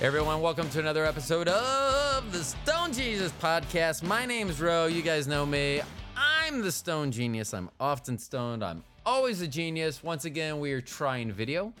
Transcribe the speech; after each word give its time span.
Everyone, 0.00 0.40
welcome 0.40 0.70
to 0.70 0.78
another 0.78 1.04
episode 1.04 1.48
of 1.48 2.30
the 2.30 2.44
Stone 2.44 2.92
Genius 2.92 3.32
Podcast. 3.42 4.04
My 4.04 4.26
name's 4.26 4.60
Ro. 4.60 4.86
You 4.86 5.02
guys 5.02 5.26
know 5.26 5.44
me. 5.44 5.80
I'm 6.16 6.62
the 6.62 6.70
Stone 6.70 7.10
Genius. 7.10 7.52
I'm 7.52 7.68
often 7.80 8.16
stoned. 8.16 8.62
I'm 8.62 8.84
always 9.04 9.42
a 9.42 9.48
genius. 9.48 10.04
Once 10.04 10.24
again, 10.24 10.60
we 10.60 10.70
are 10.70 10.80
trying 10.80 11.32
video. 11.32 11.72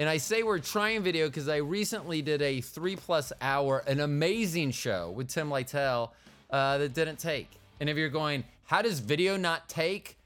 And 0.00 0.08
I 0.08 0.16
say 0.16 0.42
we're 0.42 0.58
trying 0.58 1.04
video 1.04 1.28
because 1.28 1.48
I 1.48 1.58
recently 1.58 2.20
did 2.20 2.42
a 2.42 2.60
three 2.60 2.96
plus 2.96 3.32
hour, 3.40 3.84
an 3.86 4.00
amazing 4.00 4.72
show 4.72 5.12
with 5.12 5.28
Tim 5.28 5.48
Lytell 5.48 6.10
uh, 6.50 6.78
that 6.78 6.94
didn't 6.94 7.20
take. 7.20 7.48
And 7.78 7.88
if 7.88 7.96
you're 7.96 8.08
going, 8.08 8.42
how 8.64 8.82
does 8.82 8.98
video 8.98 9.36
not 9.36 9.68
take? 9.68 10.16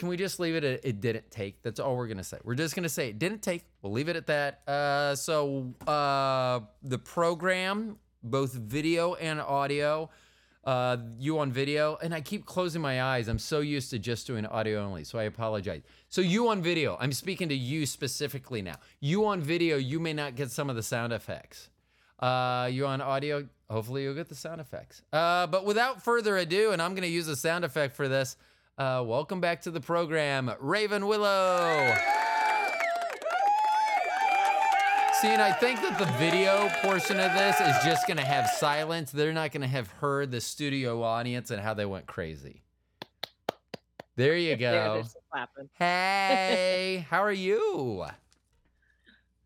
Can 0.00 0.08
we 0.08 0.16
just 0.16 0.40
leave 0.40 0.54
it 0.54 0.64
at 0.64 0.82
it 0.82 1.02
didn't 1.02 1.30
take? 1.30 1.62
That's 1.62 1.78
all 1.78 1.94
we're 1.94 2.08
gonna 2.08 2.24
say. 2.24 2.38
We're 2.42 2.54
just 2.54 2.74
gonna 2.74 2.88
say 2.88 3.10
it 3.10 3.18
didn't 3.18 3.42
take. 3.42 3.66
We'll 3.82 3.92
leave 3.92 4.08
it 4.08 4.16
at 4.16 4.26
that. 4.28 4.66
Uh, 4.66 5.14
so 5.14 5.74
uh, 5.86 6.60
the 6.82 6.96
program, 6.96 7.98
both 8.22 8.54
video 8.54 9.12
and 9.16 9.42
audio, 9.42 10.08
uh, 10.64 10.96
you 11.18 11.38
on 11.38 11.52
video, 11.52 11.98
and 12.02 12.14
I 12.14 12.22
keep 12.22 12.46
closing 12.46 12.80
my 12.80 13.02
eyes. 13.02 13.28
I'm 13.28 13.38
so 13.38 13.60
used 13.60 13.90
to 13.90 13.98
just 13.98 14.26
doing 14.26 14.46
audio 14.46 14.82
only, 14.82 15.04
so 15.04 15.18
I 15.18 15.24
apologize. 15.24 15.82
So 16.08 16.22
you 16.22 16.48
on 16.48 16.62
video, 16.62 16.96
I'm 16.98 17.12
speaking 17.12 17.50
to 17.50 17.54
you 17.54 17.84
specifically 17.84 18.62
now. 18.62 18.76
You 19.00 19.26
on 19.26 19.42
video, 19.42 19.76
you 19.76 20.00
may 20.00 20.14
not 20.14 20.34
get 20.34 20.50
some 20.50 20.70
of 20.70 20.76
the 20.76 20.82
sound 20.82 21.12
effects. 21.12 21.68
Uh, 22.18 22.70
you 22.72 22.86
on 22.86 23.02
audio, 23.02 23.46
hopefully 23.68 24.04
you'll 24.04 24.14
get 24.14 24.30
the 24.30 24.34
sound 24.34 24.62
effects. 24.62 25.02
Uh, 25.12 25.46
but 25.46 25.66
without 25.66 26.02
further 26.02 26.38
ado, 26.38 26.72
and 26.72 26.80
I'm 26.80 26.94
gonna 26.94 27.06
use 27.06 27.28
a 27.28 27.36
sound 27.36 27.66
effect 27.66 27.94
for 27.94 28.08
this. 28.08 28.36
Uh, 28.80 29.02
welcome 29.02 29.42
back 29.42 29.60
to 29.60 29.70
the 29.70 29.78
program, 29.78 30.50
Raven 30.58 31.06
Willow. 31.06 31.94
See, 35.20 35.28
and 35.28 35.42
I 35.42 35.52
think 35.52 35.82
that 35.82 35.98
the 35.98 36.06
video 36.18 36.70
portion 36.80 37.20
of 37.20 37.30
this 37.34 37.60
is 37.60 37.76
just 37.84 38.06
going 38.06 38.16
to 38.16 38.24
have 38.24 38.48
silence. 38.48 39.12
They're 39.12 39.34
not 39.34 39.52
going 39.52 39.60
to 39.60 39.66
have 39.66 39.88
heard 39.88 40.30
the 40.30 40.40
studio 40.40 41.02
audience 41.02 41.50
and 41.50 41.60
how 41.60 41.74
they 41.74 41.84
went 41.84 42.06
crazy. 42.06 42.62
There 44.16 44.34
you 44.34 44.56
go. 44.56 44.94
there's 44.94 45.12
some 45.12 45.22
clapping. 45.30 45.68
Hey, 45.74 47.04
how 47.10 47.22
are 47.22 47.30
you? 47.30 48.02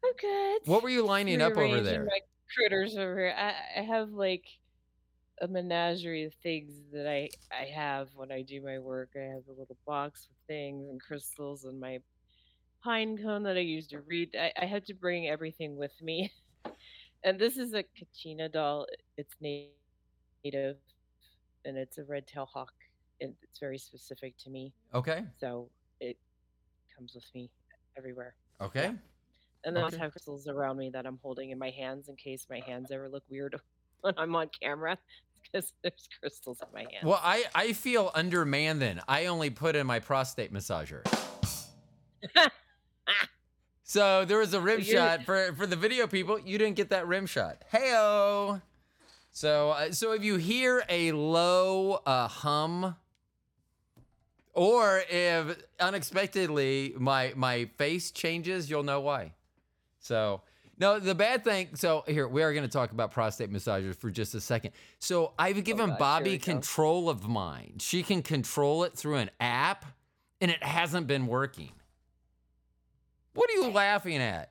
I'm 0.05 0.13
good. 0.17 0.61
What 0.67 0.85
were 0.85 0.91
you 0.91 1.05
lining 1.05 1.43
up 1.43 1.57
over 1.57 1.81
there? 1.81 2.07
Critters 2.55 2.97
over 2.97 3.19
here. 3.19 3.35
I, 3.37 3.81
I 3.81 3.83
have 3.83 4.11
like 4.11 4.45
a 5.41 5.49
menagerie 5.49 6.25
of 6.25 6.35
things 6.43 6.91
that 6.93 7.07
I 7.09 7.31
I 7.53 7.67
have 7.67 8.15
when 8.15 8.33
I 8.33 8.43
do 8.43 8.63
my 8.63 8.79
work. 8.79 9.11
I 9.17 9.21
have 9.35 9.47
a 9.49 9.53
little 9.53 9.79
box 9.87 10.29
with 10.31 10.39
things 10.49 10.89
and 10.89 11.01
crystals 11.03 11.65
and 11.65 11.81
my 11.81 12.01
pine 12.85 13.19
cone 13.19 13.45
that 13.45 13.57
I 13.57 13.61
use 13.61 13.89
to 13.89 14.03
read. 14.03 14.37
I, 14.37 14.53
I 14.61 14.67
had 14.67 14.87
to 14.87 14.95
bring 14.95 15.29
everything 15.29 15.77
with 15.77 15.95
me. 16.03 16.33
And 17.25 17.39
this 17.41 17.59
is 17.59 17.75
a 17.75 17.85
Kachina 17.85 18.51
doll. 18.53 18.87
It's 19.17 19.35
native 19.41 19.75
and 21.65 21.79
it's 21.79 21.98
a 21.98 22.05
red 22.05 22.27
tail 22.27 22.47
hawk. 22.47 22.73
And 23.21 23.37
it's 23.43 23.61
very 23.61 23.79
specific 23.79 24.37
to 24.41 24.51
me. 24.51 24.75
Okay, 24.95 25.27
So 25.39 25.71
it 26.01 26.19
comes 26.97 27.15
with 27.15 27.27
me 27.35 27.51
everywhere. 27.98 28.37
okay. 28.61 28.95
And 29.65 29.75
then 29.77 29.83
I 29.83 29.85
Okay. 29.85 29.98
also 29.98 30.03
have 30.03 30.13
crystals 30.13 30.47
around 30.47 30.77
me 30.79 30.91
that 30.91 31.07
I'm 31.07 31.19
holding 31.19 31.51
in 31.51 31.59
my 31.59 31.71
hands 31.71 32.09
in 32.09 32.17
case 32.17 32.47
my 32.48 32.61
hands 32.61 32.91
ever 32.93 33.09
look 33.11 33.25
weird 33.29 33.55
when 34.05 34.15
I'm 34.19 34.37
on 34.37 34.51
camera 34.63 34.99
because 35.43 35.73
there's 35.83 36.09
crystals 36.21 36.59
in 36.61 36.69
my 36.73 36.81
hand. 36.81 37.05
Well, 37.09 37.21
I, 37.23 37.45
I 37.55 37.73
feel 37.73 38.11
undermanned 38.15 38.81
then. 38.83 39.01
I 39.09 39.27
only 39.27 39.51
put 39.51 39.77
in 39.77 39.87
my 39.87 39.99
prostate 39.99 40.53
massager. 40.53 41.03
So 43.87 44.25
there 44.25 44.39
was 44.39 44.55
a 44.55 44.61
rim 44.61 44.81
you're- 44.81 44.93
shot 44.93 45.25
for 45.25 45.53
for 45.55 45.67
the 45.67 45.77
video 45.77 46.07
people. 46.07 46.39
You 46.41 46.59
didn't 46.59 46.77
get 46.77 46.91
that 46.91 47.07
rim 47.07 47.27
shot. 47.27 47.63
Heyo. 47.73 48.61
So 49.31 49.70
uh, 49.70 49.93
so 49.93 50.13
if 50.13 50.25
you 50.25 50.37
hear 50.37 50.83
a 50.89 51.13
low 51.13 52.01
uh, 52.07 52.27
hum, 52.29 52.97
or 54.55 55.03
if 55.09 55.59
unexpectedly 55.79 56.95
my 56.97 57.35
my 57.37 57.67
face 57.77 58.11
changes, 58.11 58.70
you'll 58.70 58.85
know 58.85 59.01
why. 59.01 59.35
So 60.01 60.41
no, 60.79 60.98
the 60.98 61.14
bad 61.14 61.45
thing. 61.45 61.68
So 61.74 62.05
here 62.07 62.27
we 62.27 62.42
are 62.42 62.52
going 62.52 62.64
to 62.64 62.73
talk 62.73 62.92
about 62.92 63.11
prostate 63.11 63.52
massagers 63.52 63.96
for 63.96 64.11
just 64.11 64.35
a 64.35 64.40
second. 64.40 64.73
So 64.98 65.33
I've 65.39 65.62
given 65.64 65.90
God, 65.90 65.98
Bobby 65.98 66.39
control 66.39 67.08
of 67.08 67.29
mine. 67.29 67.74
She 67.79 68.02
can 68.02 68.23
control 68.23 68.84
it 68.84 68.95
through 68.95 69.17
an 69.17 69.30
app, 69.40 69.84
and 70.40 70.51
it 70.51 70.63
hasn't 70.63 71.07
been 71.07 71.27
working. 71.27 71.73
What 73.34 73.51
are 73.51 73.55
you 73.55 73.70
laughing 73.70 74.18
at? 74.18 74.51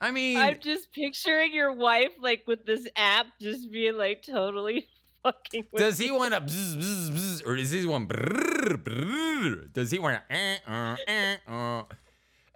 I 0.00 0.10
mean, 0.10 0.38
I'm 0.38 0.58
just 0.60 0.92
picturing 0.92 1.52
your 1.52 1.72
wife 1.72 2.12
like 2.20 2.44
with 2.46 2.64
this 2.64 2.86
app 2.96 3.26
just 3.40 3.70
being 3.70 3.98
like 3.98 4.22
totally 4.22 4.88
fucking 5.22 5.66
does 5.76 5.98
he 5.98 6.10
want 6.10 6.32
to 6.32 6.40
bzz, 6.40 6.76
bzz, 6.76 7.10
bzz, 7.10 7.46
or 7.46 7.56
does 7.56 7.70
he 7.70 7.84
want 7.84 8.08
brrr, 8.08 8.82
brrr? 8.82 9.72
does 9.74 9.90
he 9.90 9.98
want 9.98 10.22
to 10.28 10.34
eh, 10.34 10.56
uh, 10.66 10.96
eh, 11.06 11.36
uh? 11.46 11.82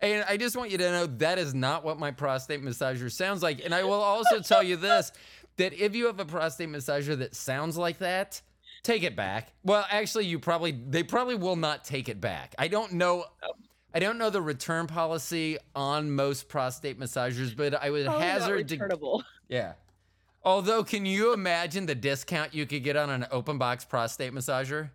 And 0.00 0.25
I 0.28 0.37
just 0.37 0.56
want 0.56 0.71
you 0.71 0.78
to 0.78 0.91
know 0.91 1.06
that 1.06 1.38
is 1.38 1.55
not 1.55 1.84
what 1.84 1.99
my 1.99 2.10
prostate 2.10 2.62
massager 2.62 3.10
sounds 3.10 3.43
like. 3.43 3.65
And 3.65 3.75
I 3.75 3.84
will 3.84 3.93
also 3.93 4.38
tell 4.43 4.62
you 4.62 4.77
this 4.77 5.12
that 5.56 5.72
if 5.72 5.94
you 5.94 6.06
have 6.06 6.19
a 6.21 6.25
prostate 6.25 6.69
massager 6.69 7.16
that 7.19 7.34
sounds 7.34 7.77
like 7.77 7.99
that, 7.99 8.41
take 8.82 9.03
it 9.03 9.16
back. 9.16 9.53
Well, 9.62 9.87
actually, 9.91 10.27
you 10.27 10.38
probably 10.38 10.72
they 10.72 11.03
probably 11.03 11.37
will 11.37 11.56
not 11.56 11.84
take 11.84 12.09
it 12.09 12.21
back. 12.21 12.55
I 12.59 12.69
don't 12.69 12.94
know. 12.94 13.25
I 13.97 14.00
don't 14.00 14.19
know 14.19 14.28
the 14.28 14.43
return 14.43 14.88
policy 14.88 15.56
on 15.77 16.11
most 16.11 16.49
prostate 16.49 16.99
massagers, 16.99 17.56
but 17.56 17.75
I 17.81 17.91
would 17.91 18.06
Probably 18.06 18.25
hazard 18.25 18.69
to 18.69 18.75
returnable. 18.75 19.22
yeah. 19.49 19.75
Although, 20.43 20.82
can 20.84 21.06
you 21.06 21.32
imagine 21.32 21.87
the 21.87 21.94
discount 21.94 22.53
you 22.53 22.66
could 22.66 22.82
get 22.82 22.97
on 22.97 23.09
an 23.09 23.26
open 23.31 23.56
box 23.56 23.84
prostate 23.84 24.32
massager? 24.34 24.91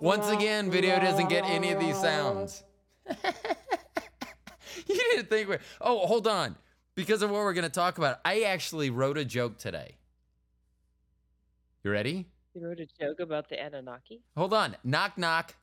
Once 0.00 0.28
again, 0.28 0.70
video 0.70 0.98
doesn't 0.98 1.28
get 1.28 1.44
any 1.44 1.70
of 1.70 1.78
these 1.80 1.96
sounds. 1.98 2.64
you 4.86 4.94
didn't 4.94 5.28
think 5.28 5.48
we're. 5.48 5.60
Oh, 5.80 6.06
hold 6.06 6.26
on. 6.26 6.56
Because 6.94 7.22
of 7.22 7.30
what 7.30 7.38
we're 7.38 7.52
going 7.52 7.64
to 7.64 7.70
talk 7.70 7.98
about, 7.98 8.18
I 8.24 8.42
actually 8.42 8.90
wrote 8.90 9.18
a 9.18 9.24
joke 9.24 9.58
today. 9.58 9.96
You 11.84 11.92
ready? 11.92 12.26
You 12.54 12.66
wrote 12.66 12.80
a 12.80 12.86
joke 13.00 13.20
about 13.20 13.48
the 13.48 13.62
Anunnaki. 13.62 14.20
Hold 14.36 14.52
on. 14.52 14.76
Knock, 14.82 15.16
knock. 15.16 15.54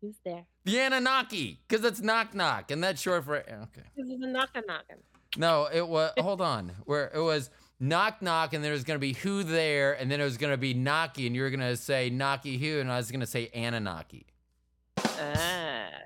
Who's 0.00 0.16
there? 0.24 0.44
The 0.64 0.78
Anunnaki. 0.78 1.60
Because 1.68 1.84
it's 1.84 2.00
knock, 2.00 2.34
knock. 2.34 2.70
And 2.70 2.82
that's 2.82 3.00
short 3.00 3.24
for. 3.24 3.36
Okay. 3.36 3.82
This 3.96 4.06
is 4.06 4.22
a 4.22 4.26
knockin' 4.26 4.62
knockin'. 4.66 4.96
No, 5.36 5.68
it 5.72 5.86
was. 5.86 6.12
hold 6.18 6.40
on. 6.40 6.72
Where 6.84 7.10
it 7.14 7.20
was 7.20 7.50
knock 7.78 8.22
knock, 8.22 8.52
and 8.54 8.64
there 8.64 8.72
was 8.72 8.84
gonna 8.84 8.98
be 8.98 9.12
who 9.12 9.42
there, 9.42 9.92
and 9.92 10.10
then 10.10 10.20
it 10.20 10.24
was 10.24 10.38
gonna 10.38 10.56
be 10.56 10.74
knocky, 10.74 11.26
and 11.26 11.36
you 11.36 11.42
were 11.42 11.50
gonna 11.50 11.76
say 11.76 12.10
knocky 12.10 12.58
who, 12.58 12.80
and 12.80 12.90
I 12.90 12.96
was 12.96 13.10
gonna 13.10 13.26
say 13.26 13.48
Anunnaki. 13.54 14.26
Ah. 14.98 15.59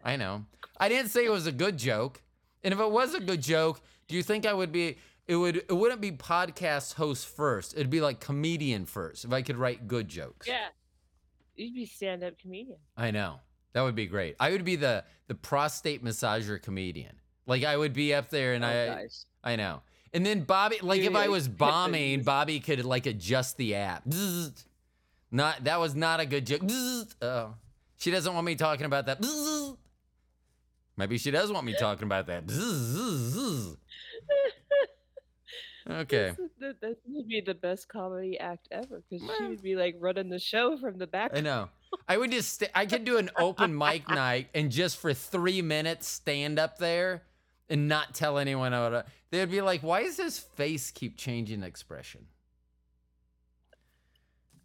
I 0.04 0.16
know. 0.16 0.44
I 0.78 0.88
didn't 0.88 1.10
say 1.10 1.24
it 1.24 1.30
was 1.30 1.46
a 1.46 1.52
good 1.52 1.78
joke, 1.78 2.22
and 2.62 2.74
if 2.74 2.80
it 2.80 2.90
was 2.90 3.14
a 3.14 3.20
good 3.20 3.42
joke, 3.42 3.80
do 4.06 4.14
you 4.14 4.22
think 4.22 4.46
I 4.46 4.52
would 4.52 4.70
be? 4.70 4.98
It 5.26 5.36
would. 5.36 5.56
It 5.56 5.72
wouldn't 5.72 6.00
be 6.00 6.12
podcast 6.12 6.94
host 6.94 7.26
first. 7.26 7.74
It'd 7.74 7.90
be 7.90 8.02
like 8.02 8.20
comedian 8.20 8.84
first. 8.84 9.24
If 9.24 9.32
I 9.32 9.40
could 9.40 9.56
write 9.56 9.88
good 9.88 10.08
jokes. 10.08 10.46
Yeah. 10.46 10.66
You'd 11.56 11.74
be 11.74 11.86
stand 11.86 12.22
up 12.22 12.38
comedian. 12.38 12.78
I 12.96 13.10
know. 13.10 13.40
That 13.72 13.82
would 13.82 13.94
be 13.94 14.06
great. 14.06 14.36
I 14.38 14.50
would 14.50 14.64
be 14.64 14.76
the 14.76 15.04
the 15.28 15.34
prostate 15.34 16.04
massager 16.04 16.60
comedian. 16.60 17.20
Like 17.46 17.64
I 17.64 17.76
would 17.76 17.92
be 17.92 18.12
up 18.12 18.28
there, 18.28 18.54
and 18.54 18.64
oh, 18.64 18.68
I. 18.68 18.86
gosh. 19.02 19.24
I 19.42 19.56
know. 19.56 19.82
And 20.12 20.24
then 20.24 20.42
Bobby, 20.42 20.78
like 20.82 21.00
if 21.00 21.14
I 21.14 21.28
was 21.28 21.48
bombing, 21.64 22.22
Bobby 22.22 22.60
could 22.60 22.84
like 22.84 23.06
adjust 23.06 23.56
the 23.56 23.74
app. 23.74 24.04
Not 25.30 25.64
that 25.64 25.80
was 25.80 25.94
not 25.94 26.20
a 26.20 26.26
good 26.26 26.46
joke. 26.46 26.62
Oh, 27.22 27.54
she 27.96 28.10
doesn't 28.10 28.32
want 28.32 28.46
me 28.46 28.54
talking 28.54 28.86
about 28.86 29.06
that. 29.06 29.20
Bzzzt. 29.20 29.76
Maybe 30.96 31.18
she 31.18 31.30
does 31.30 31.50
want 31.50 31.66
me 31.66 31.74
talking 31.78 32.04
about 32.04 32.26
that. 32.26 32.44
Okay. 35.88 36.34
That, 36.60 36.80
that 36.80 36.96
would 37.06 37.28
be 37.28 37.42
the 37.42 37.52
best 37.54 37.88
comedy 37.88 38.38
act 38.38 38.68
ever 38.70 39.02
because 39.10 39.28
she 39.36 39.44
would 39.44 39.62
be 39.62 39.76
like 39.76 39.96
running 40.00 40.30
the 40.30 40.38
show 40.38 40.78
from 40.78 40.96
the 40.96 41.06
back. 41.06 41.32
I 41.34 41.40
know. 41.40 41.68
I 42.08 42.16
would 42.16 42.30
just, 42.30 42.54
st- 42.54 42.70
I 42.74 42.86
could 42.86 43.04
do 43.04 43.18
an 43.18 43.28
open 43.38 43.76
mic 43.76 44.08
night 44.08 44.48
and 44.54 44.70
just 44.70 44.96
for 44.96 45.12
three 45.12 45.60
minutes 45.60 46.08
stand 46.08 46.58
up 46.58 46.78
there 46.78 47.22
and 47.68 47.86
not 47.86 48.14
tell 48.14 48.38
anyone 48.38 48.72
how 48.72 48.88
to. 48.88 49.04
They'd 49.30 49.50
be 49.50 49.60
like, 49.60 49.82
why 49.82 50.04
does 50.04 50.16
his 50.16 50.38
face 50.38 50.90
keep 50.90 51.18
changing 51.18 51.62
expression? 51.62 52.28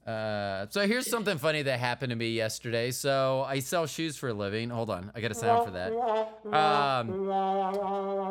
Uh, 0.09 0.65
so 0.71 0.87
here's 0.87 1.07
something 1.07 1.37
funny 1.37 1.61
that 1.61 1.79
happened 1.79 2.09
to 2.09 2.15
me 2.15 2.31
yesterday. 2.31 2.89
So 2.89 3.45
I 3.47 3.59
sell 3.59 3.85
shoes 3.85 4.17
for 4.17 4.29
a 4.29 4.33
living. 4.33 4.71
Hold 4.71 4.89
on, 4.89 5.11
I 5.13 5.21
got 5.21 5.29
a 5.29 5.35
sound 5.35 5.65
for 5.65 5.71
that. 5.71 5.93
Um, 6.51 7.29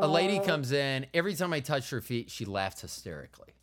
a 0.02 0.08
lady 0.08 0.40
comes 0.40 0.72
in. 0.72 1.06
Every 1.14 1.36
time 1.36 1.52
I 1.52 1.60
touch 1.60 1.90
her 1.90 2.00
feet, 2.00 2.30
she 2.32 2.44
laughs 2.44 2.80
hysterically. 2.80 3.54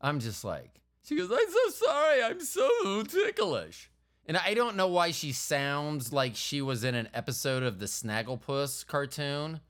I'm 0.00 0.20
just 0.20 0.44
like, 0.44 0.80
she 1.02 1.16
goes, 1.16 1.30
I'm 1.32 1.50
so 1.50 1.86
sorry. 1.86 2.22
I'm 2.22 2.40
so 2.40 3.02
ticklish. 3.02 3.90
And 4.26 4.36
I 4.36 4.54
don't 4.54 4.76
know 4.76 4.88
why 4.88 5.10
she 5.10 5.32
sounds 5.32 6.12
like 6.12 6.36
she 6.36 6.62
was 6.62 6.84
in 6.84 6.94
an 6.94 7.08
episode 7.12 7.64
of 7.64 7.80
the 7.80 7.86
Snagglepuss 7.86 8.86
cartoon. 8.86 9.60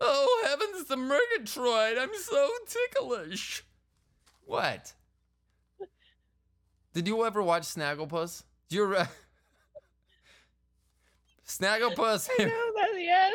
Oh, 0.00 0.44
heavens 0.48 0.88
the 0.88 0.96
Murgatroyd. 0.96 1.98
I'm 1.98 2.14
so 2.14 2.50
ticklish. 2.66 3.64
What? 4.44 4.92
Did 6.96 7.08
you 7.08 7.26
ever 7.26 7.42
watch 7.42 7.64
Snagglepuss? 7.64 8.42
Do 8.70 8.76
you 8.76 8.84
ever... 8.84 9.06
Snagglepuss. 11.46 12.30
I 12.38 12.44
know 12.44 12.72
that. 12.74 12.88
Yes. 12.96 13.34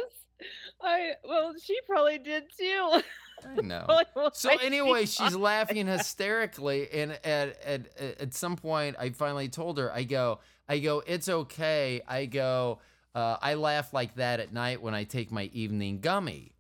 I 0.82 1.12
well, 1.24 1.54
she 1.64 1.78
probably 1.88 2.18
did 2.18 2.46
too. 2.58 3.02
I 3.48 3.62
know. 3.62 3.86
So 4.34 4.50
anyway, 4.50 5.06
she's 5.06 5.36
laughing 5.36 5.86
hysterically, 5.86 6.92
and 6.92 7.12
at, 7.24 7.62
at 7.64 7.98
at 8.20 8.34
some 8.34 8.56
point, 8.56 8.96
I 8.98 9.12
finally 9.12 9.48
told 9.48 9.78
her, 9.78 9.94
I 9.94 10.06
go, 10.06 10.40
I 10.68 10.80
go, 10.80 11.04
it's 11.06 11.30
okay. 11.30 12.02
I 12.08 12.26
go, 12.26 12.80
uh, 13.14 13.38
I 13.44 13.54
laugh 13.54 13.94
like 13.94 14.16
that 14.16 14.40
at 14.40 14.52
night 14.52 14.82
when 14.82 14.96
I 14.96 15.04
take 15.04 15.32
my 15.32 15.52
evening 15.54 16.00
gummy. 16.00 16.54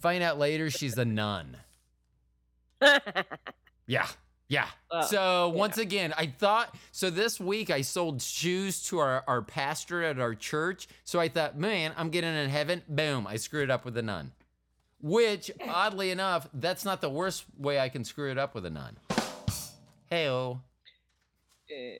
Find 0.00 0.22
out 0.22 0.38
later 0.38 0.70
she's 0.70 0.96
a 0.96 1.04
nun. 1.04 1.58
Yeah. 3.86 4.06
Yeah. 4.48 4.66
Well, 4.90 5.02
so 5.02 5.50
yeah. 5.50 5.58
once 5.58 5.78
again, 5.78 6.14
I 6.16 6.26
thought 6.26 6.74
so 6.92 7.10
this 7.10 7.40
week 7.40 7.70
I 7.70 7.80
sold 7.80 8.22
shoes 8.22 8.82
to 8.88 8.98
our, 8.98 9.24
our 9.26 9.42
pastor 9.42 10.02
at 10.04 10.20
our 10.20 10.34
church. 10.34 10.88
So 11.04 11.18
I 11.18 11.28
thought, 11.28 11.58
man, 11.58 11.92
I'm 11.96 12.10
getting 12.10 12.34
in 12.34 12.48
heaven. 12.48 12.82
Boom, 12.88 13.26
I 13.26 13.36
screwed 13.36 13.64
it 13.64 13.70
up 13.70 13.84
with 13.84 13.96
a 13.96 14.02
nun. 14.02 14.32
Which, 15.00 15.50
oddly 15.68 16.10
enough, 16.10 16.48
that's 16.54 16.84
not 16.84 17.00
the 17.00 17.10
worst 17.10 17.44
way 17.58 17.80
I 17.80 17.88
can 17.88 18.04
screw 18.04 18.30
it 18.30 18.38
up 18.38 18.54
with 18.54 18.66
a 18.66 18.70
nun. 18.70 18.96
Heyo. 20.10 20.60
Eh, 21.68 21.96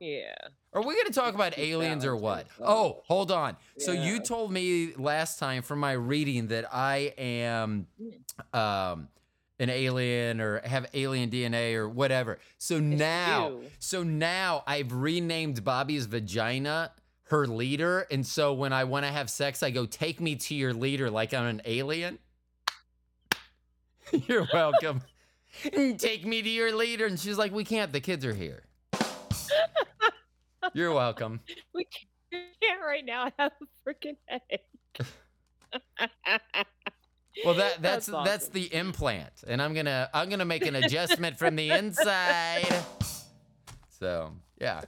yeah. 0.00 0.34
Are 0.72 0.82
we 0.82 0.94
going 0.94 1.06
to 1.06 1.12
talk 1.12 1.34
about 1.34 1.56
aliens 1.56 2.04
or 2.04 2.16
what? 2.16 2.46
Oh, 2.60 3.02
hold 3.06 3.30
on. 3.30 3.56
So 3.78 3.92
you 3.92 4.18
told 4.18 4.50
me 4.50 4.92
last 4.96 5.38
time 5.38 5.62
from 5.62 5.78
my 5.78 5.92
reading 5.92 6.48
that 6.48 6.66
I 6.74 7.14
am 7.16 7.86
um 8.52 9.08
an 9.58 9.70
alien 9.70 10.40
or 10.40 10.60
have 10.66 10.86
alien 10.94 11.30
DNA 11.30 11.74
or 11.74 11.88
whatever. 11.88 12.38
So 12.58 12.80
now, 12.80 13.50
do. 13.50 13.62
so 13.78 14.02
now 14.02 14.64
I've 14.66 14.92
renamed 14.92 15.64
Bobby's 15.64 16.06
vagina 16.06 16.92
her 17.28 17.46
leader 17.46 18.06
and 18.10 18.26
so 18.26 18.52
when 18.52 18.72
I 18.72 18.84
want 18.84 19.06
to 19.06 19.10
have 19.10 19.30
sex 19.30 19.62
I 19.62 19.70
go 19.70 19.86
take 19.86 20.20
me 20.20 20.36
to 20.36 20.54
your 20.54 20.74
leader 20.74 21.10
like 21.10 21.32
I'm 21.32 21.46
an 21.46 21.62
alien. 21.64 22.18
You're 24.12 24.46
welcome. 24.52 25.02
Mm, 25.64 25.98
take 25.98 26.26
me 26.26 26.42
to 26.42 26.50
your 26.50 26.74
leader 26.76 27.06
and 27.06 27.18
she's 27.18 27.38
like 27.38 27.52
we 27.52 27.64
can't 27.64 27.92
the 27.92 28.00
kids 28.00 28.24
are 28.24 28.34
here. 28.34 28.64
You're 30.72 30.92
welcome. 30.92 31.40
We 31.74 31.86
can't 32.30 32.80
right 32.80 33.04
now. 33.04 33.26
I 33.26 33.32
have 33.38 33.52
a 33.60 33.88
freaking 33.88 34.16
headache. 34.26 34.60
Well, 37.44 37.54
that 37.54 37.82
that's 37.82 38.06
that's, 38.06 38.28
That's 38.28 38.48
the 38.48 38.72
implant, 38.74 39.32
and 39.46 39.60
I'm 39.60 39.74
gonna 39.74 40.08
I'm 40.14 40.28
gonna 40.28 40.44
make 40.44 40.66
an 40.66 40.76
adjustment 40.76 41.38
from 41.38 41.56
the 41.56 41.70
inside. 41.70 42.84
So 43.98 44.32
yeah, 44.60 44.82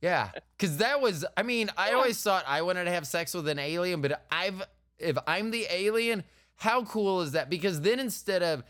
yeah, 0.00 0.30
because 0.56 0.78
that 0.78 1.00
was 1.00 1.24
I 1.36 1.42
mean 1.42 1.70
I 1.76 1.92
always 1.92 2.20
thought 2.22 2.44
I 2.46 2.62
wanted 2.62 2.84
to 2.84 2.90
have 2.90 3.06
sex 3.06 3.34
with 3.34 3.48
an 3.48 3.58
alien, 3.58 4.00
but 4.00 4.24
I've 4.30 4.62
if 4.98 5.16
I'm 5.26 5.50
the 5.50 5.66
alien, 5.70 6.24
how 6.56 6.84
cool 6.84 7.20
is 7.20 7.32
that? 7.32 7.50
Because 7.50 7.80
then 7.80 8.00
instead 8.00 8.42
of 8.42 8.64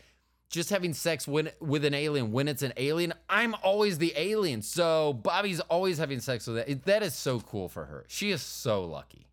just 0.49 0.69
having 0.69 0.93
sex 0.93 1.27
when 1.27 1.49
with 1.59 1.83
an 1.83 1.93
alien 1.93 2.31
when 2.31 2.47
it's 2.47 2.61
an 2.61 2.73
alien, 2.77 3.13
I'm 3.29 3.55
always 3.63 3.97
the 3.97 4.13
alien. 4.15 4.61
So 4.61 5.13
Bobby's 5.13 5.59
always 5.61 5.97
having 5.97 6.19
sex 6.19 6.47
with 6.47 6.57
it. 6.57 6.85
That 6.85 7.03
is 7.03 7.15
so 7.15 7.39
cool 7.39 7.69
for 7.69 7.85
her. 7.85 8.05
She 8.07 8.31
is 8.31 8.41
so 8.41 8.83
lucky. 8.85 9.27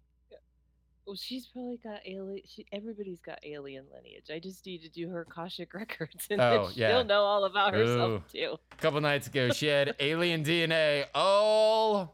Well, 1.06 1.16
she's 1.16 1.46
probably 1.46 1.78
got 1.84 2.00
alien. 2.06 2.42
She, 2.48 2.64
everybody's 2.72 3.20
got 3.20 3.38
alien 3.44 3.84
lineage. 3.94 4.30
I 4.32 4.38
just 4.38 4.64
need 4.64 4.82
to 4.82 4.88
do 4.88 5.08
her 5.10 5.20
Akashic 5.30 5.74
records, 5.74 6.26
and 6.30 6.40
Oh, 6.40 6.70
yeah. 6.74 6.88
she'll 6.90 7.04
know 7.04 7.20
all 7.22 7.44
about 7.44 7.74
Ooh. 7.74 7.78
herself 7.78 8.32
too. 8.32 8.56
A 8.72 8.76
couple 8.76 9.00
nights 9.02 9.26
ago, 9.26 9.50
she 9.50 9.66
had 9.66 9.94
alien 10.00 10.42
DNA. 10.44 11.04
Oh, 11.14 12.08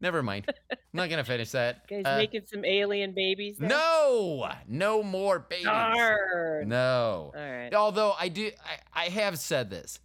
never 0.00 0.22
mind. 0.22 0.46
I'm 0.70 0.78
not 0.92 1.10
gonna 1.10 1.22
finish 1.24 1.50
that. 1.52 1.86
Guys 1.88 2.02
Uh, 2.04 2.16
making 2.16 2.42
some 2.46 2.64
alien 2.64 3.12
babies. 3.12 3.60
now? 3.60 3.68
no, 3.68 4.50
no 4.66 5.02
more 5.04 5.38
babies. 5.38 5.64
Darn. 5.66 6.68
No. 6.68 7.32
All 7.36 7.40
right. 7.40 7.72
Although 7.72 8.14
I 8.18 8.28
do, 8.28 8.50
I, 8.94 9.04
I 9.04 9.08
have 9.10 9.38
said 9.38 9.70
this. 9.70 10.00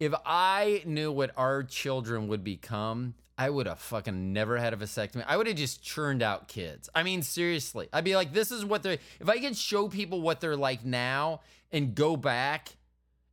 If 0.00 0.12
I 0.26 0.82
knew 0.86 1.12
what 1.12 1.30
our 1.36 1.62
children 1.62 2.28
would 2.28 2.42
become, 2.44 3.14
I 3.36 3.50
would 3.50 3.66
have 3.66 3.80
fucking 3.80 4.32
never 4.32 4.58
had 4.58 4.72
a 4.72 4.76
vasectomy. 4.76 5.24
I 5.26 5.36
would 5.36 5.46
have 5.48 5.56
just 5.56 5.82
churned 5.82 6.22
out 6.22 6.46
kids. 6.46 6.88
I 6.94 7.02
mean, 7.02 7.22
seriously. 7.22 7.88
I'd 7.92 8.04
be 8.04 8.14
like, 8.14 8.32
this 8.32 8.52
is 8.52 8.64
what 8.64 8.82
they're. 8.82 8.98
If 9.20 9.28
I 9.28 9.38
could 9.40 9.56
show 9.56 9.88
people 9.88 10.20
what 10.20 10.40
they're 10.40 10.56
like 10.56 10.84
now 10.84 11.40
and 11.72 11.94
go 11.94 12.16
back 12.16 12.76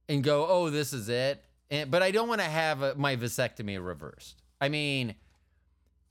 and 0.09 0.24
go, 0.24 0.48
oh, 0.48 0.69
this 0.71 0.92
is 0.94 1.07
it. 1.07 1.44
And, 1.69 1.92
but 1.92 2.01
I 2.01 2.09
don't 2.12 2.27
want 2.27 2.42
to 2.42 2.48
have 2.48 2.81
a, 2.81 2.95
my 2.95 3.15
vasectomy 3.15 3.83
reversed. 3.83 4.42
I 4.59 4.69
mean, 4.69 5.15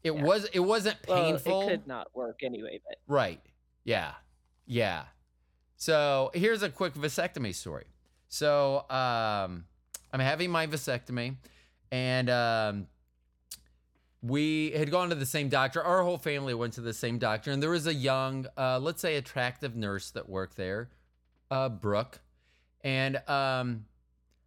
it 0.04 0.12
Yeah. 0.14 0.22
was 0.22 0.44
it 0.46 0.60
wasn't 0.60 1.02
painful. 1.02 1.14
Well, 1.16 1.32
painful. 1.34 1.62
it 1.62 1.70
could 1.70 1.86
not 1.86 2.14
work 2.14 2.40
anyway, 2.44 2.80
but 2.86 2.96
Right. 3.06 3.40
Yeah. 3.84 4.12
Yeah. 4.66 5.02
So 5.76 6.30
here's 6.34 6.62
a 6.62 6.70
quick 6.70 6.94
vasectomy 6.94 7.54
story. 7.54 7.86
So 8.28 8.84
um, 8.88 9.64
I'm 10.12 10.20
having 10.20 10.50
my 10.50 10.66
vasectomy, 10.68 11.36
and 11.90 12.30
um, 12.30 12.86
we 14.22 14.70
had 14.72 14.90
gone 14.90 15.08
to 15.10 15.14
the 15.14 15.26
same 15.26 15.48
doctor. 15.48 15.82
Our 15.82 16.02
whole 16.02 16.18
family 16.18 16.54
went 16.54 16.74
to 16.74 16.80
the 16.80 16.92
same 16.92 17.18
doctor, 17.18 17.50
and 17.50 17.62
there 17.62 17.70
was 17.70 17.86
a 17.86 17.94
young, 17.94 18.46
uh, 18.56 18.78
let's 18.78 19.00
say, 19.00 19.16
attractive 19.16 19.74
nurse 19.76 20.10
that 20.10 20.28
worked 20.28 20.56
there, 20.56 20.90
uh, 21.50 21.68
Brooke, 21.68 22.20
and 22.82 23.16
um, 23.28 23.86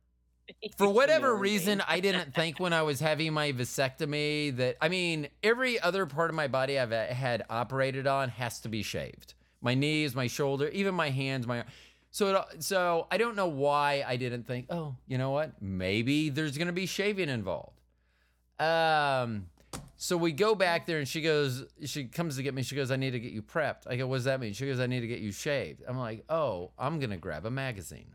for 0.78 0.88
whatever 0.88 1.36
reason. 1.36 1.82
I 1.88 2.00
didn't 2.00 2.36
think 2.36 2.60
when 2.60 2.74
I 2.74 2.84
was 2.84 3.00
having 3.00 3.34
my 3.34 3.52
vasectomy 3.52 4.56
that 4.58 4.78
I 4.82 4.90
mean 4.90 5.30
every 5.42 5.80
other 5.80 6.06
part 6.06 6.30
of 6.30 6.36
my 6.36 6.48
body 6.48 6.78
I've 6.78 6.92
uh, 6.92 7.08
had 7.08 7.44
operated 7.50 8.06
on 8.06 8.30
has 8.30 8.60
to 8.62 8.70
be 8.70 8.84
shaved. 8.84 9.34
My 9.62 9.74
knees, 9.74 10.14
my 10.14 10.28
shoulder, 10.28 10.68
even 10.70 10.94
my 10.94 11.10
hands, 11.10 11.48
my 11.48 11.64
so 12.12 12.36
it, 12.36 12.64
so 12.64 13.08
I 13.10 13.18
don't 13.18 13.36
know 13.36 13.48
why 13.48 14.04
I 14.06 14.18
didn't 14.18 14.46
think. 14.46 14.68
Oh, 14.70 14.96
you 15.08 15.18
know 15.18 15.32
what? 15.32 15.60
Maybe 15.62 16.30
there's 16.30 16.60
gonna 16.60 16.72
be 16.72 16.86
shaving 16.86 17.30
involved. 17.30 17.80
Um. 18.60 19.48
So 20.04 20.18
we 20.18 20.34
go 20.34 20.54
back 20.54 20.84
mm. 20.84 20.88
there 20.88 20.98
and 21.00 21.08
she 21.08 21.22
goes, 21.22 21.64
she 21.86 22.04
comes 22.04 22.36
to 22.36 22.44
get 22.44 22.54
me. 22.54 22.62
She 22.62 22.76
goes, 22.76 22.92
I 22.92 22.98
need 22.98 23.12
to 23.12 23.22
get 23.22 23.32
you 23.32 23.42
prepped. 23.42 23.88
I 23.88 23.96
go, 23.96 24.06
what 24.06 24.18
does 24.18 24.26
that 24.26 24.42
mean? 24.42 24.52
She 24.52 24.66
goes, 24.66 24.82
I 24.82 24.86
need 24.86 25.00
to 25.00 25.08
get 25.08 25.20
you 25.20 25.32
shaved. 25.32 25.82
I'm 25.88 25.98
like, 25.98 26.26
oh, 26.28 26.72
I'm 26.78 27.00
going 27.00 27.12
to 27.12 27.18
grab 27.18 27.46
a 27.46 27.50
magazine. 27.50 28.14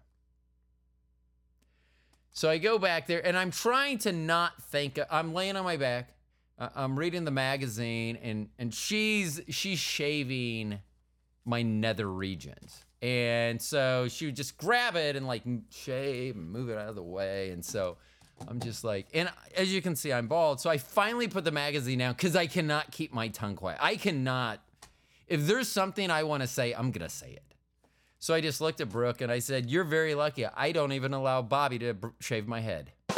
So 2.31 2.51
I 2.51 2.59
go 2.59 2.79
back 2.79 3.07
there 3.07 3.27
and 3.27 3.39
I'm 3.39 3.51
trying 3.51 3.97
to 4.01 4.13
not 4.13 4.63
think. 4.65 4.99
I'm 5.11 5.33
laying 5.33 5.57
on 5.57 5.65
my 5.65 5.79
back. 5.79 6.11
I'm 6.59 6.99
reading 6.99 7.25
the 7.25 7.31
magazine 7.31 8.19
and 8.23 8.51
and 8.59 8.75
she's 8.75 9.41
she's 9.49 9.79
shaving 9.79 10.81
my 11.47 11.63
nether 11.63 12.07
regions. 12.07 12.85
And 13.01 13.63
so 13.63 14.09
she 14.09 14.27
would 14.27 14.37
just 14.37 14.59
grab 14.59 14.95
it 14.95 15.17
and 15.17 15.27
like 15.27 15.43
shave 15.71 16.37
and 16.37 16.51
move 16.51 16.69
it 16.69 16.77
out 16.77 16.91
of 16.91 16.97
the 16.97 17.03
way. 17.03 17.49
And 17.51 17.65
so 17.65 17.97
I'm 18.47 18.61
just 18.61 18.85
like, 18.85 19.07
and 19.13 19.31
as 19.57 19.73
you 19.73 19.83
can 19.83 19.97
see, 19.97 20.13
I'm 20.13 20.29
bald. 20.29 20.61
So 20.61 20.71
I 20.71 20.79
finally 20.79 21.29
put 21.29 21.45
the 21.45 21.51
magazine 21.51 21.99
down 21.99 22.13
because 22.13 22.37
I 22.37 22.47
cannot 22.47 22.91
keep 22.93 23.13
my 23.13 23.29
tongue 23.29 23.57
quiet. 23.57 23.79
I 23.81 23.97
cannot. 23.97 24.61
If 25.27 25.47
there's 25.47 25.69
something 25.69 26.11
I 26.11 26.23
want 26.23 26.43
to 26.43 26.47
say, 26.47 26.73
I'm 26.73 26.91
gonna 26.91 27.09
say 27.09 27.31
it. 27.33 27.43
So 28.21 28.35
I 28.35 28.41
just 28.41 28.61
looked 28.61 28.81
at 28.81 28.89
Brooke 28.89 29.21
and 29.21 29.31
I 29.31 29.39
said, 29.41 29.71
"You're 29.71 29.85
very 29.85 30.15
lucky. 30.15 30.47
I 30.47 30.73
don't 30.73 30.93
even 30.93 31.13
allow 31.15 31.43
Bobby 31.43 31.79
to 31.81 31.95
br- 31.95 32.09
shave 32.21 32.49
my 32.49 32.61
head." 32.61 32.93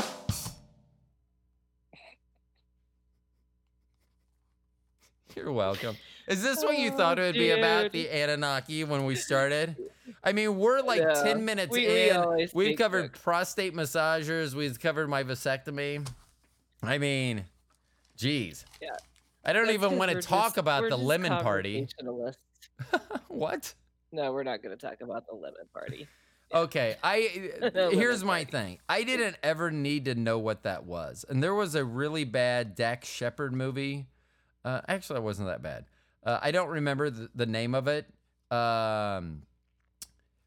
You're 5.37 5.53
welcome. 5.53 5.97
Is 6.31 6.43
this 6.43 6.63
what 6.63 6.79
you 6.79 6.91
Oh, 6.93 6.97
thought 6.97 7.19
it 7.19 7.23
would 7.23 7.35
be 7.35 7.51
about 7.51 7.91
the 7.93 8.09
Anunnaki 8.09 8.85
when 8.85 9.05
we 9.05 9.17
started? 9.17 9.77
I 10.23 10.33
mean, 10.33 10.57
we're 10.59 10.81
like 10.93 11.01
Yeah. 11.01 11.23
10 11.25 11.45
minutes 11.45 11.73
We- 11.73 11.87
we 11.89 12.11
in. 12.11 12.17
always 12.17 12.55
We've 12.55 12.79
covered 12.79 13.13
that. 13.13 13.21
prostate 13.23 13.75
massagers. 13.75 14.55
We've 14.55 14.79
covered 14.79 15.09
my 15.09 15.25
vasectomy. 15.25 16.07
I 16.83 16.99
mean, 16.99 17.45
geez. 18.17 18.65
Yeah. 18.81 18.91
I 19.45 19.53
don't 19.53 19.67
That's 19.67 19.75
even 19.75 19.99
want 19.99 20.13
to 20.13 20.23
talk 20.23 20.47
just- 20.49 20.59
about 20.59 20.89
the 20.89 20.97
lemon 20.97 21.33
party. 21.43 21.89
what? 23.29 23.75
No, 24.13 24.33
we're 24.33 24.43
not 24.45 24.63
going 24.63 24.77
to 24.77 24.87
talk 24.87 25.01
about 25.01 25.27
the 25.27 25.35
lemon 25.35 25.67
party. 25.73 26.07
Okay, 26.53 26.97
I 27.03 27.61
here's 27.93 28.25
my 28.25 28.45
party. 28.45 28.51
thing. 28.51 28.79
I 28.89 29.05
didn't 29.05 29.37
ever 29.43 29.71
need 29.71 30.05
to 30.07 30.17
know 30.17 30.39
what 30.39 30.65
that 30.65 30.85
was, 30.85 31.25
and 31.29 31.41
there 31.43 31.55
was 31.55 31.77
a 31.77 31.85
really 31.85 32.25
bad 32.25 32.75
Dax 32.75 33.09
Shepard 33.09 33.55
movie. 33.55 34.07
Uh, 34.65 34.81
actually, 34.89 35.19
it 35.19 35.23
wasn't 35.23 35.47
that 35.49 35.63
bad. 35.63 35.85
Uh, 36.25 36.39
I 36.43 36.50
don't 36.50 36.69
remember 36.69 37.11
the, 37.11 37.31
the 37.35 37.47
name 37.47 37.75
of 37.75 37.89
it. 37.89 38.07
Um, 38.50 39.43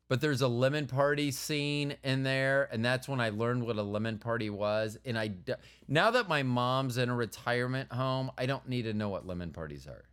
but 0.10 0.22
there's 0.22 0.42
a 0.42 0.48
lemon 0.48 0.86
party 0.86 1.32
scene 1.32 1.96
in 2.04 2.24
there, 2.24 2.70
and 2.72 2.84
that's 2.86 3.08
when 3.08 3.20
I 3.20 3.30
learned 3.30 3.66
what 3.66 3.78
a 3.78 3.84
lemon 3.84 4.20
party 4.20 4.50
was. 4.50 4.98
And 5.06 5.18
I 5.18 5.32
now 5.88 6.12
that 6.12 6.28
my 6.30 6.44
mom's 6.44 6.98
in 6.98 7.10
a 7.10 7.16
retirement 7.16 7.92
home, 7.92 8.30
I 8.38 8.46
don't 8.46 8.68
need 8.70 8.84
to 8.84 8.94
know 8.94 9.10
what 9.10 9.26
lemon 9.26 9.52
parties 9.52 9.88
are. 9.88 10.06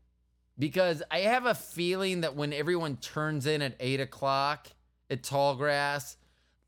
because 0.58 1.02
I 1.10 1.20
have 1.20 1.46
a 1.46 1.54
feeling 1.54 2.20
that 2.22 2.36
when 2.36 2.52
everyone 2.52 2.96
turns 2.98 3.46
in 3.46 3.62
at 3.62 3.76
eight 3.80 4.00
o'clock 4.00 4.68
at 5.10 5.22
Tallgrass, 5.22 6.16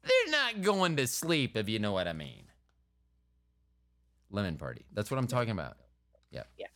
they're 0.02 0.30
not 0.32 0.62
going 0.62 0.96
to 0.96 1.06
sleep, 1.06 1.56
if 1.56 1.68
you 1.68 1.78
know 1.78 1.92
what 1.92 2.08
I 2.08 2.12
mean. 2.14 2.44
Lemon 4.30 4.56
party. 4.56 4.84
That's 4.92 5.10
what 5.10 5.18
I'm 5.18 5.26
talking 5.26 5.50
about. 5.52 5.76
Yeah. 6.30 6.44
Yeah. 6.58 6.66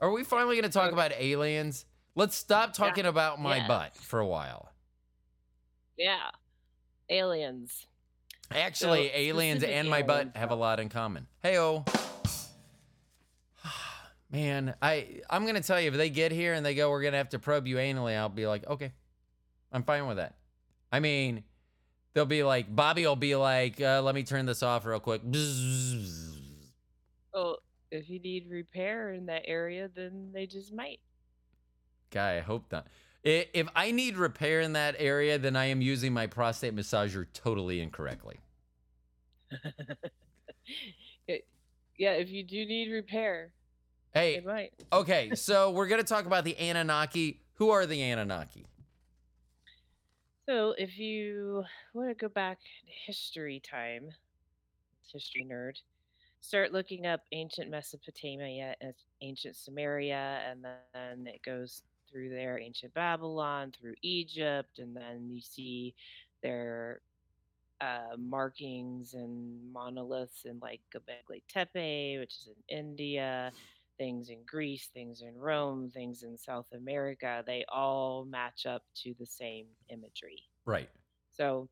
Are 0.00 0.10
we 0.10 0.24
finally 0.24 0.56
going 0.56 0.70
to 0.70 0.76
talk 0.78 0.92
about 0.92 1.12
aliens? 1.12 1.84
Let's 2.14 2.36
stop 2.36 2.72
talking 2.72 3.06
about 3.06 3.40
my 3.40 3.58
Yes. 3.58 3.68
butt 3.68 3.96
for 3.96 4.18
a 4.20 4.26
while. 4.26 4.72
Yeah. 5.96 6.30
Aliens. 7.08 7.86
Actually, 8.50 9.08
So, 9.08 9.14
aliens 9.14 9.62
and 9.62 9.88
my 9.88 10.02
butt 10.02 10.36
have 10.36 10.50
a 10.50 10.54
lot 10.54 10.80
in 10.80 10.88
common. 10.88 11.26
Hey, 11.42 11.58
oh. 11.58 11.84
Man, 14.30 14.74
I 14.80 15.20
I'm 15.28 15.44
gonna 15.46 15.60
tell 15.60 15.80
you 15.80 15.88
if 15.88 15.96
they 15.96 16.10
get 16.10 16.32
here 16.32 16.54
and 16.54 16.64
they 16.64 16.74
go, 16.74 16.90
we're 16.90 17.02
gonna 17.02 17.16
have 17.18 17.28
to 17.30 17.38
probe 17.38 17.66
you 17.66 17.76
anally. 17.76 18.16
I'll 18.16 18.28
be 18.28 18.46
like, 18.46 18.66
okay, 18.66 18.92
I'm 19.72 19.82
fine 19.82 20.06
with 20.06 20.16
that. 20.16 20.36
I 20.90 20.98
mean, 21.00 21.44
they'll 22.14 22.26
be 22.26 22.42
like, 22.42 22.74
Bobby 22.74 23.06
will 23.06 23.16
be 23.16 23.36
like, 23.36 23.80
uh, 23.80 24.02
let 24.02 24.14
me 24.14 24.22
turn 24.24 24.46
this 24.46 24.62
off 24.62 24.84
real 24.84 24.98
quick. 25.00 25.22
Oh, 27.34 27.56
if 27.90 28.08
you 28.08 28.20
need 28.20 28.48
repair 28.50 29.12
in 29.12 29.26
that 29.26 29.42
area, 29.46 29.88
then 29.94 30.30
they 30.32 30.46
just 30.46 30.72
might. 30.72 31.00
Guy, 32.10 32.36
I 32.36 32.40
hope 32.40 32.70
not. 32.72 32.86
If 33.22 33.68
I 33.76 33.90
need 33.90 34.16
repair 34.16 34.60
in 34.60 34.72
that 34.72 34.96
area, 34.98 35.38
then 35.38 35.54
I 35.54 35.66
am 35.66 35.82
using 35.82 36.12
my 36.12 36.26
prostate 36.26 36.74
massager 36.74 37.26
totally 37.34 37.80
incorrectly. 37.80 38.36
It- 41.26 41.46
yeah, 41.98 42.12
if 42.12 42.30
you 42.30 42.42
do 42.44 42.64
need 42.64 42.90
repair, 42.90 43.52
Hey, 44.14 44.36
it 44.36 44.46
might. 44.46 44.72
okay, 44.92 45.30
so 45.34 45.70
we're 45.70 45.86
gonna 45.88 46.02
talk 46.04 46.24
about 46.26 46.44
the 46.44 46.56
Anunnaki. 46.56 47.40
Who 47.54 47.70
are 47.70 47.84
the 47.86 48.00
Anunnaki? 48.00 48.66
So 50.48 50.74
if 50.78 50.98
you 50.98 51.64
want 51.92 52.08
to 52.08 52.14
go 52.14 52.28
back 52.28 52.58
history 53.06 53.60
time, 53.68 54.08
history 55.12 55.46
nerd, 55.48 55.74
start 56.40 56.72
looking 56.72 57.06
up 57.06 57.20
ancient 57.32 57.70
Mesopotamia 57.70 58.74
and 58.80 58.94
ancient 59.22 59.56
Sumeria, 59.56 60.40
and 60.50 60.64
then 60.64 61.26
it 61.26 61.42
goes 61.42 61.82
through 62.10 62.30
there, 62.30 62.58
ancient 62.58 62.92
Babylon, 62.94 63.72
through 63.78 63.94
Egypt, 64.02 64.78
and 64.78 64.96
then 64.96 65.28
you 65.30 65.40
see 65.40 65.94
their 66.42 67.00
uh, 67.80 68.16
markings 68.18 69.14
and 69.14 69.72
monoliths 69.72 70.44
in 70.44 70.58
like 70.60 70.80
Göbekli 70.94 71.42
Tepe, 71.48 72.18
which 72.18 72.34
is 72.34 72.48
in 72.48 72.78
India, 72.78 73.52
things 73.98 74.30
in 74.30 74.38
Greece, 74.46 74.88
things 74.92 75.22
in 75.22 75.36
Rome, 75.38 75.90
things 75.92 76.22
in 76.22 76.36
South 76.36 76.66
America. 76.72 77.42
They 77.46 77.64
all 77.68 78.24
match 78.24 78.66
up 78.66 78.82
to 79.02 79.14
the 79.18 79.26
same 79.26 79.66
imagery. 79.88 80.42
Right. 80.64 80.88
So 81.32 81.68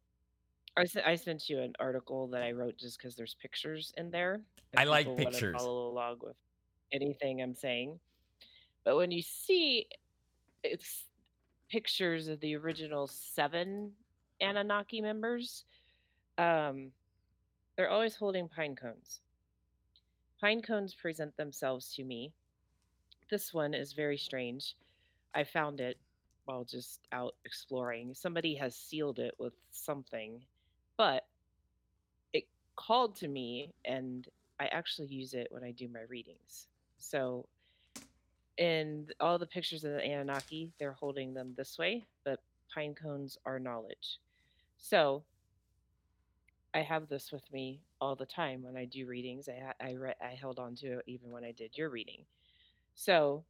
I, 0.78 0.82
s- 0.82 0.97
I 1.04 1.14
sent 1.16 1.49
you 1.49 1.61
an 1.61 1.75
article 1.80 2.26
that 2.28 2.42
I 2.42 2.52
wrote 2.52 2.76
just 2.78 2.99
because 2.99 3.16
there's 3.16 3.35
pictures 3.35 3.92
in 3.97 4.11
there. 4.11 4.40
I 4.76 4.85
like 4.85 5.14
pictures. 5.16 5.56
Follow 5.58 5.88
along 5.88 6.18
with 6.23 6.37
anything 6.92 7.42
I'm 7.42 7.54
saying. 7.54 7.99
But 8.85 8.97
when 8.97 9.11
you 9.11 9.23
see 9.23 9.87
it's 10.62 11.04
pictures 11.68 12.28
of 12.28 12.40
the 12.40 12.56
original 12.56 13.06
seven 13.06 13.92
Anunnaki 14.40 15.00
members, 15.00 15.64
um, 16.38 16.90
they're 17.76 17.90
always 17.90 18.14
holding 18.14 18.49
pine 18.49 18.76
cones. 18.76 19.20
Pine 20.40 20.62
cones 20.62 20.94
present 20.94 21.37
themselves 21.37 21.92
to 21.94 22.04
me. 22.04 22.32
This 23.30 23.52
one 23.52 23.75
is 23.75 23.92
very 23.92 24.16
strange. 24.16 24.76
I 25.35 25.44
found 25.44 25.80
it 25.80 25.99
while 26.44 26.64
just 26.64 27.00
out 27.12 27.35
exploring. 27.44 28.14
Somebody 28.14 28.54
has 28.54 28.75
sealed 28.75 29.18
it 29.18 29.35
with 29.38 29.52
something, 29.70 30.40
called 32.88 33.14
to 33.16 33.28
me, 33.28 33.75
and 33.85 34.26
I 34.59 34.66
actually 34.68 35.09
use 35.09 35.35
it 35.35 35.49
when 35.50 35.62
I 35.62 35.73
do 35.73 35.88
my 35.88 36.00
readings. 36.09 36.68
So, 36.99 37.47
in 38.57 39.07
all 39.21 39.38
the 39.38 39.47
pictures 39.47 39.85
of 39.85 39.92
the 39.92 40.02
Anunnaki, 40.02 40.73
they're 40.80 40.92
holding 40.92 41.35
them 41.35 41.54
this 41.57 41.78
way, 41.78 42.07
but 42.25 42.40
pine 42.75 42.95
cones 42.95 43.37
are 43.45 43.61
knowledge. 43.61 44.18
So, 44.78 45.23
I 46.75 46.80
have 46.80 47.09
this 47.09 47.30
with 47.30 47.52
me 47.52 47.83
all 48.00 48.16
the 48.16 48.26
time 48.26 48.62
when 48.62 48.76
I 48.76 48.87
do 48.87 49.07
readings. 49.07 49.49
I 49.49 49.87
I 49.87 49.92
re- 49.92 50.14
I 50.23 50.30
held 50.30 50.59
on 50.59 50.75
to 50.76 50.99
it 50.99 51.04
even 51.07 51.30
when 51.30 51.45
I 51.45 51.52
did 51.52 51.76
your 51.76 51.90
reading. 51.90 52.25
So 52.95 53.45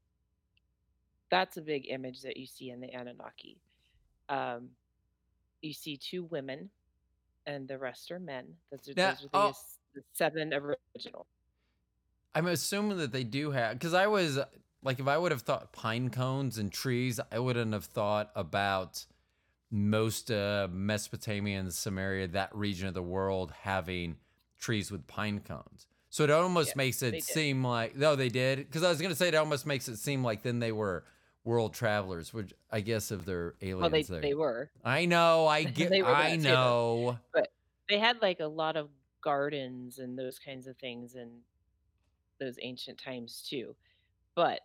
that's 1.30 1.56
a 1.56 1.62
big 1.62 1.86
image 1.88 2.22
that 2.22 2.36
you 2.36 2.46
see 2.46 2.70
in 2.70 2.80
the 2.80 2.88
Anunnaki. 2.88 3.58
Um, 4.28 4.70
you 5.62 5.72
see 5.72 5.96
two 5.96 6.24
women, 6.24 6.70
and 7.46 7.66
the 7.68 7.78
rest 7.78 8.10
are 8.10 8.18
men. 8.18 8.46
Those 8.70 8.88
are, 8.88 8.92
Now- 8.96 9.10
those 9.10 9.24
are 9.24 9.28
the, 9.28 9.38
oh. 9.38 9.52
the 9.94 10.02
seven 10.12 10.52
original. 10.52 11.26
I'm 12.34 12.46
assuming 12.46 12.98
that 12.98 13.12
they 13.12 13.24
do 13.24 13.50
have 13.50 13.78
because 13.78 13.94
I 13.94 14.06
was 14.06 14.38
like, 14.82 15.00
if 15.00 15.08
I 15.08 15.18
would 15.18 15.32
have 15.32 15.42
thought 15.42 15.72
pine 15.72 16.10
cones 16.10 16.58
and 16.58 16.70
trees, 16.70 17.18
I 17.32 17.38
wouldn't 17.38 17.72
have 17.72 17.86
thought 17.86 18.30
about 18.36 19.04
most 19.70 20.30
uh, 20.30 20.68
Mesopotamia 20.70 21.58
and 21.58 21.68
Sumeria, 21.68 22.30
that 22.32 22.54
region 22.54 22.86
of 22.88 22.94
the 22.94 23.02
world, 23.02 23.52
having 23.62 24.16
trees 24.58 24.90
with 24.90 25.06
pine 25.06 25.40
cones. 25.40 25.86
So 26.10 26.24
it 26.24 26.30
almost 26.30 26.68
Yes, 26.68 26.76
makes 26.76 27.02
it 27.02 27.22
seem 27.22 27.64
like 27.64 27.96
no, 27.96 28.16
they 28.16 28.28
did 28.28 28.58
because 28.58 28.82
I 28.82 28.88
was 28.88 29.00
gonna 29.00 29.14
say 29.14 29.28
it 29.28 29.34
almost 29.34 29.66
makes 29.66 29.88
it 29.88 29.96
seem 29.96 30.22
like 30.24 30.42
then 30.42 30.58
they 30.58 30.72
were 30.72 31.04
world 31.44 31.72
travelers, 31.74 32.32
which 32.34 32.52
I 32.70 32.80
guess 32.80 33.10
if 33.10 33.24
they're 33.24 33.54
aliens, 33.62 33.80
Well, 33.80 33.90
they 33.90 34.02
they're- 34.02 34.20
they 34.20 34.34
were. 34.34 34.70
I 34.84 35.06
know, 35.06 35.46
I 35.46 35.64
get, 35.64 35.92
I 36.04 36.36
know. 36.36 37.18
They 37.88 37.98
had 37.98 38.20
like 38.20 38.40
a 38.40 38.46
lot 38.46 38.76
of 38.76 38.90
gardens 39.22 39.98
and 39.98 40.18
those 40.18 40.38
kinds 40.38 40.66
of 40.66 40.76
things 40.76 41.14
in 41.14 41.40
those 42.38 42.58
ancient 42.62 42.98
times 42.98 43.46
too. 43.48 43.74
But 44.34 44.60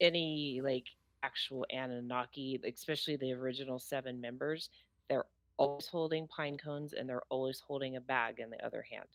any 0.00 0.60
like 0.62 0.86
actual 1.22 1.66
Anunnaki, 1.70 2.60
especially 2.66 3.16
the 3.16 3.32
original 3.32 3.78
seven 3.78 4.20
members, 4.20 4.70
they're 5.08 5.26
always 5.58 5.86
holding 5.86 6.26
pine 6.28 6.56
cones 6.58 6.92
and 6.94 7.08
they're 7.08 7.22
always 7.28 7.60
holding 7.60 7.96
a 7.96 8.00
bag 8.00 8.40
in 8.40 8.50
the 8.50 8.64
other 8.64 8.82
hand. 8.90 9.08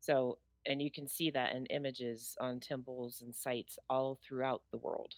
So, 0.00 0.38
and 0.66 0.80
you 0.80 0.90
can 0.90 1.06
see 1.08 1.30
that 1.30 1.54
in 1.54 1.66
images 1.66 2.36
on 2.40 2.60
temples 2.60 3.22
and 3.22 3.34
sites 3.34 3.78
all 3.90 4.18
throughout 4.26 4.62
the 4.70 4.78
world. 4.78 5.14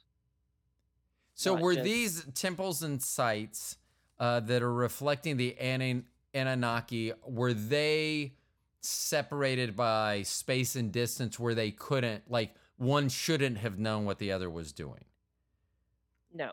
So 1.38 1.54
were 1.54 1.75
just- 1.75 1.85
these 1.85 2.25
temples 2.35 2.83
and 2.83 3.00
sites 3.00 3.76
uh, 4.18 4.40
that 4.40 4.61
are 4.62 4.73
reflecting 4.73 5.37
the 5.37 5.57
Anan- 5.61 6.04
Anunnaki, 6.35 7.12
were 7.25 7.54
they 7.54 8.35
separated 8.80 9.76
by 9.76 10.23
space 10.23 10.75
and 10.75 10.90
distance 10.90 11.38
where 11.38 11.54
they 11.54 11.71
couldn't, 11.71 12.28
like, 12.28 12.54
one 12.76 13.09
shouldn't 13.09 13.59
have 13.59 13.78
known 13.78 14.04
what 14.04 14.18
the 14.18 14.33
other 14.33 14.50
was 14.50 14.73
doing? 14.73 15.04
No, 16.35 16.52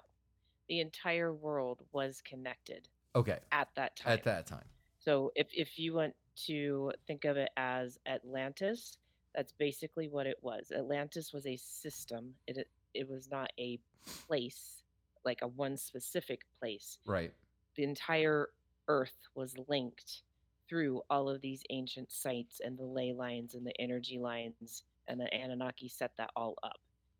the 0.69 0.79
entire 0.81 1.33
world 1.33 1.81
was 1.91 2.21
connected 2.21 2.87
Okay, 3.15 3.39
at 3.51 3.69
that 3.75 3.95
time. 3.95 4.13
at 4.13 4.23
that 4.23 4.45
time. 4.45 4.65
So 4.99 5.31
if 5.35 5.47
if 5.51 5.79
you 5.79 5.93
want 5.95 6.15
to 6.45 6.91
think 7.07 7.25
of 7.25 7.37
it 7.37 7.49
as 7.57 7.97
Atlantis, 8.05 8.97
that's 9.33 9.51
basically 9.51 10.07
what 10.09 10.27
it 10.27 10.37
was. 10.41 10.71
Atlantis 10.71 11.33
was 11.33 11.45
a 11.47 11.57
system. 11.57 12.35
It 12.47 12.67
it- 12.95 13.07
was 13.09 13.29
not 13.29 13.51
a 13.59 13.79
place, 14.27 14.83
like 15.23 15.41
a 15.41 15.47
one 15.47 15.77
specific 15.77 16.41
place. 16.59 16.99
Right. 17.05 17.33
The 17.75 17.83
entire 17.83 18.49
earth 18.87 19.17
was 19.35 19.57
linked 19.67 20.21
through 20.67 21.01
all 21.09 21.29
of 21.29 21.41
these 21.41 21.63
ancient 21.69 22.11
sites 22.11 22.59
and 22.59 22.77
the 22.77 22.83
ley 22.85 23.13
lines 23.13 23.53
and 23.55 23.65
the 23.65 23.79
energy 23.79 24.17
lines 24.17 24.83
and 25.07 25.19
the 25.19 25.31
Anunnaki 25.33 25.87
set 25.87 26.15
that 26.17 26.31
all 26.35 26.55
up 26.63 26.79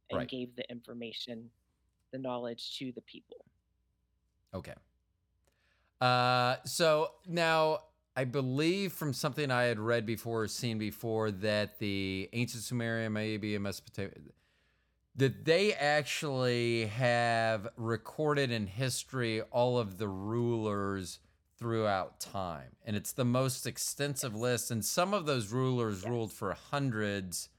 and 0.10 0.20
Right. 0.20 0.27
gave 0.27 0.55
the 0.55 0.70
information, 0.72 1.51
the 2.12 2.17
knowledge 2.17 2.77
to 2.79 2.91
the 2.94 3.01
people. 3.01 3.46
Okay. 4.53 4.74
Uh, 6.01 6.58
so 6.65 7.15
now 7.27 7.84
I 8.15 8.24
believe 8.25 8.94
from 8.94 9.13
something 9.13 9.51
I 9.51 9.63
had 9.63 9.79
read 9.79 10.05
before 10.05 10.44
or 10.44 10.48
seen 10.48 10.77
before 10.77 11.32
that 11.32 11.79
the 11.79 12.29
ancient 12.34 12.63
Sumeria, 12.63 13.12
maybe 13.12 13.58
Mesopotamia, 13.58 14.13
that 15.15 15.45
they 15.45 15.74
actually 15.74 16.88
have 16.88 17.67
recorded 17.77 18.51
in 18.51 18.67
history 18.67 19.41
all 19.43 19.77
of 19.77 19.98
the 19.98 20.07
rulers 20.07 21.19
throughout 21.57 22.19
time. 22.19 22.75
And 22.86 22.95
it's 22.98 23.13
the 23.13 23.24
most 23.25 23.65
extensive 23.65 24.36
list. 24.36 24.72
And 24.72 24.84
some 24.84 25.13
of 25.13 25.25
those 25.25 25.51
rulers 25.51 26.01
Yes. 26.03 26.10
ruled 26.10 26.34
for 26.34 26.53
hundreds, 26.53 27.50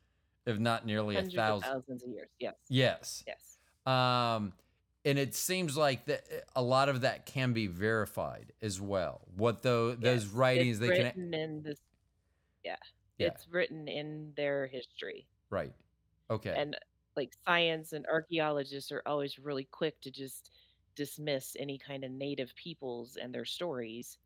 if 0.44 0.58
not 0.58 0.84
nearly 0.84 1.14
Hundreds 1.14 1.34
a 1.34 1.36
thousand. 1.38 1.70
thousands 1.72 2.02
of 2.02 2.10
years. 2.10 2.28
Yes. 2.38 2.54
Yes. 2.68 3.24
Yes. 3.26 3.58
Um, 3.86 4.52
and 5.04 5.18
it 5.18 5.34
seems 5.34 5.76
like 5.76 6.04
that 6.06 6.26
a 6.56 6.62
lot 6.62 6.88
of 6.88 7.02
that 7.02 7.24
can 7.26 7.52
be 7.54 7.68
verified 7.68 8.52
as 8.60 8.80
well. 8.80 9.22
What 9.36 9.62
though 9.62 9.94
those 9.94 10.24
Yes, 10.24 10.32
writings 10.34 10.76
it's 10.76 10.80
they 10.80 10.96
can 10.96 11.04
written 11.06 11.34
in 11.34 11.62
this 11.62 11.80
yeah, 12.64 12.76
Yeah. 13.18 13.28
it's 13.28 13.48
written 13.48 13.86
in 13.88 14.32
their 14.36 14.66
history 14.66 15.26
right. 15.50 15.72
Okay. 16.28 16.54
and 16.56 16.76
like 17.16 17.32
science 17.46 17.92
and 17.92 18.06
archaeologists 18.06 18.92
are 18.92 19.02
always 19.06 19.38
really 19.38 19.64
quick 19.64 20.00
to 20.02 20.10
just 20.10 20.50
dismiss 20.94 21.56
any 21.58 21.78
kind 21.78 22.04
of 22.04 22.10
native 22.10 22.54
peoples 22.56 23.16
and 23.20 23.34
their 23.34 23.44
stories, 23.44 24.18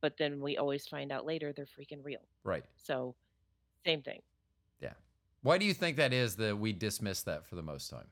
but 0.00 0.16
then 0.18 0.40
we 0.40 0.56
always 0.56 0.86
find 0.86 1.12
out 1.12 1.26
later 1.26 1.52
they're 1.52 1.66
freaking 1.66 2.02
real. 2.02 2.26
Right. 2.44 2.64
So, 2.76 3.14
same 3.84 4.02
thing. 4.02 4.20
Yeah. 4.80 4.94
Why 5.42 5.58
do 5.58 5.64
you 5.64 5.74
think 5.74 5.96
that 5.96 6.12
is 6.12 6.36
that 6.36 6.58
we 6.58 6.72
dismiss 6.72 7.22
that 7.22 7.46
for 7.46 7.56
the 7.56 7.62
most 7.62 7.90
time? 7.90 8.06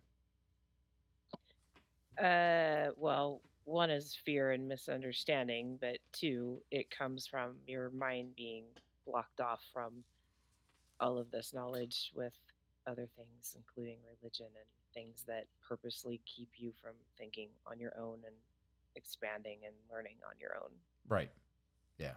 Uh, 2.23 2.93
well, 2.97 3.41
one 3.65 3.91
is 3.91 4.17
fear 4.25 4.53
and 4.53 4.67
misunderstanding, 4.67 5.79
but 5.81 5.99
two, 6.13 6.61
it 6.71 6.91
comes 6.91 7.27
from 7.27 7.57
your 7.67 7.91
mind 7.91 8.35
being 8.37 8.65
blocked 9.07 9.41
off 9.41 9.61
from 9.73 9.93
all 11.01 11.19
of 11.19 11.31
this 11.31 11.55
knowledge 11.55 12.11
with 12.15 12.33
other 12.89 13.07
things, 13.17 13.57
including 13.57 13.99
religion 14.21 14.47
and 14.47 14.67
things 14.95 15.25
that 15.27 15.47
purposely 15.67 16.21
keep 16.25 16.49
you 16.57 16.73
from 16.83 16.93
thinking 17.19 17.49
on 17.71 17.79
your 17.79 17.93
own 17.99 18.19
and 18.27 18.35
expanding 18.97 19.59
and 19.65 19.75
learning 19.93 20.17
on 20.27 20.35
your 20.41 20.57
own. 20.57 20.71
Right. 21.09 21.31
Yeah. 21.99 22.13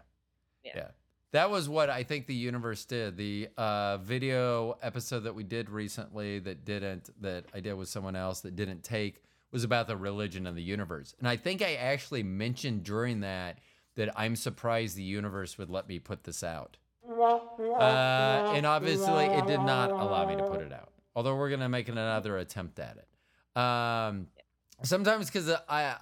Yeah. 0.63 0.71
Yeah. 0.75 0.87
That 1.33 1.49
was 1.49 1.69
what 1.69 1.89
I 1.89 2.03
think 2.03 2.27
the 2.27 2.35
universe 2.35 2.83
did. 2.85 3.15
The 3.15 3.49
uh, 3.57 3.97
video 3.97 4.77
episode 4.81 5.21
that 5.21 5.35
we 5.35 5.43
did 5.43 5.69
recently 5.69 6.39
that 6.39 6.65
didn't, 6.65 7.09
that 7.21 7.45
I 7.53 7.59
did 7.61 7.73
with 7.73 7.87
someone 7.87 8.15
else 8.15 8.41
that 8.41 8.55
didn't 8.55 8.83
take, 8.83 9.23
was 9.51 9.63
about 9.63 9.87
the 9.87 9.97
religion 9.97 10.47
of 10.47 10.55
the 10.55 10.61
universe. 10.61 11.13
And 11.19 11.27
I 11.27 11.35
think 11.37 11.61
I 11.61 11.75
actually 11.75 12.23
mentioned 12.23 12.83
during 12.83 13.21
that 13.21 13.59
that 13.95 14.09
I'm 14.17 14.35
surprised 14.35 14.95
the 14.95 15.03
universe 15.03 15.57
would 15.57 15.69
let 15.69 15.87
me 15.87 15.99
put 15.99 16.23
this 16.23 16.43
out. 16.43 16.77
Uh, 17.21 18.53
and 18.55 18.65
obviously, 18.65 19.25
it 19.25 19.45
did 19.47 19.61
not 19.61 19.91
allow 19.91 20.27
me 20.27 20.35
to 20.35 20.43
put 20.43 20.61
it 20.61 20.73
out. 20.73 20.91
Although 21.15 21.35
we're 21.35 21.49
gonna 21.49 21.69
make 21.69 21.89
another 21.89 22.37
attempt 22.37 22.79
at 22.79 22.97
it. 22.97 23.61
Um, 23.61 24.27
sometimes 24.83 25.27
because 25.27 25.51
I, 25.67 25.97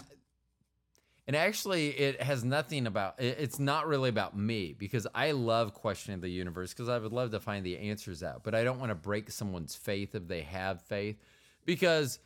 and 1.28 1.36
actually, 1.36 1.90
it 1.90 2.22
has 2.22 2.44
nothing 2.44 2.88
about. 2.88 3.16
It's 3.20 3.60
not 3.60 3.88
really 3.88 4.10
about 4.10 4.36
me 4.36 4.76
because 4.78 5.06
I 5.14 5.32
love 5.32 5.74
questioning 5.74 6.22
the 6.22 6.30
universe 6.30 6.74
because 6.74 6.90
I 6.90 6.98
would 6.98 7.14
love 7.14 7.32
to 7.32 7.40
find 7.40 7.66
the 7.66 7.78
answers 7.78 8.24
out. 8.24 8.44
But 8.44 8.56
I 8.56 8.64
don't 8.64 8.80
want 8.80 8.90
to 8.90 8.96
break 8.96 9.30
someone's 9.30 9.76
faith 9.76 10.16
if 10.16 10.28
they 10.28 10.42
have 10.42 10.82
faith, 10.82 11.18
because 11.66 12.20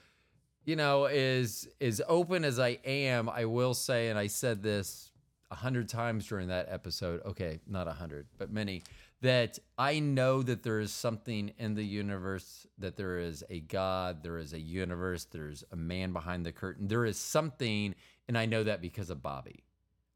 you 0.66 0.76
know, 0.76 1.06
as 1.06 1.68
as 1.82 2.02
open 2.08 2.46
as 2.46 2.60
I 2.60 2.80
am, 2.86 3.28
I 3.30 3.46
will 3.46 3.74
say, 3.74 4.10
and 4.10 4.18
I 4.18 4.28
said 4.28 4.64
this 4.64 5.12
a 5.54 5.56
hundred 5.56 5.88
times 5.88 6.28
during 6.28 6.48
that 6.48 6.66
episode. 6.68 7.22
Okay, 7.28 7.60
not 7.68 7.88
a 7.88 7.94
hundred, 7.94 8.26
but 8.40 8.52
many. 8.52 8.82
That 9.22 9.60
I 9.78 10.00
know 10.00 10.42
that 10.42 10.64
there 10.64 10.80
is 10.80 10.92
something 10.92 11.54
in 11.60 11.76
the 11.76 11.86
universe, 11.86 12.66
that 12.80 12.98
there 12.98 13.20
is 13.20 13.44
a 13.52 13.60
God, 13.60 14.24
there 14.24 14.40
is 14.40 14.54
a 14.54 14.60
universe, 14.60 15.26
there's 15.26 15.64
a 15.72 15.76
man 15.76 16.12
behind 16.12 16.44
the 16.44 16.52
curtain. 16.52 16.88
There 16.88 17.06
is 17.06 17.18
something, 17.18 17.94
and 18.28 18.36
I 18.36 18.48
know 18.48 18.64
that 18.64 18.82
because 18.82 19.12
of 19.12 19.22
Bobby. 19.22 19.64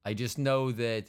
I 0.03 0.15
just 0.15 0.39
know 0.39 0.72
that 0.72 1.06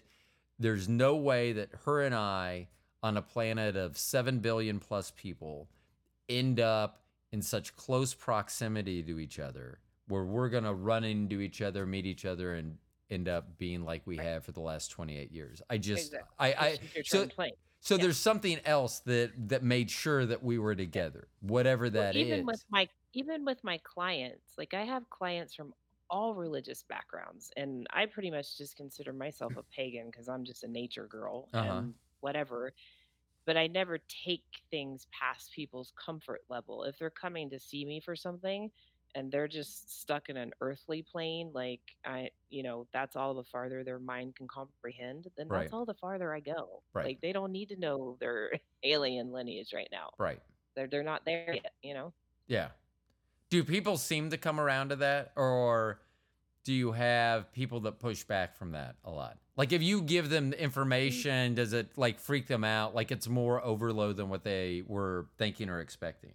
there's 0.58 0.90
no 0.90 1.16
way 1.16 1.52
that 1.54 1.70
her 1.87 2.02
and 2.02 2.14
I, 2.14 2.68
on 3.02 3.16
a 3.16 3.23
planet 3.23 3.76
of 3.76 3.97
7 3.97 4.40
billion 4.40 4.78
plus 4.78 5.11
people, 5.16 5.68
end 6.28 6.61
up 6.61 7.00
in 7.32 7.40
such 7.40 7.75
close 7.76 8.12
proximity 8.12 9.02
to 9.04 9.18
each 9.18 9.38
other 9.38 9.78
where 10.08 10.25
we're 10.25 10.49
going 10.49 10.64
to 10.64 10.75
run 10.75 11.04
into 11.04 11.40
each 11.40 11.62
other, 11.62 11.87
meet 11.87 12.06
each 12.06 12.25
other, 12.25 12.54
and 12.54 12.76
end 13.10 13.28
up 13.28 13.58
being 13.58 13.84
like 13.84 14.06
we 14.06 14.18
have 14.20 14.44
for 14.44 14.52
the 14.52 14.60
last 14.60 14.88
28 14.88 15.30
years. 15.32 15.62
I 15.70 15.78
just, 15.78 16.14
Exactly. 16.14 16.26
I, 16.38 16.52
I, 16.52 16.78
It's 16.80 16.92
just 16.94 16.94
your 16.94 17.04
so, 17.04 17.28
so 17.80 17.96
Yeah. 17.96 18.04
there's 18.04 18.18
something 18.18 18.60
else 18.64 19.00
that 19.00 19.32
that 19.48 19.62
made 19.62 19.90
sure 19.90 20.26
that 20.26 20.42
we 20.42 20.58
were 20.58 20.74
together, 20.74 21.28
whatever 21.40 21.90
Well, 21.94 22.06
that 22.06 22.16
is. 22.16 22.16
even 22.16 22.47
with 22.47 22.60
my 22.68 22.88
even 23.14 23.44
with 23.44 23.64
my 23.64 23.78
clients, 23.78 24.54
like 24.58 24.75
I 24.75 24.84
have 24.84 25.08
clients 25.10 25.54
from 25.54 25.75
all 26.10 26.34
religious 26.34 26.82
backgrounds, 26.82 27.50
and 27.56 27.86
I 27.90 28.06
pretty 28.06 28.30
much 28.30 28.56
just 28.56 28.76
consider 28.76 29.12
myself 29.12 29.56
a 29.56 29.62
pagan 29.62 30.10
because 30.10 30.28
I'm 30.28 30.44
just 30.44 30.64
a 30.64 30.68
nature 30.68 31.06
girl 31.06 31.52
Uh-huh. 31.52 31.84
and 31.84 31.94
whatever. 32.21 32.75
But 33.47 33.56
I 33.58 33.68
never 33.68 33.99
take 33.99 34.44
things 34.71 35.06
past 35.12 35.52
people's 35.52 35.92
comfort 35.97 36.42
level. 36.49 36.84
If 36.84 36.99
they're 36.99 37.10
coming 37.10 37.50
to 37.50 37.60
see 37.60 37.84
me 37.86 38.00
for 38.00 38.16
something 38.16 38.71
and 39.14 39.30
they're 39.32 39.49
just 39.49 40.00
stuck 40.00 40.28
in 40.28 40.36
an 40.36 40.52
earthly 40.60 41.02
plane, 41.02 41.50
like 41.54 41.80
I, 42.04 42.30
you 42.50 42.62
know, 42.62 42.86
that's 42.92 43.16
all 43.16 43.34
the 43.34 43.44
farther 43.44 43.82
their 43.84 43.99
mind 43.99 44.36
can 44.36 44.47
comprehend, 44.49 45.26
then 45.36 45.49
Right. 45.49 45.60
that's 45.62 45.73
all 45.73 45.84
the 45.86 45.94
farther 45.94 46.32
I 46.34 46.40
go. 46.40 46.82
Right. 46.92 47.06
Like 47.06 47.21
they 47.21 47.32
don't 47.32 47.52
need 47.52 47.68
to 47.71 47.76
know 47.76 48.16
their 48.21 48.52
alien 48.84 49.32
lineage 49.32 49.73
right 49.75 49.88
now. 49.92 50.10
right. 50.18 50.40
They're 50.76 50.86
they're 50.86 51.02
not 51.02 51.25
there 51.25 51.54
yet, 51.54 51.73
you 51.82 51.94
know. 51.94 52.12
Yeah. 52.47 52.68
Do 53.50 53.64
people 53.64 53.97
seem 53.97 54.30
to 54.30 54.36
come 54.38 54.60
around 54.60 54.90
to 54.90 54.97
that 54.97 55.32
or 55.36 56.00
do 56.64 56.73
you 56.75 56.92
have 56.92 57.50
people 57.52 57.80
that 57.80 57.99
push 57.99 58.23
back 58.25 58.54
from 58.56 58.73
that 58.73 58.97
a 59.04 59.10
lot? 59.10 59.38
Like 59.56 59.73
if 59.73 59.82
you 59.82 60.02
give 60.02 60.28
them 60.28 60.50
the 60.50 60.62
information, 60.62 61.54
does 61.54 61.73
it 61.73 61.97
like 61.97 62.21
freak 62.21 62.47
them 62.47 62.62
out? 62.62 62.94
Like 62.94 63.10
it's 63.10 63.26
more 63.26 63.64
overload 63.64 64.18
than 64.18 64.28
what 64.28 64.44
they 64.44 64.82
were 64.86 65.26
thinking 65.38 65.68
or 65.71 65.80
expecting? 65.80 66.32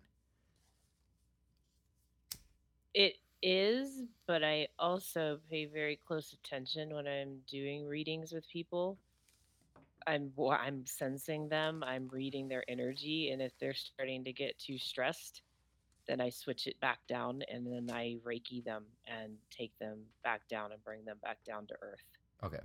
It 2.94 3.18
is, 3.42 4.04
but 4.28 4.44
I 4.44 4.68
also 4.80 5.40
pay 5.50 5.66
very 5.66 6.00
close 6.08 6.34
attention 6.34 6.94
when 6.94 7.08
I'm 7.08 7.40
doing 7.48 7.86
readings 7.86 8.32
with 8.32 8.48
people. 8.50 8.98
I'm 10.06 10.32
I'm 10.38 10.86
sensing 10.86 11.48
them, 11.50 11.84
I'm 11.84 12.10
reading 12.10 12.48
their 12.48 12.64
energy, 12.68 13.32
and 13.32 13.42
if 13.42 13.52
they're 13.60 13.74
starting 13.74 14.24
to 14.26 14.34
get 14.34 14.60
too 14.60 14.78
stressed, 14.78 15.42
then 16.08 16.20
I 16.20 16.30
switch 16.30 16.68
it 16.68 16.80
back 16.82 17.00
down 17.08 17.42
and 17.50 17.66
then 17.66 17.90
I 17.96 18.18
reiki 18.26 18.64
them 18.64 18.84
and 19.08 19.38
take 19.50 19.78
them 19.80 20.00
back 20.24 20.48
down 20.50 20.72
and 20.72 20.84
bring 20.84 21.06
them 21.06 21.18
back 21.24 21.38
down 21.46 21.68
to 21.68 21.76
earth. 21.82 22.04
Okay. 22.44 22.60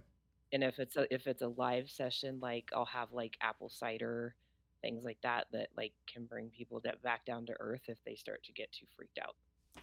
And 0.52 0.64
if 0.64 0.78
it's 0.78 0.96
a 0.96 1.12
if 1.12 1.26
it's 1.26 1.42
a 1.42 1.48
live 1.48 1.88
session, 1.90 2.38
like 2.40 2.70
I'll 2.74 2.84
have 2.86 3.12
like 3.12 3.36
apple 3.40 3.68
cider, 3.68 4.34
things 4.82 5.04
like 5.04 5.18
that 5.22 5.46
that 5.52 5.68
like 5.76 5.92
can 6.12 6.24
bring 6.24 6.48
people 6.50 6.80
that 6.80 7.02
back 7.02 7.24
down 7.24 7.46
to 7.46 7.54
earth 7.60 7.82
if 7.86 7.98
they 8.04 8.14
start 8.16 8.42
to 8.44 8.52
get 8.52 8.72
too 8.72 8.86
freaked 8.96 9.18
out. 9.18 9.36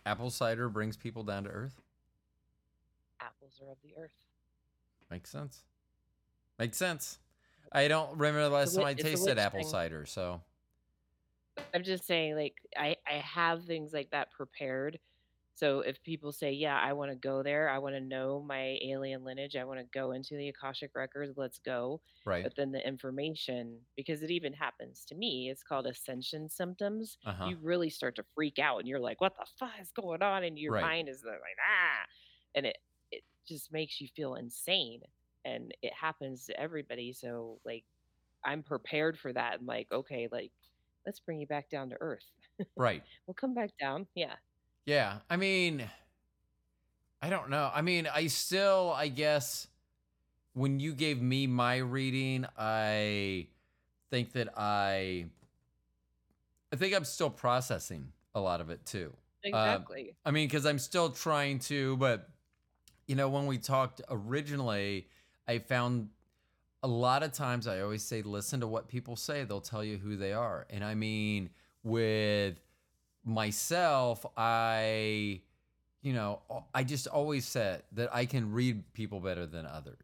Apple 0.05 0.29
cider 0.29 0.69
brings 0.69 0.97
people 0.97 1.23
down 1.23 1.45
to 1.45 1.49
earth? 1.49 1.81
Apples 3.19 3.59
are 3.65 3.71
of 3.71 3.77
the 3.83 3.95
earth. 3.99 4.13
Makes 5.09 5.29
sense. 5.29 5.63
Makes 6.59 6.77
sense. 6.77 7.19
I 7.71 7.87
don't 7.87 8.11
remember 8.11 8.43
the 8.43 8.49
last 8.49 8.75
time 8.75 8.85
I 8.85 8.93
tasted 8.93 9.37
apple 9.37 9.61
thing. 9.61 9.69
cider, 9.69 10.05
so 10.05 10.41
I'm 11.73 11.83
just 11.83 12.05
saying, 12.05 12.35
like, 12.35 12.55
I 12.77 12.95
I 13.07 13.15
have 13.15 13.65
things 13.65 13.91
like 13.93 14.11
that 14.11 14.31
prepared. 14.31 14.99
So 15.55 15.79
if 15.81 16.03
people 16.03 16.31
say, 16.31 16.51
"Yeah, 16.51 16.79
I 16.79 16.93
want 16.93 17.11
to 17.11 17.15
go 17.17 17.41
there. 17.43 17.69
I 17.69 17.79
want 17.79 17.95
to 17.95 18.01
know 18.01 18.41
my 18.43 18.77
alien 18.83 19.23
lineage. 19.23 19.55
I 19.55 19.63
want 19.65 19.79
to 19.79 19.85
go 19.85 20.11
into 20.11 20.35
the 20.37 20.49
Akashic 20.49 20.91
records. 20.95 21.33
Let's 21.37 21.59
go." 21.59 22.01
right. 22.25 22.49
But 22.49 22.55
then 22.55 22.71
the 22.71 22.85
information, 22.87 23.87
because 23.95 24.21
it 24.21 24.29
even 24.29 24.53
happens 24.53 25.03
to 25.05 25.15
me, 25.15 25.49
it's 25.49 25.63
called 25.63 25.87
ascension 25.87 26.47
symptoms. 26.49 27.17
Uh-huh. 27.25 27.51
You 27.51 27.57
really 27.57 27.89
start 27.89 28.15
to 28.17 28.25
freak 28.35 28.59
out, 28.59 28.79
and 28.79 28.87
you're 28.87 28.99
like, 28.99 29.21
"What 29.21 29.35
the 29.37 29.47
fuck 29.59 29.79
is 29.79 29.91
going 29.91 30.21
on?" 30.21 30.43
And 30.43 30.59
your 30.59 30.73
Right. 30.73 30.93
mind 30.93 31.09
is 31.09 31.23
like, 31.25 31.39
"Ah," 31.65 32.05
and 32.53 32.65
it 32.67 32.77
it 33.11 33.23
just 33.47 33.71
makes 33.71 34.01
you 34.01 34.07
feel 34.15 34.35
insane. 34.35 35.01
And 35.45 35.75
it 35.81 35.93
happens 35.93 36.45
to 36.47 36.59
everybody. 36.59 37.13
So 37.13 37.61
like, 37.65 37.85
I'm 38.43 38.63
prepared 38.63 39.19
for 39.19 39.33
that. 39.33 39.55
I'm 39.59 39.65
like, 39.65 39.91
okay, 39.91 40.27
like, 40.31 40.53
let's 41.05 41.19
bring 41.19 41.39
you 41.39 41.47
back 41.47 41.69
down 41.69 41.89
to 41.91 41.97
earth. 42.01 42.25
Right. 42.77 43.03
We'll 43.27 43.35
come 43.35 43.55
back 43.55 43.71
down. 43.79 44.07
Yeah. 44.15 44.35
Yeah, 44.85 45.17
I 45.29 45.37
mean, 45.37 45.83
I 47.21 47.29
don't 47.29 47.49
know. 47.49 47.71
I 47.73 47.81
mean, 47.81 48.07
I 48.13 48.27
still, 48.27 48.93
I 48.95 49.07
guess, 49.07 49.67
when 50.53 50.79
you 50.79 50.93
gave 50.93 51.21
me 51.21 51.47
my 51.47 51.77
reading, 51.77 52.45
I 52.57 53.47
think 54.11 54.33
that 54.33 54.49
I, 54.55 55.25
I 56.71 56.75
think 56.75 56.95
I'm 56.95 57.05
still 57.05 57.31
processing 57.31 58.11
a 58.35 58.39
lot 58.39 58.61
of 58.61 58.69
it 58.69 58.85
too. 58.85 59.11
Um, 59.45 59.49
exactly. 59.53 60.15
I 60.23 60.31
mean, 60.31 60.47
because 60.47 60.65
I'm 60.65 60.79
still 60.79 61.09
trying 61.09 61.59
to, 61.59 61.97
but 61.97 62.29
you 63.07 63.15
know, 63.15 63.29
when 63.29 63.47
we 63.47 63.57
talked 63.57 64.01
originally, 64.09 65.07
I 65.47 65.59
found 65.59 66.09
a 66.83 66.87
lot 66.87 67.23
of 67.23 67.31
times 67.31 67.67
I 67.67 67.81
always 67.81 68.03
say, 68.03 68.21
listen 68.21 68.59
to 68.59 68.67
what 68.67 68.87
people 68.87 69.15
say. 69.15 69.43
They'll 69.43 69.61
tell 69.61 69.83
you 69.83 69.97
who 69.97 70.15
they 70.15 70.33
are. 70.33 70.67
And 70.69 70.83
I 70.83 70.93
mean, 70.93 71.49
with 71.83 72.55
myself, 73.25 74.25
I, 74.37 75.41
you 76.01 76.13
know, 76.13 76.41
I 76.73 76.83
just 76.83 77.07
always 77.07 77.45
said 77.45 77.83
that 77.93 78.13
I 78.15 78.25
can 78.25 78.51
read 78.53 78.93
people 78.93 79.19
better 79.19 79.45
than 79.45 79.65
others. 79.65 79.97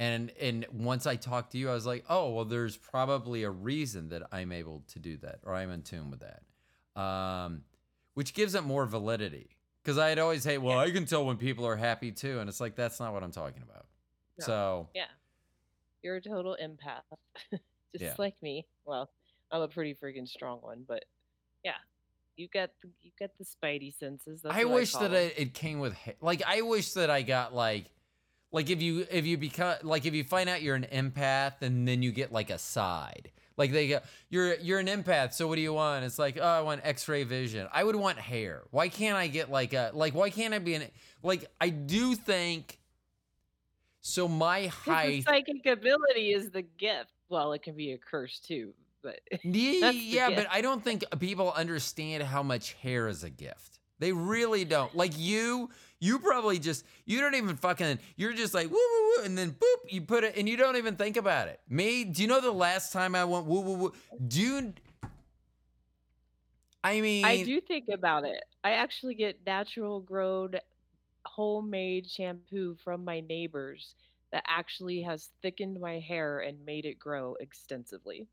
And 0.00 0.30
and 0.40 0.64
once 0.72 1.06
I 1.06 1.16
talked 1.16 1.52
to 1.52 1.58
you, 1.58 1.68
I 1.70 1.74
was 1.74 1.86
like, 1.86 2.04
oh, 2.08 2.30
well, 2.30 2.44
there's 2.44 2.76
probably 2.76 3.42
a 3.42 3.50
reason 3.50 4.10
that 4.10 4.22
I'm 4.30 4.52
able 4.52 4.84
to 4.92 5.00
do 5.00 5.16
that, 5.18 5.40
or 5.44 5.54
I'm 5.54 5.72
in 5.72 5.82
tune 5.82 6.10
with 6.12 6.20
that, 6.20 7.00
um, 7.00 7.62
which 8.14 8.32
gives 8.32 8.54
it 8.54 8.62
more 8.62 8.86
validity. 8.86 9.48
Because 9.82 9.98
I'd 9.98 10.20
always 10.20 10.42
say, 10.42 10.58
well, 10.58 10.78
I 10.78 10.90
can 10.92 11.04
tell 11.06 11.24
when 11.24 11.36
people 11.36 11.66
are 11.66 11.74
happy 11.74 12.12
too, 12.12 12.38
and 12.38 12.48
it's 12.48 12.60
like 12.60 12.76
that's 12.76 13.00
not 13.00 13.12
what 13.12 13.24
I'm 13.24 13.32
talking 13.32 13.62
about. 13.62 13.86
No. 14.38 14.46
So 14.46 14.88
yeah. 14.94 15.06
You're 16.02 16.16
a 16.16 16.20
total 16.20 16.56
empath. 16.62 17.02
just 17.92 18.04
Yeah. 18.04 18.14
like 18.18 18.36
me. 18.40 18.66
Well, 18.84 19.10
I'm 19.50 19.62
a 19.62 19.68
pretty 19.68 19.96
freaking 20.00 20.28
strong 20.28 20.58
one, 20.60 20.84
but 20.86 21.04
yeah. 21.16 21.17
You 22.38 22.48
got 22.48 22.70
the 22.82 22.88
you 23.02 23.10
got 23.18 23.30
the 23.36 23.44
spidey 23.44 23.92
senses. 23.92 24.42
That's 24.42 24.54
I 24.54 24.64
wish 24.64 24.92
call 24.92 25.02
that 25.02 25.12
it, 25.12 25.34
it 25.36 25.54
came 25.54 25.80
with 25.80 25.94
ha- 25.94 26.12
like 26.20 26.42
I 26.46 26.60
wish 26.62 26.92
that 26.92 27.10
I 27.10 27.22
got 27.22 27.54
like 27.54 27.90
like 28.52 28.70
if 28.70 28.80
you 28.80 29.06
if 29.10 29.26
you 29.26 29.36
become 29.36 29.74
like 29.82 30.06
if 30.06 30.14
you 30.14 30.24
find 30.24 30.48
out 30.48 30.62
you're 30.62 30.76
an 30.76 30.86
empath 30.92 31.62
and 31.62 31.86
then 31.86 32.02
you 32.02 32.12
get 32.12 32.32
like 32.32 32.50
a 32.50 32.58
side. 32.58 33.32
Like 33.56 33.72
they 33.72 33.88
go, 33.88 33.98
you're 34.30 34.54
you're 34.54 34.78
an 34.78 34.86
empath, 34.86 35.32
so 35.32 35.48
what 35.48 35.56
do 35.56 35.62
you 35.62 35.72
want? 35.72 36.04
It's 36.04 36.16
like, 36.16 36.38
oh, 36.40 36.46
I 36.46 36.60
want 36.60 36.80
X-ray 36.84 37.24
vision. 37.24 37.66
I 37.72 37.82
would 37.82 37.96
want 37.96 38.16
hair. 38.16 38.62
Why 38.70 38.88
can't 38.88 39.16
I 39.16 39.26
get 39.26 39.50
like 39.50 39.72
a 39.72 39.90
like? 39.92 40.14
Why 40.14 40.30
can't 40.30 40.54
I 40.54 40.60
be 40.60 40.74
an 40.74 40.84
like? 41.24 41.50
I 41.60 41.70
do 41.70 42.14
think. 42.14 42.78
So 44.00 44.28
my 44.28 44.66
height, 44.66 45.24
psychic 45.24 45.66
ability 45.66 46.32
is 46.32 46.50
the 46.50 46.62
gift. 46.62 47.10
Well, 47.28 47.52
it 47.52 47.64
can 47.64 47.74
be 47.74 47.90
a 47.92 47.98
curse 47.98 48.38
too, 48.38 48.74
but 49.02 49.20
yeah, 49.42 49.90
yeah, 49.90 50.30
but. 50.30 50.46
I 50.50 50.60
don't 50.60 50.82
think 50.82 51.04
people 51.18 51.52
understand 51.52 52.22
how 52.22 52.42
much 52.42 52.74
hair 52.74 53.08
is 53.08 53.24
a 53.24 53.30
gift. 53.30 53.78
They 53.98 54.12
really 54.12 54.64
don't. 54.64 54.94
Like 54.94 55.18
you, 55.18 55.70
you 56.00 56.18
probably 56.20 56.58
just 56.58 56.84
you 57.04 57.20
don't 57.20 57.34
even 57.34 57.56
fucking 57.56 57.98
you're 58.16 58.32
just 58.32 58.54
like 58.54 58.70
woo 58.70 58.76
woo 58.76 59.12
woo, 59.16 59.24
and 59.24 59.36
then 59.36 59.50
boop, 59.50 59.92
you 59.92 60.02
put 60.02 60.24
it, 60.24 60.36
and 60.36 60.48
you 60.48 60.56
don't 60.56 60.76
even 60.76 60.96
think 60.96 61.16
about 61.16 61.48
it. 61.48 61.60
Me, 61.68 62.04
do 62.04 62.22
you 62.22 62.28
know 62.28 62.40
the 62.40 62.52
last 62.52 62.92
time 62.92 63.14
I 63.14 63.24
went 63.24 63.46
woo 63.46 63.60
woo 63.60 63.74
woo? 63.74 63.92
Dude, 64.28 64.80
I 66.84 67.00
mean, 67.00 67.24
I 67.24 67.42
do 67.42 67.60
think 67.60 67.86
about 67.92 68.24
it. 68.24 68.42
I 68.62 68.72
actually 68.72 69.14
get 69.14 69.40
natural 69.44 70.00
grown 70.00 70.52
homemade 71.26 72.08
shampoo 72.08 72.76
from 72.84 73.04
my 73.04 73.20
neighbors 73.20 73.94
that 74.32 74.44
actually 74.46 75.02
has 75.02 75.30
thickened 75.42 75.80
my 75.80 75.98
hair 75.98 76.40
and 76.40 76.64
made 76.64 76.84
it 76.84 76.98
grow 76.98 77.36
extensively. 77.40 78.26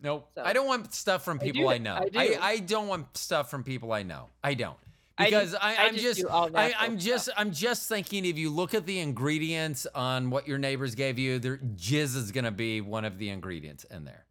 Nope. 0.00 0.28
So, 0.34 0.42
I 0.44 0.52
don't 0.52 0.66
want 0.66 0.94
stuff 0.94 1.24
from 1.24 1.38
I 1.40 1.46
do 1.46 1.52
people 1.52 1.68
I, 1.68 1.78
know. 1.78 1.94
I 1.94 1.98
I, 1.98 2.08
do. 2.28 2.36
I, 2.40 2.58
don't 2.58 2.86
want 2.86 3.16
stuff 3.16 3.50
from 3.50 3.64
people 3.64 3.92
I 3.92 4.02
know. 4.02 4.28
I 4.44 4.54
don't. 4.54 4.76
Because 5.18 5.54
I, 5.56 5.74
I 5.74 5.84
am 5.86 5.96
just 5.96 6.24
I, 6.30 6.74
I'm 6.78 6.96
just. 6.96 7.28
I'm 7.36 7.50
just 7.50 7.88
thinking 7.88 8.24
if 8.24 8.38
you 8.38 8.50
look 8.50 8.72
at 8.72 8.86
the 8.86 9.00
ingredients 9.00 9.84
on 9.92 10.30
what 10.30 10.46
your 10.46 10.58
neighbors 10.58 10.94
gave 10.94 11.18
you, 11.18 11.40
their 11.40 11.56
jizz 11.56 12.14
is 12.14 12.30
gonna 12.30 12.52
be 12.52 12.80
one 12.80 13.04
of 13.04 13.18
the 13.18 13.30
ingredients 13.30 13.82
in 13.90 14.04
there. 14.04 14.26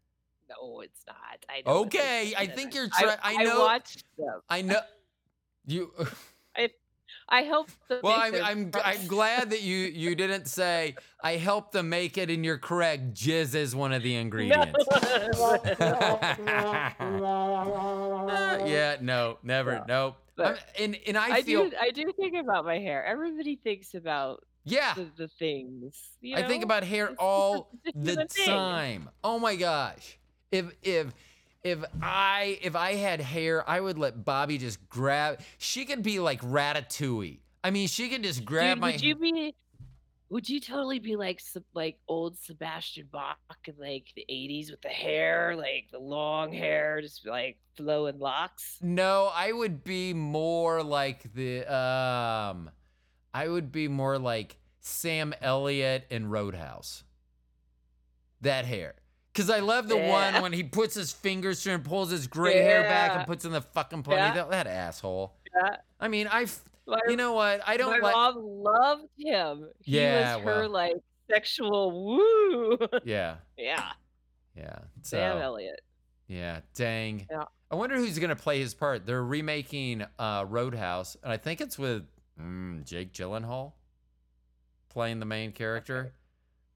No, 0.50 0.80
it's 0.80 1.02
not. 1.06 1.16
I 1.50 1.62
Okay, 1.70 2.34
I 2.38 2.48
think 2.48 2.74
you're 2.74 2.88
I, 2.98 3.02
try- 3.02 3.18
I 3.22 3.44
know- 3.44 3.60
watched 3.60 4.06
them. 4.18 4.40
I 4.50 4.62
know 4.62 4.80
you 5.66 5.92
I 7.30 7.42
helped 7.42 7.76
them. 7.90 8.00
well 8.04 8.18
I'm 8.20 8.36
I'm 8.36 8.72
I'm 8.84 9.08
glad 9.08 9.50
that 9.50 9.62
you 9.62 9.78
you 9.78 10.16
didn't 10.16 10.48
say 10.48 10.96
I 11.22 11.34
helped 11.34 11.74
them 11.74 11.90
make 11.90 12.18
it 12.18 12.30
and 12.30 12.46
you're 12.46 12.58
correct. 12.58 13.14
Jizz 13.14 13.56
is 13.56 13.76
one 13.76 13.92
of 13.92 14.04
the 14.04 14.16
ingredients. 14.16 14.88
Uh, 14.88 16.28
yeah, 18.66 18.98
no, 19.02 19.38
never, 19.44 19.84
No. 19.88 20.16
nope. 20.38 20.58
And 20.80 20.98
and 21.08 21.18
I, 21.18 21.38
I 21.38 21.42
feel 21.42 21.70
do. 21.70 21.76
I 21.80 21.92
do 21.92 22.12
think 22.16 22.36
about 22.36 22.66
my 22.66 22.80
hair. 22.80 23.04
Everybody 23.06 23.56
thinks 23.56 23.94
about 23.94 24.46
yeah. 24.64 24.94
the, 24.94 25.10
the 25.18 25.28
things. 25.28 26.12
You 26.22 26.38
I 26.38 26.44
think 26.44 26.64
about 26.64 26.84
hair 26.84 27.06
It's 27.06 27.12
just 27.14 27.22
a- 27.22 27.24
all 27.24 27.70
it's 27.86 28.16
the 28.16 28.44
time. 28.46 29.10
Oh 29.24 29.40
my 29.40 29.56
gosh. 29.56 30.18
If 30.52 30.72
if 30.84 31.08
if 31.68 31.84
I 32.02 32.60
if 32.62 32.76
I 32.76 32.94
had 32.94 33.20
hair, 33.20 33.68
I 33.70 33.80
would 33.80 33.98
let 33.98 34.24
Bobby 34.24 34.58
just 34.58 34.88
grab. 34.90 35.42
She 35.58 35.86
could 35.86 36.02
be 36.02 36.20
like 36.20 36.42
Ratatouille. 36.42 37.40
I 37.64 37.72
mean, 37.72 37.88
she 37.88 38.08
could 38.10 38.24
just 38.24 38.46
grab 38.46 38.78
Dude, 38.78 38.82
my. 38.82 38.92
would 38.92 39.02
you 39.02 39.16
be? 39.16 39.56
Would 40.30 40.50
you 40.50 40.60
totally 40.60 41.00
be 41.00 41.16
like 41.16 41.42
like 41.74 41.98
old 42.08 42.38
Sebastian 42.38 43.08
Bach 43.12 43.38
in 43.66 43.76
like 43.80 44.08
the 44.16 44.26
'80s 44.30 44.72
with 44.72 44.82
the 44.82 44.90
hair, 44.90 45.56
like 45.56 45.88
the 45.92 46.00
long 46.00 46.52
hair, 46.52 47.02
just 47.02 47.26
like 47.26 47.58
flowing 47.76 48.20
locks? 48.20 48.78
no, 48.82 49.32
I 49.34 49.52
would 49.52 49.84
be 49.84 50.14
more 50.14 50.84
like 50.84 51.34
the 51.34 51.62
um, 51.74 52.70
I 53.34 53.48
would 53.48 53.72
be 53.72 53.88
more 53.88 54.18
like 54.18 54.58
Sam 54.80 55.34
Elliott 55.42 56.08
in 56.10 56.30
Roadhouse. 56.30 57.04
That 58.42 58.66
hair. 58.66 58.96
Cause 59.38 59.52
I 59.52 59.60
love 59.60 59.88
the 59.88 59.98
Yeah. 59.98 60.34
one 60.34 60.42
when 60.42 60.52
he 60.52 60.64
puts 60.64 60.96
his 60.96 61.12
fingers 61.14 61.62
through 61.62 61.76
and 61.76 61.86
pulls 61.86 62.10
his 62.10 62.26
gray 62.26 62.58
hair 62.58 62.82
back 62.82 63.12
and 63.16 63.28
puts 63.28 63.46
in 63.46 63.52
the 63.52 63.62
fucking 63.62 64.04
Yeah. 64.08 64.34
ponytail. 64.34 64.50
That 64.50 64.66
asshole. 64.66 65.34
Yeah. 65.56 65.78
I 66.00 66.08
mean, 66.08 66.28
I. 66.32 66.48
My, 66.88 66.98
you 67.08 67.18
know 67.18 67.34
what? 67.34 67.62
I 67.68 67.78
don't 67.78 68.02
like. 68.02 68.14
mom 68.16 68.36
loved 68.40 69.10
him. 69.18 69.70
He 69.84 69.98
Yeah, 70.00 70.38
was 70.38 70.46
her 70.46 70.62
well. 70.62 70.70
like 70.70 70.94
sexual 71.30 71.92
woo. 71.92 72.78
Yeah, 73.04 73.36
yeah, 73.58 73.92
yeah. 74.56 74.80
Sam 75.04 75.38
So, 75.38 75.40
Elliott. 75.44 75.82
yeah, 76.28 76.62
dang. 76.74 77.28
Yeah. 77.30 77.44
I 77.70 77.76
wonder 77.76 77.96
who's 77.98 78.18
gonna 78.18 78.36
play 78.38 78.60
his 78.60 78.74
part. 78.74 79.06
They're 79.06 79.24
remaking 79.24 80.06
uh, 80.18 80.46
Roadhouse, 80.48 81.16
and 81.22 81.32
I 81.32 81.38
think 81.38 81.60
it's 81.62 81.78
with 81.78 82.08
mm, 82.42 82.84
Jake 82.86 83.12
Gyllenhaal 83.14 83.74
playing 84.90 85.20
the 85.20 85.26
main 85.26 85.52
character. 85.52 86.14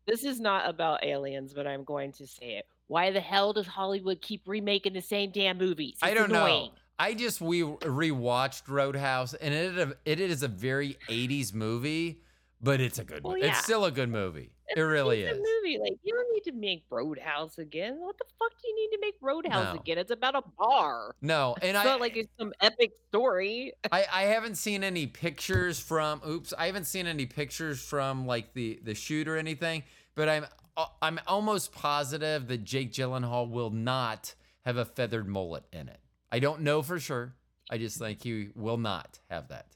This 0.08 0.24
is 0.24 0.40
not 0.40 0.70
about 0.70 1.04
aliens, 1.04 1.54
but 1.54 1.68
I'm 1.68 1.84
going 1.84 2.12
to 2.14 2.28
say 2.28 2.58
it. 2.58 2.66
Why 2.88 3.12
the 3.12 3.22
hell 3.22 3.54
does 3.54 3.68
Hollywood 3.68 4.22
keep 4.22 4.42
remaking 4.46 4.94
the 4.94 5.02
same 5.02 5.32
damn 5.32 5.58
movies? 5.58 5.98
I 6.02 6.14
don't 6.14 6.30
annoying. 6.30 6.72
know. 6.72 6.72
I 7.00 7.14
just 7.14 7.42
we 7.42 7.62
rewatched 7.62 8.64
Roadhouse, 8.68 9.34
and 9.34 9.54
it 9.54 9.98
it 10.06 10.20
is 10.20 10.44
a 10.44 10.48
very 10.48 10.98
'80s 11.10 11.54
movie, 11.54 12.22
but 12.62 12.80
it's 12.82 13.00
a 13.00 13.04
good. 13.04 13.24
Well, 13.24 13.34
movie. 13.34 13.46
yeah. 13.48 13.52
It's 13.54 13.64
still 13.64 13.86
a 13.86 13.92
good 13.92 14.10
movie. 14.10 14.52
It's 14.68 14.78
It 14.80 14.84
really 14.84 15.24
is. 15.24 15.38
movie. 15.38 15.78
Like 15.80 15.98
you 16.04 16.14
don't 16.14 16.32
need 16.34 16.44
to 16.46 16.52
make 16.54 16.84
Roadhouse 16.90 17.58
again. 17.58 18.00
What 18.00 18.18
the 18.18 18.26
fuck 18.40 18.52
do 18.62 18.68
you 18.68 18.76
need 18.76 18.96
to 18.96 19.02
make 19.02 19.16
Roadhouse 19.22 19.74
No. 19.76 19.80
again? 19.82 19.98
It's 19.98 20.12
about 20.12 20.36
a 20.36 20.44
bar. 20.58 21.16
No, 21.22 21.56
and 21.62 21.72
it's 21.72 21.80
I 21.80 21.84
not 21.84 22.00
like 22.00 22.16
it's 22.16 22.30
some 22.40 22.54
epic 22.62 22.92
story. 23.10 23.74
I, 23.92 24.06
I 24.12 24.22
haven't 24.24 24.56
seen 24.56 24.84
any 24.84 25.08
pictures 25.08 25.80
from 25.80 26.22
oops 26.28 26.54
i 26.58 26.66
haven't 26.68 26.86
seen 26.86 27.08
any 27.08 27.26
pictures 27.26 27.82
from 27.82 28.26
like 28.26 28.54
the 28.54 28.80
the 28.84 28.94
shoot 28.96 29.28
or 29.28 29.36
anything 29.38 29.84
but 30.16 30.30
i'm 30.30 30.46
uh, 30.78 30.86
i'm 31.02 31.20
almost 31.28 31.72
positive 31.74 32.48
that 32.48 32.64
jake 32.64 32.92
gyllenhaal 32.94 33.50
will 33.50 33.70
not 33.70 34.34
have 34.66 34.78
a 34.78 34.86
feathered 34.86 35.28
mullet 35.28 35.64
in 35.74 35.88
it 35.90 36.00
i 36.32 36.40
don't 36.40 36.62
know 36.62 36.82
for 36.82 37.00
sure 37.00 37.34
i 37.70 37.78
just 37.78 37.98
think 37.98 38.24
he 38.24 38.50
will 38.56 38.78
not 38.78 39.20
have 39.30 39.48
that 39.50 39.68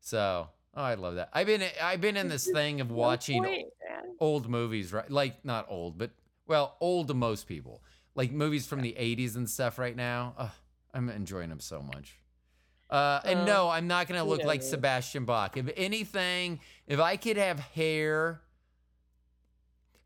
so 0.00 0.48
oh 0.78 0.82
i 0.82 0.94
love 0.94 1.16
that. 1.16 1.28
I've 1.32 1.46
been 1.46 1.62
i've 1.82 2.00
been 2.00 2.16
in 2.16 2.28
this 2.28 2.46
thing 2.50 2.80
of 2.80 2.90
watching 2.90 3.44
point, 3.44 3.66
old 4.20 4.48
movies 4.48 4.92
right? 4.92 5.10
Like 5.10 5.44
not 5.44 5.66
old 5.68 5.98
but 5.98 6.12
well 6.46 6.76
old 6.80 7.08
to 7.08 7.14
most 7.14 7.46
people. 7.46 7.82
Like 8.14 8.32
movies 8.32 8.66
from 8.66 8.80
the 8.80 8.96
80s 8.98 9.36
and 9.36 9.48
stuff 9.48 9.78
right 9.78 9.94
now. 9.94 10.34
Ugh, 10.38 10.50
i'm 10.94 11.08
enjoying 11.10 11.50
them 11.50 11.60
so 11.60 11.82
much. 11.82 12.18
Uh, 12.90 13.20
and 13.24 13.40
Um, 13.40 13.44
no 13.46 13.68
i'm 13.68 13.86
not 13.86 14.08
gonna 14.08 14.24
look 14.24 14.44
like 14.44 14.62
sebastian 14.62 15.24
bach. 15.26 15.56
If 15.56 15.68
anything 15.76 16.60
if 16.86 17.00
i 17.00 17.16
could 17.16 17.36
have 17.36 17.58
hair 17.60 18.40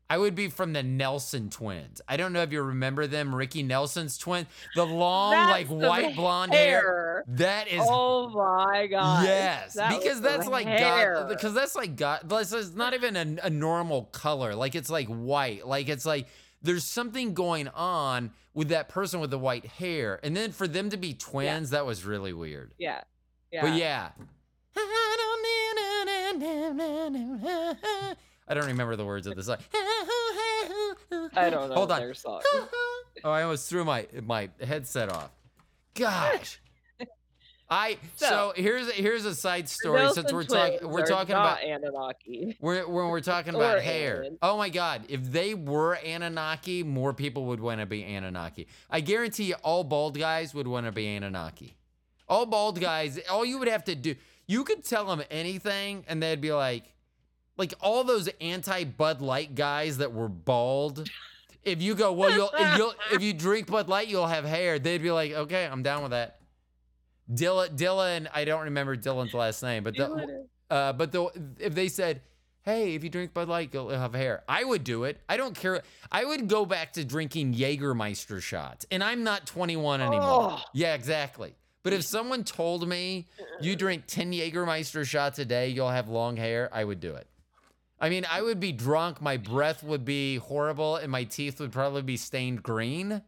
I 0.09 0.17
would 0.17 0.35
be 0.35 0.49
from 0.49 0.73
the 0.73 0.83
Nelson 0.83 1.49
twins. 1.49 2.01
I 2.07 2.17
don't 2.17 2.33
know 2.33 2.41
if 2.41 2.51
you 2.51 2.61
remember 2.61 3.07
them, 3.07 3.33
Ricky 3.33 3.63
Nelson's 3.63 4.17
twin, 4.17 4.45
the 4.75 4.85
long, 4.85 5.31
That's 5.31 5.51
like 5.51 5.67
some 5.67 5.79
white 5.79 6.15
blonde 6.15 6.53
hair. 6.53 6.81
hair. 6.81 7.23
That 7.29 7.67
is 7.67 7.81
Oh 7.83 8.29
my 8.29 8.87
god. 8.87 9.25
Yes, 9.25 9.73
That 9.73 9.97
because 9.97 10.21
that's 10.21 10.47
like 10.47 10.67
hair. 10.67 11.15
God. 11.15 11.29
Because 11.29 11.53
that's 11.53 11.75
like 11.75 11.95
God. 11.95 12.31
Is 12.31 12.75
not 12.75 12.93
even 12.93 13.15
a, 13.15 13.45
a 13.45 13.49
normal 13.49 14.03
color. 14.05 14.55
Like 14.55 14.75
it's 14.75 14.89
like 14.89 15.07
white. 15.07 15.65
Like 15.65 15.89
it's 15.89 16.05
like 16.05 16.27
there's 16.61 16.83
something 16.83 17.33
going 17.33 17.67
on 17.69 18.31
with 18.53 18.69
that 18.69 18.89
person 18.89 19.19
with 19.19 19.31
the 19.31 19.39
white 19.39 19.65
hair, 19.65 20.19
and 20.23 20.35
then 20.37 20.51
for 20.51 20.67
them 20.67 20.89
to 20.91 20.97
be 20.97 21.13
twins, 21.13 21.71
that 21.71 21.85
was 21.85 22.05
really 22.05 22.33
weird. 22.33 22.73
Yeah. 22.77 23.01
Yeah. 23.51 23.61
But 23.61 23.73
yeah. 23.75 24.09
I 28.47 28.53
don't 28.53 28.67
remember 28.67 28.95
the 28.95 29.05
words 29.05 29.27
of 29.27 29.35
the 29.35 29.43
song. 29.43 29.57
I 31.35 31.49
don't 31.49 31.69
know 31.69 31.75
Hold 31.75 31.91
on. 31.91 31.99
their 31.99 32.13
song. 32.13 32.41
Oh, 33.25 33.29
I 33.29 33.43
almost 33.43 33.69
threw 33.69 33.85
my 33.85 34.07
my 34.25 34.49
headset 34.61 35.09
off. 35.09 35.29
Gosh. 35.93 36.59
I 37.69 37.97
so, 38.17 38.25
So- 38.25 38.53
here's 38.55 38.91
here's 38.91 39.23
a 39.23 39.33
side 39.35 39.69
story 39.69 39.99
Nelson 40.01 40.23
since 40.23 40.33
we're 40.33 40.43
talking 40.43 40.89
we're 40.89 41.05
talking 41.05 41.33
about 41.35 41.63
Anunnaki. 41.63 42.57
we're, 42.59 42.85
when 42.85 43.07
we're 43.09 43.21
talking 43.21 43.53
about 43.55 43.81
hair. 43.81 44.25
Oh 44.41 44.57
my 44.57 44.67
God! 44.69 45.03
If 45.07 45.31
they 45.31 45.53
were 45.53 45.93
Anunnaki, 45.93 46.83
more 46.83 47.13
people 47.13 47.45
would 47.45 47.61
want 47.61 47.79
to 47.79 47.85
be 47.85 48.03
Anunnaki. 48.03 48.67
I 48.89 48.99
guarantee 48.99 49.45
you, 49.45 49.55
all 49.63 49.83
bald 49.85 50.17
guys 50.19 50.53
would 50.53 50.67
want 50.67 50.87
to 50.87 50.91
be 50.91 51.07
Anunnaki. 51.15 51.75
All 52.27 52.45
bald 52.45 52.81
guys, 52.81 53.19
all 53.29 53.45
you 53.45 53.57
would 53.59 53.67
have 53.69 53.85
to 53.85 53.95
do, 53.95 54.15
you 54.47 54.63
could 54.65 54.83
tell 54.83 55.05
them 55.05 55.23
anything, 55.31 56.03
and 56.09 56.21
they'd 56.21 56.41
be 56.41 56.51
like, 56.51 56.83
like 57.57 57.73
all 57.81 58.03
those 58.03 58.29
anti 58.41 58.83
Bud 58.83 59.21
Light 59.21 59.55
guys 59.55 59.97
that 59.97 60.13
were 60.13 60.29
bald. 60.29 61.09
If 61.63 61.81
you 61.81 61.95
go, 61.95 62.11
well, 62.11 62.31
you'll 62.31 62.51
if, 62.57 62.77
you'll 62.77 62.93
if 63.11 63.21
you 63.21 63.33
drink 63.33 63.67
Bud 63.67 63.87
Light, 63.87 64.07
you'll 64.07 64.27
have 64.27 64.43
hair. 64.43 64.79
They'd 64.79 65.01
be 65.01 65.11
like, 65.11 65.31
okay, 65.31 65.65
I'm 65.65 65.83
down 65.83 66.01
with 66.03 66.11
that. 66.11 66.39
Dylan, 67.31 67.77
Dylan, 67.77 68.27
I 68.33 68.43
don't 68.43 68.65
remember 68.65 68.97
Dylan's 68.97 69.33
last 69.33 69.63
name, 69.63 69.83
but 69.83 69.95
the, 69.95 70.45
uh, 70.69 70.91
but 70.93 71.11
the 71.13 71.29
if 71.59 71.73
they 71.73 71.87
said, 71.87 72.21
Hey, 72.63 72.95
if 72.95 73.03
you 73.03 73.09
drink 73.09 73.33
Bud 73.33 73.49
Light, 73.49 73.71
you'll 73.73 73.89
have 73.89 74.13
hair. 74.13 74.43
I 74.47 74.63
would 74.63 74.85
do 74.85 75.03
it. 75.03 75.19
I 75.27 75.35
don't 75.35 75.53
care. 75.53 75.81
I 76.09 76.23
would 76.23 76.47
go 76.47 76.65
back 76.65 76.93
to 76.93 77.03
drinking 77.03 77.55
Jägermeister 77.55 78.41
shots, 78.41 78.85
and 78.89 79.03
I'm 79.03 79.23
not 79.25 79.45
21 79.45 79.99
anymore. 79.99 80.21
Oh. 80.23 80.61
Yeah, 80.73 80.93
exactly. 80.95 81.55
But 81.83 81.91
if 81.91 82.03
someone 82.03 82.45
told 82.45 82.87
me 82.87 83.27
you 83.59 83.75
drink 83.75 84.05
10 84.07 84.31
Jägermeister 84.31 85.05
shots 85.05 85.39
a 85.39 85.45
day, 85.45 85.67
you'll 85.67 85.89
have 85.89 86.07
long 86.07 86.37
hair, 86.37 86.69
I 86.71 86.85
would 86.85 87.01
do 87.01 87.13
it. 87.15 87.27
I 87.99 88.09
mean, 88.09 88.25
I 88.29 88.41
would 88.41 88.59
be 88.59 88.71
drunk, 88.71 89.21
my 89.21 89.37
breath 89.37 89.83
would 89.83 90.03
be 90.03 90.37
horrible, 90.37 90.97
and 90.97 91.11
my 91.11 91.23
teeth 91.23 91.59
would 91.59 91.71
probably 91.71 92.01
be 92.01 92.17
stained 92.17 92.61
green. 92.61 93.21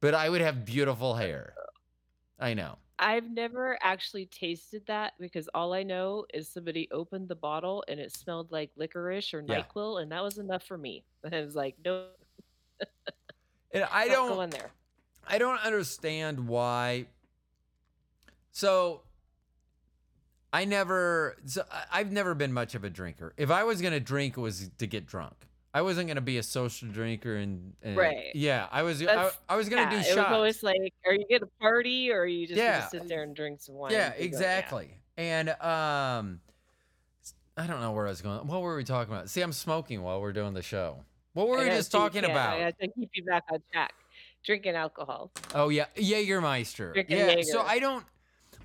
But 0.00 0.14
I 0.14 0.28
would 0.28 0.40
have 0.40 0.64
beautiful 0.64 1.14
hair. 1.14 1.54
I 2.38 2.54
know. 2.54 2.78
I've 3.00 3.30
never 3.30 3.78
actually 3.82 4.26
tasted 4.26 4.82
that 4.86 5.14
because 5.20 5.48
all 5.54 5.72
I 5.72 5.82
know 5.82 6.24
is 6.34 6.48
somebody 6.48 6.88
opened 6.90 7.28
the 7.28 7.36
bottle 7.36 7.84
and 7.88 8.00
it 8.00 8.12
smelled 8.12 8.50
like 8.50 8.70
licorice 8.76 9.32
or 9.34 9.42
Yeah. 9.46 9.62
NyQuil, 9.62 10.02
and 10.02 10.10
that 10.12 10.22
was 10.22 10.38
enough 10.38 10.64
for 10.64 10.78
me. 10.78 11.04
And 11.24 11.34
I 11.34 11.40
was 11.44 11.54
like, 11.54 11.76
no, 11.84 12.08
And 13.72 13.84
I 13.92 14.08
don't 14.08 14.28
going 14.28 14.50
there. 14.50 14.70
I 15.26 15.38
don't 15.38 15.60
understand 15.60 16.48
why. 16.48 17.06
So 18.50 19.02
I 20.52 20.64
never 20.64 21.36
so 21.44 21.62
I've 21.92 22.10
never 22.10 22.34
been 22.34 22.52
much 22.52 22.74
of 22.74 22.84
a 22.84 22.90
drinker. 22.90 23.34
If 23.36 23.50
I 23.50 23.64
was 23.64 23.82
gonna 23.82 24.00
drink, 24.00 24.36
it 24.36 24.40
was 24.40 24.70
to 24.78 24.86
get 24.86 25.06
drunk. 25.06 25.34
I 25.74 25.82
wasn't 25.82 26.08
gonna 26.08 26.22
be 26.22 26.38
a 26.38 26.42
social 26.42 26.88
drinker 26.88 27.36
and, 27.36 27.74
and 27.82 27.96
Right. 27.96 28.34
Yeah, 28.34 28.66
I 28.72 28.82
was. 28.82 29.02
I, 29.02 29.30
I 29.48 29.56
was 29.56 29.68
gonna 29.68 29.82
Yeah, 29.82 29.90
do 29.90 29.96
it 29.98 30.04
shots. 30.04 30.16
was 30.16 30.26
always 30.26 30.62
like, 30.62 30.94
are 31.06 31.12
you 31.12 31.24
gonna 31.30 31.50
party 31.60 32.10
or 32.10 32.20
are 32.22 32.26
you 32.26 32.46
just 32.46 32.58
Yeah. 32.58 32.78
gonna 32.78 32.90
sit 32.90 33.08
there 33.08 33.22
and 33.22 33.36
drink 33.36 33.60
some 33.60 33.74
wine? 33.74 33.92
yeah, 33.92 34.06
and 34.06 34.14
be 34.14 34.18
going, 34.20 34.26
exactly. 34.28 34.94
And 35.18 35.50
um, 35.50 36.40
I 37.56 37.66
don't 37.66 37.80
know 37.80 37.92
where 37.92 38.06
I 38.06 38.10
was 38.10 38.22
going. 38.22 38.46
What 38.46 38.62
were 38.62 38.76
we 38.76 38.84
talking 38.84 39.12
about? 39.12 39.28
See, 39.28 39.42
I'm 39.42 39.52
smoking 39.52 40.02
while 40.02 40.20
we're 40.20 40.32
doing 40.32 40.54
the 40.54 40.62
show. 40.62 41.04
What 41.34 41.48
were 41.48 41.58
I 41.58 41.64
we 41.64 41.70
just 41.70 41.92
talking 41.92 42.24
yeah, 42.24 42.30
about? 42.30 42.60
I 42.60 42.70
to 42.70 42.88
keep 42.92 43.10
you 43.14 43.24
back 43.24 43.44
on 43.52 43.58
track. 43.72 43.92
Drinking 44.44 44.76
alcohol. 44.76 45.30
Oh 45.54 45.68
yeah, 45.68 45.86
Jägermeister. 45.96 46.94
Drinking 46.94 47.18
yeah. 47.18 47.42
So 47.42 47.60
I 47.60 47.78
don't 47.78 48.04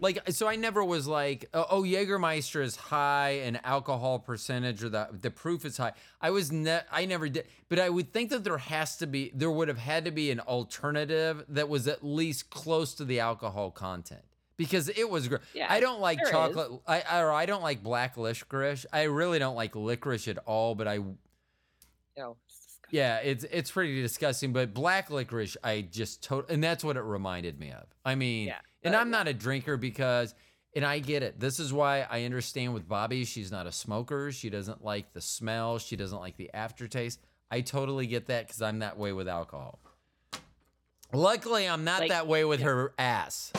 like. 0.04 0.20
So 0.32 0.48
I 0.48 0.56
never 0.56 0.84
was 0.84 1.08
like, 1.08 1.50
oh, 1.54 1.66
oh, 1.70 1.82
Jägermeister 1.82 2.62
is 2.62 2.76
high 2.76 3.42
in 3.44 3.56
alcohol 3.64 4.20
percentage 4.20 4.84
or 4.84 4.90
the 4.90 5.08
the 5.20 5.32
proof 5.32 5.66
is 5.66 5.78
high. 5.78 5.94
I 6.22 6.30
was 6.30 6.52
ne- 6.52 6.84
I 6.92 7.06
never 7.06 7.30
did, 7.30 7.48
but 7.70 7.80
I 7.80 7.90
would 7.90 8.14
think 8.14 8.30
that 8.30 8.44
there 8.44 8.58
has 8.58 8.98
to 8.98 9.08
be, 9.08 9.32
there 9.34 9.50
would 9.50 9.68
have 9.70 9.80
had 9.80 10.06
to 10.06 10.12
be 10.12 10.30
an 10.30 10.42
alternative 10.42 11.44
that 11.50 11.70
was 11.70 11.88
at 11.88 12.04
least 12.04 12.50
close 12.52 12.94
to 12.96 13.06
the 13.06 13.20
alcohol 13.20 13.72
content 13.72 14.22
because 14.58 14.90
it 14.90 15.10
was 15.10 15.28
great. 15.28 15.42
Yeah, 15.54 15.68
I 15.70 15.80
don't 15.80 16.00
like 16.00 16.20
chocolate. 16.30 16.82
I 16.88 17.22
or 17.22 17.32
I 17.32 17.46
don't 17.46 17.64
like 17.64 17.82
black 17.82 18.18
licorice. 18.18 18.86
I 18.92 19.04
really 19.04 19.40
don't 19.40 19.56
like 19.56 19.76
licorice 19.76 20.28
at 20.28 20.38
all. 20.46 20.76
But 20.76 20.88
I 20.88 21.00
No, 22.18 22.38
it's 22.46 22.80
yeah, 22.92 23.18
it's 23.18 23.44
it's 23.46 23.72
pretty 23.72 24.02
disgusting. 24.02 24.54
But 24.54 24.74
black 24.74 25.10
licorice, 25.10 25.58
I 25.64 25.82
just 25.82 26.24
tot 26.24 26.50
and 26.50 26.64
that's 26.64 26.84
what 26.84 26.98
it 26.98 27.02
reminded 27.04 27.60
me 27.60 27.72
of. 27.72 27.86
I 28.06 28.16
mean, 28.16 28.48
Yeah, 28.48 28.60
and 28.84 28.96
uh, 28.96 29.00
I'm 29.00 29.10
not 29.10 29.28
a 29.28 29.34
drinker 29.34 29.78
because, 29.78 30.34
and 30.76 30.86
I 30.86 31.00
get 31.00 31.24
it. 31.24 31.40
This 31.40 31.60
is 31.60 31.72
why 31.74 32.08
I 32.10 32.24
understand 32.24 32.74
with 32.74 32.88
Bobby. 32.88 33.26
She's 33.26 33.52
not 33.52 33.68
a 33.68 33.72
smoker. 33.72 34.32
She 34.32 34.50
doesn't 34.50 34.84
like 34.84 35.14
the 35.14 35.22
smell. 35.22 35.78
She 35.80 35.96
doesn't 35.96 36.20
like 36.20 36.38
the 36.38 36.50
aftertaste. 36.54 37.20
I 37.52 37.62
totally 37.62 38.08
get 38.08 38.28
that 38.28 38.48
because 38.48 38.62
I'm 38.62 38.80
that 38.80 38.98
way 38.98 39.14
with 39.14 39.28
alcohol. 39.28 39.80
Luckily, 41.12 41.68
I'm 41.68 41.84
not 41.84 42.02
Like- 42.02 42.10
that 42.10 42.28
way 42.28 42.44
with 42.44 42.62
her 42.62 42.94
ass. 42.98 43.52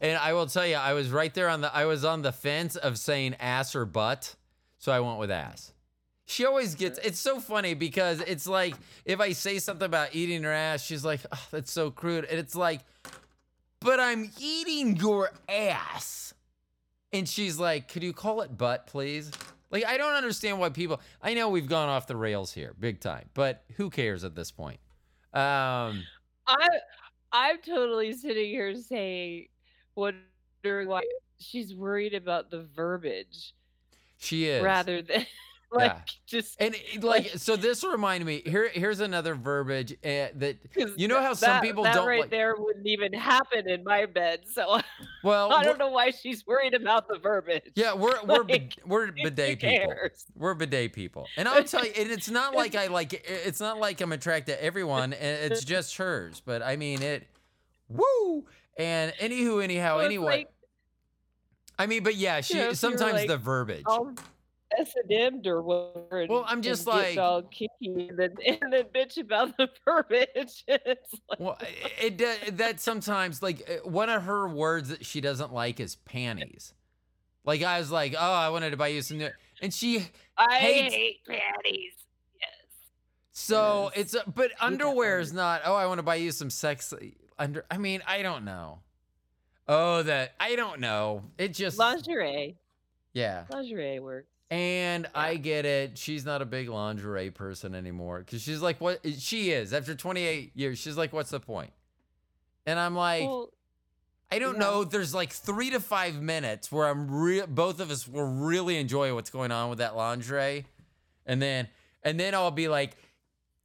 And 0.00 0.16
I 0.16 0.32
will 0.32 0.46
tell 0.46 0.66
you, 0.66 0.76
I 0.76 0.92
was 0.94 1.10
right 1.10 1.32
there 1.34 1.48
on 1.48 1.60
the. 1.60 1.74
I 1.74 1.84
was 1.86 2.04
on 2.04 2.22
the 2.22 2.30
fence 2.32 2.76
of 2.76 2.98
saying 2.98 3.34
ass 3.40 3.74
or 3.74 3.84
butt, 3.84 4.36
so 4.78 4.92
I 4.92 5.00
went 5.00 5.18
with 5.18 5.30
ass. 5.30 5.72
She 6.24 6.46
always 6.46 6.76
gets. 6.76 6.98
It's 7.00 7.18
so 7.18 7.40
funny 7.40 7.74
because 7.74 8.20
it's 8.20 8.46
like 8.46 8.76
if 9.04 9.18
I 9.20 9.32
say 9.32 9.58
something 9.58 9.86
about 9.86 10.14
eating 10.14 10.44
her 10.44 10.52
ass, 10.52 10.84
she's 10.84 11.04
like, 11.04 11.20
oh, 11.32 11.46
"That's 11.50 11.72
so 11.72 11.90
crude," 11.90 12.26
and 12.26 12.38
it's 12.38 12.54
like, 12.54 12.80
"But 13.80 14.00
I'm 14.00 14.30
eating 14.38 14.96
your 14.96 15.30
ass," 15.48 16.34
and 17.12 17.28
she's 17.28 17.58
like, 17.58 17.88
"Could 17.88 18.02
you 18.02 18.12
call 18.12 18.40
it 18.42 18.56
butt, 18.56 18.86
please?" 18.86 19.30
Like 19.70 19.84
I 19.84 19.98
don't 19.98 20.14
understand 20.14 20.58
why 20.58 20.70
people. 20.70 21.00
I 21.22 21.34
know 21.34 21.48
we've 21.48 21.68
gone 21.68 21.88
off 21.88 22.06
the 22.06 22.16
rails 22.16 22.52
here, 22.52 22.74
big 22.78 23.00
time, 23.00 23.28
but 23.34 23.64
who 23.76 23.90
cares 23.90 24.24
at 24.24 24.34
this 24.34 24.50
point? 24.50 24.80
Um, 25.34 26.04
I 26.46 26.68
I'm 27.32 27.58
totally 27.58 28.12
sitting 28.14 28.46
here 28.46 28.74
saying, 28.74 29.48
wondering 29.94 30.88
why 30.88 31.02
she's 31.38 31.74
worried 31.74 32.14
about 32.14 32.50
the 32.50 32.62
verbiage 32.62 33.54
she 34.16 34.46
is 34.46 34.62
rather 34.62 35.02
than 35.02 35.26
like 35.70 35.92
Yeah. 35.92 36.00
just 36.26 36.56
And 36.60 36.74
it- 36.74 37.04
like, 37.04 37.32
so 37.36 37.54
this 37.56 37.84
reminded 37.84 38.24
me. 38.26 38.42
Here, 38.44 38.68
here's 38.72 39.00
another 39.00 39.34
verbiage 39.34 39.92
uh, 40.04 40.28
that 40.36 40.56
you 40.96 41.08
know 41.08 41.20
how 41.20 41.34
some 41.34 41.48
that- 41.50 41.62
people 41.62 41.84
that 41.84 41.94
don't 41.94 42.06
right 42.08 42.20
like. 42.22 42.30
there 42.30 42.54
wouldn't 42.56 42.86
even 42.86 43.12
happen 43.12 43.68
in 43.68 43.84
my 43.84 44.06
bed. 44.06 44.40
So 44.52 44.80
Well, 45.22 45.52
I 45.52 45.62
don't 45.64 45.78
know 45.78 45.90
why 45.90 46.10
she's 46.10 46.46
worried 46.46 46.74
about 46.74 47.06
the 47.08 47.18
verbiage. 47.18 47.64
yeah, 47.74 47.92
we're 47.94 48.22
we're 48.24 48.44
Like, 48.44 48.74
we're 48.86 49.12
bidet 49.12 49.60
people. 49.60 49.94
We're 50.34 50.54
bidet 50.54 50.92
people, 50.92 51.26
and 51.36 51.46
I'll 51.48 51.64
tell 51.64 51.84
you, 51.84 51.92
and 51.96 52.10
it's 52.10 52.30
not 52.40 52.54
like 52.54 52.74
I 52.74 52.86
like. 52.86 53.12
It's 53.28 53.60
not 53.60 53.78
like 53.78 54.00
I'm 54.00 54.12
attracted 54.12 54.52
to 54.56 54.64
everyone, 54.64 55.12
and 55.12 55.52
it's 55.52 55.64
just 55.66 55.96
hers. 55.98 56.40
But 56.44 56.62
I 56.62 56.76
mean 56.76 57.02
it. 57.02 57.26
Woo! 57.88 58.46
And 58.78 59.12
anywho, 59.20 59.62
anyhow, 59.62 59.98
anyway. 59.98 60.24
like 60.38 60.48
I 61.78 61.86
mean, 61.86 62.02
but 62.02 62.14
yeah, 62.16 62.40
she 62.40 62.58
you 62.58 62.66
were, 62.68 62.74
sometimes 62.74 63.12
like, 63.12 63.28
the 63.28 63.36
verbiage. 63.38 63.84
all 63.86 64.12
S 64.78 64.94
and 65.02 65.12
M 65.12 65.40
or 65.46 65.62
whatever. 65.62 66.20
and- 66.20 66.30
Well, 66.30 66.44
I'm 66.46 66.62
just 66.62 66.86
and 66.86 66.96
get 66.96 67.08
like- 67.08 67.18
all 67.18 67.42
kinky 67.42 68.08
and 68.08 68.18
then 68.18 68.34
and 68.46 68.72
then 68.72 68.84
bitch 68.94 69.18
about 69.18 69.56
the 69.56 69.68
verbiage. 69.84 70.64
it's 70.66 71.14
like, 71.28 71.38
Well, 71.40 71.58
it, 72.00 72.20
it 72.20 72.56
that 72.58 72.80
sometimes 72.80 73.42
like 73.42 73.68
uh, 73.68 73.88
one 73.88 74.08
of 74.10 74.22
her 74.22 74.48
words 74.48 74.88
that 74.90 75.04
she 75.04 75.20
doesn't 75.20 75.52
like 75.52 75.80
is 75.80 75.96
panties. 75.96 76.74
Like 77.44 77.62
I 77.62 77.78
was 77.78 77.90
like, 77.90 78.14
oh, 78.18 78.32
I 78.32 78.50
wanted 78.50 78.70
to 78.70 78.76
buy 78.76 78.88
you 78.88 79.00
some 79.02 79.18
new, 79.18 79.30
and 79.62 79.72
she 79.72 80.04
I 80.36 80.56
hates- 80.58 80.94
hate 80.94 81.16
panties. 81.26 81.92
Yes. 82.40 82.50
so 83.32 83.90
Yes. 83.96 84.00
it's 84.00 84.14
a, 84.14 84.22
but 84.30 84.50
that 84.50 84.62
underwear 84.64 85.18
is 85.20 85.32
not. 85.32 85.62
Oh, 85.64 85.74
I 85.74 85.86
want 85.86 85.98
to 85.98 86.02
buy 86.02 86.16
you 86.16 86.30
some 86.30 86.50
sexy 86.50 87.16
under. 87.38 87.64
I 87.70 87.78
mean, 87.78 88.02
I 88.06 88.22
don't 88.22 88.44
know. 88.44 88.80
Oh, 89.66 90.02
that 90.02 90.34
I 90.40 90.56
don't 90.56 90.80
know. 90.80 91.24
It 91.38 91.54
just 91.54 91.78
Lingerie. 91.78 92.56
yeah. 93.14 93.44
Lingerie 93.50 94.00
works. 94.00 94.28
And 94.50 95.06
I 95.14 95.36
get 95.36 95.66
it. 95.66 95.98
She's 95.98 96.24
not 96.24 96.40
a 96.40 96.46
big 96.46 96.68
lingerie 96.70 97.30
person 97.30 97.74
anymore 97.74 98.20
because 98.20 98.40
she's 98.40 98.62
like, 98.62 98.80
what? 98.80 99.00
Eh, 99.04 99.12
she 99.18 99.50
is 99.50 99.74
after 99.74 99.94
28 99.94 100.52
years. 100.54 100.78
She's 100.78 100.96
like, 100.96 101.12
what's 101.12 101.30
the 101.30 101.40
point? 101.40 101.70
And 102.64 102.78
I'm 102.78 102.94
like, 102.94 103.22
well, 103.28 103.50
I 104.30 104.38
don't 104.38 104.54
Yeah. 104.54 104.60
know. 104.60 104.84
There's 104.84 105.14
like 105.14 105.32
three 105.32 105.68
to 105.70 105.80
five 105.80 106.20
minutes 106.22 106.72
where 106.72 106.86
I'm 106.88 107.10
real. 107.10 107.46
Both 107.46 107.78
of 107.80 107.90
us 107.90 108.08
will 108.08 108.24
really 108.26 108.78
enjoy 108.78 109.14
what's 109.14 109.30
going 109.30 109.52
on 109.52 109.68
with 109.68 109.78
that 109.78 109.94
lingerie, 109.96 110.64
and 111.26 111.40
then 111.42 111.68
and 112.02 112.18
then 112.18 112.34
I'll 112.34 112.50
be 112.50 112.68
like, 112.68 112.96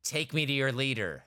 "Take 0.03 0.33
me 0.33 0.45
to 0.45 0.51
your 0.53 0.71
leader" 0.71 1.23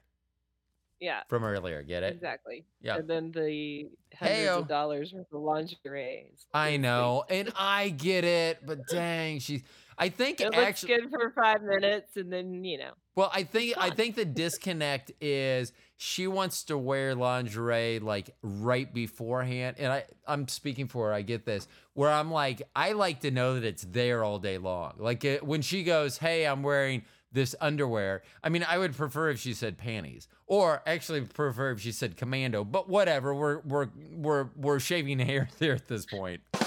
yeah, 1.01 1.21
from 1.29 1.45
earlier. 1.45 1.83
Get 1.83 2.03
it? 2.03 2.15
exactly. 2.15 2.65
Yeah. 2.81 2.97
And 2.97 3.09
then 3.09 3.33
the 3.33 3.89
hundreds 4.19 4.41
Heyo. 4.41 4.59
of 4.61 4.69
dollars 4.69 5.13
worth 5.13 5.27
of 5.33 5.41
lingerie. 5.43 6.33
I 6.55 6.77
know, 6.77 7.25
and 7.29 7.53
I 7.57 7.91
get 7.91 8.25
it, 8.25 8.61
but 8.67 8.87
dang, 8.89 9.39
she's. 9.41 9.63
I 9.99 10.11
think 10.11 10.43
It 10.43 10.47
looks 10.47 10.59
actually, 10.59 10.97
good 10.97 11.11
for 11.11 11.33
five 11.35 11.63
minutes, 11.63 12.17
and 12.17 12.31
then 12.31 12.65
you 12.65 12.77
know. 12.77 12.91
well, 13.15 13.31
I 13.33 13.45
think 13.45 13.77
I 13.79 13.89
think 13.89 14.15
the 14.15 14.27
disconnect 14.27 15.11
is 15.23 15.73
she 15.97 16.27
wants 16.27 16.65
to 16.65 16.77
wear 16.77 17.15
lingerie 17.15 17.99
like 17.99 18.37
right 18.43 18.93
beforehand, 18.93 19.77
and 19.79 19.91
I 19.91 20.05
I'm 20.27 20.49
speaking 20.49 20.87
for 20.89 21.09
her. 21.09 21.15
I 21.15 21.23
get 21.23 21.47
this. 21.47 21.67
Where 21.95 22.11
I'm 22.11 22.31
like, 22.31 22.61
I 22.77 22.93
like 22.93 23.21
to 23.21 23.31
know 23.31 23.55
that 23.55 23.65
it's 23.65 23.85
there 23.85 24.23
all 24.23 24.39
day 24.39 24.59
long. 24.59 24.95
Like 24.99 25.25
it, 25.25 25.43
when 25.47 25.63
she 25.63 25.83
goes, 25.83 26.19
"Hey, 26.19 26.47
I'm 26.47 26.63
wearing." 26.63 27.05
This 27.37 27.55
underwear. 27.61 28.23
I 28.43 28.49
mean, 28.49 28.65
I 28.67 28.79
would 28.79 28.97
prefer 28.97 29.29
if 29.29 29.39
she 29.39 29.53
said 29.53 29.77
panties, 29.77 30.27
or 30.47 30.83
actually 30.87 31.21
prefer 31.21 31.73
if 31.73 31.83
she 31.83 31.93
said 31.93 32.17
commando. 32.17 32.65
But 32.65 32.89
whatever, 32.89 33.35
we're 33.35 33.61
we're 33.61 33.89
we're 34.11 34.49
we're 34.57 34.79
shaving 34.79 35.19
hair 35.19 35.51
there 35.59 35.75
at 35.75 35.87
this 35.87 36.07
point. 36.07 36.41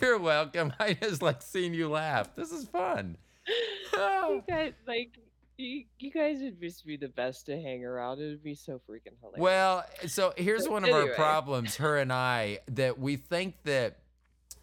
You're 0.00 0.18
welcome. 0.18 0.72
I 0.80 0.94
just 0.94 1.20
like 1.20 1.42
seeing 1.42 1.74
you 1.74 1.90
laugh. 1.90 2.34
This 2.34 2.50
is 2.50 2.66
fun. 2.66 3.18
You 3.46 3.54
oh. 3.98 4.42
guys, 4.48 4.72
like, 4.86 5.18
you, 5.58 5.84
you 5.98 6.10
guys 6.10 6.40
would 6.40 6.58
just 6.62 6.86
be 6.86 6.96
the 6.96 7.08
best 7.08 7.44
to 7.44 7.60
hang 7.60 7.84
around. 7.84 8.20
It 8.20 8.28
would 8.28 8.42
be 8.42 8.54
so 8.54 8.80
freaking 8.88 9.18
hilarious. 9.20 9.38
Well, 9.38 9.84
so 10.06 10.32
here's 10.38 10.66
one 10.66 10.84
of 10.84 10.94
our 10.94 11.08
problems, 11.08 11.76
her 11.76 11.98
and 11.98 12.10
I, 12.10 12.60
that 12.68 12.98
we 12.98 13.16
think 13.16 13.56
that 13.64 13.98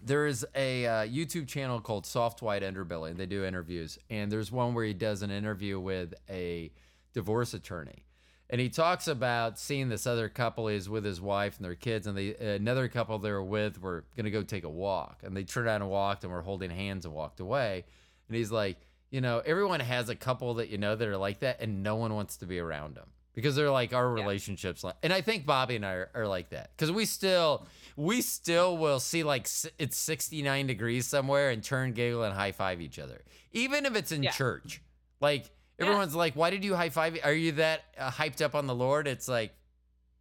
there 0.04 0.26
is 0.28 0.46
a 0.56 0.86
uh, 0.86 0.92
YouTube 1.08 1.48
channel 1.48 1.80
called 1.82 2.06
Soft 2.06 2.42
White 2.42 2.62
Underbelly, 2.64 3.12
and 3.12 3.20
they 3.20 3.26
do 3.26 3.44
interviews. 3.44 3.98
And 4.10 4.32
there's 4.32 4.52
one 4.52 4.74
where 4.74 4.86
he 4.86 4.94
does 4.94 5.22
an 5.22 5.32
interview 5.32 5.80
with 5.80 6.14
a 6.30 6.72
divorce 7.14 7.54
attorney. 7.54 8.04
and 8.50 8.62
he 8.62 8.70
talks 8.70 9.08
about 9.10 9.60
seeing 9.60 9.90
this 9.90 10.08
other 10.08 10.30
couple 10.30 10.70
is 10.70 10.88
with 10.88 11.04
his 11.04 11.20
wife 11.20 11.58
and 11.58 11.66
their 11.66 11.76
kids, 11.76 12.08
and 12.08 12.18
they 12.18 12.34
another 12.36 12.88
couple 12.88 13.18
they 13.20 13.32
were 13.32 13.44
with 13.44 13.82
were 13.82 14.06
gonna 14.16 14.30
go 14.32 14.42
take 14.44 14.64
a 14.64 14.70
walk, 14.70 15.22
and 15.24 15.36
they 15.36 15.44
turned 15.44 15.68
out 15.68 15.82
and 15.82 15.90
walked 15.90 16.24
and 16.24 16.32
were 16.32 16.42
holding 16.44 16.70
hands 16.70 17.04
and 17.06 17.14
walked 17.14 17.40
away, 17.42 17.84
and 18.30 18.38
he's 18.38 18.52
like, 18.52 18.78
you 19.10 19.20
know, 19.20 19.42
everyone 19.46 19.80
has 19.82 20.08
a 20.10 20.16
couple 20.16 20.54
that 20.56 20.70
you 20.70 20.78
know 20.78 20.96
that 20.96 21.08
are 21.08 21.18
like 21.18 21.40
that, 21.40 21.60
and 21.60 21.84
no 21.84 21.96
one 21.98 22.14
wants 22.14 22.38
to 22.38 22.46
be 22.46 22.58
around 22.60 22.96
them 22.96 23.10
because 23.34 23.56
they're 23.56 23.70
like 23.72 23.94
our 23.94 24.16
Yeah. 24.16 24.24
relationships, 24.24 24.82
like, 24.84 24.96
and 25.04 25.12
I 25.12 25.20
think 25.22 25.46
Bobby 25.46 25.76
and 25.76 25.86
I 25.86 25.92
are, 25.94 26.10
are 26.16 26.28
like 26.28 26.50
that 26.52 26.72
because 26.76 26.90
we 26.92 27.04
still 27.06 27.66
we 27.98 28.22
still 28.22 28.78
will 28.78 29.02
see 29.02 29.24
like 29.24 29.48
it's 29.78 29.98
69 29.98 30.68
degrees 30.68 31.06
somewhere 31.06 31.50
and 31.50 31.62
turn, 31.62 31.92
giggle, 31.92 32.24
and 32.24 32.34
high 32.34 32.54
five 32.54 32.80
each 32.80 32.98
other, 33.00 33.22
even 33.52 33.86
if 33.86 33.96
it's 33.98 34.14
in 34.14 34.24
Yeah. 34.24 34.32
church, 34.32 34.82
like. 35.20 35.52
Everyone's 35.80 36.16
like, 36.16 36.36
"Why 36.36 36.50
did 36.50 36.64
you 36.66 36.76
high 36.76 36.90
five? 36.90 37.20
Are 37.24 37.32
you 37.32 37.52
that 37.52 37.82
uh, 38.00 38.10
hyped 38.10 38.42
up 38.42 38.56
on 38.56 38.66
the 38.66 38.74
Lord?" 38.74 39.08
It's 39.08 39.28
like, 39.28 39.54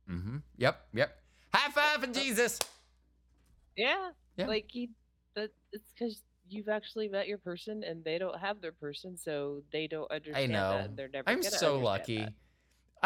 mm-hmm. 0.06 0.36
Yep, 0.58 0.86
yep. 0.92 1.16
High 1.54 1.70
five 1.70 2.02
and 2.02 2.12
Jesus. 2.14 2.58
Yeah. 3.74 4.10
Yeah. 4.36 4.48
Like 4.48 4.74
you 4.74 4.88
that 5.34 5.48
it's 5.72 5.90
because 5.92 6.20
you've 6.50 6.68
actually 6.68 7.08
met 7.08 7.26
your 7.26 7.38
person 7.38 7.84
and 7.84 8.04
they 8.04 8.18
don't 8.18 8.38
have 8.38 8.60
their 8.60 8.72
person, 8.72 9.16
so 9.16 9.62
they 9.72 9.86
don't 9.86 10.10
understand 10.10 10.54
I 10.54 10.54
know. 10.54 10.72
that. 10.82 10.94
They're 10.96 11.08
never 11.08 11.30
I'm 11.30 11.42
so 11.42 11.78
lucky. 11.78 12.18
that. 12.18 12.34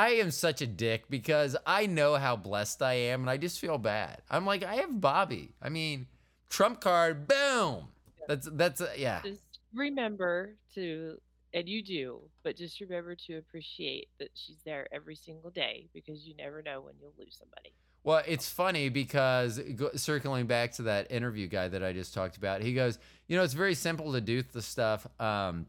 I 0.00 0.12
am 0.12 0.30
such 0.30 0.62
a 0.62 0.66
dick 0.66 1.10
because 1.10 1.58
I 1.66 1.84
know 1.84 2.14
how 2.14 2.34
blessed 2.34 2.80
I 2.80 2.94
am, 2.94 3.20
and 3.20 3.28
I 3.28 3.36
just 3.36 3.60
feel 3.60 3.76
bad. 3.76 4.22
I'm 4.30 4.46
like, 4.46 4.64
I 4.64 4.76
have 4.76 4.98
Bobby. 4.98 5.52
I 5.60 5.68
mean, 5.68 6.06
trump 6.48 6.80
card, 6.80 7.28
boom. 7.28 7.88
That's 8.26 8.48
that's 8.50 8.80
uh, 8.80 8.92
yeah. 8.96 9.20
Just 9.22 9.42
remember 9.74 10.54
to 10.74 11.18
and 11.52 11.68
you 11.68 11.82
do, 11.82 12.20
but 12.42 12.56
just 12.56 12.80
remember 12.80 13.14
to 13.26 13.36
appreciate 13.36 14.08
that 14.18 14.30
she's 14.32 14.56
there 14.64 14.86
every 14.90 15.16
single 15.16 15.50
day 15.50 15.90
because 15.92 16.26
you 16.26 16.34
never 16.34 16.62
know 16.62 16.80
when 16.80 16.94
you'll 16.98 17.12
lose 17.18 17.36
somebody. 17.38 17.74
Well, 18.02 18.22
it's 18.26 18.48
funny 18.48 18.88
because 18.88 19.58
go, 19.58 19.90
circling 19.96 20.46
back 20.46 20.72
to 20.76 20.82
that 20.84 21.12
interview 21.12 21.46
guy 21.46 21.68
that 21.68 21.84
I 21.84 21.92
just 21.92 22.14
talked 22.14 22.38
about, 22.38 22.62
he 22.62 22.72
goes, 22.72 22.98
you 23.28 23.36
know, 23.36 23.42
it's 23.42 23.52
very 23.52 23.74
simple 23.74 24.12
to 24.12 24.22
do 24.22 24.42
the 24.42 24.62
stuff. 24.62 25.06
Um, 25.20 25.66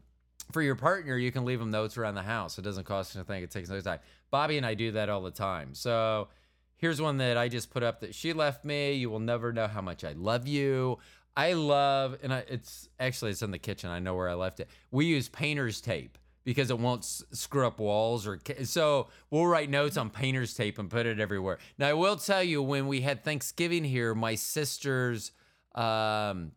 for 0.50 0.62
your 0.62 0.74
partner, 0.74 1.16
you 1.16 1.30
can 1.30 1.44
leave 1.44 1.58
them 1.58 1.70
notes 1.70 1.96
around 1.96 2.14
the 2.14 2.22
house. 2.22 2.58
It 2.58 2.62
doesn't 2.62 2.84
cost 2.84 3.14
anything. 3.16 3.42
It 3.42 3.50
takes 3.50 3.68
no 3.68 3.80
time. 3.80 4.00
Bobby 4.30 4.56
and 4.56 4.66
I 4.66 4.74
do 4.74 4.92
that 4.92 5.08
all 5.08 5.22
the 5.22 5.30
time. 5.30 5.74
So 5.74 6.28
here's 6.76 7.00
one 7.00 7.18
that 7.18 7.36
I 7.36 7.48
just 7.48 7.70
put 7.70 7.82
up 7.82 8.00
that 8.00 8.14
she 8.14 8.32
left 8.32 8.64
me. 8.64 8.94
You 8.94 9.10
will 9.10 9.20
never 9.20 9.52
know 9.52 9.66
how 9.66 9.80
much 9.80 10.04
I 10.04 10.12
love 10.12 10.48
you. 10.48 10.98
I 11.36 11.54
love, 11.54 12.18
and 12.22 12.32
I, 12.32 12.44
it's 12.48 12.88
actually 13.00 13.30
it's 13.30 13.42
in 13.42 13.50
the 13.50 13.58
kitchen. 13.58 13.88
I 13.88 14.00
know 14.00 14.14
where 14.14 14.28
I 14.28 14.34
left 14.34 14.60
it. 14.60 14.68
We 14.90 15.06
use 15.06 15.28
painter's 15.28 15.80
tape 15.80 16.18
because 16.44 16.70
it 16.70 16.78
won't 16.78 17.02
s- 17.02 17.22
screw 17.32 17.66
up 17.66 17.78
walls 17.78 18.26
or 18.26 18.38
so 18.64 19.08
we'll 19.30 19.46
write 19.46 19.70
notes 19.70 19.96
on 19.96 20.10
painter's 20.10 20.54
tape 20.54 20.78
and 20.78 20.90
put 20.90 21.06
it 21.06 21.20
everywhere. 21.20 21.58
Now 21.78 21.88
I 21.88 21.92
will 21.94 22.16
tell 22.16 22.42
you 22.42 22.62
when 22.62 22.86
we 22.86 23.00
had 23.00 23.24
Thanksgiving 23.24 23.84
here, 23.84 24.14
my 24.14 24.34
sister's 24.34 25.32
um, 25.74 26.52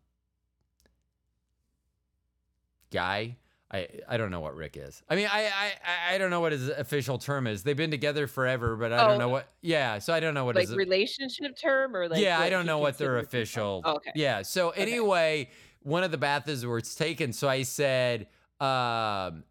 guy. 2.92 3.38
I, 3.76 3.88
I 4.08 4.18
don't 4.18 4.32
know 4.32 4.40
what 4.40 4.56
Rick 4.56 4.78
is. 4.78 5.04
I 5.10 5.16
mean, 5.16 5.28
I, 5.32 5.46
I 5.48 6.14
I- 6.14 6.18
don't 6.18 6.30
know 6.30 6.40
what 6.42 6.52
his 6.52 6.70
official 6.70 7.18
term 7.18 7.48
is. 7.48 7.64
They've 7.64 7.76
been 7.76 7.92
together 7.92 8.28
forever, 8.28 8.76
but 8.76 8.92
I 8.94 8.98
don't 9.08 9.16
Oh. 9.16 9.18
know 9.18 9.30
what. 9.30 9.48
Yeah, 9.62 10.00
so 10.00 10.14
I 10.14 10.20
don't 10.20 10.34
know 10.34 10.46
what 10.46 10.56
like 10.56 10.68
his 10.68 10.76
relationship 10.76 11.58
term 11.62 11.96
or 11.96 12.08
like 12.08 12.22
yeah, 12.22 12.40
I 12.40 12.50
don't 12.50 12.66
know 12.66 12.80
what 12.80 12.98
their 12.98 13.18
official. 13.18 13.82
Oh, 13.84 13.96
okay. 13.96 14.12
Yeah. 14.16 14.42
So 14.44 14.70
Okay. 14.70 14.82
anyway, 14.82 15.50
one 15.84 16.04
of 16.04 16.12
the 16.12 16.18
bathrooms 16.18 16.66
where 16.66 16.78
it's 16.78 16.96
taken. 16.96 17.34
So 17.34 17.48
I 17.50 17.64
said, 17.64 18.28
um, 18.60 19.44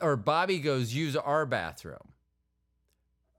or 0.00 0.16
Bobby 0.16 0.58
goes, 0.60 0.94
use 0.94 1.16
our 1.16 1.44
bathroom. 1.46 2.12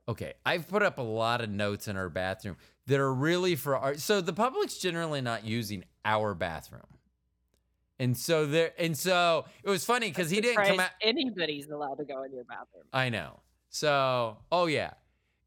Okay, 0.09 0.33
I've 0.45 0.67
put 0.67 0.83
up 0.83 0.99
a 0.99 1.01
lot 1.03 1.41
of 1.41 1.49
notes 1.49 1.87
in 1.87 1.97
our 1.97 2.09
bathroom 2.09 2.55
that 2.87 2.99
are 2.99 3.13
really 3.13 3.55
for 3.55 3.77
our. 3.77 3.95
So 3.97 4.21
the 4.21 4.33
public's 4.33 4.77
generally 4.77 5.19
not 5.21 5.45
using 5.45 5.83
our 6.05 6.33
bathroom, 6.33 6.87
and 7.99 8.15
so 8.15 8.45
there, 8.45 8.73
and 8.77 8.97
so 8.97 9.45
it 9.63 9.69
was 9.69 9.85
funny 9.85 10.09
because 10.09 10.29
he 10.29 10.41
didn't 10.41 10.63
come 10.63 10.79
out. 10.79 10.91
anybody's 11.01 11.67
allowed 11.69 11.95
to 11.95 12.05
go 12.05 12.23
in 12.23 12.31
your 12.33 12.43
bathroom. 12.43 12.83
I 12.93 13.09
know. 13.09 13.39
So, 13.69 14.37
oh 14.51 14.65
yeah. 14.67 14.91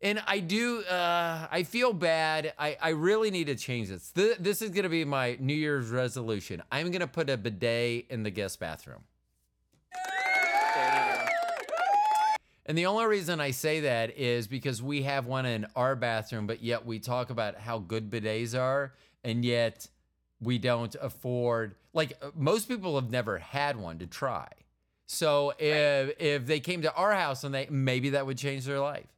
And 0.03 0.23
I 0.27 0.41
do 0.41 0.83
uh 0.85 1.47
I 1.51 1.63
feel 1.63 1.93
bad. 1.93 2.55
I 2.59 2.77
I 2.81 2.89
really 2.91 3.31
need 3.31 3.47
to 3.49 3.55
change 3.55 3.89
this. 3.89 4.11
Th- 4.13 4.39
this 4.39 4.63
is 4.63 4.71
going 4.71 4.85
to 4.85 4.89
be 4.89 5.05
my 5.05 5.37
New 5.41 5.55
Year's 5.55 5.91
resolution. 5.91 6.63
I'm 6.73 6.91
going 6.91 7.01
to 7.01 7.07
put 7.07 7.29
a 7.29 7.37
bidet 7.37 8.07
in 8.09 8.23
the 8.23 8.31
guest 8.31 8.59
bathroom. 8.61 9.05
There 9.93 11.13
you 11.61 11.67
go. 11.69 11.75
And 12.67 12.79
the 12.79 12.87
only 12.87 13.07
reason 13.07 13.41
I 13.41 13.51
say 13.51 13.81
that 13.81 14.17
is 14.17 14.47
because 14.47 14.83
we 14.83 15.03
have 15.03 15.27
one 15.27 15.45
in 15.45 15.67
our 15.77 15.95
bathroom, 15.97 16.47
but 16.47 16.63
yet 16.63 16.87
we 16.87 16.99
talk 16.99 17.31
about 17.31 17.59
how 17.59 17.79
good 17.79 18.11
bidets 18.11 18.59
are, 18.59 18.95
and 19.23 19.45
yet 19.45 19.89
we 20.41 20.59
don't 20.59 20.95
afford. 21.01 21.75
Like 21.93 22.13
uh, 22.23 22.31
most 22.37 22.69
people 22.69 22.95
have 23.01 23.11
never 23.11 23.39
had 23.39 23.77
one 23.77 23.99
to 23.99 24.07
try. 24.07 24.49
So 25.07 25.53
if 25.59 26.15
if 26.21 26.47
they 26.47 26.61
came 26.61 26.83
to 26.83 26.95
our 26.95 27.13
house 27.13 27.43
and 27.45 27.55
they 27.55 27.67
maybe 27.71 28.11
that 28.11 28.27
would 28.27 28.39
change 28.39 28.65
their 28.65 28.81
life. 28.81 29.09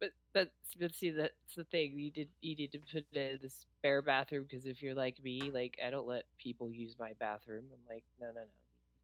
But 0.00 0.12
that's 0.32 0.50
but 0.78 0.94
see 0.94 1.10
that's 1.10 1.32
the 1.56 1.64
thing. 1.64 1.98
You 1.98 2.10
did 2.10 2.28
you 2.40 2.56
need 2.56 2.72
to 2.72 2.78
put 2.78 3.04
in 3.12 3.38
the 3.42 3.50
spare 3.50 4.00
bathroom 4.00 4.46
because 4.48 4.64
if 4.64 4.82
you're 4.82 4.94
like 4.94 5.22
me, 5.22 5.50
like 5.52 5.78
I 5.84 5.90
don't 5.90 6.06
let 6.06 6.24
people 6.38 6.70
use 6.70 6.96
my 6.98 7.12
bathroom. 7.20 7.64
I'm 7.72 7.94
like, 7.94 8.04
no, 8.20 8.28
no, 8.28 8.32
no, 8.32 8.46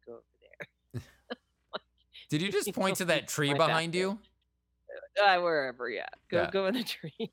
go 0.05 0.13
over 0.13 0.23
there. 0.41 1.01
Did 2.29 2.41
you 2.41 2.51
just 2.51 2.73
point 2.73 2.97
to 2.97 3.05
that 3.05 3.27
tree 3.27 3.53
behind 3.53 3.93
bathroom. 3.93 4.19
you? 4.19 4.19
Uh, 5.21 5.39
wherever, 5.39 5.89
yeah. 5.89 6.05
Go 6.29 6.41
Yeah. 6.43 6.51
go 6.51 6.65
in 6.67 6.73
the 6.75 6.83
tree. 6.95 7.31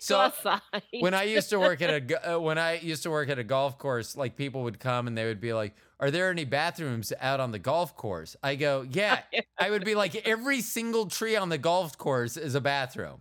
So, 0.00 0.16
go 0.16 0.20
outside. 0.20 0.60
When 1.00 1.14
I 1.14 1.24
used 1.24 1.50
to 1.50 1.58
work 1.60 1.82
at 1.82 1.90
a 2.10 2.34
uh, 2.36 2.40
when 2.40 2.58
I 2.58 2.78
used 2.78 3.02
to 3.04 3.10
work 3.10 3.28
at 3.28 3.38
a 3.38 3.44
golf 3.44 3.78
course, 3.78 4.16
like 4.16 4.36
people 4.36 4.62
would 4.64 4.78
come 4.80 5.06
and 5.06 5.16
they 5.16 5.26
would 5.26 5.40
be 5.40 5.52
like, 5.52 5.74
"Are 5.98 6.10
there 6.10 6.30
any 6.30 6.44
bathrooms 6.44 7.12
out 7.20 7.40
on 7.40 7.52
the 7.52 7.58
golf 7.58 7.96
course?" 7.96 8.36
I 8.42 8.54
go, 8.56 8.82
"Yeah." 8.90 9.20
I 9.58 9.70
would 9.70 9.84
be 9.84 9.94
like, 9.94 10.14
"Every 10.26 10.60
single 10.60 11.06
tree 11.06 11.36
on 11.36 11.48
the 11.48 11.58
golf 11.58 11.98
course 11.98 12.36
is 12.36 12.54
a 12.54 12.60
bathroom," 12.60 13.20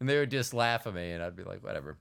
and 0.00 0.08
they 0.08 0.18
would 0.18 0.30
just 0.30 0.54
laugh 0.54 0.86
at 0.86 0.94
me, 0.94 1.10
and 1.12 1.22
I'd 1.22 1.36
be 1.36 1.44
like, 1.44 1.62
"Whatever." 1.62 1.98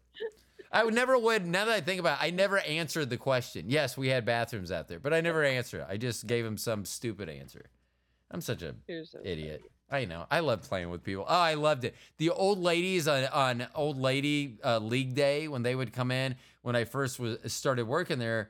I 0.72 0.84
would 0.84 0.96
never 0.96 1.16
would. 1.20 1.46
Now 1.46 1.66
that 1.66 1.74
I 1.76 1.82
think 1.82 2.00
about 2.00 2.20
it, 2.20 2.26
I 2.26 2.30
never 2.32 2.58
answered 2.60 3.12
the 3.12 3.18
question. 3.18 3.66
Yes, 3.70 3.96
we 3.96 4.08
had 4.08 4.26
bathrooms 4.26 4.72
out 4.72 4.88
there, 4.88 5.00
but 5.00 5.14
I 5.14 5.22
never 5.22 5.44
answered. 5.44 5.82
it. 5.82 5.88
I 5.88 5.98
just 5.98 6.26
gave 6.26 6.44
him 6.44 6.58
some 6.58 6.84
stupid 6.86 7.30
answer. 7.30 7.66
I'm 8.32 8.42
such 8.42 8.64
a 8.64 8.74
idiot. 9.24 9.62
funny. 9.62 9.70
I 9.94 10.06
know. 10.06 10.26
I 10.32 10.40
love 10.40 10.64
playing 10.64 10.90
with 10.90 11.04
people. 11.04 11.24
Oh, 11.28 11.40
I 11.40 11.54
loved 11.54 11.86
it. 11.86 11.96
The 12.18 12.32
old 12.32 12.60
ladies 12.60 13.08
on, 13.08 13.26
on 13.26 13.68
old 13.76 13.98
lady 13.98 14.58
uh, 14.64 14.80
league 14.80 15.14
day 15.14 15.48
when 15.48 15.62
they 15.64 15.76
would 15.76 15.94
come 15.94 16.12
in 16.12 16.36
when 16.64 16.76
I 16.76 16.84
first 16.84 17.20
was 17.20 17.38
started 17.46 17.88
working 17.88 18.18
there. 18.20 18.50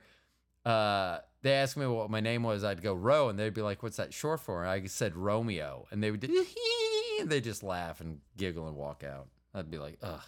Uh, 0.64 1.18
they 1.42 1.52
asked 1.52 1.76
me 1.76 1.86
what 1.86 2.10
my 2.10 2.20
name 2.20 2.42
was. 2.42 2.64
I'd 2.64 2.82
go 2.82 2.94
Ro, 2.94 3.28
and 3.28 3.38
they'd 3.38 3.52
be 3.52 3.60
like, 3.60 3.82
"What's 3.82 3.98
that 3.98 4.14
short 4.14 4.40
for?" 4.40 4.62
And 4.62 4.70
I 4.70 4.86
said 4.86 5.14
Romeo, 5.14 5.86
and 5.90 6.02
they 6.02 6.10
would 6.10 6.22
they 7.24 7.40
just 7.40 7.62
laugh 7.62 8.00
and 8.00 8.20
giggle 8.36 8.66
and 8.66 8.76
walk 8.76 9.04
out. 9.04 9.28
I'd 9.54 9.70
be 9.70 9.78
like, 9.78 9.98
ugh. 10.02 10.22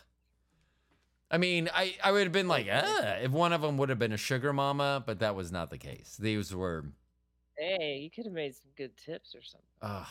I 1.30 1.38
mean, 1.38 1.68
I, 1.74 1.96
I 2.02 2.12
would 2.12 2.22
have 2.22 2.32
been 2.32 2.46
like, 2.46 2.68
ah, 2.70 3.16
if 3.22 3.32
one 3.32 3.52
of 3.52 3.60
them 3.60 3.76
would 3.78 3.88
have 3.88 3.98
been 3.98 4.12
a 4.12 4.16
sugar 4.18 4.52
mama, 4.52 5.02
but 5.04 5.18
that 5.18 5.34
was 5.34 5.50
not 5.50 5.70
the 5.70 5.78
case. 5.78 6.16
These 6.20 6.54
were, 6.54 6.84
Hey, 7.58 7.98
you 8.02 8.10
could 8.10 8.26
have 8.26 8.34
made 8.34 8.54
some 8.54 8.70
good 8.76 8.96
tips 8.96 9.34
or 9.34 9.42
something. 9.42 9.66
ugh, 9.82 10.06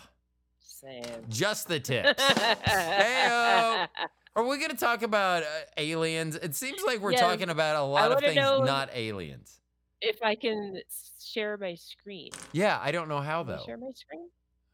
Just 0.66 0.84
just 1.30 1.68
the 1.68 1.80
tips. 1.80 2.22
Heyo. 2.24 3.88
Are 4.36 4.44
we 4.44 4.58
going 4.58 4.72
to 4.72 4.76
talk 4.78 5.02
about 5.02 5.44
uh, 5.44 5.48
aliens? 5.78 6.36
It 6.36 6.56
seems 6.56 6.82
like 6.86 7.00
we're 7.00 7.12
Yes. 7.12 7.22
talking 7.22 7.50
about 7.50 7.78
a 7.78 7.84
lot 7.84 8.12
of 8.12 8.20
things 8.20 8.36
not 8.36 8.90
aliens. 8.94 9.62
if 10.02 10.22
I 10.22 10.36
can 10.36 10.82
share 11.24 11.58
my 11.58 11.76
screen. 11.76 12.32
Yeah, 12.52 12.78
I 12.82 12.92
don't 12.92 13.08
know 13.08 13.22
how 13.22 13.44
though. 13.44 13.64
share 13.66 13.78
my 13.78 13.92
screen? 13.96 14.28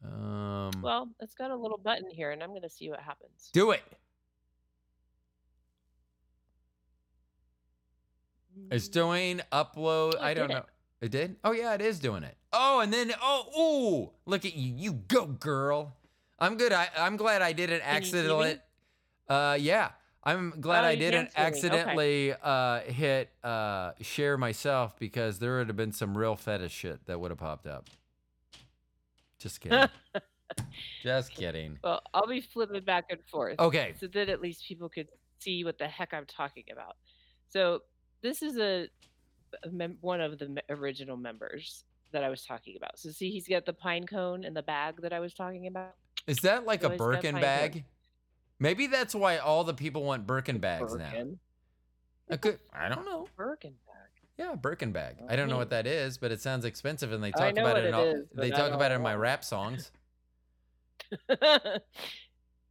Um, 0.04 0.82
Well, 0.82 1.10
it's 1.20 1.36
got 1.36 1.52
a 1.52 1.56
little 1.56 1.78
button 1.78 2.10
here, 2.10 2.32
and 2.32 2.42
I'm 2.42 2.50
going 2.50 2.64
to 2.64 2.70
see 2.70 2.90
what 2.90 3.00
happens. 3.02 3.50
do 3.54 3.70
it. 3.72 3.84
It's 8.72 8.88
Mm, 8.88 8.92
doing 8.92 9.42
upload. 9.52 10.16
Oh, 10.18 10.22
I 10.24 10.34
don't 10.34 10.50
know. 10.50 10.58
it. 10.58 10.66
It 11.02 11.12
did? 11.12 11.36
Oh 11.44 11.52
yeah, 11.52 11.74
it 11.74 11.82
is 11.82 12.00
doing 12.00 12.24
it. 12.24 12.38
Oh, 12.54 12.80
and 12.80 12.94
then 12.94 13.12
oh, 13.22 13.46
ooh, 13.60 14.30
look 14.30 14.46
at 14.46 14.56
you. 14.56 14.74
You 14.76 14.94
go, 14.94 15.26
girl. 15.26 15.96
I'm 16.40 16.58
good. 16.58 16.72
I, 16.72 16.90
I'm 16.98 17.18
glad 17.18 17.42
I 17.42 17.54
didn't 17.54 17.82
Can 17.82 18.02
you 18.04 18.08
see 18.08 18.14
me? 18.14 18.20
accidentally. 18.20 18.60
Uh, 19.28 19.58
yeah. 19.60 19.90
I'm 20.24 20.54
glad 20.62 20.84
Oh, 20.84 20.88
I 20.88 20.96
didn't 20.96 21.24
me. 21.24 21.30
Okay. 21.30 21.42
accidentally 21.42 22.34
uh, 22.44 22.82
hit 22.82 23.32
uh, 23.44 23.94
share 24.02 24.38
myself 24.38 24.98
because 25.00 25.40
there 25.40 25.58
would 25.58 25.68
have 25.68 25.76
been 25.78 25.92
some 25.92 26.16
real 26.16 26.36
fetish 26.36 26.72
shit 26.72 27.06
that 27.08 27.20
would 27.20 27.32
have 27.32 27.40
popped 27.40 27.66
up. 27.66 27.88
Just 29.40 29.62
kidding. 29.62 29.88
Just 31.04 31.34
kidding. 31.34 31.80
Well, 31.84 32.02
I'll 32.14 32.28
be 32.28 32.42
flipping 32.42 32.84
back 32.84 33.06
and 33.10 33.20
forth. 33.32 33.60
Okay. 33.60 33.96
So 34.00 34.06
that 34.08 34.30
at 34.30 34.42
least 34.42 34.64
people 34.68 34.90
could 34.90 35.08
see 35.40 35.64
what 35.64 35.80
the 35.80 35.88
heck 35.88 36.14
I'm 36.14 36.26
talking 36.28 36.66
about. 36.72 36.98
So 37.50 37.82
this 38.22 38.44
is 38.44 38.58
a 38.58 38.88
mem- 39.72 39.98
one 40.02 40.22
of 40.22 40.40
the 40.40 40.50
me- 40.50 40.62
original 40.70 41.18
members 41.18 41.84
that 42.12 42.24
I 42.24 42.30
was 42.30 42.44
talking 42.44 42.76
about. 42.78 43.00
So 43.00 43.10
see, 43.12 43.32
he's 43.32 43.48
got 43.48 43.66
the 43.66 43.74
pine 43.74 44.06
cone 44.06 44.44
and 44.44 44.56
the 44.56 44.64
bag 44.64 45.02
that 45.02 45.14
I 45.14 45.20
was 45.20 45.34
talking 45.34 45.68
about. 45.68 45.96
Is 46.28 46.38
that 46.40 46.66
like 46.66 46.82
a 46.84 46.88
So 46.88 46.92
it's 46.92 46.98
Birkin 46.98 47.36
bag? 47.36 47.74
cones. 47.74 47.86
Maybe 48.60 48.88
that's 48.88 49.16
why 49.16 49.38
all 49.38 49.64
the 49.64 49.74
people 49.74 50.04
want 50.04 50.28
Birkin 50.28 50.60
bags 50.60 50.94
now. 50.96 51.10
Birkin. 51.10 51.40
I 52.30 52.38
could, 52.38 52.60
I 52.72 52.90
don't 52.90 53.06
know. 53.06 53.28
Birkin 53.36 53.74
bag. 53.88 53.96
Yeah, 54.38 54.56
Birkin 54.56 54.92
bag. 54.92 55.16
Well, 55.20 55.28
I 55.32 55.36
don't 55.36 55.50
know 55.50 55.58
what 55.58 55.72
that 55.72 55.86
is, 55.88 56.18
but 56.18 56.32
it 56.32 56.42
sounds 56.42 56.64
expensive, 56.66 57.12
and 57.12 57.24
they 57.24 57.32
talk 57.32 57.52
about 57.52 57.64
what 57.64 57.78
it. 57.78 57.86
In 57.86 57.94
it 57.94 57.94
all, 57.94 58.06
is, 58.06 58.26
they 58.34 58.50
talk 58.50 58.72
about 58.72 58.92
it 58.92 58.96
in 58.96 59.02
my 59.02 59.16
rap 59.16 59.44
songs. 59.44 59.92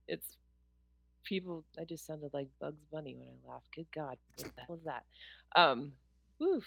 it's 0.08 0.36
people. 1.24 1.64
I 1.78 1.84
just 1.84 2.06
sounded 2.06 2.30
like 2.32 2.48
Bugs 2.60 2.82
Bunny 2.90 3.14
when 3.14 3.28
I 3.28 3.52
laughed. 3.52 3.66
Good 3.74 3.86
God, 3.94 4.16
what 4.36 4.54
the 4.56 4.62
hell 4.62 4.76
was 4.76 4.84
that? 4.84 5.04
Um, 5.60 5.92
oof. 6.42 6.64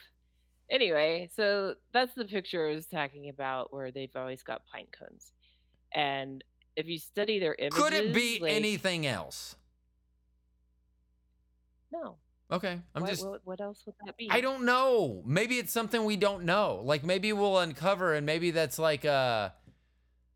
Anyway, 0.69 1.29
so 1.35 1.75
that's 1.91 2.13
the 2.15 2.25
picture 2.25 2.69
I 2.69 2.73
was 2.75 2.87
talking 2.87 3.29
about, 3.29 3.73
where 3.73 3.91
they've 3.91 4.15
always 4.15 4.41
got 4.43 4.61
pine 4.65 4.87
cones, 4.97 5.31
and 5.93 6.43
if 6.75 6.87
you 6.87 6.97
study 6.97 7.37
their 7.39 7.55
images, 7.59 7.77
Could 7.79 7.93
it 7.93 8.13
be 8.13 8.39
like- 8.41 8.53
anything 8.53 9.05
else? 9.05 9.55
No. 11.91 12.17
Okay, 12.51 12.79
I'm 12.95 13.01
What- 13.01 13.09
just. 13.09 13.25
What, 13.27 13.41
what 13.45 13.61
else 13.61 13.83
would 13.85 13.95
that 14.05 14.17
be? 14.17 14.27
I 14.29 14.41
don't 14.41 14.63
know. 14.65 15.21
Maybe 15.25 15.57
it's 15.59 15.71
something 15.73 16.03
we 16.05 16.17
don't 16.17 16.43
know. 16.45 16.81
Like 16.83 17.03
maybe 17.03 17.33
we'll 17.33 17.59
uncover, 17.59 18.13
and 18.13 18.25
maybe 18.25 18.51
that's 18.51 18.77
like 18.79 19.05
uh, 19.05 19.49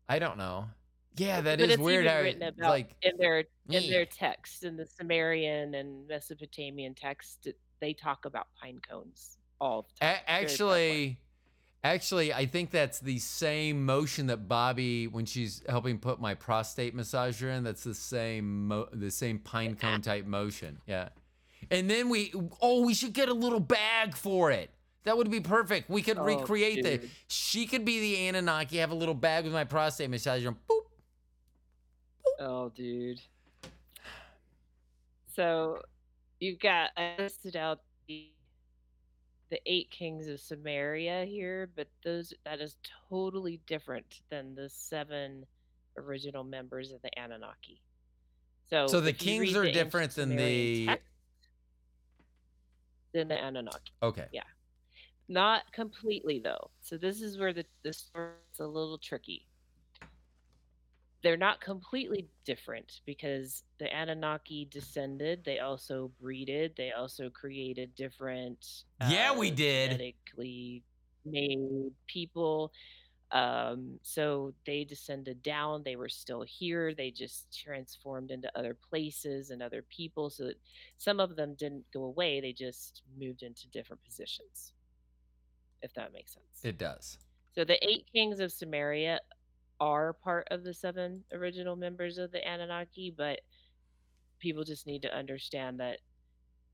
I 0.08 0.18
don't 0.18 0.38
know. 0.38 0.68
Yeah, 1.16 1.40
that 1.40 1.58
but 1.58 1.70
is 1.70 1.78
weird. 1.78 2.04
even 2.04 2.16
How 2.16 2.22
written 2.22 2.42
about 2.42 2.70
like 2.70 2.94
in 3.02 3.16
their 3.18 3.38
in 3.40 3.46
Yeah. 3.68 3.80
their 3.90 4.06
text 4.06 4.64
in 4.64 4.76
the 4.76 4.86
Sumerian 4.86 5.74
and 5.74 6.06
Mesopotamian 6.08 6.94
text, 6.94 7.46
it- 7.46 7.58
they 7.80 7.92
talk 7.92 8.24
about 8.24 8.48
pine 8.60 8.80
cones 8.88 9.38
all 9.60 9.82
the 9.82 10.04
time. 10.06 10.16
A- 10.26 10.30
actually, 10.30 11.18
actually, 11.84 12.32
I 12.32 12.46
think 12.46 12.70
that's 12.70 13.00
the 13.00 13.18
same 13.18 13.84
motion 13.84 14.26
that 14.28 14.48
Bobby, 14.48 15.06
when 15.06 15.26
she's 15.26 15.62
helping 15.68 15.98
put 15.98 16.20
my 16.20 16.34
prostate 16.34 16.96
massager 16.96 17.54
in, 17.56 17.64
that's 17.64 17.84
the 17.84 17.94
same 17.94 18.68
mo- 18.68 18.88
the 18.92 19.10
same 19.10 19.38
pine 19.38 19.74
cone 19.76 20.00
type 20.02 20.26
motion. 20.26 20.78
Yeah. 20.86 21.08
And 21.70 21.90
then 21.90 22.08
we, 22.08 22.32
oh, 22.62 22.86
we 22.86 22.94
should 22.94 23.12
get 23.12 23.28
a 23.28 23.34
little 23.34 23.60
bag 23.60 24.14
for 24.16 24.50
it. 24.50 24.70
That 25.04 25.16
would 25.16 25.30
be 25.30 25.40
perfect. 25.40 25.88
We 25.88 26.02
could 26.02 26.18
Oh, 26.18 26.24
recreate 26.24 26.84
dude. 26.84 27.10
She 27.28 27.66
could 27.66 27.84
be 27.84 28.00
the 28.00 28.28
Anunnaki, 28.28 28.76
have 28.78 28.90
a 28.90 28.94
little 28.94 29.14
bag 29.14 29.44
with 29.44 29.52
my 29.52 29.64
prostate 29.64 30.10
massager, 30.10 30.48
and 30.48 30.56
boop. 30.68 30.80
Oh, 32.40 32.68
dude. 32.68 33.20
So 35.34 35.80
you've 36.40 36.58
got 36.60 36.90
I 36.96 37.14
listed 37.18 37.56
out 37.56 37.80
the 38.06 38.30
the 39.50 39.60
eight 39.64 39.90
kings 39.90 40.26
of 40.28 40.38
Sumeria 40.38 41.26
here, 41.26 41.70
but 41.74 41.88
those 42.04 42.34
that 42.44 42.60
is 42.60 42.76
totally 43.08 43.60
different 43.66 44.20
than 44.30 44.54
the 44.54 44.68
seven 44.68 45.46
original 45.96 46.44
members 46.44 46.92
of 46.92 47.00
the 47.02 47.10
Anunnaki. 47.18 47.80
So, 48.68 48.86
So 48.86 49.00
the 49.00 49.14
kings 49.14 49.56
are 49.56 49.62
the 49.64 49.72
different 49.72 50.12
than 50.14 50.30
Sumerian 50.30 50.80
the- 50.80 50.86
text, 50.86 51.04
than 53.14 53.28
the 53.28 53.42
Anunnaki. 53.42 53.92
Okay. 54.02 54.26
Yeah. 54.32 54.42
Not 55.28 55.70
completely 55.72 56.40
though. 56.40 56.70
So 56.82 56.98
this 56.98 57.22
is 57.22 57.38
where 57.38 57.52
the 57.54 57.64
the 57.82 57.92
story's 57.92 58.60
a 58.60 58.66
little 58.66 58.98
tricky. 58.98 59.46
They're 61.22 61.36
not 61.36 61.60
completely 61.60 62.28
different 62.44 63.00
because 63.04 63.64
the 63.78 63.92
Anunnaki 63.92 64.68
descended. 64.70 65.44
They 65.44 65.58
also 65.58 66.12
breeded. 66.20 66.74
They 66.76 66.92
also 66.92 67.28
created 67.28 67.94
different. 67.96 68.84
Yeah, 69.08 69.36
we 69.36 69.50
uh, 69.50 69.54
did. 69.54 69.90
Genetically 69.90 70.82
made 71.24 71.90
people. 72.06 72.72
Um, 73.32 73.98
so 74.02 74.54
they 74.64 74.84
descended 74.84 75.42
down. 75.42 75.82
They 75.84 75.96
were 75.96 76.08
still 76.08 76.42
here. 76.42 76.94
They 76.94 77.10
just 77.10 77.46
transformed 77.52 78.30
into 78.30 78.50
other 78.56 78.74
places 78.74 79.50
and 79.50 79.62
other 79.62 79.82
people. 79.82 80.30
So 80.30 80.44
that 80.44 80.60
some 80.98 81.18
of 81.18 81.34
them 81.34 81.54
didn't 81.54 81.84
go 81.92 82.04
away. 82.04 82.40
They 82.40 82.52
just 82.52 83.02
moved 83.18 83.42
into 83.42 83.68
different 83.68 84.02
positions 84.04 84.72
if 85.82 85.94
that 85.94 86.12
makes 86.12 86.32
sense. 86.32 86.64
It 86.64 86.78
does. 86.78 87.18
so 87.54 87.64
the 87.64 87.82
eight 87.86 88.06
kings 88.12 88.40
of 88.40 88.50
Sumeria 88.50 89.18
are 89.80 90.12
part 90.12 90.46
of 90.50 90.64
the 90.64 90.74
seven 90.74 91.22
original 91.32 91.76
members 91.76 92.18
of 92.18 92.32
the 92.32 92.46
Anunnaki, 92.46 93.12
but 93.16 93.40
people 94.40 94.64
just 94.64 94.86
need 94.86 95.02
to 95.02 95.16
understand 95.16 95.78
that 95.80 95.98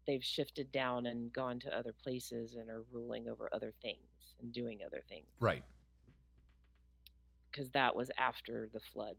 they've 0.07 0.24
shifted 0.24 0.70
down 0.72 1.07
and 1.07 1.32
gone 1.32 1.59
to 1.61 1.76
other 1.76 1.94
places 2.02 2.55
and 2.55 2.68
are 2.70 2.82
ruling 2.92 3.28
over 3.28 3.48
other 3.52 3.72
things 3.82 3.98
and 4.40 4.52
doing 4.52 4.80
other 4.84 5.02
things 5.09 5.24
Right. 5.40 5.62
because 7.50 7.70
that 7.70 7.94
was 7.94 8.11
after 8.18 8.68
the 8.72 8.80
flood 8.92 9.16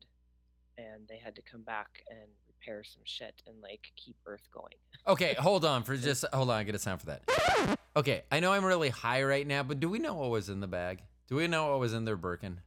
and 0.78 1.08
they 1.08 1.18
had 1.18 1.36
to 1.36 1.42
come 1.42 1.62
back 1.62 2.04
and 2.10 2.20
repair 2.48 2.84
some 2.84 3.02
shit 3.06 3.42
and 3.48 3.56
like 3.62 3.82
keep 3.96 4.16
earth 4.26 4.48
going. 4.54 4.76
Okay, 5.08 5.34
hold 5.40 5.64
on 5.66 5.84
for 5.84 5.96
just 5.98 6.26
hold 6.34 6.50
on. 6.50 6.58
I 6.58 6.64
get 6.64 6.76
a 6.76 6.80
sound 6.80 7.00
for 7.02 7.08
that. 7.08 7.80
Okay, 7.96 8.24
I 8.32 8.40
know 8.42 8.52
I'm 8.54 8.66
really 8.66 8.90
high 8.90 9.24
right 9.24 9.46
now, 9.48 9.64
but 9.64 9.80
do 9.80 9.90
we 9.90 10.00
know 10.00 10.16
what 10.16 10.30
was 10.30 10.50
in 10.50 10.60
the 10.60 10.68
bag? 10.68 11.02
Do 11.28 11.36
we 11.36 11.48
know 11.48 11.72
what 11.72 11.80
was 11.80 11.94
in 11.94 12.06
their 12.06 12.18
Birkin? 12.18 12.60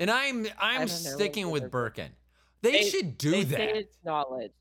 And 0.00 0.10
I'm 0.10 0.46
I'm 0.58 0.80
don't 0.80 0.88
know 0.88 1.10
what 1.10 1.14
sticking 1.14 1.50
with 1.50 1.70
Birkin. 1.70 2.10
They, 2.62 2.72
They- 2.72 2.82
should 2.90 3.18
do 3.18 3.30
they 3.30 3.44
that. 3.44 3.76
it's 3.76 3.96
knowledge. 4.04 4.52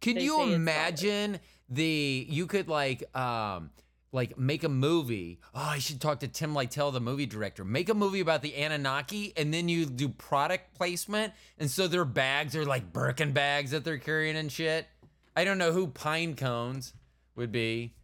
Can 0.00 0.16
they 0.16 0.22
you 0.24 0.30
say 0.30 0.34
it's 0.36 0.46
knowledge. 0.48 0.54
imagine 0.54 1.40
the 1.68 2.26
you 2.28 2.46
could 2.46 2.68
like 2.68 3.04
um 3.16 3.70
like 4.12 4.38
make 4.38 4.64
a 4.64 4.68
movie. 4.68 5.40
Oh, 5.54 5.60
I 5.60 5.78
should 5.78 6.00
talk 6.00 6.20
to 6.20 6.28
Tim 6.28 6.54
Lytell, 6.54 6.92
the 6.92 7.00
movie 7.00 7.26
director. 7.26 7.64
Make 7.64 7.88
a 7.88 7.94
movie 7.94 8.20
about 8.20 8.40
the 8.42 8.54
Anunnaki, 8.54 9.32
and 9.36 9.52
then 9.52 9.68
you 9.68 9.84
do 9.84 10.08
product 10.08 10.74
placement, 10.74 11.32
and 11.58 11.70
so 11.70 11.86
their 11.88 12.04
bags 12.04 12.54
are 12.56 12.64
like 12.64 12.92
Birkin 12.92 13.32
bags 13.32 13.72
that 13.72 13.84
they're 13.84 13.98
carrying 13.98 14.36
and 14.36 14.50
shit. 14.50 14.86
I 15.34 15.44
don't 15.44 15.58
know 15.58 15.72
who 15.72 15.88
Pine 15.88 16.34
Cones 16.34 16.94
would 17.34 17.52
be. 17.52 17.94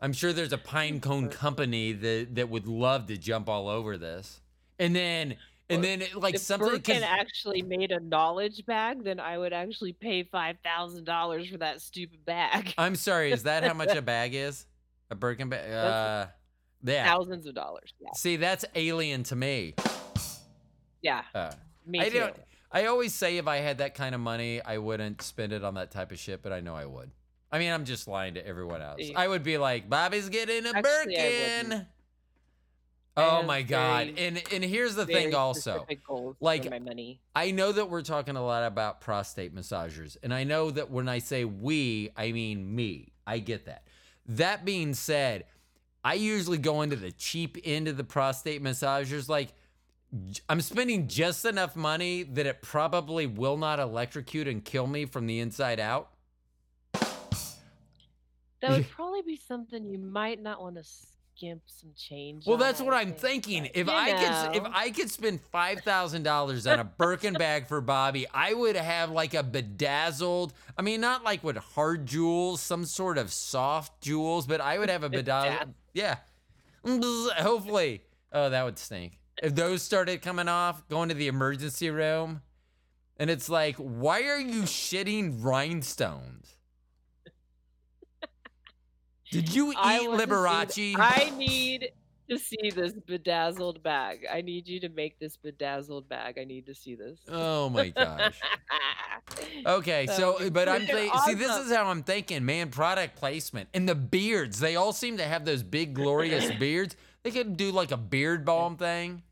I'm 0.00 0.12
sure 0.12 0.32
there's 0.32 0.52
a 0.52 0.58
pine 0.58 1.00
cone 1.00 1.28
company 1.28 1.92
that 1.92 2.34
that 2.34 2.48
would 2.48 2.66
love 2.66 3.06
to 3.06 3.16
jump 3.16 3.48
all 3.48 3.68
over 3.68 3.96
this. 3.96 4.40
And 4.78 4.94
then 4.96 5.36
and 5.74 5.84
then 5.84 6.02
it- 6.02 6.14
like 6.14 6.34
if 6.34 6.40
something 6.40 6.68
'cause- 6.68 6.78
Birkin 6.80 7.02
actually 7.02 7.62
made 7.62 7.90
a 7.92 8.00
knowledge 8.00 8.64
bag, 8.66 9.04
then 9.04 9.18
I 9.20 9.38
would 9.38 9.52
actually 9.52 9.92
pay 9.92 10.22
five 10.24 10.56
thousand 10.64 11.04
dollars 11.04 11.48
for 11.48 11.58
that 11.58 11.80
stupid 11.80 12.24
bag. 12.24 12.74
I'm 12.78 12.96
sorry, 12.96 13.32
is 13.32 13.42
that 13.44 13.64
how 13.64 13.74
much 13.74 13.94
a 13.94 14.02
bag 14.02 14.34
is? 14.34 14.66
A 15.10 15.14
Birkin 15.14 15.48
bag? 15.48 15.70
Uh, 15.70 16.26
yeah. 16.84 17.04
Thousands 17.06 17.46
of 17.46 17.54
dollars. 17.54 17.92
Yeah. 18.00 18.10
See, 18.14 18.36
that's 18.36 18.64
alien 18.74 19.22
to 19.24 19.36
me. 19.36 19.74
Yeah. 21.02 21.22
Uh, 21.34 21.52
Me 21.86 22.00
I 22.00 22.08
too. 22.08 22.20
don't. 22.20 22.36
I 22.70 22.86
always 22.86 23.12
say 23.14 23.36
if 23.36 23.46
I 23.46 23.56
had 23.58 23.78
that 23.78 23.94
kind 23.94 24.14
of 24.14 24.20
money, 24.20 24.62
I 24.62 24.78
wouldn't 24.78 25.20
spend 25.22 25.52
it 25.52 25.62
on 25.64 25.74
that 25.74 25.90
type 25.90 26.10
of 26.12 26.18
shit, 26.18 26.42
but 26.42 26.52
I 26.52 26.60
know 26.60 26.74
I 26.74 26.86
would. 26.86 27.10
I 27.50 27.58
mean, 27.58 27.70
I'm 27.70 27.84
just 27.84 28.08
lying 28.08 28.34
to 28.34 28.46
everyone 28.46 28.80
else. 28.80 28.96
Yeah. 29.00 29.18
I 29.20 29.28
would 29.28 29.42
be 29.42 29.58
like, 29.58 29.90
Bobby's 29.90 30.30
getting 30.30 30.64
a 30.64 30.70
Actually, 30.70 31.16
Birkin. 31.16 31.86
Oh 33.16 33.42
my 33.42 33.62
god! 33.62 34.14
And 34.16 34.42
and 34.52 34.64
here's 34.64 34.94
the 34.94 35.04
thing 35.04 35.34
also. 35.34 35.74
specific 35.74 36.06
goals 36.06 36.36
for 36.38 36.44
like, 36.44 36.70
my 36.70 36.78
money. 36.78 37.20
I 37.36 37.50
know 37.50 37.70
that 37.72 37.90
we're 37.90 38.02
talking 38.02 38.36
a 38.36 38.44
lot 38.44 38.64
about 38.64 39.00
prostate 39.02 39.54
massagers, 39.54 40.16
and 40.22 40.32
I 40.32 40.44
know 40.44 40.70
that 40.70 40.90
when 40.90 41.08
I 41.08 41.18
say 41.18 41.44
we, 41.44 42.10
I 42.16 42.32
mean 42.32 42.74
me. 42.74 43.12
I 43.26 43.38
get 43.38 43.66
that. 43.66 43.86
That 44.26 44.64
being 44.64 44.94
said, 44.94 45.44
I 46.04 46.14
usually 46.14 46.58
go 46.58 46.82
into 46.82 46.96
the 46.96 47.12
cheap 47.12 47.58
end 47.64 47.86
of 47.86 47.96
the 47.96 48.04
prostate 48.04 48.62
massagers. 48.62 49.28
Like, 49.28 49.52
I'm 50.48 50.60
spending 50.60 51.06
just 51.06 51.44
enough 51.44 51.76
money 51.76 52.22
that 52.22 52.46
it 52.46 52.62
probably 52.62 53.26
will 53.26 53.56
not 53.56 53.78
electrocute 53.78 54.48
and 54.48 54.64
kill 54.64 54.86
me 54.86 55.04
from 55.04 55.26
the 55.26 55.38
inside 55.40 55.80
out. 55.80 56.10
That 56.92 58.70
would 58.70 58.88
probably 58.96 59.22
be 59.22 59.36
something 59.36 59.84
you 59.84 59.98
might 59.98 60.42
not 60.42 60.60
want 60.60 60.76
to 60.76 60.84
skimp 61.36 61.62
some 61.66 61.90
change. 61.96 62.46
Well, 62.46 62.56
that's 62.56 62.80
what 62.80 62.94
I'm 62.94 63.12
thinking. 63.12 63.66
If 63.74 63.86
you 63.86 63.92
I 63.92 64.12
could, 64.12 64.56
if. 64.56 64.72
I 64.72 64.90
could 64.90 65.10
spend 65.10 65.40
five 65.40 65.80
thousand 65.80 66.22
dollars 66.22 66.66
on 66.66 66.78
a 66.78 66.84
Birkin 66.84 67.34
bag 67.34 67.66
for 67.66 67.80
Bobby, 67.80 68.26
I 68.32 68.54
would 68.54 68.76
have 68.76 69.10
like 69.10 69.34
a 69.34 69.42
bedazzled. 69.42 70.52
I 70.78 70.82
mean, 70.82 71.00
not 71.00 71.24
like 71.24 71.42
with 71.42 71.56
hard 71.56 72.06
jewels, 72.06 72.60
some 72.60 72.84
sort 72.84 73.18
of 73.18 73.32
soft 73.32 74.00
jewels, 74.00 74.46
but 74.46 74.60
I 74.60 74.78
would 74.78 74.90
have 74.90 75.02
a 75.02 75.08
bedazzled. 75.10 75.74
Yeah, 75.92 76.16
hopefully. 76.84 78.02
Oh, 78.32 78.48
that 78.48 78.64
would 78.64 78.78
stink 78.78 79.18
if 79.42 79.54
those 79.54 79.82
started 79.82 80.22
coming 80.22 80.48
off. 80.48 80.86
Going 80.88 81.08
to 81.08 81.14
the 81.14 81.28
emergency 81.28 81.90
room, 81.90 82.42
and 83.18 83.30
it's 83.30 83.48
like, 83.48 83.76
why 83.76 84.22
are 84.22 84.40
you 84.40 84.62
shitting 84.62 85.42
rhinestones? 85.42 86.54
Did 89.32 89.54
you 89.54 89.72
eat 89.72 89.78
I 89.80 90.06
want 90.06 90.20
see 90.20 90.26
Liberace? 90.26 90.94
I 90.98 91.30
need 91.36 91.90
to 92.30 92.38
see 92.38 92.70
this 92.70 92.92
bedazzled 92.92 93.82
bag. 93.82 94.26
I 94.32 94.40
need 94.42 94.68
you 94.68 94.78
to 94.80 94.88
make 94.90 95.18
this 95.18 95.36
bedazzled 95.36 96.08
bag. 96.08 96.38
I 96.38 96.44
need 96.44 96.66
to 96.66 96.74
see 96.74 96.94
this. 96.94 97.18
Oh 97.28 97.68
my 97.68 97.88
gosh. 97.88 98.40
Okay, 99.66 100.06
That 100.06 100.16
so 100.16 100.50
but 100.50 100.68
I'm 100.68 100.82
freaking 100.82 100.86
thinking. 100.88 101.20
See, 101.26 101.34
this 101.34 101.56
is 101.58 101.72
how 101.72 101.86
I'm 101.86 102.02
thinking, 102.02 102.44
man. 102.44 102.70
Product 102.70 103.16
placement 103.16 103.68
and 103.72 103.88
the 103.88 103.94
beards. 103.94 104.58
They 104.60 104.76
all 104.76 104.92
seem 104.92 105.16
to 105.18 105.24
have 105.24 105.44
those 105.44 105.62
big, 105.62 105.94
glorious 105.94 106.50
beards. 106.58 106.96
They 107.22 107.30
could 107.30 107.56
do 107.56 107.70
like 107.72 107.90
a 107.92 107.96
beard 107.96 108.44
balm 108.44 108.76
thing. 108.76 109.22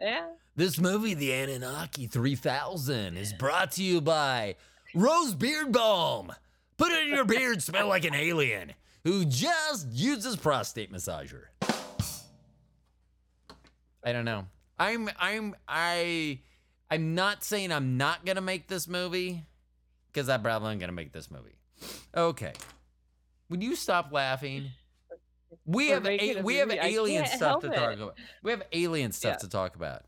yeah. 0.00 0.26
This 0.56 0.78
movie, 0.78 1.14
The 1.14 1.32
Anunnaki 1.32 2.06
3000, 2.06 3.16
is 3.16 3.32
brought 3.32 3.72
to 3.72 3.82
you 3.82 4.00
by 4.00 4.54
Rose 4.94 5.34
Beard 5.34 5.72
Balm. 5.72 6.32
Put 6.76 6.92
it 6.92 7.08
in 7.08 7.14
your 7.14 7.24
beard, 7.24 7.60
smell 7.62 7.88
like 7.88 8.04
an 8.04 8.14
alien 8.14 8.72
who 9.04 9.24
just 9.24 9.86
uses 9.92 10.36
prostate 10.36 10.92
massager. 10.92 11.44
I 14.02 14.12
don't 14.12 14.24
know. 14.24 14.46
I'm 14.78 15.08
I'm 15.18 15.54
I 15.68 16.40
I'm 16.90 17.14
not 17.14 17.44
saying 17.44 17.72
I'm 17.72 17.96
not 17.96 18.24
gonna 18.26 18.40
make 18.40 18.68
this 18.68 18.88
movie 18.88 19.44
because 20.12 20.28
I 20.28 20.36
probably 20.38 20.72
am 20.72 20.78
gonna 20.78 20.92
make 20.92 21.12
this 21.12 21.30
movie. 21.30 21.56
Okay. 22.14 22.52
Would 23.50 23.62
you 23.62 23.76
stop 23.76 24.12
laughing? 24.12 24.70
We 25.66 25.88
We're 25.88 25.94
have 25.94 26.06
a, 26.06 26.42
we 26.42 26.56
have 26.56 26.70
alien 26.70 27.26
stuff 27.26 27.60
to 27.60 27.68
help 27.68 27.74
talk 27.74 27.94
about. 27.96 28.16
We 28.42 28.50
have 28.50 28.62
alien 28.72 29.12
stuff 29.12 29.34
Yeah. 29.34 29.38
to 29.38 29.48
talk 29.48 29.76
about. 29.76 30.02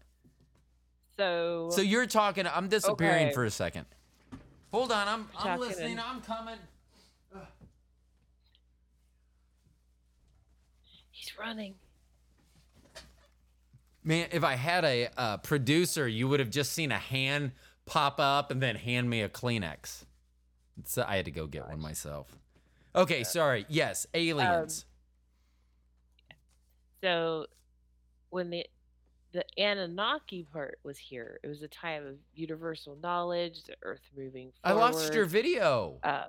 So, 1.16 1.70
So 1.70 1.80
you're 1.80 2.06
talking. 2.06 2.46
I'm 2.46 2.68
disappearing 2.68 3.26
Okay. 3.26 3.34
for 3.34 3.44
a 3.44 3.50
second. 3.50 3.86
Hold 4.72 4.92
on. 4.92 5.08
I'm 5.08 5.28
I'm 5.38 5.58
listening. 5.60 5.98
I'm 5.98 6.20
coming. 6.20 6.58
He's 11.36 11.46
running. 11.46 11.74
Man, 14.04 14.28
if 14.30 14.44
I 14.44 14.54
had 14.54 14.84
a 14.84 15.08
uh, 15.16 15.36
producer, 15.38 16.06
you 16.06 16.28
would 16.28 16.40
have 16.40 16.50
just 16.50 16.72
seen 16.72 16.92
a 16.92 16.98
hand 16.98 17.52
pop 17.86 18.20
up 18.20 18.50
and 18.50 18.62
then 18.62 18.76
hand 18.76 19.10
me 19.10 19.22
a 19.22 19.28
Kleenex. 19.28 20.04
So 20.84 21.04
I 21.06 21.16
had 21.16 21.24
to 21.24 21.30
go 21.30 21.46
get 21.46 21.68
one 21.68 21.80
myself. 21.80 22.36
Okay, 22.94 23.24
sorry. 23.24 23.66
Yes, 23.68 24.06
aliens. 24.14 24.86
So, 27.02 27.46
when 28.30 28.50
the 28.50 28.66
the 29.32 29.44
Anunnaki 29.58 30.46
part 30.50 30.78
was 30.82 30.96
here, 30.96 31.40
it 31.42 31.48
was 31.48 31.62
a 31.62 31.68
time 31.68 32.06
of 32.06 32.14
universal 32.34 32.96
knowledge, 33.02 33.64
the 33.64 33.74
Earth 33.82 34.00
moving 34.16 34.50
I 34.64 34.72
lost 34.72 35.12
your 35.12 35.26
video. 35.26 35.98
Uh, 36.02 36.24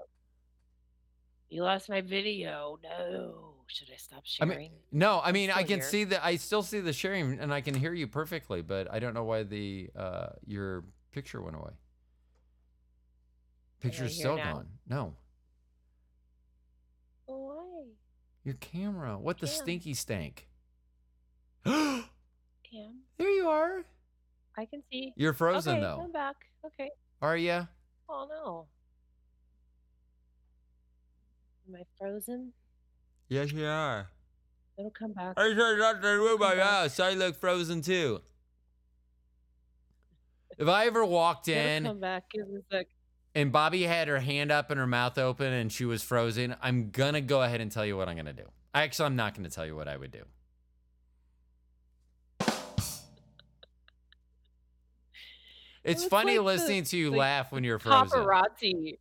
you 1.49 1.63
lost 1.63 1.89
my 1.89 2.01
video. 2.01 2.79
No. 2.83 3.56
Should 3.67 3.89
I 3.93 3.97
stop 3.97 4.21
sharing? 4.23 4.51
I 4.51 4.53
sharing? 4.55 4.71
mean, 4.71 4.79
no, 4.91 5.21
I 5.23 5.31
mean 5.31 5.51
I 5.51 5.63
can 5.63 5.79
here. 5.79 5.81
see 5.81 6.03
that. 6.05 6.25
I 6.25 6.37
still 6.37 6.63
see 6.63 6.79
the 6.79 6.93
sharing, 6.93 7.39
and 7.39 7.53
I 7.53 7.61
can 7.61 7.73
hear 7.73 7.93
you 7.93 8.07
perfectly. 8.07 8.61
But 8.61 8.91
I 8.91 8.99
don't 8.99 9.13
know 9.13 9.25
why 9.25 9.43
the 9.43 9.89
uh, 9.95 10.27
your 10.45 10.85
picture 11.11 11.41
went 11.41 11.57
away. 11.57 11.71
Picture's 13.81 14.15
still 14.17 14.37
now? 14.37 14.53
gone. 14.53 14.67
No, 14.89 15.13
oh, 17.27 17.35
why? 17.35 17.83
your 18.43 18.55
camera. 18.55 19.17
What 19.19 19.39
the 19.39 19.47
stinky 19.47 19.93
stank? 19.93 20.47
Cam. 21.65 22.03
there 23.17 23.29
you 23.29 23.49
are. 23.49 23.83
I 24.57 24.65
can 24.65 24.81
see. 24.91 25.13
You're 25.17 25.33
frozen 25.33 25.73
okay, 25.73 25.81
though. 25.81 26.01
I'm 26.05 26.11
back. 26.11 26.35
Okay. 26.65 26.89
Are 27.21 27.37
you? 27.37 27.67
Oh 28.09 28.27
no. 28.29 28.67
Am 31.67 31.75
I 31.75 31.83
frozen? 31.99 32.53
Yes, 33.29 33.51
you 33.51 33.65
are. 33.65 34.07
It'll 34.77 34.91
come 34.91 35.13
back. 35.13 35.33
I 35.37 35.49
said 35.49 35.77
not 35.79 36.01
to 36.01 36.17
move 36.17 36.39
my 36.39 36.51
Okay. 36.51 36.59
mouse. 36.59 36.99
I 36.99 37.13
look 37.13 37.35
frozen 37.35 37.81
too. 37.81 38.21
If 40.57 40.67
I 40.67 40.85
ever 40.87 41.03
walked 41.05 41.47
in 41.47 41.83
come 41.85 41.99
back. 41.99 42.29
Give 42.31 42.47
me 42.47 42.59
a 42.59 42.75
sec. 42.75 42.87
and 43.35 43.51
Bobby 43.51 43.83
had 43.83 44.07
her 44.07 44.19
hand 44.19 44.51
up 44.51 44.71
and 44.71 44.79
her 44.79 44.87
mouth 44.87 45.17
open 45.17 45.51
and 45.53 45.71
she 45.71 45.85
was 45.85 46.01
frozen, 46.03 46.55
I'm 46.61 46.89
gonna 46.91 47.21
go 47.21 47.41
ahead 47.43 47.61
and 47.61 47.71
tell 47.71 47.85
you 47.85 47.97
what 47.97 48.07
I'm 48.09 48.15
gonna 48.15 48.33
do. 48.33 48.47
Actually, 48.73 49.07
I'm 49.07 49.15
not 49.15 49.35
gonna 49.35 49.49
tell 49.49 49.65
you 49.65 49.75
what 49.75 49.87
I 49.87 49.97
would 49.97 50.11
do. 50.11 50.23
It's 55.83 56.01
looks 56.01 56.09
funny 56.09 56.31
like 56.31 56.37
the- 56.37 56.43
listening 56.43 56.83
to 56.85 56.97
you 56.97 57.11
laugh 57.15 57.51
when 57.51 57.63
you're 57.63 57.79
frozen. 57.79 58.19
Paparazzi. 58.19 58.97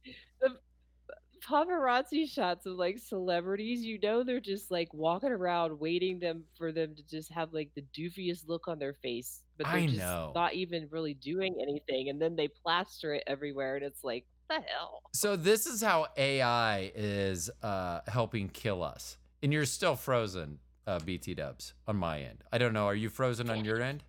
Paparazzi 1.48 2.28
shots 2.28 2.66
of 2.66 2.74
like 2.74 2.98
celebrities, 2.98 3.84
you 3.84 3.98
know, 4.02 4.24
they're 4.24 4.40
just 4.40 4.70
like 4.70 4.92
walking 4.92 5.30
around 5.30 5.78
waiting 5.78 6.18
them 6.18 6.42
for 6.58 6.72
them 6.72 6.94
to 6.96 7.02
just 7.06 7.32
have 7.32 7.52
like 7.52 7.70
the 7.74 7.84
doofiest 7.96 8.48
look 8.48 8.66
on 8.66 8.78
their 8.78 8.94
face, 8.94 9.42
but 9.56 9.66
they're 9.66 9.76
I 9.76 9.86
just 9.86 9.98
know. 9.98 10.32
not 10.34 10.54
even 10.54 10.88
really 10.90 11.14
doing 11.14 11.54
anything, 11.62 12.08
and 12.08 12.20
then 12.20 12.34
they 12.34 12.48
plaster 12.48 13.14
it 13.14 13.22
everywhere, 13.26 13.76
and 13.76 13.84
it's 13.84 14.02
like, 14.02 14.24
the 14.48 14.54
hell. 14.54 15.02
So 15.12 15.36
this 15.36 15.66
is 15.66 15.82
how 15.82 16.06
AI 16.16 16.92
is 16.94 17.50
uh, 17.62 18.00
helping 18.08 18.48
kill 18.48 18.82
us, 18.82 19.16
and 19.42 19.52
you're 19.52 19.66
still 19.66 19.96
frozen, 19.96 20.58
uh, 20.86 20.98
BT 20.98 21.34
Dubs, 21.34 21.74
on 21.86 21.96
my 21.96 22.20
end. 22.20 22.42
I 22.52 22.58
don't 22.58 22.72
know. 22.72 22.86
Are 22.86 22.94
you 22.94 23.08
frozen 23.08 23.50
on 23.50 23.64
your 23.64 23.80
end? 23.80 24.02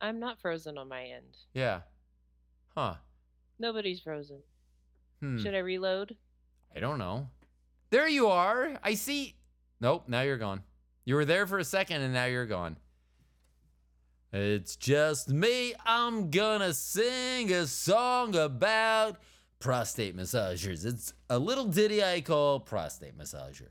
I'm 0.00 0.20
not 0.20 0.40
frozen 0.40 0.78
on 0.78 0.88
my 0.88 1.04
end. 1.04 1.36
Yeah. 1.54 1.80
Huh. 2.74 2.94
Nobody's 3.58 4.00
frozen. 4.00 4.42
Hmm. 5.20 5.38
Should 5.38 5.54
I 5.54 5.58
reload? 5.58 6.16
I 6.74 6.80
don't 6.80 6.98
know. 6.98 7.28
There 7.90 8.08
you 8.08 8.28
are. 8.28 8.78
I 8.82 8.94
see. 8.94 9.34
Nope. 9.80 10.04
Now 10.08 10.22
you're 10.22 10.38
gone. 10.38 10.62
You 11.04 11.14
were 11.14 11.24
there 11.24 11.46
for 11.46 11.58
a 11.58 11.64
second, 11.64 12.02
and 12.02 12.12
now 12.12 12.24
you're 12.24 12.46
gone. 12.46 12.76
It's 14.32 14.76
just 14.76 15.28
me. 15.28 15.72
I'm 15.86 16.30
gonna 16.30 16.74
sing 16.74 17.52
a 17.52 17.66
song 17.66 18.34
about 18.34 19.18
prostate 19.60 20.16
massagers. 20.16 20.84
It's 20.84 21.14
a 21.30 21.38
little 21.38 21.64
ditty 21.64 22.02
I 22.04 22.20
call 22.20 22.60
prostate 22.60 23.16
massager. 23.16 23.68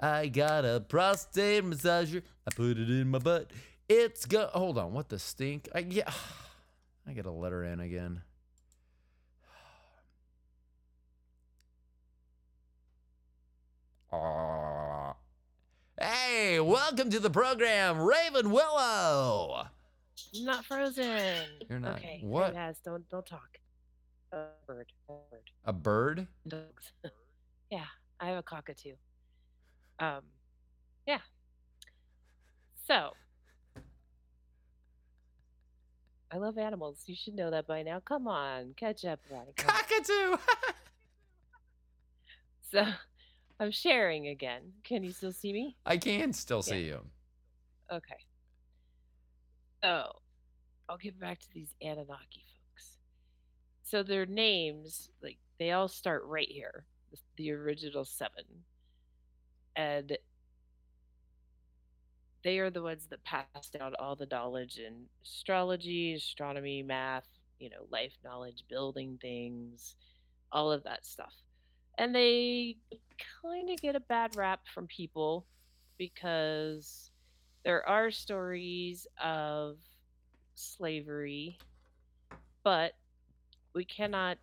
I 0.00 0.28
got 0.28 0.64
a 0.64 0.80
prostate 0.80 1.64
massager. 1.64 2.22
I 2.46 2.54
put 2.54 2.78
it 2.78 2.90
in 2.90 3.08
my 3.10 3.18
butt. 3.18 3.52
It's 3.88 4.26
go. 4.26 4.48
Hold 4.52 4.78
on. 4.78 4.92
What 4.92 5.08
the 5.08 5.18
stink? 5.18 5.68
I 5.74 5.80
yeah. 5.80 6.10
I 7.06 7.12
gotta 7.12 7.30
let 7.30 7.52
her 7.52 7.64
in 7.64 7.80
again. 7.80 8.22
Hey, 16.00 16.60
welcome 16.60 17.10
to 17.10 17.20
the 17.20 17.28
program, 17.30 18.00
Raven 18.00 18.50
Willow. 18.50 19.66
I'm 20.34 20.44
not 20.44 20.64
frozen. 20.64 21.44
You're 21.68 21.78
not- 21.80 21.96
Okay. 21.98 22.20
what? 22.22 22.54
Don't 22.84 23.08
don't 23.10 23.26
talk. 23.26 23.58
A 24.32 24.46
bird. 24.66 24.92
A 25.08 25.12
bird. 25.12 25.50
A 25.64 25.72
bird? 25.72 26.26
Dogs. 26.46 26.92
yeah, 27.70 27.84
I 28.20 28.28
have 28.28 28.38
a 28.38 28.42
cockatoo. 28.42 28.94
Um, 29.98 30.22
yeah. 31.06 31.20
So, 32.86 33.12
I 36.30 36.36
love 36.38 36.56
animals. 36.58 37.02
You 37.06 37.14
should 37.16 37.34
know 37.34 37.50
that 37.50 37.66
by 37.66 37.82
now. 37.82 38.00
Come 38.00 38.26
on, 38.28 38.74
catch 38.76 39.04
up, 39.04 39.20
Ronnie. 39.30 39.52
Cockatoo. 39.56 40.38
So, 42.70 42.84
I'm 43.60 43.70
sharing 43.70 44.28
again. 44.28 44.72
Can 44.84 45.02
you 45.02 45.12
still 45.12 45.32
see 45.32 45.52
me? 45.52 45.76
I 45.84 45.96
can 45.96 46.32
still 46.32 46.62
see 46.62 46.84
you. 46.84 47.00
Okay. 47.92 48.14
So, 49.82 50.12
I'll 50.88 50.98
get 50.98 51.18
back 51.18 51.40
to 51.40 51.46
these 51.52 51.74
Anunnaki 51.82 52.44
folks. 52.46 52.98
So 53.82 54.02
their 54.02 54.26
names, 54.26 55.10
like 55.22 55.38
they 55.58 55.72
all 55.72 55.88
start 55.88 56.22
right 56.26 56.48
here, 56.48 56.84
the, 57.10 57.18
the 57.36 57.52
original 57.52 58.04
seven, 58.04 58.44
and 59.76 60.16
they 62.44 62.58
are 62.58 62.70
the 62.70 62.82
ones 62.82 63.06
that 63.10 63.22
passed 63.24 63.72
down 63.72 63.94
all 63.98 64.16
the 64.16 64.28
knowledge 64.30 64.78
in 64.78 65.04
astrology, 65.22 66.14
astronomy, 66.14 66.82
math, 66.82 67.26
you 67.58 67.68
know, 67.70 67.86
life 67.90 68.12
knowledge, 68.24 68.64
building 68.68 69.18
things, 69.20 69.96
all 70.52 70.70
of 70.70 70.84
that 70.84 71.04
stuff. 71.04 71.34
And 71.98 72.14
they 72.14 72.76
kind 73.42 73.68
of 73.70 73.80
get 73.80 73.96
a 73.96 74.00
bad 74.00 74.36
rap 74.36 74.60
from 74.72 74.86
people 74.86 75.44
because 75.98 77.10
there 77.64 77.86
are 77.88 78.12
stories 78.12 79.08
of 79.22 79.78
slavery, 80.54 81.58
but 82.62 82.94
we 83.74 83.84
cannot. 83.84 84.38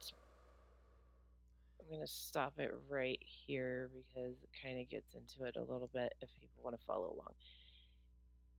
I'm 1.80 1.96
going 1.96 2.06
to 2.06 2.12
stop 2.12 2.54
it 2.58 2.74
right 2.90 3.20
here 3.22 3.90
because 3.94 4.36
it 4.44 4.50
kind 4.62 4.82
of 4.82 4.90
gets 4.90 5.14
into 5.14 5.48
it 5.48 5.56
a 5.56 5.62
little 5.72 5.90
bit 5.94 6.14
if 6.22 6.30
people 6.42 6.62
want 6.64 6.78
to 6.78 6.86
follow 6.86 7.06
along. 7.06 7.34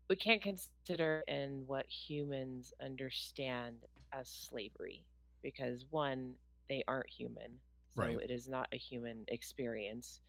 We 0.09 0.17
can't 0.17 0.41
consider 0.41 1.23
in 1.29 1.65
what 1.67 1.87
humans 1.87 2.73
understand 2.83 3.77
as 4.13 4.29
slavery 4.29 5.03
because, 5.43 5.85
one, 5.91 6.35
they 6.69 6.85
aren't 6.87 7.11
human. 7.11 7.59
So 7.97 8.03
Right. 8.03 8.21
it 8.21 8.31
is 8.31 8.47
not 8.47 8.69
a 8.73 8.77
human 8.77 9.25
experience. 9.29 10.21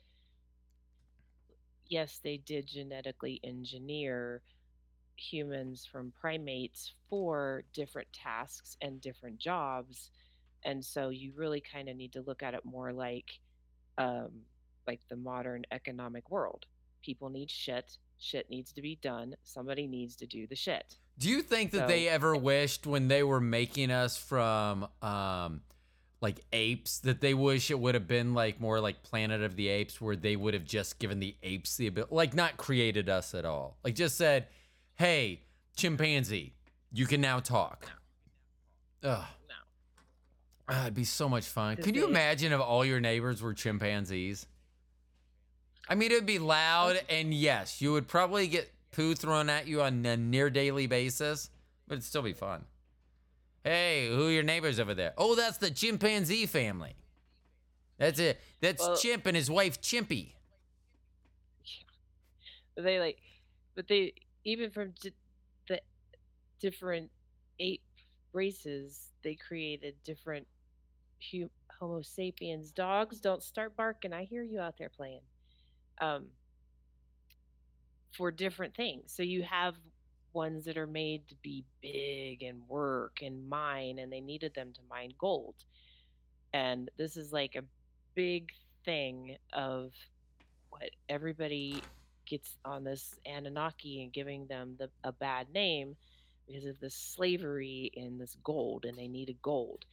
Yes, 1.88 2.20
they 2.24 2.38
did 2.38 2.68
genetically 2.68 3.40
engineer 3.44 4.42
humans 5.16 5.86
from 5.86 6.12
primates 6.20 6.94
for 7.10 7.64
different 7.74 8.08
tasks 8.14 8.78
and 8.82 9.02
different 9.02 9.40
jobs 9.40 10.12
and 10.64 10.84
so 10.86 11.10
you 11.10 11.34
really 11.36 11.60
kind 11.60 11.90
of 11.90 11.96
need 11.96 12.14
to 12.14 12.22
look 12.22 12.44
at 12.44 12.54
it 12.54 12.64
more 12.64 12.94
like 12.94 13.40
um 13.98 14.30
like 14.86 15.00
the 15.10 15.16
modern 15.16 15.64
economic 15.72 16.30
world 16.30 16.68
people 17.02 17.30
need 17.32 17.50
shit 17.50 17.98
shit 18.20 18.48
needs 18.52 18.72
to 18.72 18.80
be 18.80 18.96
done 19.02 19.36
somebody 19.44 19.88
needs 19.88 20.16
to 20.16 20.28
do 20.28 20.46
the 20.46 20.56
shit 20.56 20.98
Do 21.18 21.30
you 21.30 21.42
think 21.42 21.72
that 21.72 21.80
So- 21.80 21.88
they 21.88 22.08
ever 22.08 22.36
wished 22.36 22.86
when 22.86 23.08
they 23.08 23.24
were 23.24 23.42
making 23.42 23.90
us 23.90 24.18
from 24.18 24.88
um 25.02 25.62
like 26.22 26.44
apes 26.52 27.00
that 27.00 27.22
they 27.22 27.34
wish 27.34 27.70
it 27.70 27.80
would 27.80 27.94
have 27.96 28.08
been 28.08 28.34
like 28.34 28.60
more 28.60 28.80
like 28.80 29.04
Planet 29.04 29.42
of 29.42 29.56
the 29.56 29.68
Apes 29.68 30.02
where 30.02 30.16
they 30.16 30.36
would 30.36 30.54
have 30.54 30.66
just 30.66 31.00
given 31.00 31.20
the 31.20 31.36
apes 31.44 31.78
the 31.78 31.88
ability 31.88 32.14
like 32.14 32.34
not 32.34 32.58
created 32.58 33.08
us 33.10 33.36
at 33.36 33.46
all. 33.46 33.78
Like 33.84 33.96
just 33.96 34.18
said, 34.18 34.48
"Hey, 34.96 35.42
chimpanzee, 35.76 36.54
you 36.92 37.06
can 37.06 37.22
now 37.22 37.40
talk." 37.40 37.92
Ugh. 39.04 39.26
No. 39.48 39.56
Ah, 40.70 40.84
it'd 40.84 40.96
be 40.96 41.04
so 41.04 41.30
much 41.30 41.46
fun. 41.46 41.78
Could 41.78 41.96
you 41.96 42.08
imagine 42.08 42.52
if 42.52 42.60
all 42.60 42.84
your 42.84 43.00
neighbors 43.00 43.42
were 43.42 43.54
chimpanzees? 43.54 44.48
I 45.88 45.96
mean, 45.96 46.12
it'd 46.12 46.26
be 46.26 46.40
loud, 46.40 47.00
and 47.10 47.34
yes, 47.34 47.82
you 47.82 47.94
would 47.94 48.08
probably 48.08 48.48
get 48.48 48.74
poo 48.92 49.16
thrown 49.16 49.50
at 49.50 49.68
you 49.68 49.82
on 49.82 50.06
a 50.06 50.18
near 50.18 50.50
daily 50.50 50.88
basis, 50.88 51.50
but 51.88 51.94
it'd 51.94 52.04
still 52.04 52.22
be 52.22 52.34
fun. 52.34 52.66
Hey, 53.68 54.08
who 54.08 54.28
are 54.28 54.32
your 54.32 54.44
neighbors 54.44 54.80
over 54.80 54.94
there? 54.94 55.14
Oh, 55.18 55.36
that's 55.36 55.58
the 55.58 55.70
chimpanzee 55.70 56.46
family. 56.46 56.96
That's 57.98 58.18
it. 58.18 58.40
That's 58.62 58.82
Well- 58.82 58.96
Chimp 58.96 59.26
and 59.26 59.36
his 59.36 59.52
wife 59.52 59.82
Chimpy. 59.82 60.36
But 62.76 62.84
they 62.86 62.98
like, 62.98 63.18
but 63.76 63.90
they 63.90 64.14
even 64.46 64.72
from 64.72 64.94
di- 65.02 65.12
the 65.68 65.82
different 66.62 67.12
ape 67.60 67.82
races, 68.32 69.10
they 69.22 69.36
created 69.36 69.96
different 70.06 70.48
hu- 71.30 71.50
Homo 71.78 72.02
sapiens. 72.04 72.72
Dogs 72.72 73.20
don't 73.20 73.44
start 73.44 73.76
barking. 73.76 74.14
I 74.14 74.24
hear 74.24 74.44
you 74.44 74.62
out 74.62 74.76
there 74.78 74.90
playing. 74.90 75.24
Um, 76.00 76.28
for 78.16 78.32
different 78.32 78.76
things. 78.78 79.12
So 79.14 79.24
you 79.24 79.44
have 79.44 79.76
ones 80.38 80.64
that 80.66 80.78
are 80.78 80.88
made 80.88 81.28
to 81.28 81.36
be 81.42 81.66
big 81.82 82.44
and 82.44 82.62
work 82.70 83.20
and 83.22 83.50
mine, 83.50 83.98
and 84.00 84.14
they 84.14 84.22
needed 84.22 84.54
them 84.54 84.72
to 84.74 84.82
mine 84.90 85.12
gold. 85.18 85.56
And 86.54 86.90
this 86.98 87.18
is 87.18 87.34
like 87.34 87.56
a 87.56 87.64
big 88.14 88.52
thing 88.86 89.38
of 89.52 89.92
what 90.70 90.92
everybody 91.10 91.82
gets 92.26 92.58
on 92.64 92.84
this 92.84 93.16
Anunnaki 93.26 94.04
and 94.04 94.14
giving 94.14 94.46
them 94.48 94.76
the, 94.80 94.90
a 95.04 95.12
bad 95.12 95.48
name 95.54 95.96
because 96.46 96.66
of 96.66 96.80
this 96.80 96.96
slavery 96.96 97.92
in 97.94 98.18
this 98.18 98.38
gold, 98.44 98.86
and 98.86 98.98
they 98.98 99.08
needed 99.08 99.42
gold. 99.42 99.86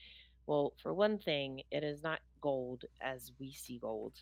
Well, 0.47 0.75
for 0.83 0.93
one 0.93 1.19
thing, 1.19 1.63
it 1.71 1.83
is 1.83 2.03
not 2.03 2.21
gold 2.41 2.85
as 3.01 3.33
we 3.41 3.53
see 3.53 3.79
gold. 3.79 4.13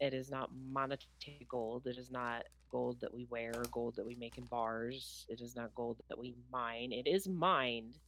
It 0.00 0.14
is 0.14 0.30
not 0.30 0.50
monetary 0.70 1.46
gold. 1.48 1.86
It 1.86 1.98
is 1.98 2.10
not 2.10 2.44
gold 2.72 3.00
that 3.02 3.14
we 3.14 3.26
wear, 3.30 3.52
gold 3.70 3.94
that 3.96 4.06
we 4.06 4.16
make 4.16 4.38
in 4.38 4.44
bars. 4.44 5.26
It 5.28 5.40
is 5.40 5.54
not 5.54 5.74
gold 5.74 6.00
that 6.08 6.18
we 6.18 6.34
mine. 6.50 6.90
It 6.90 7.06
is 7.06 7.28
mined, 7.28 7.98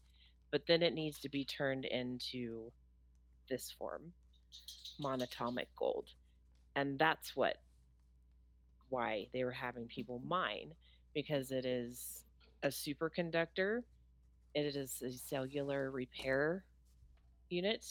but 0.51 0.63
then 0.67 0.83
it 0.83 0.95
needs 0.95 1.21
to 1.21 1.29
be 1.29 1.45
turned 1.45 1.85
into 1.85 2.73
this 3.49 3.71
form 3.79 4.13
monatomic 5.01 5.67
gold. 5.77 6.09
And 6.75 6.99
that's 6.99 7.37
what 7.37 7.59
why 8.89 9.27
they 9.33 9.45
were 9.45 9.51
having 9.51 9.87
people 9.87 10.21
mine 10.27 10.73
because 11.15 11.51
it 11.51 11.65
is 11.65 12.25
a 12.63 12.69
superconductor, 12.69 13.83
it 14.55 14.77
is 14.77 15.03
a 15.03 15.13
cellular 15.13 15.91
repair 15.91 16.65
unit. 17.51 17.85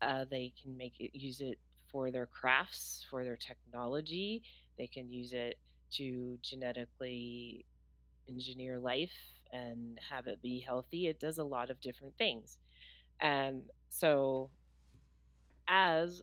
Uh, 0.00 0.24
they 0.30 0.52
can 0.62 0.76
make 0.76 0.94
it 1.00 1.10
use 1.12 1.40
it 1.40 1.58
for 1.90 2.10
their 2.10 2.26
crafts, 2.26 3.04
for 3.10 3.24
their 3.24 3.36
technology. 3.36 4.42
They 4.78 4.86
can 4.86 5.10
use 5.10 5.32
it 5.32 5.58
to 5.92 6.38
genetically 6.42 7.64
engineer 8.28 8.78
life 8.78 9.12
and 9.52 9.98
have 10.10 10.26
it 10.26 10.42
be 10.42 10.60
healthy. 10.60 11.06
It 11.06 11.20
does 11.20 11.38
a 11.38 11.44
lot 11.44 11.70
of 11.70 11.80
different 11.80 12.16
things. 12.18 12.58
And 13.20 13.62
so, 13.90 14.50
as 15.66 16.22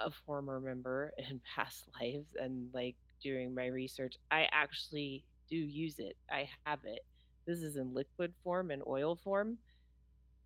a 0.00 0.10
former 0.26 0.60
member 0.60 1.12
in 1.18 1.40
past 1.54 1.84
lives 2.00 2.28
and 2.40 2.68
like 2.72 2.96
doing 3.22 3.54
my 3.54 3.66
research, 3.66 4.16
I 4.30 4.48
actually 4.52 5.24
do 5.48 5.56
use 5.56 5.98
it. 5.98 6.16
I 6.30 6.48
have 6.64 6.80
it. 6.84 7.04
This 7.46 7.62
is 7.62 7.76
in 7.76 7.94
liquid 7.94 8.34
form 8.44 8.70
and 8.70 8.82
oil 8.86 9.16
form, 9.16 9.56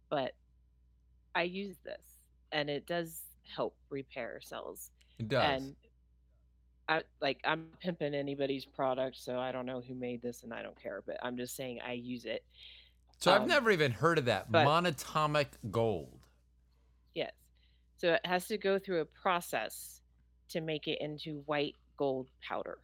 but 0.08 0.32
I 1.34 1.42
use 1.42 1.76
this 1.84 2.22
and 2.52 2.70
it 2.70 2.86
does 2.86 3.22
help 3.54 3.74
repair 3.90 4.40
cells. 4.42 4.90
It 5.18 5.28
does. 5.28 5.44
And 5.44 5.76
I 6.88 7.02
like 7.20 7.38
I'm 7.44 7.66
pimping 7.80 8.14
anybody's 8.14 8.64
product, 8.64 9.16
so 9.16 9.38
I 9.38 9.52
don't 9.52 9.66
know 9.66 9.82
who 9.86 9.94
made 9.94 10.22
this 10.22 10.42
and 10.42 10.52
I 10.52 10.62
don't 10.62 10.80
care, 10.80 11.02
but 11.06 11.16
I'm 11.22 11.36
just 11.36 11.56
saying 11.56 11.80
I 11.86 11.92
use 11.92 12.24
it. 12.24 12.44
so 13.18 13.32
I've 13.32 13.42
um, 13.42 13.48
never 13.48 13.70
even 13.70 13.92
heard 13.92 14.18
of 14.18 14.24
that 14.26 14.50
but- 14.50 14.66
monatomic 14.66 15.46
gold. 15.70 16.18
Yes. 17.14 17.32
So 17.96 18.14
it 18.14 18.20
has 18.24 18.46
to 18.48 18.58
go 18.58 18.78
through 18.78 19.00
a 19.00 19.04
process 19.04 20.00
to 20.50 20.60
make 20.60 20.88
it 20.88 21.00
into 21.00 21.42
white 21.46 21.76
gold 21.96 22.28
powder. 22.46 22.78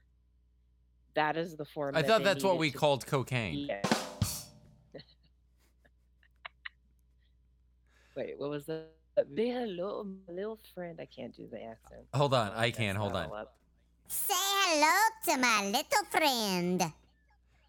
That 1.15 1.37
is 1.37 1.57
the 1.57 1.65
form. 1.65 1.97
I 1.97 2.03
that 2.03 2.09
thought 2.09 2.23
that's 2.23 2.45
what 2.45 2.59
we 2.59 2.71
to 2.71 2.79
called 2.79 3.05
cocaine. 3.05 3.67
Yeah. 3.67 3.83
Wait, 8.17 8.39
what 8.39 8.51
was 8.51 8.67
the? 8.67 8.85
Hello, 9.37 10.05
my 10.05 10.33
little 10.33 10.61
friend. 10.75 11.01
I 11.01 11.07
can't 11.07 11.35
do 11.35 11.49
the 11.51 11.61
accent. 11.61 12.03
Hold 12.15 12.35
on, 12.35 12.53
I 12.55 12.69
Mess 12.69 12.77
can. 12.77 12.95
Hold 12.95 13.17
on. 13.17 13.33
up. 13.33 13.58
Say 14.09 14.35
hello 14.35 15.35
to 15.35 15.41
my 15.41 15.65
little 15.67 16.05
friend. 16.11 16.93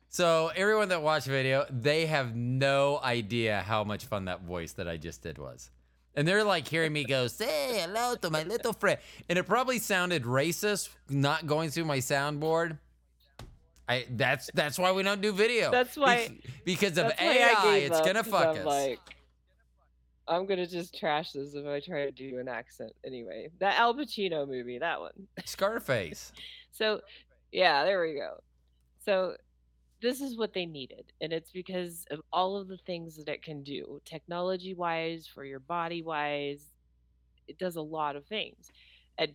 So 0.10 0.52
everyone 0.56 0.90
that 0.90 1.02
watched 1.04 1.26
the 1.26 1.32
video, 1.32 1.66
they 1.70 2.06
have 2.08 2.36
no 2.36 3.00
idea 3.04 3.62
how 3.66 3.84
much 3.84 4.06
fun 4.06 4.26
that 4.26 4.42
voice 4.44 4.72
that 4.74 4.88
I 4.88 4.98
just 4.98 5.22
did 5.22 5.38
was. 5.38 5.70
And 6.16 6.28
they're 6.28 6.44
like 6.44 6.68
hearing 6.68 6.94
me 6.94 7.04
go, 7.04 7.28
say 7.42 7.82
hello 7.82 8.16
to 8.16 8.30
my 8.30 8.44
little 8.44 8.74
friend. 8.74 9.00
And 9.30 9.38
it 9.38 9.44
probably 9.48 9.80
sounded 9.80 10.24
racist 10.24 10.90
not 11.10 11.46
going 11.46 11.70
through 11.70 11.86
my 11.86 12.00
soundboard. 12.00 12.80
I 13.88 14.06
that's 14.12 14.50
that's 14.54 14.78
why 14.80 14.92
we 14.92 15.04
don't 15.04 15.20
do 15.22 15.34
video. 15.34 15.72
That's 15.72 15.98
why- 15.98 16.28
Bec- 16.30 16.54
because 16.64 16.98
of 16.98 17.12
AI, 17.20 17.78
it's 17.78 18.00
gonna 18.02 18.24
fuck 18.24 18.56
I'm 18.56 18.58
us. 18.60 18.66
Like, 18.66 19.00
I'm 20.30 20.46
gonna 20.46 20.68
just 20.68 20.98
trash 20.98 21.32
this 21.32 21.56
if 21.56 21.66
I 21.66 21.80
try 21.80 22.06
to 22.06 22.12
do 22.12 22.38
an 22.38 22.48
accent. 22.48 22.94
Anyway, 23.06 23.50
that 23.60 23.80
Al 23.80 23.96
Pacino 23.96 24.48
movie, 24.48 24.78
that 24.78 25.00
one. 25.00 25.28
Scarface. 25.46 26.32
So, 26.72 27.02
yeah, 27.52 27.84
there 27.84 28.00
we 28.00 28.14
go. 28.14 28.36
So, 29.04 29.36
this 30.02 30.22
is 30.22 30.38
what 30.38 30.54
they 30.54 30.66
needed, 30.66 31.12
and 31.20 31.34
it's 31.34 31.52
because 31.52 32.06
of 32.12 32.22
all 32.32 32.56
of 32.56 32.70
the 32.70 32.78
things 32.78 33.18
that 33.18 33.28
it 33.28 33.44
can 33.44 33.64
do, 33.64 34.00
technology 34.06 34.76
wise, 34.76 35.28
for 35.28 35.44
your 35.44 35.60
body 35.60 36.04
wise. 36.04 36.62
It 37.48 37.58
does 37.58 37.76
a 37.76 37.82
lot 37.82 38.16
of 38.16 38.26
things, 38.28 38.72
and 39.18 39.34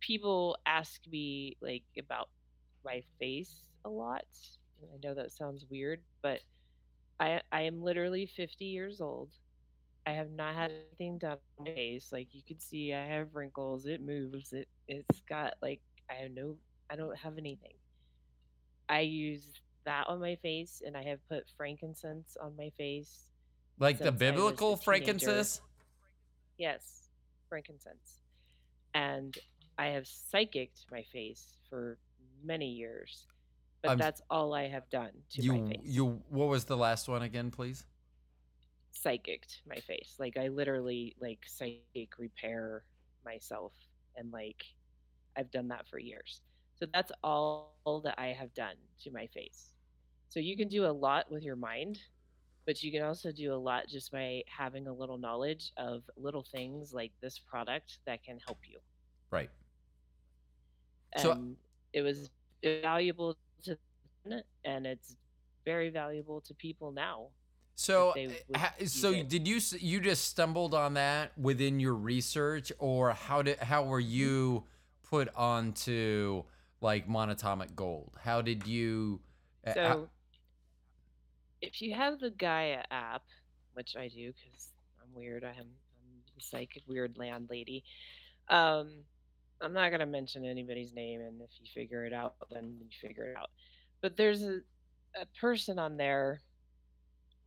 people 0.00 0.56
ask 0.66 1.00
me 1.10 1.56
like 1.60 1.84
about 1.98 2.30
my 2.84 3.02
face 3.20 3.62
a 3.84 3.88
lot. 3.88 4.24
I 4.82 5.06
know 5.06 5.14
that 5.14 5.30
sounds 5.30 5.66
weird, 5.70 6.00
but 6.22 6.40
I 7.20 7.40
I 7.52 7.62
am 7.62 7.82
literally 7.82 8.26
50 8.26 8.64
years 8.64 9.00
old. 9.00 9.28
I 10.06 10.12
have 10.12 10.30
not 10.30 10.54
had 10.54 10.72
anything 10.72 11.18
done 11.18 11.38
on 11.58 11.64
my 11.64 11.74
face. 11.74 12.08
Like 12.12 12.28
you 12.32 12.42
can 12.46 12.58
see, 12.58 12.92
I 12.92 13.06
have 13.06 13.34
wrinkles. 13.34 13.86
It 13.86 14.00
moves. 14.04 14.52
It 14.52 14.68
it's 14.88 15.20
got 15.28 15.54
like 15.62 15.80
I 16.10 16.14
have 16.14 16.32
no. 16.32 16.56
I 16.90 16.96
don't 16.96 17.16
have 17.16 17.38
anything. 17.38 17.74
I 18.88 19.00
use 19.00 19.46
that 19.84 20.08
on 20.08 20.20
my 20.20 20.36
face, 20.36 20.82
and 20.84 20.96
I 20.96 21.02
have 21.04 21.26
put 21.28 21.44
frankincense 21.56 22.36
on 22.40 22.54
my 22.56 22.70
face. 22.76 23.26
Like 23.78 23.98
the 23.98 24.04
Since 24.04 24.08
I 24.08 24.10
was 24.10 24.16
a 24.16 24.32
biblical 24.32 24.76
frankincense? 24.76 25.60
Yes, 26.58 27.08
frankincense. 27.48 28.20
And 28.94 29.36
I 29.78 29.86
have 29.86 30.04
psychicked 30.04 30.90
my 30.90 31.02
face 31.12 31.56
for 31.70 31.98
many 32.44 32.68
years, 32.68 33.26
but 33.82 33.90
I'm- 33.90 33.98
that's 33.98 34.20
all 34.28 34.52
I 34.52 34.68
have 34.68 34.88
done 34.90 35.12
to 35.30 35.42
You 35.42 35.52
my 35.54 35.70
face. 35.70 35.80
you 35.84 36.22
what 36.28 36.48
was 36.48 36.66
the 36.66 36.76
last 36.76 37.08
one 37.08 37.22
again, 37.22 37.50
please? 37.50 37.86
Psychicked 38.92 39.60
my 39.66 39.76
face. 39.76 40.16
Like 40.18 40.36
I 40.36 40.48
literally 40.48 41.14
like 41.20 41.40
psychic 41.46 42.18
repair 42.18 42.84
myself 43.24 43.72
and 44.16 44.32
like 44.32 44.62
I've 45.36 45.50
done 45.50 45.68
that 45.68 45.86
for 45.88 45.98
years. 45.98 46.40
So 46.78 46.86
that's 46.92 47.12
all 47.22 47.70
that 48.04 48.14
I 48.18 48.28
have 48.28 48.52
done 48.54 48.74
to 49.04 49.10
my 49.10 49.26
face. 49.28 49.70
So 50.28 50.40
you 50.40 50.56
can 50.56 50.68
do 50.68 50.86
a 50.86 50.92
lot 50.92 51.30
with 51.30 51.42
your 51.42 51.56
mind, 51.56 52.00
but 52.66 52.82
you 52.82 52.90
can 52.90 53.02
also 53.02 53.32
do 53.32 53.54
a 53.54 53.56
lot 53.56 53.88
just 53.88 54.10
by 54.12 54.42
having 54.46 54.86
a 54.86 54.92
little 54.92 55.18
knowledge 55.18 55.72
of 55.76 56.02
little 56.16 56.42
things 56.42 56.92
like 56.92 57.12
this 57.20 57.38
product 57.38 57.98
that 58.06 58.22
can 58.24 58.38
help 58.46 58.58
you. 58.68 58.78
Right. 59.30 59.50
And 61.12 61.22
So- 61.22 61.56
it 61.92 62.02
was 62.02 62.30
valuable 62.64 63.36
to 63.64 63.76
and 64.64 64.86
it's 64.86 65.16
very 65.64 65.90
valuable 65.90 66.40
to 66.42 66.54
people 66.54 66.90
now. 66.92 67.28
So, 67.74 68.12
would 68.16 68.36
ha- 68.54 68.74
so 68.86 69.10
it. 69.12 69.28
did 69.28 69.48
you 69.48 69.58
you 69.78 70.00
just 70.00 70.26
stumbled 70.26 70.74
on 70.74 70.94
that 70.94 71.36
within 71.38 71.80
your 71.80 71.94
research, 71.94 72.70
or 72.78 73.12
how 73.12 73.42
did 73.42 73.58
how 73.58 73.84
were 73.84 74.00
you 74.00 74.64
put 75.02 75.28
onto 75.34 76.44
like 76.80 77.08
monatomic 77.08 77.74
gold? 77.74 78.12
How 78.20 78.42
did 78.42 78.66
you? 78.66 79.20
how- 79.66 79.72
So 79.74 80.10
if 81.60 81.80
you 81.80 81.94
have 81.94 82.18
the 82.20 82.30
Gaia 82.30 82.82
app, 82.90 83.22
which 83.74 83.96
I 83.96 84.08
do 84.08 84.32
because 84.32 84.68
I'm 85.00 85.12
weird, 85.14 85.44
I 85.44 85.50
am 85.50 85.56
I'm 85.58 86.22
the 86.34 86.40
psychic 86.42 86.82
weird 86.86 87.16
landlady. 87.18 87.84
Um, 88.48 89.04
I'm 89.60 89.72
not 89.72 89.90
gonna 89.90 90.06
mention 90.06 90.44
anybody's 90.44 90.92
name, 90.92 91.20
and 91.20 91.40
if 91.40 91.50
you 91.60 91.66
figure 91.72 92.04
it 92.04 92.12
out, 92.12 92.34
then 92.50 92.76
you 92.80 92.86
figure 93.00 93.30
it 93.30 93.36
out. 93.36 93.50
But 94.00 94.16
there's 94.16 94.42
a, 94.42 94.60
a 95.20 95.26
person 95.40 95.78
on 95.78 95.96
there, 95.96 96.42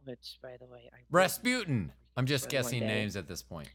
which 0.06 0.38
by 0.42 0.56
the 0.60 0.66
way, 0.66 0.90
I 0.94 0.96
really 0.96 1.06
Rasputin. 1.12 1.92
I'm 2.18 2.26
just 2.26 2.50
guessing 2.50 2.80
names 2.82 3.16
at 3.16 3.28
this 3.28 3.42
point. 3.42 3.70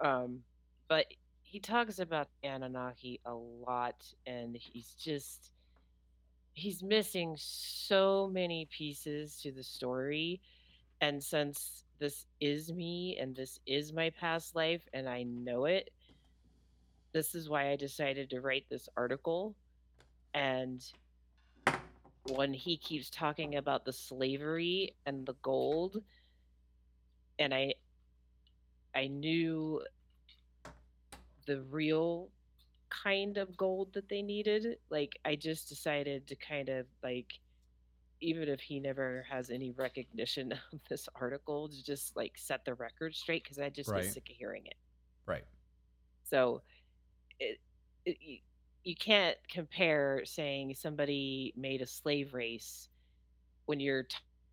um 0.00 0.40
but 0.88 1.06
he 1.42 1.60
talks 1.60 1.98
about 2.00 2.28
the 2.42 2.48
anunnaki 2.48 3.20
a 3.24 3.32
lot 3.34 4.04
and 4.26 4.56
he's 4.56 4.90
just 4.98 5.52
he's 6.54 6.82
missing 6.82 7.34
so 7.38 8.28
many 8.32 8.66
pieces 8.70 9.40
to 9.42 9.52
the 9.52 9.62
story 9.62 10.40
and 11.00 11.22
since 11.22 11.84
this 11.98 12.26
is 12.40 12.72
me 12.72 13.16
and 13.20 13.34
this 13.36 13.58
is 13.66 13.92
my 13.92 14.10
past 14.10 14.54
life 14.56 14.82
and 14.92 15.08
i 15.08 15.22
know 15.22 15.64
it 15.66 15.90
this 17.12 17.34
is 17.34 17.48
why 17.48 17.70
i 17.70 17.76
decided 17.76 18.28
to 18.30 18.40
write 18.40 18.66
this 18.68 18.88
article 18.96 19.54
and 20.34 20.82
when 22.28 22.52
he 22.52 22.76
keeps 22.76 23.10
talking 23.10 23.56
about 23.56 23.84
the 23.84 23.92
slavery 23.92 24.94
and 25.06 25.26
the 25.26 25.34
gold 25.42 25.98
and 27.38 27.54
i 27.54 27.72
i 28.94 29.06
knew 29.06 29.80
the 31.46 31.62
real 31.70 32.28
kind 32.88 33.36
of 33.36 33.56
gold 33.56 33.92
that 33.94 34.08
they 34.08 34.22
needed 34.22 34.78
like 34.90 35.18
i 35.24 35.34
just 35.36 35.68
decided 35.68 36.26
to 36.26 36.36
kind 36.36 36.68
of 36.68 36.86
like 37.02 37.32
even 38.20 38.48
if 38.48 38.60
he 38.60 38.80
never 38.80 39.24
has 39.30 39.50
any 39.50 39.70
recognition 39.72 40.52
of 40.72 40.80
this 40.88 41.08
article 41.20 41.68
to 41.68 41.84
just 41.84 42.16
like 42.16 42.32
set 42.36 42.64
the 42.64 42.74
record 42.74 43.14
straight 43.14 43.42
because 43.44 43.58
i 43.58 43.68
just 43.68 43.90
Right. 43.90 44.02
get 44.02 44.12
sick 44.12 44.28
of 44.30 44.36
hearing 44.36 44.66
it 44.66 44.76
Right. 45.26 45.44
so 46.24 46.62
it, 47.40 47.58
it 48.04 48.40
you, 48.86 48.96
can't 48.96 49.36
compare 49.50 50.22
saying 50.24 50.74
somebody 50.74 51.52
made 51.56 51.82
a 51.82 51.86
slave 51.86 52.34
race 52.34 52.88
when 53.66 53.80
you're 53.80 54.06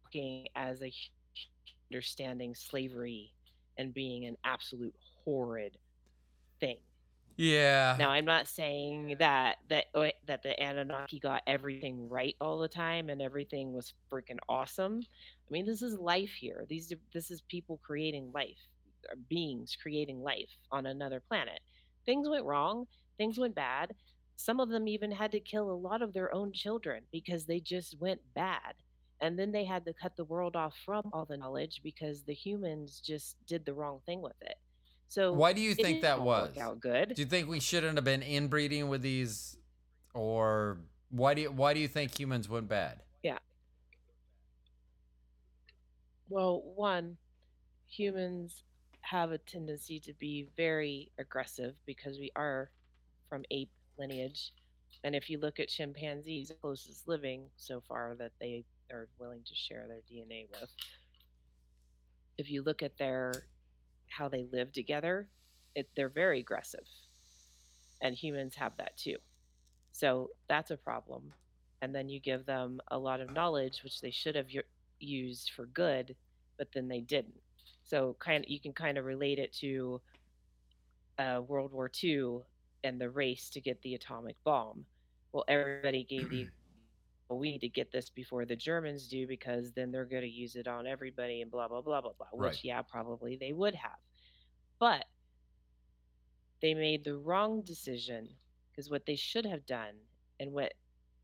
talking 0.06 0.48
as 0.56 0.82
a 0.82 0.92
understanding 1.92 2.56
slavery 2.56 3.32
and 3.78 3.94
being 3.94 4.26
an 4.26 4.36
absolute 4.44 4.96
horrid 5.24 5.78
thing. 6.60 6.78
Yeah. 7.36 7.96
Now, 7.98 8.12
I'm 8.12 8.26
not 8.26 8.48
saying 8.48 9.16
that 9.20 9.58
that 9.70 9.86
that 10.28 10.44
the 10.44 10.60
Anunnaki 10.62 11.20
got 11.20 11.42
everything 11.48 12.08
right 12.08 12.36
all 12.40 12.60
the 12.60 12.68
time 12.68 13.10
and 13.10 13.22
everything 13.22 13.74
was 13.74 13.94
freaking 14.12 14.38
awesome. 14.48 15.02
I 15.02 15.52
mean, 15.52 15.66
this 15.66 15.82
is 15.82 15.98
life 15.98 16.32
here. 16.32 16.66
These 16.70 16.94
this 17.12 17.32
is 17.32 17.42
people 17.42 17.80
creating 17.84 18.32
life, 18.34 18.68
uh, 19.12 19.16
beings 19.30 19.76
creating 19.82 20.22
life 20.22 20.50
on 20.72 20.86
another 20.86 21.22
planet. 21.28 21.60
Things 22.06 22.30
went 22.30 22.46
wrong. 22.46 22.86
Things 23.18 23.40
went 23.40 23.56
bad. 23.56 23.94
Some 24.36 24.60
of 24.60 24.70
them 24.70 24.88
even 24.88 25.12
had 25.12 25.32
to 25.32 25.40
kill 25.40 25.72
a 25.72 25.74
lot 25.74 26.02
of 26.02 26.14
their 26.14 26.34
own 26.34 26.52
children 26.52 27.04
because 27.12 27.46
they 27.46 27.60
just 27.60 28.00
went 28.00 28.22
bad. 28.36 28.74
And 29.22 29.40
then 29.40 29.52
they 29.52 29.64
had 29.64 29.86
to 29.86 29.94
cut 29.94 30.18
the 30.18 30.26
world 30.26 30.56
off 30.56 30.74
from 30.86 31.04
all 31.14 31.26
the 31.26 31.38
knowledge 31.38 31.80
because 31.84 32.24
the 32.24 32.34
humans 32.34 33.00
just 33.00 33.38
did 33.48 33.66
the 33.66 33.74
wrong 33.74 34.00
thing 34.06 34.22
with 34.22 34.36
it. 34.42 34.56
So 35.08 35.32
Why 35.32 35.54
do 35.54 35.62
you 35.62 35.76
think 35.76 36.02
that 36.02 36.22
was? 36.22 36.58
out 36.58 36.80
good? 36.80 37.14
Do 37.16 37.22
you 37.22 37.28
think 37.28 37.48
we 37.48 37.60
shouldn't 37.60 37.96
have 37.96 38.04
been 38.04 38.24
inbreeding 38.24 38.90
with 38.90 39.02
these, 39.02 39.58
or 40.14 40.80
why 41.10 41.36
do 41.36 41.42
you, 41.44 41.52
why 41.52 41.74
do 41.74 41.80
you 41.80 41.88
think 41.88 42.20
humans 42.20 42.50
went 42.50 42.68
bad? 42.68 43.04
Yeah. 43.22 43.38
Well, 46.30 46.64
one, 46.76 47.18
humans 47.88 48.64
have 49.02 49.32
a 49.32 49.38
tendency 49.38 50.00
to 50.00 50.14
be 50.14 50.48
very 50.58 51.12
aggressive 51.20 51.76
because 51.86 52.18
we 52.18 52.32
are 52.36 52.72
from 53.30 53.44
ape 53.52 53.70
lineage. 53.98 54.54
And 55.04 55.16
if 55.16 55.30
you 55.30 55.40
look 55.40 55.60
at 55.60 55.68
chimpanzees, 55.68 56.52
closest 56.62 57.08
living 57.08 57.46
so 57.58 57.82
far 57.82 58.16
that 58.20 58.32
they 58.40 58.64
are 58.92 59.08
willing 59.20 59.42
to 59.46 59.56
share 59.56 59.86
their 59.88 60.02
DNA 60.10 60.48
with, 60.52 60.70
if 62.38 62.50
you 62.50 62.64
look 62.64 62.82
at 62.82 62.98
their 62.98 63.46
how 64.10 64.30
they 64.30 64.46
live 64.52 64.72
together, 64.72 65.28
it, 65.76 65.90
they're 65.96 66.10
very 66.10 66.40
aggressive. 66.40 66.88
And 68.02 68.16
humans 68.16 68.56
have 68.56 68.74
that 68.78 68.96
too. 68.98 69.18
So 69.92 70.30
that's 70.48 70.72
a 70.72 70.78
problem. 70.78 71.34
And 71.82 71.94
then 71.94 72.10
you 72.10 72.20
give 72.20 72.46
them 72.46 72.80
a 72.90 72.98
lot 72.98 73.22
of 73.22 73.32
knowledge, 73.34 73.84
which 73.84 74.02
they 74.02 74.12
should 74.12 74.36
have 74.36 74.48
used 75.00 75.52
for 75.56 75.66
good, 75.68 76.16
but 76.58 76.70
then 76.74 76.88
they 76.88 77.02
didn't. 77.02 77.40
So 77.84 78.16
kind 78.20 78.44
of 78.44 78.50
you 78.50 78.60
can 78.60 78.74
kind 78.74 78.98
of 78.98 79.06
relate 79.06 79.40
it 79.40 79.54
to 79.60 80.02
uh, 81.20 81.42
World 81.46 81.72
War 81.74 81.92
II 82.04 82.40
and 82.84 83.00
the 83.00 83.10
race 83.10 83.50
to 83.52 83.62
get 83.62 83.82
the 83.82 83.96
atomic 83.96 84.36
bomb. 84.44 84.86
Well, 85.32 85.46
everybody 85.48 86.04
gave 86.04 86.30
the 86.30 86.48
well, 87.30 87.40
we 87.40 87.52
need 87.52 87.62
to 87.62 87.70
get 87.70 87.92
this 87.92 88.10
before 88.10 88.46
the 88.46 88.56
Germans 88.56 89.08
do 89.08 89.26
because 89.28 89.72
then 89.72 89.92
they're 89.92 90.06
going 90.06 90.24
to 90.24 90.30
use 90.30 90.56
it 90.56 90.68
on 90.68 90.86
everybody 90.86 91.42
and 91.42 91.50
blah 91.50 91.68
blah 91.68 91.82
blah 91.82 92.02
blah 92.02 92.12
blah. 92.18 92.28
Which 92.34 92.64
yeah, 92.64 92.82
probably 92.82 93.38
they 93.38 93.54
would 93.54 93.76
have, 93.76 94.00
but 94.80 95.06
they 96.62 96.74
made 96.74 97.04
the 97.04 97.18
wrong 97.18 97.62
decision 97.62 98.30
because 98.72 98.90
what 98.90 99.06
they 99.06 99.16
should 99.16 99.46
have 99.46 99.66
done 99.66 99.96
and 100.40 100.52
what 100.52 100.74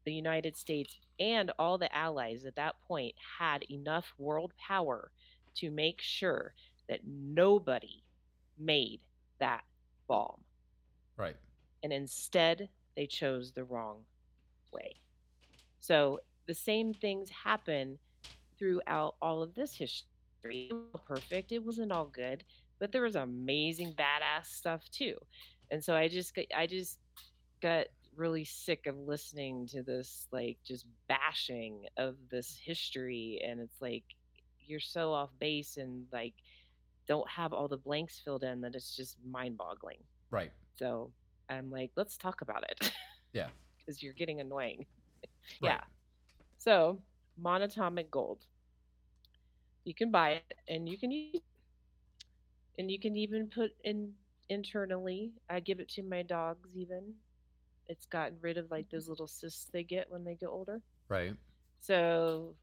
the 0.05 0.13
United 0.13 0.57
States 0.57 0.97
and 1.19 1.51
all 1.59 1.77
the 1.77 1.93
allies 1.95 2.45
at 2.45 2.55
that 2.55 2.75
point 2.87 3.13
had 3.39 3.63
enough 3.69 4.13
world 4.17 4.53
power 4.57 5.11
to 5.55 5.71
make 5.71 6.01
sure 6.01 6.53
that 6.87 6.99
nobody 7.05 8.03
made 8.57 8.99
that 9.39 9.63
bomb. 10.07 10.41
Right. 11.17 11.35
And 11.83 11.93
instead, 11.93 12.69
they 12.95 13.07
chose 13.07 13.51
the 13.51 13.63
wrong 13.63 13.99
way. 14.71 14.95
So 15.79 16.19
the 16.47 16.53
same 16.53 16.93
things 16.93 17.29
happen 17.29 17.97
throughout 18.57 19.15
all 19.21 19.41
of 19.41 19.55
this 19.55 19.73
history. 19.73 20.71
Perfect, 21.07 21.51
it 21.51 21.63
wasn't 21.63 21.91
all 21.91 22.05
good, 22.05 22.43
but 22.79 22.91
there 22.91 23.03
was 23.03 23.15
amazing 23.15 23.93
badass 23.93 24.47
stuff 24.47 24.89
too. 24.91 25.15
And 25.71 25.83
so 25.83 25.95
I 25.95 26.07
just 26.07 26.35
got, 26.35 26.45
I 26.55 26.67
just 26.67 26.97
got 27.61 27.85
really 28.15 28.43
sick 28.43 28.85
of 28.85 28.97
listening 28.97 29.65
to 29.67 29.81
this 29.81 30.27
like 30.31 30.57
just 30.65 30.85
bashing 31.07 31.85
of 31.97 32.15
this 32.29 32.59
history 32.61 33.41
and 33.47 33.61
it's 33.61 33.81
like 33.81 34.03
you're 34.59 34.79
so 34.79 35.13
off 35.13 35.29
base 35.39 35.77
and 35.77 36.05
like 36.11 36.33
don't 37.07 37.29
have 37.29 37.53
all 37.53 37.67
the 37.67 37.77
blanks 37.77 38.21
filled 38.23 38.43
in 38.43 38.61
that 38.61 38.75
it's 38.75 38.95
just 38.95 39.15
mind-boggling. 39.25 39.97
Right. 40.31 40.51
So 40.75 41.11
I'm 41.49 41.71
like, 41.71 41.91
let's 41.95 42.17
talk 42.17 42.41
about 42.41 42.63
it. 42.69 42.91
Yeah. 43.33 43.49
Because 43.77 44.01
you're 44.01 44.13
getting 44.13 44.41
annoying. 44.41 44.85
Right. 45.61 45.71
Yeah. 45.71 45.81
So 46.57 47.01
monatomic 47.41 48.09
gold. 48.11 48.45
You 49.85 49.93
can 49.95 50.11
buy 50.11 50.31
it 50.31 50.53
and 50.67 50.87
you 50.87 50.97
can 50.97 51.11
use 51.11 51.41
and 52.77 52.89
you 52.91 52.99
can 52.99 53.15
even 53.15 53.47
put 53.47 53.71
in 53.83 54.13
internally. 54.49 55.33
I 55.49 55.59
give 55.59 55.79
it 55.79 55.89
to 55.89 56.03
my 56.03 56.21
dogs 56.23 56.69
even. 56.75 57.13
It's 57.87 58.05
gotten 58.05 58.37
rid 58.41 58.57
of 58.57 58.69
like 58.71 58.89
those 58.89 59.07
little 59.09 59.27
cysts 59.27 59.65
they 59.71 59.83
get 59.83 60.09
when 60.11 60.23
they 60.23 60.35
get 60.35 60.47
older. 60.49 60.81
Right. 61.09 61.33
So, 61.81 62.55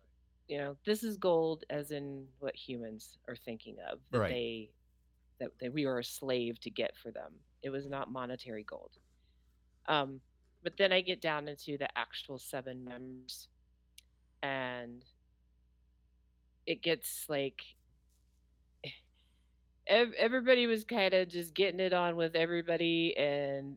you 0.48 0.58
know, 0.58 0.76
this 0.86 1.02
is 1.02 1.16
gold 1.16 1.64
as 1.70 1.90
in 1.90 2.26
what 2.38 2.54
humans 2.54 3.18
are 3.28 3.36
thinking 3.36 3.76
of. 3.90 3.98
That 4.12 4.18
Right. 4.20 4.30
they 4.30 4.70
that, 5.40 5.50
that 5.60 5.72
we 5.72 5.86
were 5.86 5.98
a 5.98 6.04
slave 6.04 6.60
to 6.60 6.70
get 6.70 6.96
for 6.96 7.10
them. 7.10 7.32
It 7.62 7.70
was 7.70 7.88
not 7.88 8.10
monetary 8.10 8.64
gold. 8.64 8.92
Um, 9.88 10.20
but 10.62 10.76
then 10.76 10.92
I 10.92 11.00
get 11.00 11.20
down 11.20 11.48
into 11.48 11.78
the 11.78 11.88
actual 11.96 12.38
seven 12.38 12.84
members 12.84 13.48
and 14.42 15.04
it 16.66 16.82
gets 16.82 17.26
like 17.28 17.62
everybody 19.86 20.66
was 20.66 20.84
kind 20.84 21.14
of 21.14 21.28
just 21.28 21.54
getting 21.54 21.80
it 21.80 21.92
on 21.92 22.16
with 22.16 22.34
everybody 22.34 23.16
and 23.16 23.76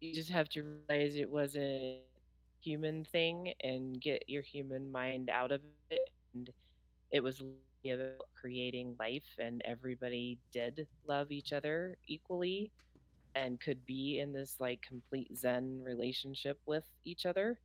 you 0.00 0.14
just 0.14 0.30
have 0.30 0.48
to 0.50 0.62
realize 0.62 1.16
it 1.16 1.30
wasn't 1.30 1.64
a 1.64 2.00
human 2.60 3.04
thing 3.04 3.52
and 3.62 4.00
get 4.00 4.24
your 4.28 4.42
human 4.42 4.90
mind 4.90 5.30
out 5.30 5.52
of 5.52 5.60
it 5.90 6.10
and 6.34 6.50
it 7.10 7.22
was 7.22 7.42
about 7.92 8.26
creating 8.40 8.94
life 8.98 9.22
and 9.38 9.62
everybody 9.64 10.38
did 10.52 10.86
love 11.06 11.30
each 11.30 11.52
other 11.52 11.96
equally 12.06 12.70
and 13.34 13.60
could 13.60 13.84
be 13.86 14.20
in 14.20 14.32
this 14.32 14.56
like 14.60 14.80
complete 14.82 15.36
zen 15.36 15.82
relationship 15.84 16.58
with 16.66 16.84
each 17.04 17.26
other 17.26 17.58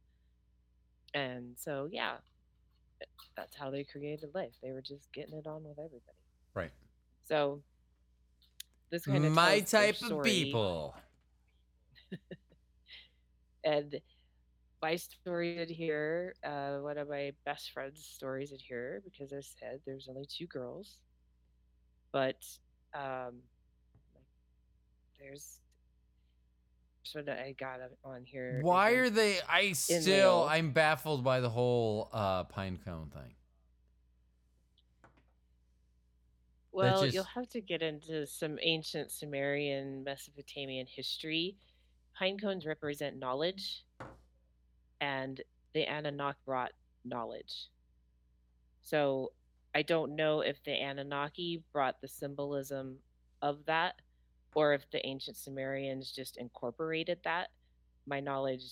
and 1.13 1.55
so 1.57 1.87
yeah 1.91 2.15
that's 3.37 3.55
how 3.55 3.69
they 3.69 3.83
created 3.83 4.29
life 4.33 4.53
they 4.61 4.71
were 4.71 4.81
just 4.81 5.11
getting 5.13 5.35
it 5.35 5.47
on 5.47 5.63
with 5.63 5.77
everybody 5.79 6.17
Right. 6.53 6.71
so 7.27 7.61
this 8.89 9.05
kind 9.05 9.23
of 9.23 9.31
My 9.33 9.59
type 9.59 9.97
of 10.01 10.23
people. 10.23 10.95
and 13.63 14.01
my 14.81 14.95
stories 14.95 15.59
adhere. 15.59 16.35
Uh, 16.43 16.77
one 16.77 16.97
of 16.97 17.09
my 17.09 17.33
best 17.45 17.71
friend's 17.71 18.03
stories 18.05 18.51
in 18.51 18.59
here, 18.59 19.01
because 19.03 19.33
I 19.33 19.41
said 19.41 19.79
there's 19.85 20.07
only 20.09 20.25
two 20.25 20.47
girls, 20.47 20.97
but 22.11 22.43
um, 22.93 23.35
there's 25.19 25.59
so 27.03 27.21
I 27.27 27.55
got 27.59 27.79
on 28.03 28.23
here. 28.23 28.59
Why 28.61 28.91
are 28.91 29.09
they? 29.09 29.39
I 29.49 29.71
still, 29.71 30.41
Wales. 30.41 30.49
I'm 30.51 30.71
baffled 30.71 31.23
by 31.23 31.39
the 31.39 31.49
whole 31.49 32.09
uh, 32.13 32.43
pine 32.43 32.77
cone 32.85 33.09
thing. 33.11 33.33
Well, 36.71 37.01
just- 37.03 37.15
you'll 37.15 37.23
have 37.23 37.49
to 37.49 37.61
get 37.61 37.81
into 37.81 38.27
some 38.27 38.59
ancient 38.61 39.11
Sumerian 39.11 40.03
Mesopotamian 40.03 40.85
history. 40.87 41.57
Pine 42.17 42.37
cones 42.37 42.65
represent 42.65 43.17
knowledge, 43.17 43.85
and 45.01 45.41
the 45.73 45.85
Anunnaki 45.85 46.39
brought 46.45 46.71
knowledge. 47.05 47.69
So 48.83 49.31
I 49.75 49.81
don't 49.81 50.15
know 50.15 50.41
if 50.41 50.63
the 50.63 50.71
Anunnaki 50.71 51.63
brought 51.71 52.01
the 52.01 52.07
symbolism 52.07 52.97
of 53.41 53.65
that, 53.65 53.95
or 54.55 54.73
if 54.73 54.89
the 54.91 55.05
ancient 55.05 55.37
Sumerians 55.37 56.11
just 56.11 56.37
incorporated 56.37 57.19
that. 57.23 57.49
My 58.07 58.19
knowledge 58.19 58.63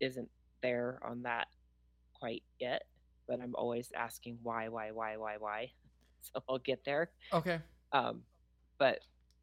isn't 0.00 0.28
there 0.62 1.00
on 1.02 1.22
that 1.22 1.48
quite 2.14 2.42
yet, 2.60 2.84
but 3.26 3.40
I'm 3.40 3.54
always 3.56 3.90
asking 3.96 4.38
why, 4.42 4.68
why, 4.68 4.90
why, 4.92 5.16
why, 5.16 5.36
why. 5.38 5.70
So 6.22 6.42
I'll 6.48 6.58
get 6.58 6.84
there. 6.84 7.10
Okay. 7.32 7.60
Um, 7.92 8.22
but 8.78 8.98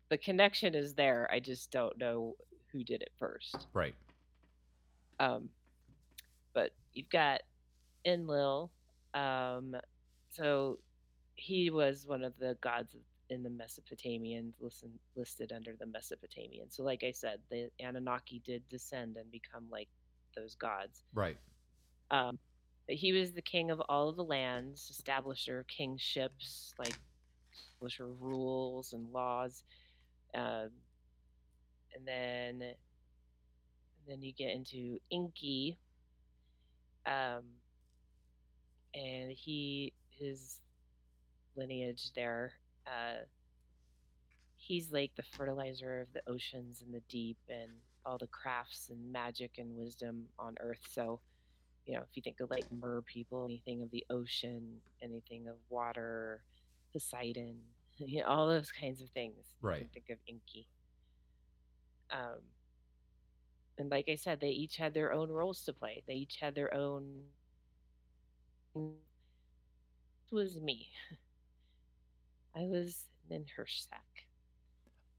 the 0.09 0.17
connection 0.17 0.75
is 0.75 0.93
there. 0.93 1.29
I 1.31 1.39
just 1.39 1.71
don't 1.71 1.97
know 1.97 2.35
who 2.73 2.83
did 2.83 3.01
it 3.01 3.11
first. 3.17 3.67
Right. 3.73 3.95
Um, 5.17 5.47
but 5.47 5.62
you've 6.93 7.09
got 7.09 7.41
Enlil. 8.05 8.69
Um, 9.13 9.75
so 10.31 10.79
he 11.35 11.69
was 11.69 12.05
one 12.07 12.23
of 12.23 12.33
the 12.39 12.57
gods 12.61 12.95
in 13.29 13.43
the 13.43 13.49
Mesopotamians, 13.49 14.53
listen, 14.59 14.91
listed 15.15 15.51
under 15.51 15.73
the 15.79 15.85
Mesopotamian. 15.85 16.69
So, 16.69 16.83
like 16.83 17.03
I 17.03 17.11
said, 17.11 17.39
the 17.49 17.69
Anunnaki 17.79 18.41
did 18.45 18.67
descend 18.69 19.17
and 19.17 19.31
become 19.31 19.65
like 19.71 19.89
those 20.35 20.55
gods. 20.55 21.03
Right. 21.13 21.37
Um, 22.11 22.37
but 22.87 22.95
he 22.95 23.13
was 23.13 23.31
the 23.31 23.41
king 23.41 23.71
of 23.71 23.81
all 23.87 24.09
of 24.09 24.15
the 24.15 24.23
lands, 24.23 24.91
establisher 24.91 25.65
kingships, 25.67 26.73
like 26.77 26.95
establisher 27.53 28.13
rules 28.19 28.93
and 28.93 29.11
laws. 29.11 29.63
Um, 30.35 30.69
and 31.95 32.05
then, 32.05 32.61
and 32.61 32.75
then 34.07 34.21
you 34.21 34.33
get 34.33 34.51
into 34.51 34.99
Enki, 35.11 35.77
um, 37.05 37.43
and 38.95 39.31
he 39.31 39.93
his 40.09 40.59
lineage 41.55 42.11
there. 42.15 42.53
Uh, 42.87 43.23
he's 44.55 44.91
like 44.91 45.11
the 45.15 45.23
fertilizer 45.23 46.01
of 46.01 46.07
the 46.13 46.21
oceans 46.31 46.81
and 46.81 46.93
the 46.93 47.01
deep, 47.09 47.37
and 47.49 47.71
all 48.05 48.17
the 48.17 48.27
crafts 48.27 48.89
and 48.89 49.11
magic 49.11 49.51
and 49.57 49.75
wisdom 49.77 50.25
on 50.39 50.55
Earth. 50.59 50.81
So 50.91 51.19
you 51.85 51.95
know, 51.95 52.01
if 52.01 52.15
you 52.15 52.21
think 52.21 52.39
of 52.39 52.49
like 52.49 52.65
mer 52.71 53.01
people, 53.01 53.45
anything 53.45 53.81
of 53.81 53.91
the 53.91 54.05
ocean, 54.09 54.77
anything 55.01 55.47
of 55.47 55.55
water, 55.69 56.41
Poseidon, 56.93 57.55
you 57.97 58.21
know, 58.21 58.27
all 58.27 58.47
those 58.47 58.71
kinds 58.71 59.01
of 59.01 59.09
things. 59.09 59.35
you 59.61 59.69
can 59.69 59.69
Right. 59.69 59.89
think 59.93 60.09
of 60.09 60.17
Enki. 60.27 60.67
Um, 62.11 62.39
and 63.77 63.89
like 63.89 64.09
I 64.09 64.15
said, 64.15 64.39
they 64.39 64.49
each 64.49 64.77
had 64.77 64.93
their 64.93 65.13
own 65.13 65.29
roles 65.29 65.61
to 65.65 65.73
play. 65.73 66.03
They 66.07 66.13
each 66.13 66.37
had 66.39 66.55
their 66.55 66.73
own. 66.73 67.03
It 68.75 68.81
was 70.31 70.59
me. 70.59 70.89
I 72.55 72.61
was 72.61 73.05
in 73.29 73.45
her. 73.57 73.65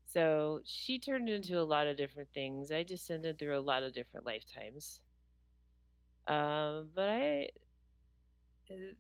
So 0.07 0.61
she 0.65 0.99
turned 0.99 1.29
into 1.29 1.61
a 1.61 1.65
lot 1.65 1.89
of 1.89 1.97
different 1.97 2.29
things. 2.33 2.71
I 2.71 2.85
descended 2.85 3.39
through 3.39 3.59
a 3.59 3.61
lot 3.61 3.83
of 3.83 3.93
different 3.93 4.27
lifetimes. 4.27 5.01
Um, 6.29 6.91
but 6.95 7.09
I, 7.09 7.49
uh, 8.71 8.95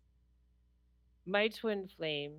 my 1.26 1.48
twin 1.48 1.88
flame 1.88 2.32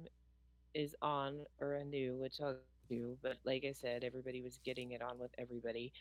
is 0.74 0.96
on 1.02 1.46
or 1.62 1.76
anew, 1.76 2.18
which 2.18 2.42
I'll 2.42 2.58
do. 2.90 3.18
But 3.24 3.38
like 3.46 3.64
I 3.68 3.72
said, 3.72 4.04
everybody 4.04 4.42
was 4.42 4.60
getting 4.66 4.92
it 4.92 5.02
on 5.02 5.18
with 5.20 5.32
everybody. 5.38 5.94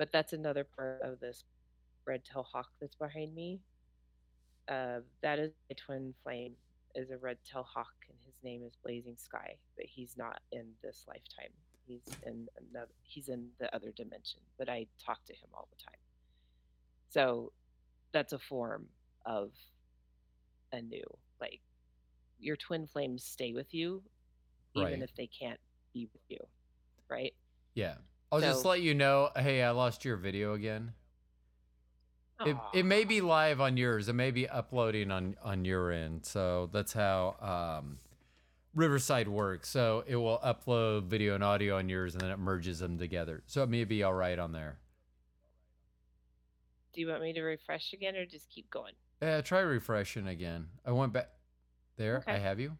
But 0.00 0.12
that's 0.12 0.32
another 0.32 0.64
part 0.64 1.02
of 1.02 1.20
this 1.20 1.44
red 2.06 2.24
tail 2.24 2.42
hawk 2.50 2.68
that's 2.80 2.94
behind 2.94 3.34
me. 3.34 3.60
Uh, 4.66 5.00
that 5.20 5.38
is 5.38 5.52
my 5.68 5.74
twin 5.76 6.14
flame 6.22 6.52
is 6.94 7.10
a 7.10 7.18
red 7.18 7.36
tail 7.44 7.64
hawk, 7.70 7.92
and 8.08 8.16
his 8.24 8.32
name 8.42 8.62
is 8.66 8.72
Blazing 8.82 9.16
Sky. 9.18 9.56
But 9.76 9.84
he's 9.84 10.16
not 10.16 10.40
in 10.52 10.64
this 10.82 11.04
lifetime. 11.06 11.52
He's 11.86 12.00
in 12.24 12.48
another. 12.72 12.92
He's 13.02 13.28
in 13.28 13.48
the 13.58 13.72
other 13.76 13.92
dimension. 13.92 14.40
But 14.58 14.70
I 14.70 14.86
talk 15.04 15.22
to 15.26 15.34
him 15.34 15.50
all 15.52 15.68
the 15.70 15.84
time. 15.84 16.00
So 17.10 17.52
that's 18.12 18.32
a 18.32 18.38
form 18.38 18.86
of 19.26 19.50
a 20.72 20.80
new 20.80 21.04
like 21.42 21.60
your 22.38 22.56
twin 22.56 22.86
flames 22.86 23.22
stay 23.22 23.52
with 23.52 23.74
you 23.74 24.02
even 24.74 24.84
Right. 24.92 25.02
if 25.02 25.14
they 25.14 25.26
can't 25.26 25.60
be 25.92 26.08
with 26.12 26.22
you 26.28 26.38
right 27.08 27.34
Yeah. 27.74 27.96
I'll 28.32 28.40
just 28.40 28.64
let 28.64 28.80
you 28.80 28.94
know. 28.94 29.30
Hey, 29.36 29.62
I 29.62 29.70
lost 29.70 30.04
your 30.04 30.16
video 30.16 30.54
again. 30.54 30.92
It, 32.46 32.56
it 32.72 32.86
may 32.86 33.04
be 33.04 33.20
live 33.20 33.60
on 33.60 33.76
yours. 33.76 34.08
It 34.08 34.14
may 34.14 34.30
be 34.30 34.48
uploading 34.48 35.10
on 35.10 35.36
on 35.42 35.64
your 35.66 35.90
end. 35.90 36.24
So 36.24 36.70
that's 36.72 36.92
how 36.92 37.36
um, 37.82 37.98
Riverside 38.74 39.28
works. 39.28 39.68
So 39.68 40.04
it 40.06 40.16
will 40.16 40.38
upload 40.38 41.04
video 41.04 41.34
and 41.34 41.44
audio 41.44 41.76
on 41.76 41.88
yours, 41.90 42.14
and 42.14 42.22
then 42.22 42.30
it 42.30 42.38
merges 42.38 42.78
them 42.78 42.96
together. 42.98 43.42
So 43.46 43.62
it 43.62 43.68
may 43.68 43.84
be 43.84 44.02
all 44.02 44.14
right 44.14 44.38
on 44.38 44.52
there. 44.52 44.78
do 46.94 47.00
you 47.02 47.08
want 47.08 47.22
me 47.22 47.32
to 47.34 47.42
refresh 47.42 47.92
again 47.92 48.16
or 48.16 48.24
just 48.24 48.48
keep 48.48 48.70
going 48.70 48.94
Yeah, 49.20 49.42
try 49.42 49.60
refreshing 49.60 50.26
again. 50.28 50.66
I 50.86 50.92
went 50.92 51.12
back. 51.12 51.28
There, 51.96 52.24
I 52.26 52.38
have 52.38 52.58
you. 52.58 52.78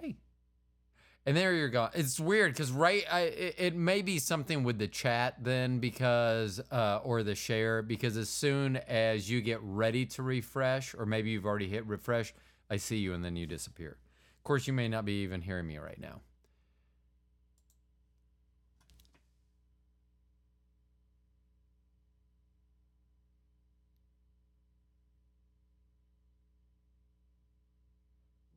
Hey. 0.00 0.16
And 1.26 1.36
there 1.36 1.54
you're 1.54 1.68
gone. 1.68 1.90
It's 1.94 2.18
weird 2.18 2.52
because 2.52 2.72
right, 2.72 3.04
I 3.10 3.20
it, 3.20 3.54
it 3.58 3.76
may 3.76 4.00
be 4.02 4.18
something 4.18 4.64
with 4.64 4.78
the 4.78 4.88
chat 4.88 5.36
then 5.42 5.78
because 5.78 6.60
uh, 6.70 7.00
or 7.04 7.22
the 7.22 7.34
share 7.34 7.82
because 7.82 8.16
as 8.16 8.30
soon 8.30 8.76
as 8.76 9.28
you 9.30 9.42
get 9.42 9.60
ready 9.62 10.06
to 10.06 10.22
refresh 10.22 10.94
or 10.94 11.04
maybe 11.04 11.30
you've 11.30 11.44
already 11.46 11.68
hit 11.68 11.86
refresh, 11.86 12.32
I 12.70 12.78
see 12.78 12.96
you 12.96 13.12
and 13.12 13.22
then 13.24 13.36
you 13.36 13.46
disappear. 13.46 13.98
Of 14.38 14.44
course, 14.44 14.66
you 14.66 14.72
may 14.72 14.88
not 14.88 15.04
be 15.04 15.22
even 15.22 15.42
hearing 15.42 15.66
me 15.66 15.76
right 15.76 16.00
now. 16.00 16.22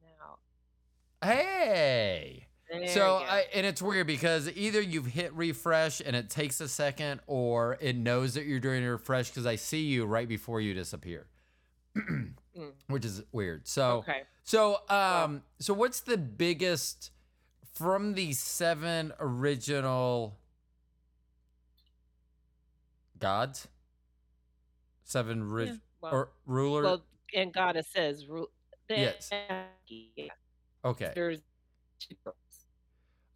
now 0.02 0.38
Hey. 1.24 2.43
There 2.80 2.88
So. 2.90 3.18
I, 3.18 3.46
and 3.54 3.66
it's 3.66 3.82
weird 3.82 4.08
because 4.08 4.50
either 4.56 4.82
you've 4.82 5.06
hit 5.08 5.34
refresh 5.34 6.02
and 6.06 6.16
it 6.16 6.30
takes 6.30 6.60
a 6.62 6.68
second, 6.68 7.22
or 7.28 7.78
it 7.82 7.96
knows 7.96 8.34
that 8.36 8.46
you're 8.46 8.60
doing 8.60 8.84
a 8.84 8.92
refresh 8.92 9.30
because 9.30 9.46
I 9.46 9.56
see 9.56 9.82
you 9.84 10.06
right 10.06 10.28
before 10.28 10.60
you 10.62 10.74
disappear, 10.74 11.28
which 12.88 13.06
is 13.06 13.24
weird. 13.32 13.68
So 13.68 13.98
okay 14.00 14.24
so 14.44 14.80
um 14.90 15.42
so 15.60 15.74
what's 15.74 16.02
the 16.02 16.18
biggest 16.18 17.12
from 17.74 18.14
the 18.14 18.34
seven 18.34 19.14
original 19.20 20.38
gods? 23.20 23.68
Seven 25.06 25.50
ri- 25.50 25.66
Yeah, 25.66 25.76
well, 26.02 26.14
or 26.14 26.30
ruler? 26.46 26.84
well 26.84 27.04
and 27.34 27.54
goddesses 27.54 28.28
rule 28.28 28.50
the- 28.88 28.96
Yes. 28.96 29.30
yeah, 29.32 30.28
okay. 30.86 31.12
there's 31.16 31.40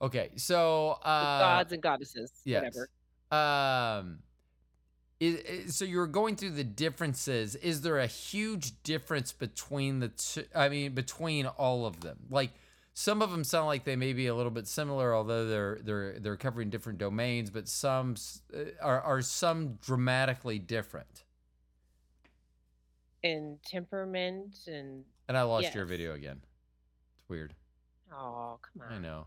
Okay. 0.02 0.30
So 0.36 0.92
uh 1.04 1.40
gods 1.40 1.74
and 1.74 1.82
goddesses 1.82 2.32
Yes. 2.46 2.64
whatever 2.64 2.90
Um, 3.32 4.20
is, 5.20 5.36
is- 5.40 5.76
so 5.76 5.84
you 5.86 5.98
were 5.98 6.08
going 6.08 6.36
through 6.36 6.52
the 6.52 6.64
differences. 6.64 7.56
Is 7.56 7.82
there 7.82 7.98
a 7.98 8.08
huge 8.08 8.82
difference 8.84 9.32
between 9.34 10.00
the 10.00 10.10
two? 10.10 10.46
I 10.56 10.70
mean, 10.70 10.94
between 10.94 11.46
all 11.48 11.86
of 11.86 12.02
them. 12.02 12.18
Like 12.30 12.52
some 12.94 13.22
of 13.22 13.32
them 13.32 13.44
sound 13.44 13.66
like 13.68 13.84
they 13.84 13.96
may 13.96 14.14
be 14.14 14.28
a 14.28 14.34
little 14.36 14.52
bit 14.52 14.68
similar, 14.68 15.14
although 15.16 15.46
they're 15.48 15.80
they're 15.84 16.20
they're 16.20 16.38
covering 16.38 16.70
different 16.70 17.00
domains. 17.00 17.50
But 17.50 17.68
some 17.68 18.16
uh, 18.56 18.60
are 18.82 19.02
are 19.02 19.22
some 19.22 19.76
dramatically 19.82 20.60
different. 20.60 21.24
in 23.24 23.58
temperament 23.66 24.58
and 24.68 25.04
And 25.28 25.36
I 25.38 25.42
lost 25.42 25.74
your 25.76 25.86
video 25.86 26.14
again. 26.14 26.40
It's 27.16 27.28
weird. 27.28 27.54
oh 28.14 28.60
come 28.62 28.84
on 28.88 28.94
I 28.94 28.98
know. 29.00 29.26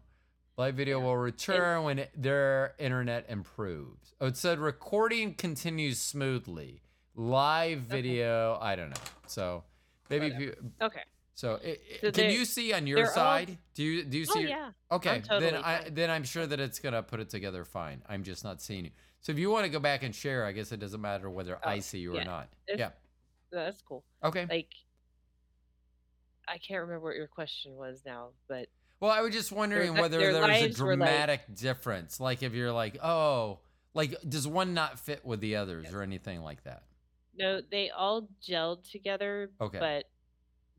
Live 0.61 0.75
video 0.75 0.99
Yeah. 0.99 1.07
will 1.07 1.17
return 1.17 1.85
when 1.85 1.99
it- 2.01 2.11
their 2.15 2.75
internet 2.79 3.25
improves. 3.31 4.15
Oh, 4.21 4.27
it 4.27 4.37
said 4.37 4.59
recording 4.59 5.35
continues 5.35 5.99
smoothly. 5.99 6.83
live 7.15 7.81
video. 7.81 8.59
I 8.61 8.77
don't 8.77 8.91
know. 8.91 9.03
So 9.27 9.65
maybe 10.11 10.27
if 10.27 10.39
you. 10.39 10.73
Okay. 10.83 11.03
So, 11.35 11.57
i- 11.57 11.67
i- 11.67 11.99
So 12.01 12.13
can 12.13 12.13
they- 12.13 12.35
you 12.35 12.45
see 12.45 12.73
on 12.75 12.87
your 12.87 12.97
they're 12.97 13.07
all- 13.09 13.15
side? 13.15 13.59
do 13.75 13.83
you 13.83 14.05
do 14.05 14.19
you 14.19 14.27
oh, 14.29 14.33
see? 14.35 14.39
Oh 14.39 14.43
your- 14.43 14.51
yeah. 14.51 14.73
Okay, 14.91 15.21
totally 15.23 15.51
then 15.51 15.65
I 15.65 15.89
then 15.89 16.11
I'm 16.11 16.25
sure 16.25 16.47
that 16.47 16.61
it's 16.61 16.79
gonna 16.79 17.03
put 17.03 17.21
it 17.21 17.31
together 17.31 17.65
fine. 17.65 18.03
I'm 18.07 18.23
just 18.23 18.45
not 18.45 18.61
seeing 18.61 18.85
you. 18.85 18.93
So 19.21 19.33
if 19.33 19.39
you 19.39 19.51
want 19.51 19.65
to 19.65 19.71
go 19.71 19.81
back 19.81 20.03
and 20.03 20.15
share, 20.15 20.45
I 20.45 20.53
guess 20.53 20.73
it 20.73 20.79
doesn't 20.79 21.01
matter 21.01 21.29
whether 21.31 21.57
oh, 21.57 21.69
I 21.69 21.77
Oh, 21.79 21.81
see 21.81 22.01
you 22.01 22.17
or 22.17 22.25
not. 22.25 22.53
It's- 22.67 22.79
Yeah. 22.79 22.93
That's 23.51 23.81
cool. 23.83 24.05
Okay. 24.23 24.47
Like, 24.47 24.75
I 26.47 26.59
can't 26.59 26.83
remember 26.83 27.01
what 27.07 27.17
your 27.17 27.29
question 27.29 27.77
was 27.77 28.05
now, 28.05 28.35
but 28.47 28.69
Well, 29.01 29.11
I 29.11 29.23
was 29.23 29.33
just 29.35 29.51
wondering 29.51 29.95
li- 29.95 30.01
whether 30.01 30.19
their 30.19 30.33
there 30.33 30.43
was 30.43 30.51
a 30.51 30.53
were 30.63 30.67
like- 30.69 30.77
dramatic 30.77 31.55
difference. 31.55 32.21
Like 32.21 32.43
if 32.43 32.53
you're 32.53 32.73
like, 32.73 32.99
oh, 33.03 33.61
like 33.95 34.15
does 34.29 34.47
one 34.47 34.75
not 34.75 34.99
fit 35.01 35.25
with 35.25 35.41
the 35.41 35.57
others 35.57 35.93
or 35.93 36.03
anything 36.03 36.43
like 36.43 36.63
that? 36.65 36.83
no, 37.39 37.61
they 37.71 37.89
all 37.91 38.29
gelled 38.47 38.91
together. 38.91 39.51
Okay. 39.61 39.79
But 39.79 40.05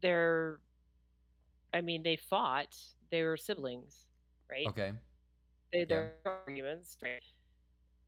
they're, 0.01 0.59
I 1.73 1.81
mean, 1.81 2.03
they 2.03 2.17
fought. 2.17 2.75
They 3.09 3.23
were 3.23 3.37
siblings, 3.37 4.05
right? 4.49 4.67
Okay. 4.67 4.91
They 5.73 5.85
their 5.85 6.13
arguments, 6.25 6.97
right? 7.01 7.23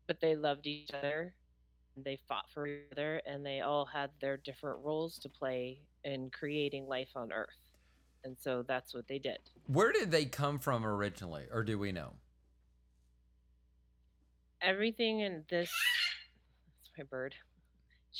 But 0.05 0.19
they 0.21 0.35
loved 0.35 0.67
each 0.67 0.91
other. 0.93 1.33
and 1.95 2.05
They 2.05 2.19
fought 2.27 2.45
for 2.53 2.67
each 2.67 2.91
other, 2.91 3.21
and 3.25 3.43
they 3.43 3.61
all 3.61 3.85
had 3.85 4.11
their 4.21 4.37
different 4.37 4.79
roles 4.83 5.17
to 5.19 5.29
play 5.29 5.79
in 6.03 6.29
creating 6.29 6.85
life 6.87 7.09
on 7.15 7.31
Earth. 7.31 7.57
And 8.23 8.37
so 8.39 8.63
that's 8.67 8.93
what 8.93 9.07
they 9.07 9.19
did. 9.19 9.39
Where 9.67 9.91
did 9.91 10.11
they 10.11 10.25
come 10.25 10.59
from 10.59 10.85
originally, 10.85 11.43
or 11.51 11.63
do 11.63 11.77
we 11.77 11.91
know? 11.91 12.13
Everything 14.61 15.19
in 15.19 15.43
this. 15.49 15.69
That's 15.69 16.97
my 16.97 17.03
bird. 17.03 17.35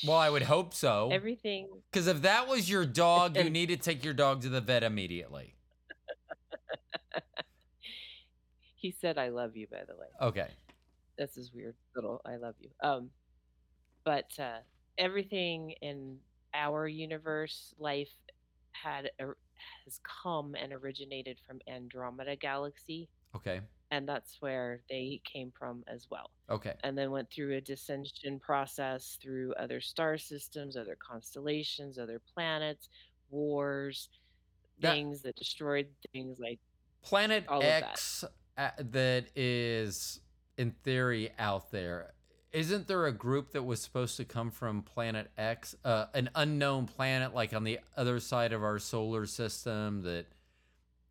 Well, 0.06 0.18
I 0.18 0.30
would 0.30 0.42
hope 0.42 0.74
so. 0.74 1.10
Everything. 1.12 1.70
Because 1.92 2.08
if 2.08 2.24
that 2.24 2.48
was 2.48 2.70
your 2.70 2.86
dog, 2.86 3.38
you 3.38 3.50
need 3.50 3.68
to 3.70 3.78
take 3.78 4.04
your 4.04 4.14
dog 4.14 4.42
to 4.42 4.50
the 4.50 4.60
vet 4.62 4.84
immediately. 4.84 5.56
He 8.76 8.92
said, 9.00 9.18
"I 9.18 9.30
love 9.30 9.56
you." 9.56 9.66
By 9.72 9.84
the 9.88 9.96
way, 9.96 10.08
Okay. 10.22 10.50
this 11.18 11.38
is 11.38 11.54
weird 11.54 11.76
little 11.96 12.20
"I 12.26 12.36
love 12.36 12.56
you." 12.60 12.70
Um, 12.82 13.12
but 14.04 14.30
uh, 14.38 14.58
everything 14.98 15.72
in 15.82 16.18
our 16.54 16.86
universe, 16.86 17.74
life 17.80 18.10
had 18.74 19.10
or- 19.22 19.38
has 19.86 20.00
come 20.04 20.56
and 20.56 20.74
originated 20.74 21.38
from 21.46 21.60
Andromeda 21.68 22.36
Galaxy, 22.36 23.10
Okay. 23.36 23.62
and 23.92 24.08
that's 24.08 24.38
where 24.42 24.82
they 24.90 25.22
came 25.24 25.52
from 25.58 25.84
as 25.88 26.08
well. 26.10 26.30
Okay. 26.50 26.76
and 26.84 26.98
then 26.98 27.10
went 27.12 27.30
through 27.32 27.56
a 27.56 27.62
dissension 27.62 28.40
process 28.40 29.18
through 29.22 29.54
other 29.54 29.80
star 29.82 30.18
systems, 30.18 30.76
other 30.76 30.98
constellations, 30.98 31.98
other 31.98 32.20
planets, 32.34 32.90
wars, 33.30 34.10
That- 34.80 34.92
things 34.94 35.22
that 35.22 35.36
destroyed 35.36 35.88
things 36.12 36.38
like 36.40 36.60
Planet 37.02 37.46
All 37.48 37.58
of 37.60 37.64
that. 37.64 37.84
X 37.84 38.24
uh, 38.58 38.70
that 38.78 39.26
is, 39.36 40.22
in 40.58 40.72
theory, 40.84 41.32
out 41.40 41.70
there. 41.72 42.14
Isn't 42.54 42.88
there 42.88 43.06
a 43.08 43.12
group 43.12 43.52
that 43.52 43.64
was 43.64 43.82
supposed 43.82 44.16
to 44.18 44.26
come 44.26 44.52
from 44.52 44.84
Planet 44.84 45.32
X, 45.38 45.76
uh, 45.84 46.06
an 46.14 46.30
unknown 46.36 46.86
planet 46.88 47.34
like 47.34 47.54
on 47.54 47.64
the 47.64 47.80
other 47.98 48.20
side 48.20 48.54
of 48.54 48.64
our 48.64 48.78
solar 48.80 49.26
system 49.26 50.04
that 50.04 50.28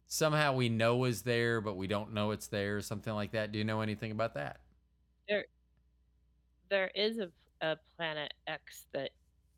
somehow 0.07 0.55
we 0.55 0.68
know 0.68 1.05
is 1.05 1.22
there, 1.22 1.61
but 1.61 1.76
we 1.76 1.86
don't 1.88 2.12
know 2.14 2.30
it's 2.32 2.49
there, 2.49 2.76
or 2.76 2.82
something 2.82 3.12
like 3.14 3.32
that? 3.32 3.53
Do 3.53 3.59
you 3.59 3.64
know 3.64 3.80
anything 3.80 4.12
about 4.12 4.34
that? 4.34 4.61
There, 5.28 5.47
there 6.70 6.90
is 6.95 7.18
a, 7.18 7.30
a 7.61 7.76
planet 7.97 8.32
X 8.47 8.86
that 8.93 9.11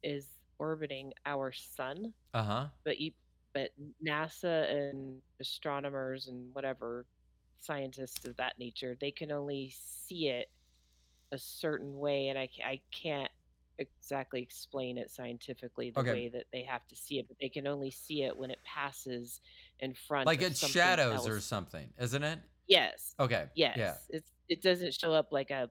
is 0.03 0.27
orbiting 0.59 1.13
our 1.27 1.53
sun, 1.53 2.13
Uh 2.35 2.43
huh. 2.43 2.67
but 2.85 3.01
you, 3.01 3.13
but 3.55 3.71
NASA 4.07 4.71
and 4.71 5.21
astronomers 5.41 6.29
and 6.29 6.55
whatever 6.55 7.07
scientists 7.61 8.25
of 8.27 8.37
that 8.37 8.59
nature, 8.59 8.97
they 9.01 9.11
can 9.11 9.33
only 9.33 9.75
see 10.07 10.29
it 10.29 10.51
a 11.35 11.39
certain 11.39 11.99
way, 11.99 12.29
and 12.29 12.39
I, 12.39 12.49
I 12.65 12.81
can't 12.91 13.31
exactly 13.79 14.41
explain 14.41 14.97
it 14.99 15.11
scientifically 15.11 15.91
the 15.91 16.01
Okay. 16.01 16.13
way 16.13 16.29
that 16.29 16.45
they 16.53 16.63
have 16.63 16.87
to 16.89 16.97
see 16.97 17.19
it, 17.19 17.27
but 17.29 17.37
they 17.41 17.49
can 17.49 17.67
only 17.67 17.91
see 17.91 18.23
it 18.23 18.37
when 18.37 18.51
it 18.51 18.61
passes 18.65 19.41
in 19.81 19.95
front. 19.95 20.27
Like 20.27 20.41
something 20.41 20.69
shadows 20.69 21.29
or 21.29 21.41
something, 21.41 21.93
isn't 21.99 22.23
it? 22.23 22.39
Yes. 22.69 23.15
Okay. 23.21 23.47
Yes. 23.55 23.77
Yeah. 23.77 23.95
It's 24.11 24.31
it 24.49 24.63
doesn't 24.63 24.95
show 24.95 25.13
up 25.13 25.33
like 25.33 25.51
a 25.51 25.69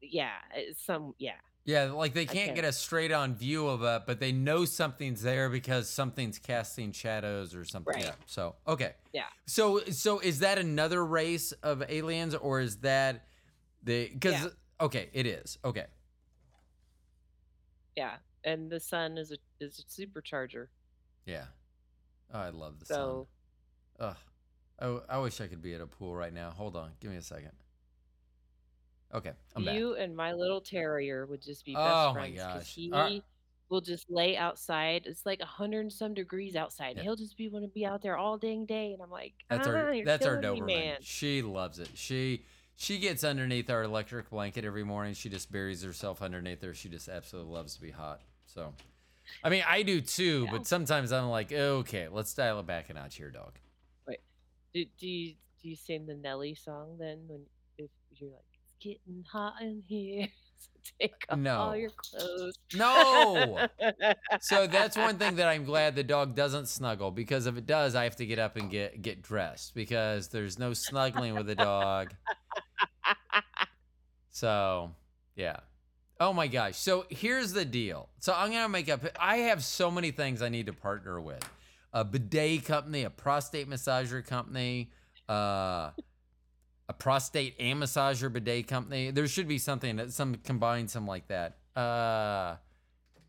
yeah, 0.00 0.34
some 0.76 1.14
yeah. 1.18 1.32
Yeah, 1.64 1.90
like 1.92 2.14
they 2.14 2.24
can't 2.24 2.38
can't- 2.46 2.54
get 2.54 2.64
a 2.64 2.72
straight 2.72 3.12
on 3.12 3.34
view 3.34 3.66
of 3.68 3.82
it, 3.82 4.02
but 4.06 4.20
they 4.20 4.32
know 4.32 4.64
something's 4.64 5.22
there 5.22 5.48
because 5.50 5.88
something's 5.88 6.38
casting 6.38 6.92
shadows 6.92 7.54
or 7.54 7.64
something. 7.64 7.94
Right. 7.94 8.04
Yeah. 8.04 8.12
So 8.26 8.56
okay. 8.66 8.92
Yeah. 9.12 9.24
So 9.46 9.80
so 9.90 10.18
is 10.20 10.38
that 10.40 10.58
another 10.58 11.04
race 11.04 11.52
of 11.62 11.82
aliens 11.88 12.34
or 12.34 12.60
is 12.60 12.78
that 12.78 13.26
the 13.82 14.08
because 14.12 14.32
Yeah. 14.44 14.48
Okay 14.80 15.08
it 15.12 15.26
is 15.26 15.58
okay 15.64 15.86
Yeah. 17.96 18.16
And 18.44 18.70
the 18.70 18.78
sun 18.80 19.18
is 19.18 19.32
a 19.32 19.36
is 19.60 19.78
a 19.80 19.82
supercharger. 19.82 20.68
yeah. 21.26 21.46
Oh, 22.32 22.38
I 22.40 22.50
love 22.50 22.78
the 22.78 22.86
So 22.86 23.26
sun. 23.98 24.08
Ugh. 24.10 24.16
Oh, 24.80 25.02
I 25.08 25.18
wish 25.18 25.40
I 25.40 25.48
could 25.48 25.60
be 25.62 25.74
at 25.74 25.80
a 25.80 25.86
pool 25.86 26.14
right 26.14 26.32
now. 26.32 26.50
Hold 26.50 26.76
on, 26.76 26.92
give 27.00 27.10
me 27.10 27.16
a 27.16 27.22
second. 27.22 27.50
Okay, 29.14 29.32
I'm 29.56 29.64
back. 29.64 29.74
you 29.74 29.94
and 29.96 30.14
my 30.14 30.32
little 30.34 30.60
terrier 30.60 31.26
would 31.26 31.40
just 31.42 31.64
be 31.64 31.74
best 31.74 31.86
Oh 31.86 32.14
my 32.14 32.30
friends 32.30 32.34
because 32.36 32.68
he 32.68 32.92
Alright. 32.92 33.24
will 33.70 33.80
just 33.80 34.10
lay 34.10 34.36
outside. 34.36 35.06
It's 35.06 35.24
like 35.26 35.40
a 35.40 35.46
hundred 35.46 35.80
and 35.80 35.92
some 35.92 36.14
degrees 36.14 36.54
outside. 36.54 36.96
Yeah. 36.96 37.02
He'll 37.04 37.16
just 37.16 37.36
be 37.36 37.48
want 37.48 37.64
to 37.64 37.68
be 37.70 37.86
out 37.86 38.02
there 38.02 38.16
all 38.18 38.36
dang 38.38 38.66
day, 38.66 38.92
and 38.92 39.02
I'm 39.02 39.10
like, 39.10 39.34
That's 39.48 39.66
ah, 39.66 39.70
our 39.72 40.04
that's 40.04 40.26
our 40.26 40.36
Doberman. 40.36 40.66
man. 40.66 40.96
She 41.00 41.42
loves 41.42 41.78
it. 41.78 41.88
She 41.94 42.44
she 42.80 42.98
gets 43.00 43.24
underneath 43.24 43.68
our 43.70 43.82
electric 43.82 44.30
blanket 44.30 44.64
every 44.64 44.84
morning. 44.84 45.12
She 45.12 45.28
just 45.28 45.50
buries 45.50 45.82
herself 45.82 46.22
underneath 46.22 46.60
there. 46.60 46.74
She 46.74 46.88
just 46.88 47.08
absolutely 47.08 47.52
loves 47.52 47.74
to 47.74 47.80
be 47.80 47.90
hot. 47.90 48.20
So, 48.46 48.72
I 49.42 49.48
mean, 49.50 49.64
I 49.68 49.82
do 49.82 50.00
too. 50.00 50.44
Yeah. 50.44 50.52
But 50.52 50.66
sometimes 50.68 51.10
I'm 51.10 51.28
like, 51.28 51.52
okay, 51.52 52.06
let's 52.08 52.32
dial 52.32 52.60
it 52.60 52.66
back 52.66 52.88
a 52.88 52.94
notch 52.94 53.16
here, 53.16 53.30
dog. 53.32 53.58
Do, 54.74 54.84
do 55.00 55.08
you 55.08 55.34
do 55.62 55.70
you 55.70 55.74
sing 55.76 56.06
the 56.06 56.14
Nelly 56.14 56.54
song 56.54 56.98
then 57.00 57.18
when 57.26 57.40
if 57.78 57.88
you're 58.14 58.30
like 58.30 58.42
it's 58.52 58.74
getting 58.78 59.24
hot 59.32 59.54
in 59.62 59.82
here, 59.88 60.28
so 60.58 60.68
take 61.00 61.14
off 61.30 61.38
No. 61.38 61.56
all 61.56 61.76
your 61.76 61.90
clothes. 61.90 62.58
No. 62.76 63.66
so 64.42 64.66
that's 64.66 64.96
one 64.96 65.16
thing 65.16 65.36
that 65.36 65.48
I'm 65.48 65.64
glad 65.64 65.96
the 65.96 66.04
dog 66.04 66.36
doesn't 66.36 66.68
snuggle 66.68 67.10
because 67.10 67.46
if 67.46 67.56
it 67.56 67.66
does, 67.66 67.94
I 67.94 68.04
have 68.04 68.16
to 68.16 68.26
get 68.26 68.38
up 68.38 68.56
and 68.56 68.70
get 68.70 69.00
get 69.00 69.22
dressed 69.22 69.74
because 69.74 70.28
there's 70.28 70.58
no 70.58 70.74
snuggling 70.74 71.34
with 71.34 71.48
a 71.50 71.56
dog. 71.56 72.12
So, 74.30 74.92
yeah. 75.36 75.56
Oh 76.20 76.32
my 76.32 76.48
gosh. 76.48 76.76
So 76.76 77.06
here's 77.10 77.52
the 77.52 77.64
deal. 77.64 78.08
So 78.20 78.34
I'm 78.36 78.50
going 78.50 78.62
to 78.64 78.68
make 78.68 78.88
up 78.88 79.02
I 79.20 79.38
have 79.38 79.64
so 79.64 79.90
many 79.90 80.10
things 80.10 80.42
I 80.42 80.48
need 80.48 80.66
to 80.66 80.72
partner 80.72 81.20
with. 81.20 81.48
A 81.92 82.04
bidet 82.04 82.64
company, 82.64 83.04
a 83.04 83.10
prostate 83.10 83.68
massager 83.68 84.24
company, 84.26 84.90
uh 85.28 85.90
a 86.88 86.94
prostate 86.98 87.54
and 87.60 87.82
massager 87.82 88.32
bidet 88.32 88.66
company. 88.66 89.10
There 89.10 89.28
should 89.28 89.48
be 89.48 89.58
something 89.58 89.96
that 89.96 90.12
some 90.12 90.36
combine 90.36 90.88
some 90.88 91.06
like 91.06 91.28
that. 91.28 91.58
Uh 91.76 92.56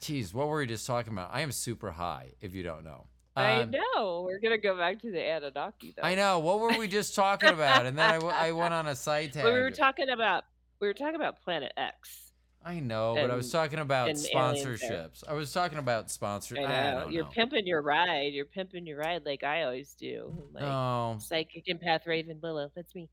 Geez, 0.02 0.34
what 0.34 0.48
were 0.50 0.60
we 0.60 0.68
just 0.68 0.88
talking 0.88 1.14
about? 1.14 1.32
I 1.34 1.42
am 1.42 1.52
super 1.52 1.92
high, 1.92 2.32
if 2.42 2.56
you 2.56 2.64
don't 2.64 2.86
know. 2.86 3.06
I 3.36 3.62
Um, 3.62 3.72
know. 3.72 4.24
We're 4.26 4.40
gonna 4.40 4.58
go 4.58 4.76
back 4.78 5.00
to 5.02 5.12
the 5.12 5.20
Anunnaki 5.22 5.94
though. 5.96 6.04
I 6.04 6.16
know. 6.16 6.40
What 6.40 6.60
were 6.60 6.78
we 6.78 6.88
just 6.88 7.16
talking 7.16 7.50
about? 7.50 7.86
And 7.86 7.98
then 7.98 8.10
I, 8.10 8.14
w- 8.16 8.34
I 8.34 8.52
went 8.52 8.74
on 8.74 8.88
a 8.88 8.96
side 8.96 9.32
But 9.36 9.46
we 9.46 9.52
were 9.52 9.70
tangent. 9.70 9.76
talking 9.78 10.10
about 10.10 10.44
we 10.80 10.88
were 10.88 10.94
talking 10.94 11.16
about 11.16 11.42
Planet 11.44 11.72
X. 11.78 12.32
I 12.66 12.82
know, 12.82 13.14
but 13.16 13.32
I 13.32 13.36
was 13.36 13.50
talking 13.50 13.80
about 13.80 14.10
and 14.10 14.18
sponsorships. 14.18 15.24
I 15.26 15.34
was 15.34 15.54
talking 15.54 15.78
about 15.78 16.12
sponsor. 16.12 16.58
I 16.58 16.64
I, 16.64 16.68
know. 16.92 17.00
don't 17.02 17.12
You're 17.14 17.24
know. 17.24 17.30
pimping 17.30 17.66
your 17.66 17.82
ride. 17.82 18.34
You're 18.34 18.44
pimping 18.46 18.86
your 18.86 18.98
ride 19.00 19.26
like 19.26 19.46
I 19.46 19.64
always 19.64 19.94
do. 19.94 20.34
Like 20.52 20.64
oh, 20.66 21.18
Psychic 21.20 21.66
Empath 21.68 22.06
Raven 22.06 22.38
Willow. 22.44 22.70
That's 22.76 22.94
me. 22.94 23.10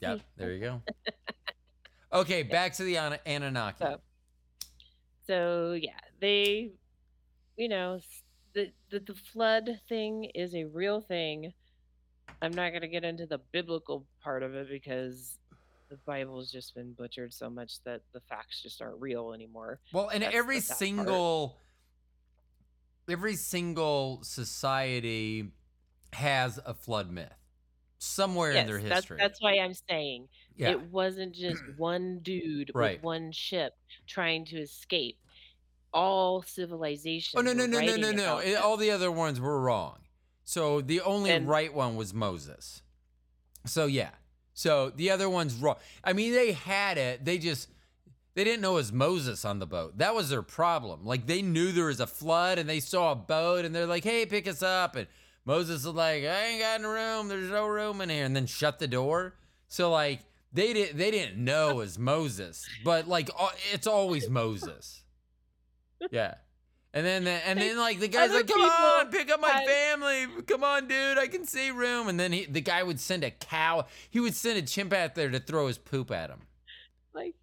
yeah. 0.00 0.14
me. 0.16 0.22
There 0.36 0.52
you 0.52 0.60
go. 0.60 0.82
Okay, 2.12 2.42
back 2.42 2.74
to 2.74 2.82
the 2.84 2.96
An- 2.98 3.18
Anunnaki. 3.24 3.78
So, 3.84 4.00
so 5.26 5.72
yeah, 5.80 5.92
they, 6.20 6.72
you 7.56 7.68
know, 7.68 8.00
the, 8.54 8.70
the 8.90 9.00
the 9.00 9.14
flood 9.14 9.80
thing 9.88 10.24
is 10.34 10.54
a 10.54 10.64
real 10.64 11.00
thing. 11.00 11.52
I'm 12.42 12.52
not 12.52 12.72
gonna 12.72 12.88
get 12.88 13.04
into 13.04 13.26
the 13.26 13.38
biblical 13.52 14.06
part 14.22 14.42
of 14.42 14.54
it 14.54 14.68
because 14.68 15.38
the 15.88 15.96
Bible's 16.06 16.50
just 16.50 16.74
been 16.74 16.92
butchered 16.92 17.34
so 17.34 17.50
much 17.50 17.82
that 17.84 18.00
the 18.12 18.20
facts 18.20 18.62
just 18.62 18.80
aren't 18.80 19.00
real 19.00 19.32
anymore. 19.32 19.80
Well, 19.92 20.08
and 20.08 20.22
That's 20.22 20.34
every 20.34 20.60
sad 20.60 20.68
part. 20.68 20.78
single 20.78 21.56
every 23.10 23.34
single 23.36 24.20
society 24.22 25.50
has 26.12 26.58
a 26.64 26.74
flood 26.74 27.10
myth 27.10 27.32
somewhere 27.98 28.50
in 28.50 28.56
yes, 28.56 28.66
their 28.66 28.80
that's, 28.80 28.94
history. 29.00 29.16
that's 29.20 29.42
why 29.42 29.58
I'm 29.58 29.74
saying 29.88 30.28
yeah. 30.56 30.70
it 30.70 30.80
wasn't 30.90 31.34
just 31.34 31.62
one 31.76 32.20
dude 32.22 32.70
Right. 32.74 32.96
with 32.98 33.02
one 33.02 33.32
ship 33.32 33.74
trying 34.06 34.44
to 34.46 34.56
escape. 34.58 35.18
All 35.92 36.42
civilizations. 36.42 37.34
Oh 37.36 37.42
no 37.42 37.52
no 37.52 37.66
no 37.66 37.80
no 37.80 37.96
no 37.96 38.12
no! 38.12 38.38
It- 38.38 38.56
all 38.56 38.76
the 38.76 38.90
other 38.90 39.10
ones 39.10 39.40
were 39.40 39.60
wrong. 39.60 39.98
So 40.44 40.80
the 40.80 41.00
only 41.02 41.30
And- 41.30 41.48
right 41.48 41.72
one 41.72 41.96
was 41.96 42.12
Moses. 42.14 42.82
So 43.66 43.86
yeah. 43.86 44.10
So 44.54 44.90
the 44.90 45.10
other 45.10 45.28
one's 45.30 45.54
wrong. 45.54 45.76
I 46.04 46.12
mean, 46.12 46.32
they 46.32 46.52
had 46.52 46.98
it. 46.98 47.24
They 47.24 47.38
just 47.38 47.68
they 48.34 48.44
didn't 48.44 48.60
know 48.62 48.72
it 48.72 48.76
was 48.76 48.92
Moses 48.92 49.44
on 49.44 49.58
the 49.58 49.66
boat. 49.66 49.98
That 49.98 50.14
was 50.14 50.28
their 50.30 50.42
problem. 50.42 51.04
Like 51.04 51.26
they 51.26 51.42
knew 51.42 51.72
there 51.72 51.86
was 51.86 52.00
a 52.00 52.06
flood 52.06 52.58
and 52.58 52.68
they 52.68 52.80
saw 52.80 53.12
a 53.12 53.16
boat 53.16 53.64
and 53.64 53.74
they're 53.74 53.86
like, 53.86 54.04
"Hey, 54.04 54.26
pick 54.26 54.46
us 54.48 54.62
up." 54.62 54.96
And 54.96 55.06
Moses 55.44 55.84
was 55.84 55.94
like, 55.94 56.24
"I 56.24 56.44
ain't 56.46 56.60
got 56.60 56.80
no 56.80 56.90
room. 56.90 57.28
There's 57.28 57.50
no 57.50 57.66
room 57.66 58.00
in 58.00 58.08
here." 58.08 58.24
And 58.24 58.34
then 58.36 58.46
shut 58.46 58.78
the 58.78 58.86
door. 58.88 59.34
So 59.68 59.90
like 59.90 60.20
they 60.52 60.72
didn't 60.72 60.98
they 60.98 61.10
didn't 61.10 61.42
know 61.42 61.70
it 61.70 61.76
was 61.76 61.98
Moses, 61.98 62.68
but 62.84 63.06
like 63.08 63.30
it's 63.72 63.86
always 63.86 64.28
Moses. 64.28 64.99
Yeah. 66.10 66.34
And 66.92 67.06
then 67.06 67.26
and 67.26 67.58
then 67.60 67.78
like 67.78 68.00
the 68.00 68.08
guy's 68.16 68.30
Other 68.30 68.38
like, 68.40 68.46
"Come 68.48 68.56
people 68.62 68.70
on, 68.70 69.06
pick 69.10 69.30
up 69.30 69.40
my 69.40 69.48
had- 69.48 69.66
family. 69.68 70.26
Come 70.46 70.64
on, 70.64 70.88
dude. 70.88 71.18
I 71.18 71.28
can 71.28 71.44
see 71.46 71.70
room." 71.70 72.08
And 72.08 72.18
then 72.18 72.32
he, 72.32 72.46
the 72.46 72.60
guy 72.60 72.82
would 72.82 72.98
send 72.98 73.22
a 73.22 73.30
cow. 73.30 73.86
He 74.10 74.18
would 74.18 74.34
send 74.34 74.58
a 74.58 74.62
chimp 74.62 74.92
out 74.92 75.14
there 75.14 75.30
to 75.30 75.38
throw 75.38 75.68
his 75.68 75.78
poop 75.78 76.10
at 76.10 76.30
him. 76.30 76.40
like 77.14 77.34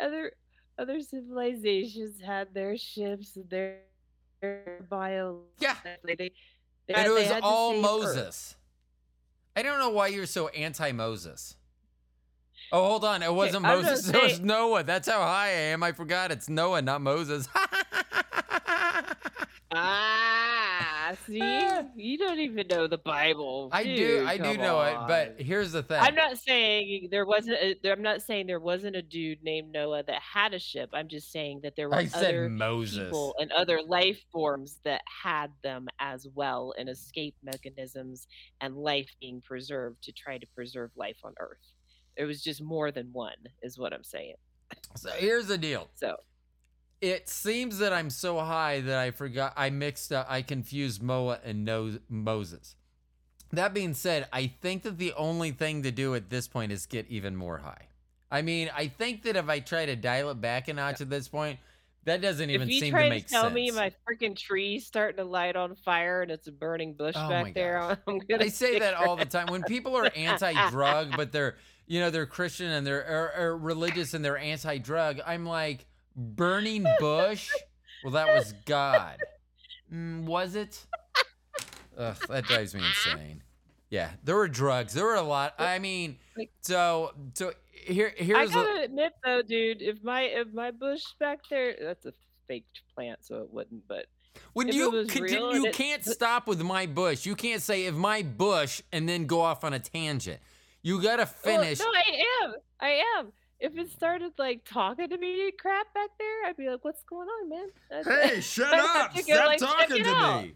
other 0.00 0.32
other 0.78 1.00
civilizations 1.02 2.18
had 2.24 2.54
their 2.54 2.78
ships 2.78 3.36
and 3.36 3.48
their, 3.50 3.80
their 4.40 4.86
bio. 4.88 5.40
Yeah. 5.58 5.76
Like 6.02 6.16
they, 6.16 6.30
they 6.88 6.94
And 6.94 6.96
had- 6.96 7.06
it 7.08 7.10
was 7.10 7.40
all 7.42 7.72
save 7.72 7.78
Earth. 7.78 7.82
Moses. 8.16 8.54
I 9.54 9.62
don't 9.62 9.78
know 9.80 9.90
why 9.90 10.06
you're 10.06 10.24
so 10.24 10.48
anti-Moses. 10.48 11.56
Oh, 12.72 12.86
hold 12.88 13.04
on. 13.04 13.22
It 13.22 13.34
wasn't 13.34 13.66
I'm 13.66 13.82
Moses. 13.82 14.08
It 14.14 14.22
was 14.22 14.40
Noah. 14.40 14.82
That's 14.82 15.06
how 15.06 15.20
high 15.20 15.48
I 15.48 15.52
am. 15.72 15.82
I 15.82 15.92
forgot. 15.92 16.32
It's 16.32 16.48
Noah, 16.48 16.80
not 16.80 17.02
Moses. 17.02 17.46
Ah, 19.74 21.12
see, 21.26 21.68
you 21.96 22.18
don't 22.18 22.38
even 22.38 22.66
know 22.68 22.86
the 22.86 22.98
Bible. 22.98 23.68
I 23.72 23.84
do. 23.84 24.24
I 24.26 24.36
do 24.36 24.56
know 24.56 24.80
it. 24.82 24.96
But 25.06 25.36
here's 25.38 25.72
the 25.72 25.82
thing. 25.82 25.98
I'm 26.00 26.14
not 26.14 26.38
saying 26.38 27.08
there 27.10 27.26
wasn't. 27.26 27.56
A, 27.56 27.90
I'm 27.90 28.02
not 28.02 28.22
saying 28.22 28.46
there 28.46 28.60
wasn't 28.60 28.96
a 28.96 29.02
dude 29.02 29.42
named 29.42 29.72
Noah 29.72 30.02
that 30.04 30.20
had 30.20 30.54
a 30.54 30.58
ship. 30.58 30.90
I'm 30.92 31.08
just 31.08 31.32
saying 31.32 31.60
that 31.62 31.76
there 31.76 31.88
were 31.88 31.96
I 31.96 32.10
other 32.14 32.48
Moses. 32.48 33.04
people 33.04 33.34
and 33.38 33.50
other 33.52 33.80
life 33.82 34.20
forms 34.30 34.80
that 34.84 35.02
had 35.22 35.50
them 35.62 35.88
as 35.98 36.26
well, 36.34 36.74
and 36.78 36.88
escape 36.88 37.34
mechanisms 37.42 38.26
and 38.60 38.76
life 38.76 39.10
being 39.20 39.40
preserved 39.40 40.02
to 40.04 40.12
try 40.12 40.38
to 40.38 40.46
preserve 40.54 40.90
life 40.96 41.18
on 41.24 41.34
Earth. 41.40 41.72
It 42.16 42.24
was 42.24 42.42
just 42.42 42.62
more 42.62 42.90
than 42.90 43.08
one, 43.12 43.36
is 43.62 43.78
what 43.78 43.92
I'm 43.92 44.04
saying. 44.04 44.34
So 44.96 45.10
here's 45.10 45.46
the 45.46 45.58
deal. 45.58 45.88
So 45.94 46.16
It 47.02 47.28
seems 47.28 47.78
that 47.78 47.92
I'm 47.92 48.10
so 48.10 48.38
high 48.38 48.80
that 48.80 48.96
I 48.96 49.10
forgot. 49.10 49.52
I 49.56 49.70
mixed 49.70 50.12
up. 50.12 50.24
I 50.30 50.40
confused 50.40 51.02
Moa 51.02 51.40
and 51.44 51.64
no- 51.64 51.98
Moses. 52.08 52.76
That 53.52 53.74
being 53.74 53.92
said, 53.92 54.28
I 54.32 54.46
think 54.62 54.84
that 54.84 54.98
the 54.98 55.12
only 55.14 55.50
thing 55.50 55.82
to 55.82 55.90
do 55.90 56.14
at 56.14 56.30
this 56.30 56.46
point 56.46 56.70
is 56.70 56.86
get 56.86 57.08
even 57.08 57.34
more 57.36 57.58
high. 57.58 57.88
I 58.30 58.40
mean, 58.40 58.70
I 58.74 58.86
think 58.86 59.24
that 59.24 59.36
if 59.36 59.48
I 59.48 59.58
try 59.58 59.84
to 59.84 59.96
dial 59.96 60.30
it 60.30 60.40
back 60.40 60.68
a 60.68 60.72
notch 60.74 61.00
at 61.00 61.10
this 61.10 61.28
point, 61.28 61.58
that 62.04 62.20
doesn't 62.20 62.48
even 62.50 62.68
if 62.68 62.74
you 62.74 62.80
seem 62.80 62.92
try 62.92 63.08
to 63.08 63.20
to, 63.20 63.26
tell 63.26 63.42
sense. 63.44 63.54
me 63.54 63.70
my 63.72 63.92
freaking 64.08 64.36
tree's 64.36 64.86
starting 64.86 65.16
to 65.18 65.24
light 65.24 65.54
on 65.56 65.74
fire 65.74 66.22
and 66.22 66.30
it's 66.30 66.46
a 66.46 66.52
burning 66.52 66.94
bush 66.94 67.14
Oh 67.16 67.28
back 67.28 67.52
there. 67.52 67.80
I'm 68.06 68.18
gonna 68.20 68.44
I 68.44 68.48
say 68.48 68.78
that 68.78 68.94
all 68.94 69.16
the 69.16 69.24
time. 69.24 69.48
When 69.48 69.62
people 69.64 69.96
are 69.96 70.10
anti-drug, 70.16 71.16
but 71.16 71.30
they're 71.32 71.56
you 71.86 72.00
know 72.00 72.10
they're 72.10 72.26
Christian 72.26 72.70
and 72.70 72.86
they're 72.86 73.04
or, 73.36 73.42
or 73.44 73.58
religious 73.58 74.14
and 74.14 74.24
they're 74.24 74.38
anti-drug, 74.38 75.20
I'm 75.26 75.44
like 75.46 75.84
burning 76.16 76.84
bush. 77.00 77.48
Well, 78.04 78.12
that 78.12 78.34
was 78.34 78.52
God. 78.64 79.18
Mm, 79.92 80.24
was 80.24 80.54
it? 80.56 80.84
Ugh, 81.96 82.16
that 82.28 82.44
drives 82.44 82.74
me 82.74 82.80
insane. 82.80 83.42
Yeah, 83.90 84.10
there 84.24 84.36
were 84.36 84.48
drugs. 84.48 84.94
There 84.94 85.04
were 85.04 85.16
a 85.16 85.22
lot. 85.22 85.54
I 85.58 85.78
mean, 85.78 86.16
so 86.62 87.12
so 87.34 87.52
here 87.70 88.14
I 88.18 88.22
here's 88.24 88.50
a, 88.50 88.54
gotta 88.54 88.82
admit 88.84 89.12
though, 89.22 89.42
dude, 89.42 89.82
if 89.82 90.02
my 90.02 90.22
if 90.22 90.48
my 90.54 90.70
bush 90.70 91.02
back 91.20 91.40
there, 91.50 91.76
that's 91.80 92.06
a 92.06 92.12
faked 92.48 92.80
plant, 92.94 93.18
so 93.22 93.42
it 93.42 93.52
wouldn't. 93.52 93.86
But 93.86 94.06
when 94.54 94.68
you 94.68 95.04
continue, 95.06 95.52
you 95.54 95.66
it- 95.66 95.74
can't 95.74 96.02
stop 96.04 96.46
with 96.46 96.62
my 96.62 96.86
bush. 96.86 97.26
You 97.26 97.36
can't 97.36 97.60
say 97.60 97.84
if 97.84 97.94
my 97.94 98.22
bush 98.22 98.80
and 98.92 99.06
then 99.06 99.26
go 99.26 99.42
off 99.42 99.62
on 99.62 99.74
a 99.74 99.78
tangent. 99.78 100.40
You 100.82 101.00
gotta 101.02 101.28
Well, 101.44 101.60
finish. 101.60 101.78
no, 101.78 101.84
I 101.86 102.22
am. 102.44 102.54
I 102.80 103.02
am. 103.18 103.32
If 103.62 103.78
it 103.78 103.90
started 103.92 104.32
like 104.38 104.64
talking 104.64 105.08
to 105.08 105.16
me 105.16 105.52
crap 105.52 105.94
back 105.94 106.10
there, 106.18 106.46
I'd 106.46 106.56
be 106.56 106.68
like, 106.68 106.84
"What's 106.84 107.04
going 107.04 107.28
on, 107.28 107.48
man?" 107.48 107.68
Hey, 108.04 108.40
shut 108.40 108.74
up! 108.78 109.14
go, 109.14 109.20
Stop 109.22 109.46
like, 109.46 109.58
talking 109.60 110.02
to 110.04 110.10
out. 110.10 110.42
me. 110.44 110.54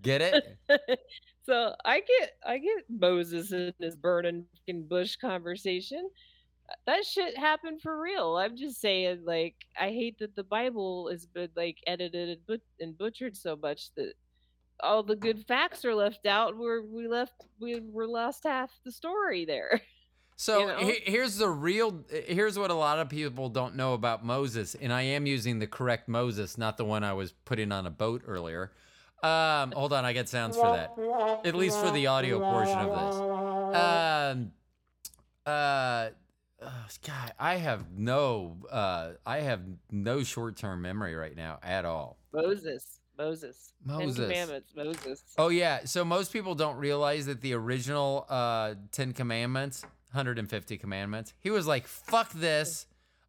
Get 0.00 0.22
it? 0.22 0.56
so 1.44 1.74
I 1.84 2.00
get 2.00 2.32
I 2.46 2.56
get 2.58 2.84
Moses 2.88 3.52
in 3.52 3.74
this 3.78 3.94
burning 3.94 4.46
bush 4.88 5.16
conversation. 5.16 6.08
Uh, 6.70 6.74
That 6.86 7.04
shit 7.04 7.36
happened 7.36 7.82
for 7.82 8.00
real. 8.00 8.36
I'm 8.36 8.56
just 8.56 8.80
saying, 8.80 9.24
like, 9.26 9.56
I 9.78 9.88
hate 9.90 10.18
that 10.20 10.34
the 10.34 10.44
Bible 10.44 11.10
has 11.10 11.26
been 11.26 11.50
like 11.56 11.76
edited 11.86 12.28
and, 12.30 12.40
but- 12.46 12.60
and 12.80 12.96
butchered 12.96 13.36
so 13.36 13.54
much 13.56 13.90
that 13.96 14.14
all 14.80 15.02
the 15.02 15.16
good 15.16 15.44
facts 15.46 15.84
are 15.84 15.94
left 15.94 16.24
out. 16.26 16.56
Where 16.56 16.80
we 16.82 17.06
left, 17.06 17.34
we 17.60 17.80
were 17.80 18.06
lost 18.08 18.44
half 18.44 18.70
the 18.84 18.92
story 18.92 19.44
there. 19.44 19.82
So 20.38 20.58
You 20.60 20.66
know? 20.66 20.78
he- 20.78 21.02
here's 21.10 21.38
the 21.38 21.48
real. 21.48 22.04
Here's 22.10 22.58
what 22.58 22.70
a 22.70 22.74
lot 22.74 22.98
of 22.98 23.08
people 23.08 23.48
don't 23.48 23.74
know 23.74 23.94
about 23.94 24.24
Moses, 24.24 24.74
and 24.74 24.92
I 24.92 25.02
am 25.02 25.24
using 25.26 25.58
the 25.58 25.66
correct 25.66 26.08
Moses, 26.08 26.58
not 26.58 26.76
the 26.76 26.84
one 26.84 27.02
I 27.04 27.14
was 27.14 27.32
putting 27.32 27.72
on 27.72 27.86
a 27.86 27.90
boat 27.90 28.22
earlier. 28.26 28.70
Um, 29.22 29.72
hold 29.72 29.94
on, 29.94 30.04
I 30.04 30.12
get 30.12 30.28
sounds 30.28 30.56
for 30.56 30.70
that. 30.76 30.92
At 31.46 31.54
least 31.54 31.80
for 31.80 31.90
the 31.90 32.06
audio 32.06 32.38
portion 32.38 32.78
of 32.78 32.90
this. 32.90 33.16
Um, 33.80 34.52
uh, 35.46 36.10
oh, 36.62 36.86
God, 37.06 37.32
I 37.38 37.56
have 37.56 37.90
no. 37.92 38.58
Uh, 38.70 39.12
I 39.24 39.38
have 39.38 39.62
no 39.90 40.22
short-term 40.22 40.82
memory 40.82 41.14
right 41.14 41.34
now 41.34 41.58
at 41.62 41.86
all. 41.86 42.18
Moses, 42.32 43.00
Moses, 43.16 43.72
Moses. 43.82 44.16
Ten 44.16 44.26
Commandments, 44.26 44.72
Moses. 44.76 45.22
Oh 45.38 45.48
yeah, 45.48 45.80
so 45.86 46.04
most 46.04 46.30
people 46.30 46.54
don't 46.54 46.76
realize 46.76 47.24
that 47.24 47.40
the 47.40 47.54
original 47.54 48.26
uh 48.28 48.74
10 48.92 49.14
commandments, 49.14 49.82
150 50.16 50.78
commandments. 50.78 51.32
He 51.40 51.50
was 51.50 51.66
like, 51.66 51.86
"Fuck 51.86 52.32
this. 52.32 52.86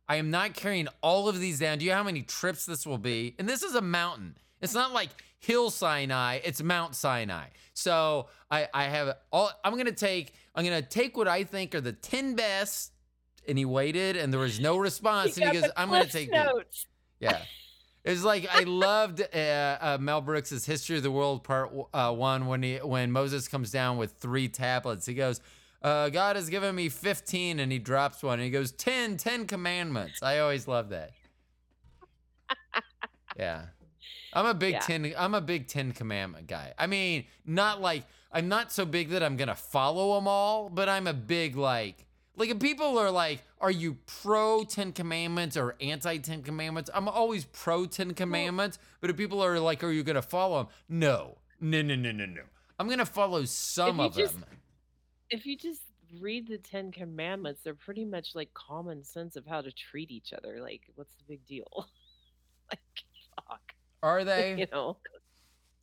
I 0.09 0.15
am 0.15 0.31
not 0.31 0.53
carrying 0.53 0.87
all 1.01 1.27
of 1.27 1.39
these 1.39 1.59
down. 1.59 1.79
Do 1.79 1.85
you 1.85 1.91
know 1.91 1.97
how 1.97 2.03
many 2.03 2.21
trips 2.21 2.65
this 2.65 2.85
will 2.85 2.97
be?" 2.97 3.35
And 3.37 3.47
this 3.47 3.63
is 3.63 3.75
a 3.75 3.81
mountain. 3.81 4.37
It's 4.61 4.73
not 4.73 4.93
like 4.93 5.09
Hill 5.39 5.69
Sinai, 5.69 6.39
it's 6.43 6.61
Mount 6.63 6.95
Sinai. 6.95 7.47
So, 7.73 8.27
I 8.49 8.67
I 8.73 8.85
have 8.85 9.17
all 9.31 9.51
I'm 9.63 9.73
going 9.73 9.85
to 9.85 9.91
take 9.91 10.33
I'm 10.55 10.65
to 10.65 10.81
take 10.81 11.15
what 11.15 11.27
I 11.27 11.43
think 11.43 11.75
are 11.75 11.81
the 11.81 11.93
10 11.93 12.35
best 12.35 12.91
and 13.47 13.57
he 13.57 13.65
waited 13.65 14.17
and 14.17 14.33
there 14.33 14.39
was 14.39 14.59
no 14.59 14.77
response 14.89 15.35
He 15.35 15.43
and 15.43 15.53
he 15.53 15.61
goes, 15.61 15.69
"I'm 15.77 15.89
going 15.89 16.03
to 16.03 16.09
Cliff's 16.09 16.13
take 16.13 16.31
these." 16.31 16.45
notes. 16.45 16.85
Yeah. 17.19 17.41
It 18.03 18.11
was 18.11 18.23
like 18.23 18.47
I 18.49 18.61
loved 18.63 19.21
uh, 19.21 19.37
uh, 19.81 19.97
Mel 19.99 20.21
Brooks's 20.21 20.65
History 20.65 20.97
of 20.97 21.03
the 21.03 21.11
World 21.11 21.43
Part 21.43 21.71
uh, 21.93 22.13
One 22.13 22.45
when 22.45 22.63
he 22.63 22.77
when 22.77 23.11
Moses 23.11 23.47
comes 23.47 23.69
down 23.69 23.97
with 23.97 24.13
three 24.13 24.47
tablets. 24.47 25.05
He 25.05 25.13
goes, 25.13 25.41
uh, 25.81 26.09
"God 26.09 26.35
has 26.35 26.49
given 26.49 26.75
me 26.75 26.89
15," 26.89 27.59
and 27.59 27.71
he 27.71 27.79
drops 27.79 28.23
one 28.23 28.35
and 28.39 28.43
he 28.43 28.49
goes, 28.49 28.71
10, 28.71 29.17
10 29.17 29.45
commandments. 29.47 30.21
I 30.23 30.39
always 30.39 30.67
love 30.67 30.89
that. 30.89 31.11
Yeah, 33.37 33.65
I'm 34.33 34.47
a 34.47 34.53
big 34.55 34.73
Yeah. 34.73 34.79
ten. 34.79 35.13
I'm 35.15 35.35
a 35.35 35.41
big 35.41 35.67
Ten 35.67 35.91
Commandment 35.91 36.47
guy. 36.47 36.73
I 36.79 36.87
mean, 36.87 37.25
not 37.45 37.79
like 37.81 38.03
I'm 38.31 38.47
not 38.47 38.71
so 38.71 38.83
big 38.83 39.09
that 39.09 39.21
I'm 39.21 39.37
gonna 39.37 39.53
follow 39.53 40.15
them 40.15 40.27
all, 40.27 40.69
but 40.69 40.89
I'm 40.89 41.05
a 41.05 41.13
big 41.13 41.55
like. 41.55 42.05
Like 42.35 42.49
if 42.49 42.57
people 42.59 42.97
are 42.97 43.11
like, 43.11 43.43
"Are 43.61 43.69
you 43.69 43.97
pro 44.23 44.63
Ten 44.63 44.91
Commandments 44.91 45.55
or 45.55 45.75
anti 45.79 46.17
Ten 46.17 46.41
Commandments?" 46.41 46.89
I'm 46.95 47.07
always 47.07 47.45
pro 47.45 47.85
Ten 47.85 48.15
Commandments. 48.15 48.79
But 49.01 49.11
if 49.11 49.17
people 49.17 49.43
are 49.43 49.59
like, 49.59 49.83
"Are 49.83 49.91
you 49.91 50.01
gonna 50.03 50.21
follow 50.23 50.63
them?" 50.63 50.67
No, 50.89 51.37
no, 51.61 51.83
no, 51.83 51.93
no, 51.95 52.11
no, 52.11 52.25
no. 52.25 52.41
I'm 52.79 52.89
gonna 52.89 53.05
follow 53.05 53.45
some 53.45 53.99
of 53.99 54.15
just- 54.15 54.33
them. 54.33 54.45
If 55.29 55.45
you 55.45 55.57
just 55.57 55.81
read 56.19 56.47
the 56.47 56.57
Ten 56.57 56.91
Commandments, 56.91 57.61
they're 57.63 57.73
pretty 57.75 58.05
much 58.05 58.29
like 58.35 58.53
common 58.53 59.03
sense 59.03 59.35
of 59.35 59.45
how 59.45 59.61
to 59.61 59.71
treat 59.71 60.11
each 60.11 60.33
other. 60.33 60.59
Like, 60.61 60.81
what's 60.95 61.13
the 61.15 61.23
big 61.27 61.45
deal? 61.45 61.67
like, 62.71 62.79
fuck, 63.35 63.61
Are 64.03 64.23
they? 64.23 64.55
you 64.57 64.67
know? 64.71 64.97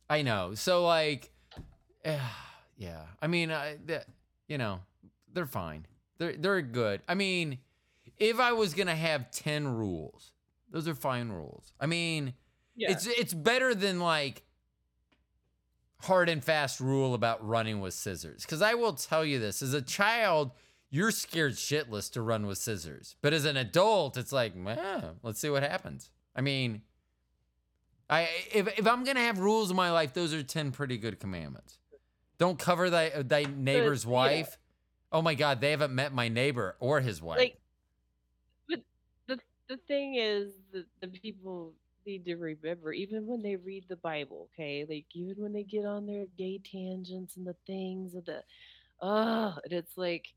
I 0.09 0.21
know. 0.21 0.53
So 0.55 0.85
like, 0.85 1.31
eh, 2.03 2.19
yeah. 2.77 3.01
I 3.21 3.27
mean, 3.27 3.51
I, 3.51 3.77
the- 3.83 4.05
you 4.47 4.57
know, 4.57 4.79
they're 5.33 5.45
fine. 5.47 5.85
They're 6.17 6.33
they're 6.37 6.61
good. 6.61 7.01
I 7.09 7.15
mean, 7.15 7.57
if 8.17 8.39
I 8.39 8.53
was 8.53 8.73
gonna 8.73 8.95
have 8.95 9.31
ten 9.31 9.67
rules, 9.67 10.31
those 10.71 10.87
are 10.87 10.95
fine 10.95 11.29
rules. 11.29 11.73
I 11.79 11.87
mean, 11.87 12.33
Yeah. 12.75 12.91
it's 12.91 13.05
it's 13.07 13.33
better 13.33 13.75
than 13.75 13.99
like 13.99 14.43
hard 16.05 16.29
and 16.29 16.43
fast 16.43 16.79
rule 16.79 17.13
about 17.13 17.45
running 17.45 17.81
with 17.81 17.93
scissors. 17.93 18.43
Because 18.43 18.61
I 18.61 18.73
will 18.73 18.93
tell 18.93 19.25
you 19.25 19.39
this: 19.39 19.61
as 19.61 19.73
a 19.73 19.81
child, 19.81 20.51
you're 20.89 21.11
scared 21.11 21.53
shitless 21.53 22.11
to 22.13 22.21
run 22.21 22.45
with 22.45 22.57
scissors, 22.57 23.15
but 23.21 23.33
as 23.33 23.45
an 23.45 23.57
adult, 23.57 24.17
it's 24.17 24.31
like, 24.31 24.53
eh, 24.65 25.01
let's 25.23 25.39
see 25.39 25.49
what 25.49 25.63
happens. 25.63 26.09
I 26.35 26.41
mean, 26.41 26.81
I 28.09 28.29
if 28.51 28.67
if 28.79 28.87
I'm 28.87 29.03
gonna 29.03 29.21
have 29.21 29.39
rules 29.39 29.69
in 29.69 29.75
my 29.75 29.91
life, 29.91 30.13
those 30.13 30.33
are 30.33 30.43
ten 30.43 30.71
pretty 30.71 30.97
good 30.97 31.19
commandments. 31.19 31.79
Don't 32.37 32.59
cover 32.59 32.89
thy 32.89 33.09
thy 33.21 33.43
neighbor's 33.43 34.05
yeah. 34.05 34.11
wife. 34.11 34.57
Oh 35.11 35.21
my 35.21 35.35
God, 35.35 35.61
they 35.61 35.71
haven't 35.71 35.93
met 35.93 36.13
my 36.13 36.27
neighbor 36.27 36.75
or 36.79 36.99
his 36.99 37.21
wife. 37.21 37.39
Like, 37.39 37.59
but 38.67 38.79
the 39.27 39.39
the 39.67 39.77
thing 39.87 40.15
is 40.15 40.53
that 40.73 40.85
the 41.01 41.07
people 41.07 41.73
need 42.05 42.25
to 42.25 42.35
remember, 42.35 42.93
even 42.93 43.25
when 43.25 43.41
they 43.41 43.55
read 43.55 43.85
the 43.89 43.97
Bible, 43.97 44.49
okay, 44.53 44.85
like 44.87 45.05
even 45.13 45.35
when 45.37 45.53
they 45.53 45.63
get 45.63 45.85
on 45.85 46.05
their 46.05 46.25
gay 46.37 46.59
tangents 46.63 47.37
and 47.37 47.45
the 47.45 47.55
things 47.65 48.15
of 48.15 48.25
the, 48.25 48.43
oh, 49.01 49.53
and 49.63 49.73
it's 49.73 49.97
like, 49.97 50.27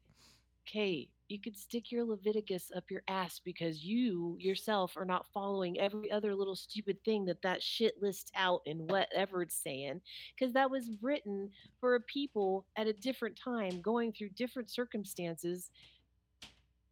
okay, 0.67 1.09
you 1.29 1.39
could 1.39 1.57
stick 1.57 1.93
your 1.93 2.05
Leviticus 2.05 2.71
up 2.75 2.85
your 2.91 3.03
ass 3.09 3.41
because 3.45 3.85
you 3.85 4.37
yourself 4.39 4.97
are 4.97 5.05
not 5.05 5.27
following 5.33 5.79
every 5.79 6.11
other 6.11 6.35
little 6.35 6.57
stupid 6.57 6.97
thing 7.05 7.25
that 7.27 7.43
that 7.43 7.63
shit 7.63 7.95
lists 8.01 8.31
out 8.35 8.63
and 8.67 8.89
whatever 8.91 9.43
it's 9.43 9.63
saying, 9.63 10.01
because 10.35 10.55
that 10.55 10.71
was 10.71 10.91
written 11.03 11.51
for 11.81 11.97
a 11.97 12.01
people 12.01 12.65
at 12.77 12.87
a 12.87 12.93
different 12.95 13.39
time, 13.43 13.81
going 13.83 14.13
through 14.13 14.31
different 14.31 14.71
circumstances, 14.71 15.71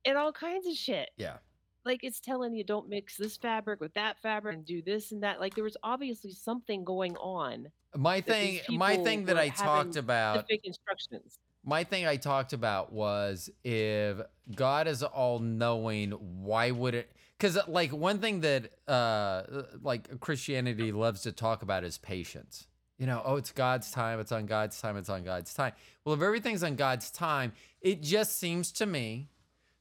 and 0.05 0.17
all 0.17 0.33
kinds 0.33 0.67
of 0.67 0.75
shit 0.75 1.11
yeah. 1.17 1.39
Like 1.87 2.03
it's 2.03 2.21
telling 2.21 2.55
you 2.55 2.65
don't 2.65 2.89
mix 2.89 3.17
this 3.17 3.37
fabric 3.37 3.81
with 3.81 3.95
that 3.95 4.19
fabric 4.19 4.57
and 4.57 4.67
do 4.67 4.83
this 4.83 5.13
and 5.13 5.23
that. 5.23 5.41
Like 5.41 5.55
there 5.55 5.65
was 5.65 5.77
obviously 5.83 6.33
something 6.33 6.85
going 6.85 7.17
on. 7.17 7.69
My 7.97 8.21
thing 8.21 8.61
my 8.69 8.97
thing 8.97 9.25
that 9.27 9.39
I 9.39 9.49
talked 9.49 9.97
about 9.97 10.45
instructions. 10.65 11.39
my 11.65 11.85
thing 11.85 12.07
I 12.07 12.17
talked 12.17 12.53
about 12.53 12.93
was 12.93 13.49
if 13.65 14.19
God 14.55 14.89
is 14.89 15.03
all 15.03 15.39
knowing, 15.39 16.11
why 16.11 16.73
would 16.73 16.95
it? 16.95 17.11
Because 17.39 17.59
like 17.69 17.93
one 17.93 18.19
thing 18.19 18.41
that 18.41 18.73
uh 18.89 19.45
like 19.83 20.21
Christianity 20.21 20.93
loves 20.93 21.23
to 21.23 21.33
talk 21.33 21.63
about 21.63 21.85
is 21.85 21.97
patience. 21.97 22.67
You 22.99 23.07
know, 23.07 23.23
oh, 23.25 23.37
it's 23.37 23.53
God's 23.53 23.91
time. 23.91 24.21
It's 24.21 24.33
on 24.33 24.47
God's 24.47 24.81
time. 24.81 24.97
It's 24.97 25.11
on 25.11 25.23
God's 25.23 25.53
time. 25.53 25.73
Well, 26.05 26.15
if 26.15 26.23
everything's 26.23 26.63
on 26.63 26.77
God's 26.77 27.11
time, 27.11 27.53
it 27.83 28.03
just 28.03 28.39
seems 28.39 28.73
to 28.73 28.87
me 28.87 29.29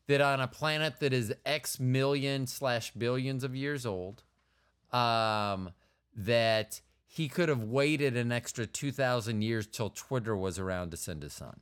that 0.08 0.22
on 0.22 0.40
a 0.40 0.48
planet 0.48 1.00
that 1.00 1.14
is 1.14 1.34
X 1.46 1.80
million 1.80 2.48
slash 2.48 2.92
billions 2.92 3.44
of 3.44 3.56
years 3.56 3.86
old, 3.86 4.24
um, 4.92 5.72
that 6.16 6.82
he 7.06 7.28
could 7.28 7.50
have 7.50 7.64
waited 7.64 8.18
an 8.18 8.32
extra 8.32 8.66
2,000 8.66 9.42
years 9.42 9.68
till 9.68 9.90
Twitter 9.90 10.36
was 10.36 10.60
around 10.60 10.92
to 10.92 10.98
send 10.98 11.24
his 11.24 11.34
son. 11.34 11.60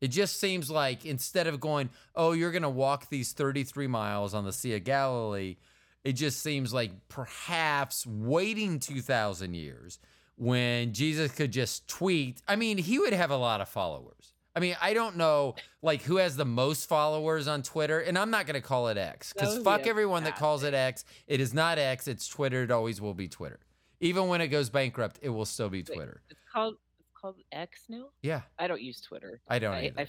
It 0.00 0.08
just 0.08 0.38
seems 0.38 0.70
like 0.70 1.04
instead 1.04 1.46
of 1.46 1.60
going, 1.60 1.90
oh, 2.14 2.32
you're 2.32 2.52
going 2.52 2.62
to 2.62 2.68
walk 2.68 3.08
these 3.08 3.32
33 3.32 3.86
miles 3.86 4.32
on 4.32 4.44
the 4.44 4.52
Sea 4.52 4.76
of 4.76 4.84
Galilee, 4.84 5.56
it 6.04 6.12
just 6.12 6.40
seems 6.40 6.72
like 6.72 7.08
perhaps 7.08 8.06
waiting 8.06 8.78
2,000 8.78 9.54
years 9.54 9.98
when 10.36 10.92
Jesus 10.92 11.32
could 11.32 11.52
just 11.52 11.88
tweet. 11.88 12.40
I 12.46 12.56
mean, 12.56 12.78
he 12.78 12.98
would 12.98 13.12
have 13.12 13.30
a 13.30 13.36
lot 13.36 13.60
of 13.60 13.68
followers. 13.68 14.34
I 14.58 14.60
mean, 14.60 14.76
I 14.82 14.92
don't 14.92 15.16
know 15.16 15.54
like 15.82 16.02
who 16.02 16.16
has 16.16 16.34
the 16.34 16.44
most 16.44 16.88
followers 16.88 17.46
on 17.46 17.62
Twitter, 17.62 18.00
and 18.00 18.18
I'm 18.18 18.30
not 18.30 18.44
going 18.44 18.60
to 18.60 18.60
call 18.60 18.88
it 18.88 18.98
X 18.98 19.32
because 19.32 19.58
fuck 19.58 19.84
be 19.84 19.88
everyone 19.88 20.24
that 20.24 20.34
calls 20.34 20.64
it 20.64 20.74
X. 20.74 21.04
It 21.28 21.40
is 21.40 21.54
not 21.54 21.78
X. 21.78 22.08
It's 22.08 22.26
Twitter. 22.26 22.64
It 22.64 22.72
always 22.72 23.00
will 23.00 23.14
be 23.14 23.28
Twitter. 23.28 23.60
Even 24.00 24.26
when 24.26 24.40
it 24.40 24.48
goes 24.48 24.68
bankrupt, 24.68 25.20
it 25.22 25.28
will 25.28 25.44
still 25.44 25.68
be 25.68 25.78
Wait, 25.78 25.94
Twitter. 25.94 26.22
It's 26.28 26.40
called 26.52 26.74
it's 26.98 27.08
called 27.14 27.36
X 27.52 27.84
now. 27.88 28.06
Yeah, 28.20 28.40
I 28.58 28.66
don't 28.66 28.82
use 28.82 29.00
Twitter. 29.00 29.40
I 29.46 29.60
don't 29.60 29.74
I. 29.74 29.92
I, 29.96 30.08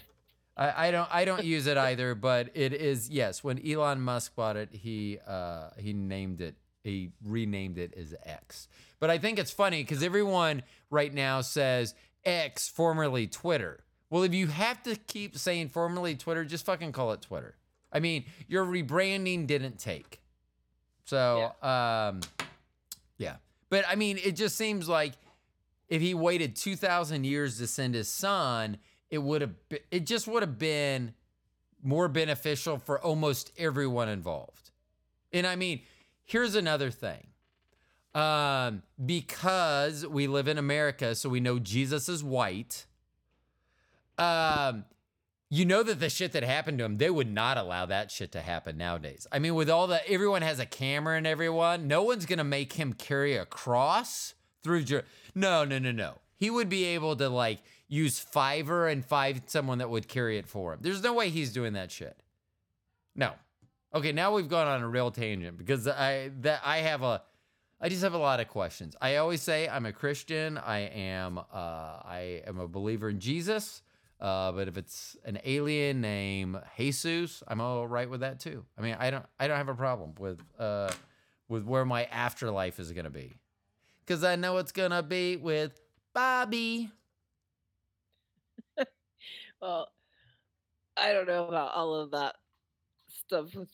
I, 0.56 0.88
I 0.88 0.90
don't 0.90 1.08
I 1.14 1.24
don't 1.24 1.44
use 1.44 1.68
it 1.68 1.78
either, 1.90 2.16
but 2.16 2.50
it 2.54 2.72
is 2.72 3.08
yes. 3.08 3.44
When 3.44 3.64
Elon 3.64 4.00
Musk 4.00 4.34
bought 4.34 4.56
it, 4.56 4.70
he 4.72 5.18
uh, 5.28 5.68
he 5.78 5.92
named 5.92 6.40
it 6.40 6.56
he 6.82 7.12
renamed 7.24 7.78
it 7.78 7.94
as 7.96 8.16
X. 8.24 8.66
But 8.98 9.10
I 9.10 9.18
think 9.18 9.38
it's 9.38 9.52
funny 9.52 9.84
because 9.84 10.02
everyone 10.02 10.64
right 10.90 11.14
now 11.14 11.40
says 11.40 11.94
X, 12.24 12.68
formerly 12.68 13.28
Twitter. 13.28 13.84
Well, 14.10 14.24
if 14.24 14.34
you 14.34 14.48
have 14.48 14.82
to 14.82 14.96
keep 14.96 15.38
saying 15.38 15.68
formerly 15.68 16.16
Twitter, 16.16 16.44
just 16.44 16.66
fucking 16.66 16.92
call 16.92 17.12
it 17.12 17.22
Twitter. 17.22 17.54
I 17.92 18.00
mean, 18.00 18.24
your 18.48 18.64
rebranding 18.64 19.46
didn't 19.46 19.78
take. 19.78 20.20
So, 21.04 21.52
um, 21.62 22.20
yeah. 23.18 23.36
But 23.68 23.84
I 23.88 23.94
mean, 23.94 24.18
it 24.22 24.32
just 24.32 24.56
seems 24.56 24.88
like 24.88 25.12
if 25.88 26.02
he 26.02 26.14
waited 26.14 26.56
2,000 26.56 27.24
years 27.24 27.58
to 27.58 27.66
send 27.66 27.94
his 27.94 28.08
son, 28.08 28.78
it 29.10 29.18
would 29.18 29.40
have, 29.40 29.54
it 29.90 30.06
just 30.06 30.26
would 30.28 30.42
have 30.42 30.58
been 30.58 31.14
more 31.82 32.08
beneficial 32.08 32.78
for 32.78 33.00
almost 33.00 33.52
everyone 33.58 34.08
involved. 34.08 34.70
And 35.32 35.46
I 35.46 35.56
mean, 35.56 35.80
here's 36.24 36.54
another 36.54 36.90
thing. 36.90 37.26
Um, 38.14 38.82
because 39.04 40.04
we 40.04 40.26
live 40.26 40.48
in 40.48 40.58
America, 40.58 41.14
so 41.14 41.28
we 41.28 41.38
know 41.38 41.60
Jesus 41.60 42.08
is 42.08 42.24
white. 42.24 42.86
Um, 44.20 44.84
you 45.52 45.64
know 45.64 45.82
that 45.82 45.98
the 45.98 46.08
shit 46.08 46.32
that 46.32 46.44
happened 46.44 46.78
to 46.78 46.84
him, 46.84 46.98
they 46.98 47.10
would 47.10 47.30
not 47.30 47.56
allow 47.56 47.86
that 47.86 48.10
shit 48.10 48.30
to 48.32 48.40
happen 48.40 48.76
nowadays. 48.76 49.26
I 49.32 49.40
mean, 49.40 49.56
with 49.56 49.68
all 49.68 49.88
the 49.88 50.08
everyone 50.08 50.42
has 50.42 50.60
a 50.60 50.66
camera 50.66 51.16
and 51.16 51.26
everyone, 51.26 51.88
no 51.88 52.02
one's 52.02 52.26
gonna 52.26 52.44
make 52.44 52.74
him 52.74 52.92
carry 52.92 53.36
a 53.36 53.44
cross 53.44 54.34
through. 54.62 54.84
Jer- 54.84 55.04
no, 55.34 55.64
no, 55.64 55.78
no, 55.78 55.90
no. 55.90 56.14
He 56.36 56.50
would 56.50 56.68
be 56.68 56.84
able 56.84 57.16
to 57.16 57.28
like 57.28 57.58
use 57.88 58.24
Fiverr 58.24 58.90
and 58.90 59.04
find 59.04 59.42
someone 59.46 59.78
that 59.78 59.90
would 59.90 60.06
carry 60.06 60.38
it 60.38 60.46
for 60.46 60.72
him. 60.72 60.78
There's 60.82 61.02
no 61.02 61.14
way 61.14 61.30
he's 61.30 61.52
doing 61.52 61.72
that 61.72 61.90
shit. 61.90 62.22
No. 63.16 63.32
Okay, 63.92 64.12
now 64.12 64.32
we've 64.32 64.48
gone 64.48 64.68
on 64.68 64.82
a 64.82 64.88
real 64.88 65.10
tangent 65.10 65.58
because 65.58 65.88
I 65.88 66.30
that 66.42 66.60
I 66.64 66.78
have 66.78 67.02
a 67.02 67.22
I 67.80 67.88
just 67.88 68.02
have 68.02 68.14
a 68.14 68.18
lot 68.18 68.38
of 68.38 68.48
questions. 68.48 68.94
I 69.00 69.16
always 69.16 69.42
say 69.42 69.68
I'm 69.68 69.86
a 69.86 69.92
Christian. 69.92 70.58
I 70.58 70.80
am 70.80 71.38
uh, 71.38 71.42
I 71.52 72.42
am 72.46 72.60
a 72.60 72.68
believer 72.68 73.08
in 73.08 73.18
Jesus. 73.18 73.82
Uh, 74.20 74.52
but 74.52 74.68
if 74.68 74.76
it's 74.76 75.16
an 75.24 75.38
alien 75.44 76.00
named 76.00 76.60
Jesus, 76.76 77.42
I'm 77.48 77.60
all 77.60 77.86
right 77.86 78.08
with 78.08 78.20
that 78.20 78.38
too. 78.38 78.64
I 78.76 78.82
mean, 78.82 78.96
I 78.98 79.10
don't 79.10 79.24
I 79.38 79.48
don't 79.48 79.56
have 79.56 79.68
a 79.68 79.74
problem 79.74 80.14
with 80.18 80.40
uh, 80.58 80.90
with 81.48 81.64
where 81.64 81.84
my 81.84 82.04
afterlife 82.04 82.78
is 82.78 82.92
gonna 82.92 83.10
be, 83.10 83.38
because 84.04 84.22
I 84.22 84.36
know 84.36 84.58
it's 84.58 84.72
gonna 84.72 85.02
be 85.02 85.36
with 85.36 85.80
Bobby. 86.12 86.90
well, 89.62 89.88
I 90.96 91.12
don't 91.12 91.26
know 91.26 91.48
about 91.48 91.72
all 91.74 91.94
of 91.94 92.10
that 92.10 92.36
stuff 93.08 93.54
with 93.54 93.70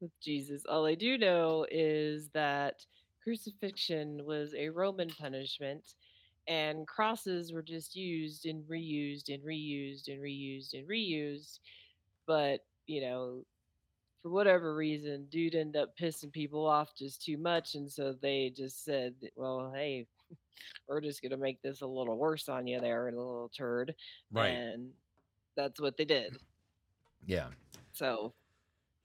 with 0.00 0.12
Jesus. 0.20 0.62
All 0.68 0.84
I 0.84 0.94
do 0.94 1.16
know 1.16 1.66
is 1.70 2.28
that 2.34 2.84
crucifixion 3.22 4.24
was 4.24 4.54
a 4.54 4.68
Roman 4.68 5.08
punishment 5.08 5.94
and 6.48 6.86
crosses 6.86 7.52
were 7.52 7.62
just 7.62 7.96
used 7.96 8.46
and 8.46 8.62
reused 8.64 9.32
and 9.32 9.42
reused 9.42 10.08
and 10.08 10.20
reused 10.20 10.74
and 10.74 10.88
reused. 10.88 11.58
But, 12.26 12.64
you 12.86 13.00
know, 13.00 13.44
for 14.22 14.30
whatever 14.30 14.74
reason, 14.74 15.26
dude 15.30 15.54
ended 15.54 15.80
up 15.80 15.96
pissing 15.96 16.32
people 16.32 16.66
off 16.66 16.96
just 16.96 17.22
too 17.22 17.38
much. 17.38 17.74
And 17.74 17.90
so 17.90 18.14
they 18.20 18.52
just 18.56 18.84
said, 18.84 19.14
well, 19.36 19.72
hey, 19.74 20.06
we're 20.88 21.00
just 21.00 21.22
going 21.22 21.30
to 21.30 21.36
make 21.36 21.60
this 21.62 21.82
a 21.82 21.86
little 21.86 22.16
worse 22.16 22.48
on 22.48 22.66
you 22.66 22.80
there, 22.80 23.08
and 23.08 23.16
a 23.16 23.20
little 23.20 23.50
turd. 23.56 23.94
right 24.32 24.48
And 24.48 24.90
that's 25.56 25.80
what 25.80 25.96
they 25.96 26.04
did. 26.04 26.36
Yeah. 27.26 27.48
So 27.92 28.32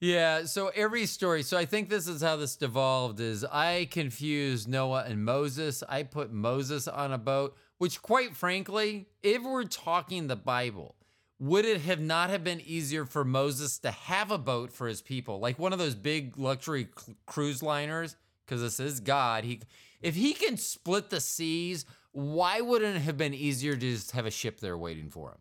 Yeah, 0.02 0.46
so 0.46 0.70
every 0.70 1.06
story. 1.06 1.44
So 1.44 1.56
I 1.60 1.66
think 1.66 1.88
this 1.88 2.08
is 2.08 2.24
how 2.24 2.36
this 2.36 2.56
devolved 2.56 3.20
is 3.20 3.46
I 3.46 3.88
confused 3.92 4.68
Noah 4.68 5.06
and 5.08 5.24
Moses. 5.24 5.84
I 5.88 6.02
put 6.02 6.34
Moses 6.34 6.88
on 6.88 7.14
a 7.14 7.20
boat, 7.20 7.56
which 7.78 8.02
quite 8.02 8.36
frankly, 8.36 9.06
if 9.22 9.44
we're 9.44 9.66
talking 9.66 10.26
the 10.26 10.36
Bible, 10.36 10.96
would 11.38 11.66
it 11.66 11.82
have 11.82 12.00
not 12.00 12.32
have 12.32 12.44
been 12.44 12.62
easier 12.62 13.06
for 13.06 13.24
Moses 13.24 13.78
to 13.80 13.92
have 13.92 14.32
a 14.32 14.40
boat 14.40 14.72
for 14.72 14.88
his 14.88 15.04
people, 15.04 15.40
like 15.40 15.60
one 15.60 15.72
of 15.72 15.78
those 15.78 15.94
big 15.94 16.36
luxury 16.36 16.88
c- 16.98 17.14
cruise 17.28 17.62
liners? 17.62 18.16
Because 18.44 18.62
this 18.64 18.80
is 18.80 19.02
God. 19.02 19.44
He, 19.44 19.62
if 20.02 20.16
he 20.16 20.34
can 20.34 20.58
split 20.58 21.12
the 21.12 21.22
seas, 21.22 21.86
why 22.12 22.60
wouldn't 22.62 22.96
it 22.96 23.02
have 23.02 23.18
been 23.18 23.36
easier 23.36 23.76
to 23.76 23.80
just 23.80 24.12
have 24.12 24.26
a 24.26 24.32
ship 24.32 24.62
there 24.62 24.78
waiting 24.80 25.12
for 25.12 25.30
him? 25.30 25.38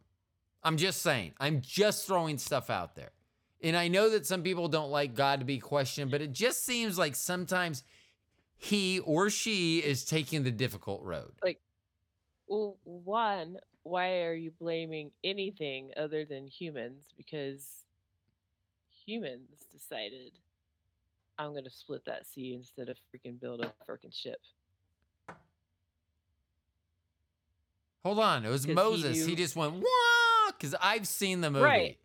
I'm 0.63 0.77
just 0.77 1.01
saying. 1.01 1.33
I'm 1.41 1.63
just 1.63 2.07
throwing 2.07 2.37
stuff 2.37 2.69
out 2.69 2.95
there. 2.95 3.13
And 3.63 3.77
I 3.77 3.89
know 3.89 4.11
that 4.11 4.27
some 4.27 4.43
people 4.43 4.69
don't 4.69 4.91
like 4.91 5.15
God 5.15 5.41
to 5.41 5.45
be 5.45 5.59
questioned, 5.59 6.11
but 6.11 6.23
it 6.23 6.33
just 6.33 6.65
seems 6.65 6.97
like 6.97 7.15
sometimes 7.15 7.83
he 8.57 9.01
or 9.01 9.29
she 9.31 9.79
is 9.79 10.05
taking 10.05 10.43
the 10.43 10.51
difficult 10.51 11.03
road. 11.03 11.33
Like, 11.43 11.61
well, 12.47 12.77
one, 12.85 13.59
why 13.83 14.23
are 14.23 14.35
you 14.35 14.51
blaming 14.59 15.11
anything 15.25 15.91
other 15.97 16.25
than 16.25 16.47
humans? 16.47 17.05
Because 17.17 17.67
humans 19.05 19.49
decided 19.73 20.33
I'm 21.39 21.55
gonna 21.55 21.71
split 21.71 22.05
that 22.07 22.27
sea 22.27 22.55
instead 22.55 22.89
of 22.89 22.97
freaking 23.13 23.41
build 23.41 23.65
a 23.65 23.73
freaking 23.91 24.15
ship. 24.15 24.41
Hold 28.05 28.19
on, 28.19 28.45
it 28.45 28.51
was 28.51 28.67
Moses. 28.67 29.25
He, 29.25 29.27
knew- 29.27 29.37
just 29.37 29.57
went 29.57 29.75
wah 29.75 30.51
because 30.53 30.75
I've 30.81 31.07
seen 31.07 31.41
the 31.41 31.51
movie, 31.51 31.65
Right. 31.65 31.99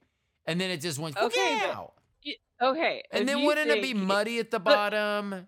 And 0.46 0.60
then 0.60 0.70
it 0.72 0.82
just 0.82 1.00
went 1.00 1.18
Okay, 1.18 1.62
"Wow." 1.68 1.94
Okay, 2.62 3.04
and 3.12 3.28
then 3.28 3.44
wouldn't 3.44 3.70
it 3.70 3.82
be 3.82 3.94
muddy 3.94 4.40
at 4.40 4.52
the 4.52 4.60
bottom? 4.60 5.48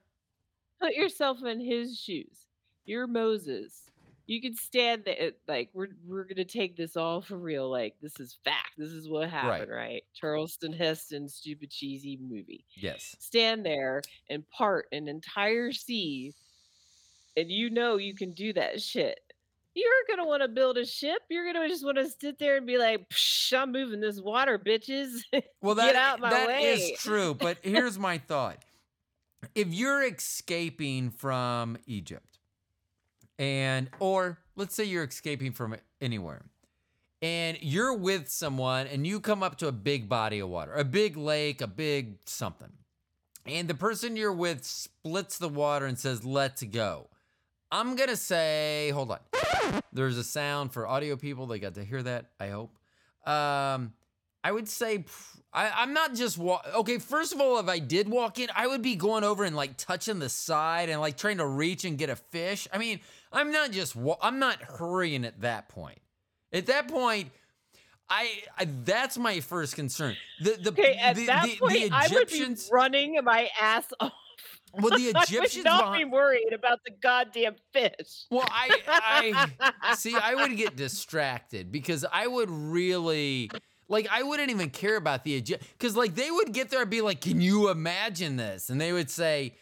put 0.82 0.94
yourself 0.94 1.44
in 1.44 1.60
his 1.60 1.99
shoes. 1.99 2.48
You're 2.86 3.07
Moses. 3.07 3.84
You 4.28 4.41
could 4.41 4.57
stand 4.57 5.03
there 5.06 5.32
like 5.48 5.69
we're 5.74 5.88
we're 6.06 6.26
gonna 6.26 6.44
take 6.44 6.76
this 6.76 6.98
all 6.98 7.22
for 7.22 7.38
real. 7.38 7.69
Like 7.69 7.95
this 8.02 8.19
is 8.19 8.38
fact. 8.44 8.74
This 8.78 8.91
is 8.91 9.07
what 9.07 9.30
happened, 9.30 9.72
right? 9.72 10.03
Charleston 10.14 10.74
Heston 10.74 11.30
stupid 11.30 11.72
cheesy 11.72 12.19
movie. 12.22 12.65
Yes. 12.76 13.15
Stand 13.19 13.65
there 13.65 14.02
and 14.30 14.48
part 14.49 14.88
an 14.91 15.07
entire 15.07 15.72
sea, 15.72 16.34
and 17.38 17.49
you 17.49 17.69
know 17.69 17.95
you 17.95 18.15
can 18.15 18.34
do 18.34 18.52
that 18.53 18.82
shit. 18.82 19.19
You're 19.78 20.16
gonna 20.16 20.28
want 20.28 20.41
to 20.41 20.48
build 20.48 20.80
a 20.80 20.86
ship. 20.88 21.22
You're 21.30 21.45
gonna 21.54 21.68
just 21.70 21.86
want 21.86 21.98
to 21.98 22.10
sit 22.10 22.40
there 22.40 22.58
and 22.58 22.66
be 22.66 22.80
like, 22.80 23.08
"Psh, 23.10 23.54
"I'm 23.56 23.72
moving 23.72 23.99
this 23.99 24.20
water, 24.20 24.58
bitches." 24.58 25.22
Well, 25.62 25.76
Get 25.76 25.95
out 25.95 26.20
my 26.20 26.32
that 26.32 26.49
is 26.62 26.80
way. 26.80 26.95
true. 26.98 27.36
But 27.36 27.60
here's 27.62 27.99
my 27.99 28.18
thought: 28.18 28.66
if 29.54 29.68
you're 29.68 30.04
escaping 30.04 31.12
from 31.12 31.78
Egypt, 31.86 32.40
and 33.38 33.90
or 33.99 34.40
let's 34.56 34.74
say 34.74 34.84
you're 34.84 35.04
escaping 35.04 35.52
from 35.52 35.76
anywhere, 36.02 36.44
and 37.22 37.60
you're 37.62 37.94
with 37.94 38.30
someone, 38.30 38.88
and 38.88 39.06
you 39.06 39.20
come 39.20 39.44
up 39.44 39.58
to 39.60 39.68
a 39.68 39.72
big 39.72 40.10
body 40.10 40.40
of 40.40 40.49
water, 40.49 40.74
a 40.74 40.84
big 40.86 41.18
lake, 41.18 41.62
a 41.62 41.68
big 41.68 42.18
something, 42.26 42.72
and 43.45 43.68
the 43.68 43.76
person 43.76 44.16
you're 44.16 44.34
with 44.34 44.64
splits 44.64 45.38
the 45.38 45.49
water 45.49 45.86
and 45.86 45.99
says, 45.99 46.26
"Let's 46.26 46.64
go." 46.64 47.10
I'm 47.72 47.95
gonna 47.95 48.15
say, 48.15 48.91
hold 48.94 49.11
on. 49.11 49.19
There's 49.91 50.18
a 50.18 50.23
sound 50.23 50.72
for 50.73 50.88
audio 50.88 51.15
people. 51.15 51.48
They 51.48 51.60
got 51.60 51.76
to 51.76 51.84
hear 51.84 52.02
that. 52.03 52.27
I 52.39 52.48
hope. 52.49 52.77
Um, 53.26 53.94
I 54.44 54.52
would 54.52 54.69
say 54.69 55.03
I, 55.52 55.72
I'm 55.76 55.94
not 55.94 56.14
just 56.15 56.38
wa- 56.38 56.61
okay. 56.76 56.99
First 56.99 57.34
of 57.34 57.41
all, 57.41 57.60
if 57.60 57.68
I 57.68 57.80
did 57.80 58.07
walk 58.07 58.39
in, 58.39 58.48
I 58.56 58.68
would 58.68 58.81
be 58.81 58.95
going 58.95 59.23
over 59.23 59.44
and 59.44 59.56
like 59.56 59.76
touching 59.76 60.19
the 60.19 60.30
side 60.30 60.89
and 60.89 61.02
like 61.02 61.18
trying 61.18 61.38
to 61.38 61.48
reach 61.48 61.84
and 61.84 61.98
get 61.98 62.10
a 62.10 62.15
fish. 62.15 62.68
I 62.72 62.77
mean, 62.77 62.99
I'm 63.34 63.52
not 63.52 63.72
just 63.72 63.95
wa- 63.95 64.18
I'm 64.22 64.39
not 64.39 64.61
hurrying 64.61 65.26
at 65.26 65.41
that 65.41 65.68
point. 65.68 65.99
At 66.53 66.68
that 66.68 66.88
point, 66.88 67.31
I, 68.10 68.30
I 68.57 68.65
that's 68.85 69.18
my 69.18 69.39
first 69.41 69.76
concern. 69.76 70.15
The 70.41 70.52
the 70.61 70.69
Okay, 70.69 70.98
at 71.02 71.15
the, 71.15 71.26
that 71.26 71.44
the, 71.44 71.56
point, 71.57 71.73
the 71.73 71.89
I 71.91 72.07
would 72.14 72.27
be 72.30 72.56
running 72.72 73.19
my 73.23 73.49
ass 73.60 73.85
off. 73.99 74.14
Well, 74.73 74.98
the 74.98 75.14
I 75.15 75.39
would 75.39 75.64
not 75.64 75.98
be 75.98 76.06
worried 76.06 76.53
about 76.53 76.80
the 76.85 76.91
goddamn 76.91 77.56
fish. 77.73 78.26
Well, 78.30 78.45
I, 78.48 79.48
I 79.81 79.95
see. 79.95 80.15
I 80.15 80.35
would 80.35 80.56
get 80.57 80.76
distracted 80.76 81.72
because 81.72 82.06
I 82.11 82.27
would 82.27 82.49
really 82.49 83.49
like. 83.88 84.07
I 84.11 84.23
wouldn't 84.23 84.49
even 84.49 84.69
care 84.69 84.98
about 84.98 85.23
the 85.23 85.31
Egypt 85.31 85.64
because 85.77 85.95
like 85.95 86.15
they 86.15 86.31
would 86.31 86.53
get 86.53 86.69
there 86.69 86.81
and 86.81 86.91
be 86.91 87.02
like, 87.02 87.22
"Can 87.22 87.41
you 87.41 87.69
imagine 87.69 88.35
this?" 88.35 88.69
And 88.69 88.80
they 88.80 88.94
would 88.94 89.10
say, 89.10 89.56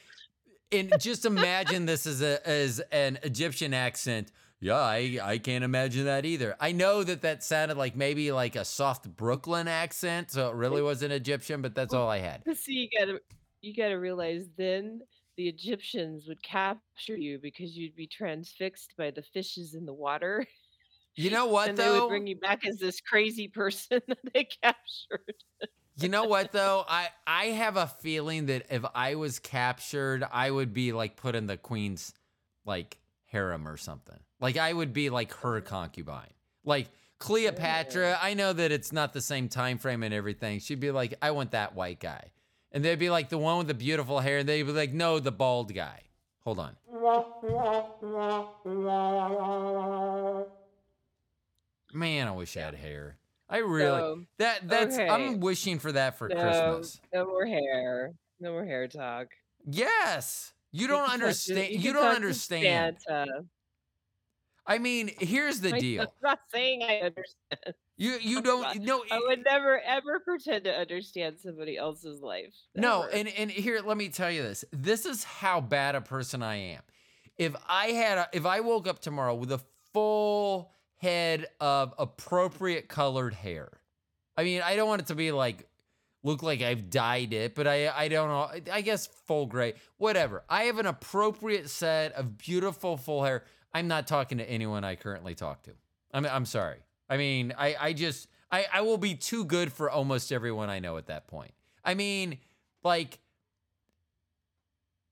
"And 0.71 0.93
just 0.99 1.25
imagine 1.25 1.85
this 1.85 2.05
as 2.05 2.21
a 2.21 2.45
as 2.47 2.79
an 2.91 3.19
Egyptian 3.23 3.73
accent." 3.73 4.31
Yeah, 4.61 4.77
I 4.77 5.19
I 5.21 5.37
can't 5.37 5.63
imagine 5.63 6.05
that 6.05 6.25
either. 6.25 6.55
I 6.59 6.71
know 6.71 7.03
that 7.03 7.21
that 7.21 7.43
sounded 7.43 7.77
like 7.77 7.95
maybe 7.95 8.31
like 8.31 8.55
a 8.55 8.65
soft 8.65 9.07
Brooklyn 9.15 9.67
accent, 9.67 10.31
so 10.31 10.49
it 10.49 10.55
really 10.55 10.81
wasn't 10.81 11.11
Egyptian, 11.11 11.61
but 11.61 11.75
that's 11.75 11.93
all 11.93 12.09
I 12.09 12.19
had. 12.19 12.41
So 12.55 12.71
you 12.71 12.87
gotta 12.97 13.19
you 13.65 13.73
gotta 13.75 13.99
realize 13.99 14.45
then 14.57 15.01
the 15.37 15.47
Egyptians 15.47 16.27
would 16.27 16.41
capture 16.43 17.17
you 17.17 17.39
because 17.41 17.75
you'd 17.75 17.95
be 17.95 18.07
transfixed 18.07 18.93
by 18.97 19.11
the 19.11 19.23
fishes 19.33 19.73
in 19.73 19.85
the 19.85 19.93
water. 19.93 20.45
You 21.17 21.29
know 21.29 21.45
what 21.45 21.69
and 21.69 21.77
they 21.77 21.89
would 21.89 22.09
bring 22.09 22.27
you 22.27 22.35
back 22.35 22.65
as 22.67 22.77
this 22.77 22.99
crazy 22.99 23.47
person 23.47 24.01
that 24.07 24.17
they 24.33 24.43
captured. 24.61 25.35
You 25.95 26.09
know 26.09 26.25
what 26.25 26.51
though? 26.51 26.83
I 26.89 27.07
I 27.25 27.45
have 27.45 27.77
a 27.77 27.87
feeling 27.87 28.47
that 28.47 28.65
if 28.69 28.83
I 28.93 29.15
was 29.15 29.39
captured, 29.39 30.25
I 30.29 30.51
would 30.51 30.73
be 30.73 30.91
like 30.91 31.15
put 31.15 31.35
in 31.35 31.47
the 31.47 31.55
queen's 31.55 32.13
like 32.65 32.97
harem 33.27 33.65
or 33.65 33.77
something. 33.77 34.19
Like 34.41 34.57
I 34.57 34.73
would 34.73 34.91
be 34.91 35.09
like 35.09 35.33
her 35.35 35.61
concubine. 35.61 36.33
Like 36.65 36.89
Cleopatra, 37.19 38.19
I 38.21 38.33
know 38.33 38.51
that 38.51 38.73
it's 38.73 38.91
not 38.91 39.13
the 39.13 39.21
same 39.21 39.47
time 39.47 39.77
frame 39.77 40.03
and 40.03 40.13
everything. 40.13 40.59
She'd 40.59 40.81
be 40.81 40.91
like, 40.91 41.13
I 41.21 41.31
want 41.31 41.51
that 41.51 41.75
white 41.75 42.01
guy. 42.01 42.31
And 42.75 42.83
they'd 42.83 42.99
be 42.99 43.09
like 43.09 43.29
the 43.29 43.37
one 43.37 43.57
with 43.57 43.67
the 43.67 43.73
beautiful 43.73 44.19
hair, 44.19 44.39
and 44.39 44.49
they'd 44.49 44.61
be 44.63 44.71
like, 44.73 44.91
no, 44.91 45.17
the 45.19 45.31
bald 45.31 45.73
guy. 45.73 46.01
Hold 46.43 46.59
on. 46.59 46.75
Man, 51.93 52.27
I 52.27 52.31
wish 52.31 52.57
I 52.57 52.61
had 52.61 52.75
hair. 52.75 53.17
I 53.49 53.59
really 53.59 53.85
So, 53.99 54.21
that 54.39 54.67
that's 54.67 54.95
okay. 54.95 55.07
I'm 55.07 55.39
wishing 55.39 55.79
for 55.79 55.93
that 55.93 56.17
for 56.17 56.27
no, 56.27 56.35
Christmas. 56.35 56.99
no 57.13 57.25
more 57.25 57.45
hair. 57.45 58.11
No 58.41 58.51
more 58.51 58.65
hair 58.65 58.87
talk. 58.89 59.27
Yes. 59.65 60.53
You 60.73 60.87
don't 60.87 60.97
can 60.97 61.05
talk 61.11 61.19
to- 61.19 61.23
understand. 61.23 61.73
You, 61.73 61.79
can 61.79 61.93
don't 61.93 62.15
understand. 62.15 62.97
I 64.67 64.79
mean, 64.79 65.11
here's 65.17 65.61
the 65.61 65.71
deal. 65.79 66.01
I'm 66.01 66.07
not 66.21 66.39
saying 66.53 66.83
I 66.83 66.97
understand. 66.97 67.75
You 67.97 68.17
you 68.19 68.39
oh 68.39 68.41
don't 68.41 68.61
not- 68.61 68.75
no 68.77 69.03
I 69.09 69.15
eh 69.15 69.19
would 69.27 69.43
never 69.45 69.79
ever 69.79 70.19
pretend 70.19 70.65
to 70.65 70.71
understand 70.71 71.37
somebody 71.39 71.77
else's 71.77 72.21
life. 72.21 72.53
no, 72.75 73.03
ever. 73.03 73.11
and 73.11 73.29
and 73.29 73.51
here 73.51 73.81
let 73.85 73.97
me 73.97 74.09
tell 74.09 74.29
you 74.29 74.43
this. 74.43 74.65
This 74.71 75.05
is 75.05 75.23
how 75.23 75.61
bad 75.61 75.95
a 75.95 76.01
person 76.01 76.43
I 76.43 76.55
am. 76.55 76.81
If 77.37 77.55
I 77.67 77.87
had 77.87 78.17
a, 78.17 78.29
if 78.33 78.45
I 78.45 78.59
woke 78.61 78.87
up 78.87 78.99
tomorrow 78.99 79.35
with 79.35 79.51
a 79.51 79.61
full 79.93 80.71
head 80.97 81.47
of 81.59 81.93
appropriate 81.97 82.87
colored 82.87 83.33
hair. 83.33 83.69
I 84.37 84.43
mean, 84.43 84.61
I 84.61 84.75
don't 84.75 84.87
want 84.87 85.01
it 85.01 85.07
to 85.07 85.15
be 85.15 85.31
like 85.31 85.67
look 86.23 86.43
like 86.43 86.61
I've 86.61 86.89
dyed 86.89 87.31
it, 87.31 87.55
but 87.55 87.67
I 87.67 87.87
I 87.89 88.07
don't 88.09 88.27
know. 88.29 88.73
I 88.73 88.81
guess 88.81 89.07
full 89.07 89.45
gray, 89.45 89.75
whatever. 89.97 90.43
I 90.49 90.63
have 90.63 90.79
an 90.79 90.85
appropriate 90.85 91.69
set 91.69 92.11
of 92.13 92.37
beautiful 92.37 92.97
full 92.97 93.23
hair. 93.23 93.45
I'm 93.73 93.87
not 93.87 94.07
talking 94.07 94.39
to 94.39 94.49
anyone 94.49 94.83
I 94.83 94.95
currently 94.95 95.35
talk 95.35 95.63
to. 95.63 95.71
I'm 96.13 96.25
I'm 96.25 96.45
sorry. 96.45 96.79
I 97.09 97.17
mean, 97.17 97.53
I 97.57 97.75
I 97.79 97.93
just 97.93 98.27
I 98.51 98.65
I 98.73 98.81
will 98.81 98.97
be 98.97 99.15
too 99.15 99.45
good 99.45 99.71
for 99.71 99.89
almost 99.89 100.31
everyone 100.31 100.69
I 100.69 100.79
know 100.79 100.97
at 100.97 101.07
that 101.07 101.27
point. 101.27 101.53
I 101.83 101.93
mean, 101.93 102.39
like 102.83 103.19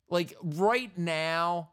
like 0.09 0.35
right 0.41 0.95
now 0.97 1.69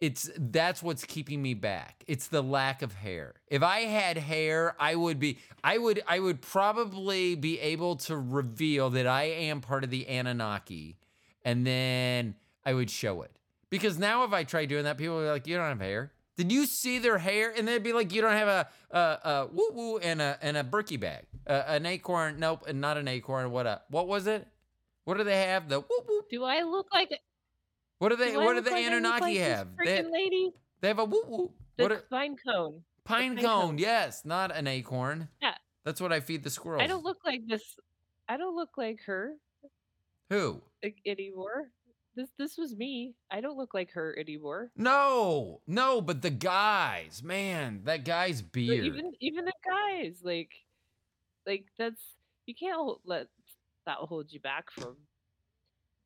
it's 0.00 0.28
that's 0.36 0.82
what's 0.82 1.04
keeping 1.04 1.40
me 1.40 1.54
back. 1.54 2.02
It's 2.08 2.26
the 2.26 2.42
lack 2.42 2.82
of 2.82 2.92
hair. 2.92 3.34
If 3.46 3.62
I 3.62 3.80
had 3.82 4.18
hair, 4.18 4.74
I 4.80 4.96
would 4.96 5.20
be 5.20 5.38
I 5.62 5.78
would 5.78 6.02
I 6.08 6.18
would 6.18 6.42
probably 6.42 7.36
be 7.36 7.60
able 7.60 7.96
to 7.96 8.16
reveal 8.16 8.90
that 8.90 9.06
I 9.06 9.24
am 9.24 9.60
part 9.60 9.84
of 9.84 9.90
the 9.90 10.08
Anunnaki 10.08 10.98
and 11.44 11.64
then 11.64 12.34
I 12.64 12.74
would 12.74 12.90
show 12.90 13.22
it. 13.22 13.38
Because 13.70 13.96
now 13.96 14.24
if 14.24 14.32
I 14.32 14.42
try 14.42 14.66
doing 14.66 14.84
that, 14.84 14.98
people 14.98 15.18
are 15.20 15.32
like, 15.32 15.46
"You 15.46 15.56
don't 15.56 15.68
have 15.68 15.80
hair." 15.80 16.12
Did 16.36 16.50
you 16.50 16.66
see 16.66 16.98
their 16.98 17.18
hair? 17.18 17.52
And 17.56 17.68
they'd 17.68 17.82
be 17.82 17.92
like, 17.92 18.12
"You 18.12 18.22
don't 18.22 18.32
have 18.32 18.48
a 18.48 18.68
a, 18.90 18.98
a 19.30 19.48
woo 19.52 19.70
woo 19.72 19.98
and 19.98 20.20
a 20.22 20.38
and 20.40 20.56
a 20.56 20.64
Berkey 20.64 20.98
bag, 20.98 21.24
uh, 21.46 21.64
an 21.66 21.84
acorn." 21.86 22.38
Nope, 22.38 22.64
and 22.66 22.80
not 22.80 22.96
an 22.96 23.06
acorn. 23.08 23.50
What 23.50 23.66
a 23.66 23.82
what 23.90 24.08
was 24.08 24.26
it? 24.26 24.46
What 25.04 25.18
do 25.18 25.24
they 25.24 25.42
have? 25.42 25.68
The 25.68 25.80
woo 25.80 25.86
woo. 26.08 26.22
do 26.30 26.44
I 26.44 26.62
look 26.62 26.86
like 26.92 27.10
What 27.98 28.08
do 28.10 28.16
they? 28.16 28.32
do 28.32 28.38
What 28.40 28.54
do 28.54 28.60
the 28.62 28.70
like 28.70 28.84
Anunnaki 28.86 29.20
like 29.20 29.36
have? 29.38 29.68
They, 29.84 30.02
lady, 30.02 30.52
they 30.80 30.88
have 30.88 30.98
a 31.00 31.04
woo 31.04 31.22
woo. 31.26 31.50
the 31.76 31.82
What? 31.84 31.92
A, 31.92 31.96
pine 32.10 32.36
cone. 32.36 32.82
pine 33.04 33.34
pine 33.36 33.44
cone. 33.44 33.60
cone. 33.62 33.78
Yes, 33.78 34.24
not 34.24 34.54
an 34.56 34.66
acorn. 34.66 35.28
Yeah. 35.42 35.54
That's 35.84 36.00
what 36.00 36.12
I 36.12 36.20
feed 36.20 36.44
the 36.44 36.50
squirrels. 36.50 36.82
I 36.82 36.86
don't 36.86 37.04
look 37.04 37.18
like 37.26 37.40
this. 37.46 37.62
I 38.28 38.36
don't 38.36 38.54
look 38.56 38.70
like 38.78 39.00
her 39.06 39.32
Who? 40.30 40.62
anymore. 41.04 41.68
This 42.14 42.28
this 42.38 42.58
was 42.58 42.74
me. 42.76 43.14
I 43.30 43.40
don't 43.40 43.56
look 43.56 43.72
like 43.74 43.92
her 43.92 44.16
anymore. 44.18 44.70
No, 44.76 45.60
no, 45.66 46.00
but 46.00 46.20
the 46.22 46.30
guys, 46.30 47.22
man, 47.22 47.82
that 47.84 48.04
guy's 48.04 48.42
But 48.42 48.52
beard. 48.52 48.84
even 48.84 49.12
even 49.20 49.44
the 49.46 49.52
guys, 49.64 50.16
like, 50.22 50.50
like 51.46 51.64
that's 51.78 52.02
you 52.46 52.54
can't 52.54 52.76
hold, 52.76 53.00
let 53.06 53.28
that 53.86 53.96
hold 53.96 54.30
you 54.32 54.40
back 54.40 54.70
from 54.70 54.96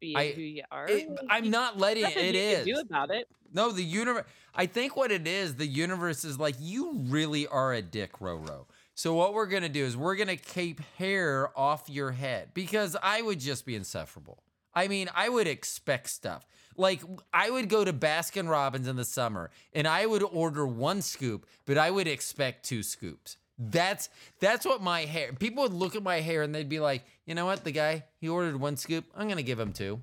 being 0.00 0.16
I- 0.16 0.32
who 0.32 0.42
you 0.42 0.62
are. 0.70 0.88
It- 0.88 1.08
I'm 1.28 1.50
not 1.50 1.78
letting 1.78 2.04
nothing 2.04 2.24
it 2.24 2.34
is. 2.36 2.66
do 2.66 2.78
about 2.78 3.10
it. 3.10 3.26
No, 3.52 3.72
the 3.72 3.82
universe. 3.82 4.24
I 4.54 4.66
think 4.66 4.96
what 4.96 5.10
it 5.10 5.26
is, 5.26 5.56
the 5.56 5.66
universe 5.66 6.24
is 6.24 6.38
like, 6.38 6.54
you 6.60 6.92
really 7.08 7.46
are 7.48 7.72
a 7.72 7.82
dick, 7.82 8.12
Roro. 8.20 8.66
So 8.94 9.12
what 9.14 9.34
we're 9.34 9.46
gonna 9.46 9.68
do 9.68 9.84
is 9.84 9.96
we're 9.96 10.16
gonna 10.16 10.36
keep 10.36 10.80
hair 10.98 11.50
off 11.58 11.88
your 11.88 12.12
head 12.12 12.50
because 12.54 12.96
I 13.02 13.22
would 13.22 13.40
just 13.40 13.66
be 13.66 13.74
insufferable. 13.74 14.42
I 14.76 14.88
mean, 14.88 15.08
I 15.14 15.30
would 15.30 15.48
expect 15.48 16.10
stuff. 16.10 16.46
Like 16.76 17.00
I 17.32 17.50
would 17.50 17.70
go 17.70 17.82
to 17.82 17.92
Baskin 17.94 18.48
Robbins 18.48 18.86
in 18.86 18.96
the 18.96 19.06
summer 19.06 19.50
and 19.72 19.88
I 19.88 20.04
would 20.04 20.22
order 20.22 20.66
one 20.66 21.00
scoop, 21.00 21.46
but 21.64 21.78
I 21.78 21.90
would 21.90 22.06
expect 22.06 22.66
two 22.66 22.82
scoops. 22.82 23.38
That's 23.58 24.10
that's 24.38 24.66
what 24.66 24.82
my 24.82 25.06
hair. 25.06 25.32
People 25.32 25.62
would 25.62 25.72
look 25.72 25.96
at 25.96 26.02
my 26.02 26.20
hair 26.20 26.42
and 26.42 26.54
they'd 26.54 26.68
be 26.68 26.78
like, 26.78 27.06
you 27.24 27.34
know 27.34 27.46
what, 27.46 27.64
the 27.64 27.72
guy 27.72 28.04
he 28.20 28.28
ordered 28.28 28.60
one 28.60 28.76
scoop. 28.76 29.06
I'm 29.16 29.28
gonna 29.28 29.42
give 29.42 29.58
him 29.58 29.72
two 29.72 30.02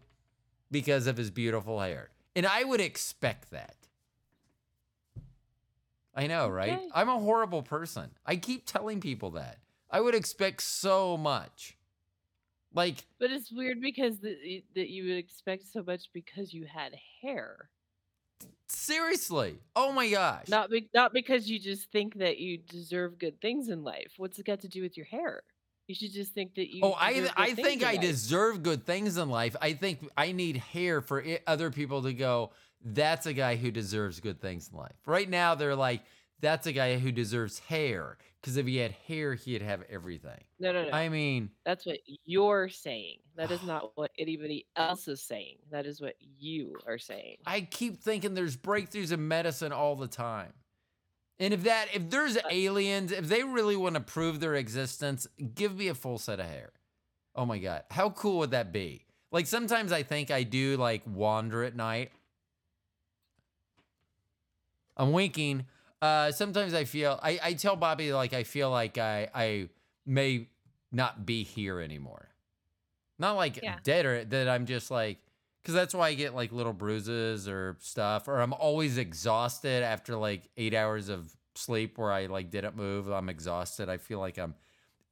because 0.71 1.05
of 1.05 1.17
his 1.17 1.29
beautiful 1.29 1.79
hair. 1.79 2.09
And 2.35 2.47
I 2.47 2.63
would 2.63 2.81
expect 2.81 3.51
that. 3.51 3.75
I 6.15 6.25
know, 6.25 6.49
right? 6.49 6.73
Okay. 6.73 6.87
I'm 6.95 7.09
a 7.09 7.19
horrible 7.19 7.61
person. 7.61 8.09
I 8.25 8.37
keep 8.37 8.65
telling 8.65 8.99
people 9.01 9.31
that. 9.31 9.59
I 9.91 10.01
would 10.01 10.15
expect 10.15 10.63
so 10.63 11.15
much. 11.17 11.77
Like, 12.73 13.05
But 13.19 13.31
it's 13.31 13.51
weird 13.51 13.81
because 13.81 14.19
that 14.19 14.37
that 14.75 14.89
you 14.89 15.05
would 15.05 15.17
expect 15.17 15.67
so 15.71 15.83
much 15.83 16.09
because 16.13 16.53
you 16.53 16.65
had 16.65 16.93
hair, 17.21 17.69
seriously. 18.67 19.57
Oh 19.75 19.91
my 19.91 20.09
gosh. 20.09 20.47
not 20.47 20.69
be- 20.69 20.89
not 20.93 21.13
because 21.13 21.49
you 21.49 21.59
just 21.59 21.91
think 21.91 22.15
that 22.15 22.39
you 22.39 22.57
deserve 22.57 23.19
good 23.19 23.39
things 23.41 23.69
in 23.69 23.83
life. 23.83 24.13
What's 24.17 24.39
it 24.39 24.45
got 24.45 24.61
to 24.61 24.67
do 24.67 24.81
with 24.81 24.97
your 24.97 25.05
hair? 25.05 25.43
You 25.87 25.95
should 25.95 26.13
just 26.13 26.33
think 26.33 26.55
that 26.55 26.67
oh, 26.67 26.75
you. 26.75 26.81
Oh, 26.83 26.93
I 26.93 27.29
I 27.35 27.53
think 27.53 27.83
I 27.83 27.93
life. 27.93 28.01
deserve 28.01 28.63
good 28.63 28.85
things 28.85 29.17
in 29.17 29.29
life. 29.29 29.55
I 29.61 29.73
think 29.73 29.99
I 30.15 30.31
need 30.31 30.57
hair 30.57 31.01
for 31.01 31.23
i 31.23 31.39
other 31.45 31.71
people 31.71 32.03
to 32.03 32.13
go. 32.13 32.51
That's 32.85 33.25
a 33.25 33.33
guy 33.33 33.55
who 33.55 33.71
deserves 33.71 34.19
good 34.19 34.41
things 34.41 34.69
in 34.71 34.77
life. 34.77 34.95
Right 35.05 35.29
now, 35.29 35.55
they're 35.55 35.75
like, 35.75 36.01
that's 36.43 36.67
a 36.67 36.73
guy 36.73 36.99
who 36.99 37.11
deserves 37.11 37.59
hair 37.59 38.17
because 38.41 38.57
if 38.57 38.67
he 38.67 38.75
had 38.75 38.91
hair, 39.07 39.33
he'd 39.33 39.61
have 39.61 39.83
everything. 39.89 40.43
No, 40.59 40.73
no, 40.73 40.83
no. 40.83 40.91
I 40.91 41.07
mean, 41.07 41.49
That's 41.65 41.85
what 41.85 41.99
you're 42.25 42.67
saying. 42.67 43.19
That 43.37 43.49
is 43.49 43.63
not 43.65 43.93
what 43.95 44.11
anybody 44.19 44.67
else 44.75 45.07
is 45.07 45.21
saying. 45.21 45.55
That 45.71 45.85
is 45.85 46.01
what 46.01 46.15
you 46.19 46.75
are 46.85 46.97
saying. 46.97 47.37
I 47.47 47.61
keep 47.61 48.03
thinking 48.03 48.33
there's 48.33 48.57
breakthroughs 48.57 49.13
in 49.13 49.25
medicine 49.25 49.71
all 49.71 49.95
the 49.95 50.07
time. 50.07 50.51
And 51.39 51.53
if 51.53 51.63
that 51.63 51.87
if 51.93 52.09
there's 52.09 52.37
uh 52.37 52.41
aliens, 52.51 53.11
if 53.11 53.27
they 53.27 53.43
really 53.43 53.77
want 53.77 53.95
to 53.95 54.01
prove 54.01 54.39
their 54.41 54.55
existence, 54.55 55.25
give 55.55 55.77
me 55.77 55.87
a 55.87 55.95
full 55.95 56.17
set 56.17 56.41
of 56.41 56.45
hair. 56.45 56.73
Oh 57.35 57.45
my 57.45 57.57
god. 57.57 57.83
How 57.89 58.09
cool 58.09 58.39
would 58.39 58.51
that 58.51 58.73
be? 58.73 59.05
Like 59.31 59.47
sometimes 59.47 59.93
I 59.93 60.03
think 60.03 60.29
I 60.29 60.43
do 60.43 60.75
like 60.75 61.01
wander 61.07 61.63
at 61.63 61.75
night. 61.75 62.11
I'm 64.97 65.13
winking. 65.13 65.65
Uh 66.03 66.31
sometimes 66.31 66.73
I 66.73 66.83
feel 66.83 67.17
I, 67.23 67.39
I 67.41 67.53
tell 67.53 67.77
Bobby 67.77 68.11
like 68.13 68.33
I 68.33 68.43
feel 68.43 68.69
like 68.69 68.97
I 68.97 69.29
I 69.33 69.69
may 70.05 70.49
not 70.91 71.25
be 71.25 71.43
here 71.43 71.79
anymore. 71.79 72.27
Not 73.19 73.33
like 73.37 73.59
Yeah. 73.63 73.77
dead 73.83 74.05
or 74.05 74.25
that 74.25 74.49
I'm 74.49 74.65
just 74.65 74.91
like 74.91 75.19
because 75.61 75.75
that's 75.75 75.93
why 75.93 76.09
I 76.09 76.13
get 76.13 76.35
like 76.35 76.51
little 76.51 76.73
bruises 76.73 77.47
or 77.47 77.77
stuff, 77.79 78.27
or 78.27 78.41
I'm 78.41 78.51
always 78.53 78.97
exhausted 78.97 79.81
after 79.81 80.17
like 80.17 80.49
eight 80.57 80.73
hours 80.73 81.07
of 81.07 81.33
sleep 81.55 81.97
where 81.97 82.11
I 82.11 82.25
like 82.25 82.51
didn't 82.51 82.75
move. 82.75 83.07
I'm 83.09 83.29
exhausted. 83.29 83.87
I 83.87 83.97
feel 83.97 84.19
like 84.19 84.37
I'm 84.37 84.55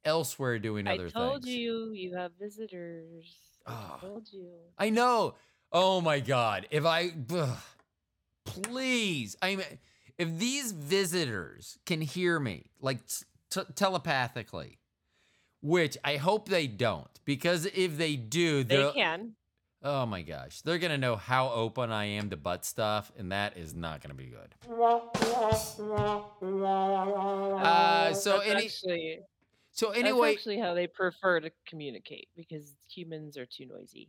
elsewhere 0.04 0.58
doing 0.58 0.86
other 0.86 1.08
things. 1.08 1.14
I 1.16 1.18
told 1.20 1.44
things. 1.44 1.56
you 1.56 1.92
you 1.92 2.16
have 2.16 2.32
visitors. 2.38 3.34
Ah. 3.66 3.96
I 3.96 4.00
told 4.00 4.28
you. 4.32 4.48
I 4.78 4.90
know. 4.90 5.36
Oh 5.72 6.02
my 6.02 6.20
god! 6.20 6.66
If 6.70 6.84
I, 6.84 7.12
ugh, 7.32 7.56
please, 8.44 9.36
I 9.40 9.56
mean, 9.56 9.66
if 10.18 10.38
these 10.38 10.72
visitors 10.72 11.78
can 11.86 12.00
hear 12.00 12.38
me 12.38 12.70
like 12.80 12.98
t- 13.50 13.60
telepathically, 13.74 14.78
which 15.60 15.96
I 16.04 16.16
hope 16.16 16.48
they 16.48 16.66
don't, 16.66 17.08
because 17.24 17.66
if 17.66 17.96
they 17.96 18.16
do, 18.16 18.64
They 18.64 18.90
can. 18.92 19.34
Oh 19.84 20.06
my 20.06 20.22
gosh, 20.22 20.60
they're 20.60 20.78
gonna 20.78 20.96
know 20.96 21.16
how 21.16 21.50
open 21.50 21.90
I 21.90 22.04
am 22.04 22.30
to 22.30 22.36
butt 22.36 22.64
stuff, 22.64 23.10
and 23.18 23.32
that 23.32 23.56
is 23.56 23.74
not 23.74 24.00
gonna 24.00 24.14
be 24.14 24.26
good. 24.26 24.54
Uh, 27.60 28.14
so 28.14 28.38
that's 28.38 28.48
any 28.48 28.64
actually, 28.66 29.20
so 29.72 29.88
that's 29.88 29.98
anyway, 29.98 30.32
actually 30.34 30.58
how 30.58 30.74
they 30.74 30.86
prefer 30.86 31.40
to 31.40 31.50
communicate 31.66 32.28
because 32.36 32.74
humans 32.88 33.36
are 33.36 33.46
too 33.46 33.66
noisy. 33.66 34.08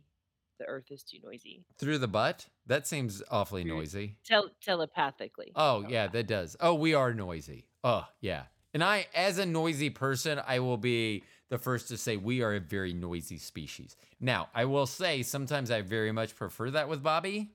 The 0.58 0.66
Earth 0.66 0.90
is 0.90 1.02
too 1.02 1.18
noisy. 1.22 1.64
through 1.78 1.98
the 1.98 2.08
butt, 2.08 2.46
that 2.66 2.86
seems 2.86 3.22
awfully 3.30 3.64
noisy. 3.64 4.16
Tel- 4.24 4.50
telepathically. 4.62 5.52
Oh 5.56 5.84
yeah, 5.88 6.06
that 6.06 6.26
does. 6.28 6.56
Oh, 6.60 6.74
we 6.74 6.94
are 6.94 7.12
noisy. 7.12 7.66
Oh 7.82 8.06
yeah, 8.20 8.44
and 8.72 8.82
I, 8.84 9.06
as 9.14 9.38
a 9.38 9.46
noisy 9.46 9.90
person, 9.90 10.40
I 10.46 10.60
will 10.60 10.76
be 10.76 11.24
the 11.48 11.58
first 11.58 11.88
to 11.88 11.96
say 11.96 12.16
we 12.16 12.42
are 12.42 12.54
a 12.54 12.60
very 12.60 12.92
noisy 12.92 13.38
species. 13.38 13.96
Now, 14.20 14.48
I 14.54 14.64
will 14.64 14.86
say 14.86 15.22
sometimes 15.22 15.70
I 15.70 15.82
very 15.82 16.12
much 16.12 16.36
prefer 16.36 16.70
that 16.70 16.88
with 16.88 17.02
Bobby. 17.02 17.50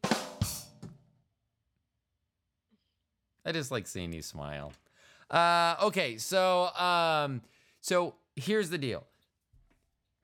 I 3.46 3.52
just 3.54 3.72
like 3.72 3.88
seeing 3.88 4.12
you 4.14 4.22
smile. 4.22 4.74
Uh, 5.32 5.76
okay, 5.84 6.18
so 6.18 6.68
um, 6.76 7.42
so 7.82 8.16
here's 8.36 8.70
the 8.70 8.78
deal. 8.78 9.06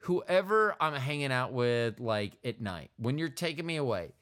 Whoever 0.05 0.75
I'm 0.79 0.93
hanging 0.93 1.31
out 1.31 1.51
with, 1.51 1.99
like 1.99 2.33
at 2.43 2.61
night, 2.61 2.91
when 2.97 3.17
you're 3.17 3.29
taking 3.29 3.65
me 3.65 3.77
away, 3.77 4.13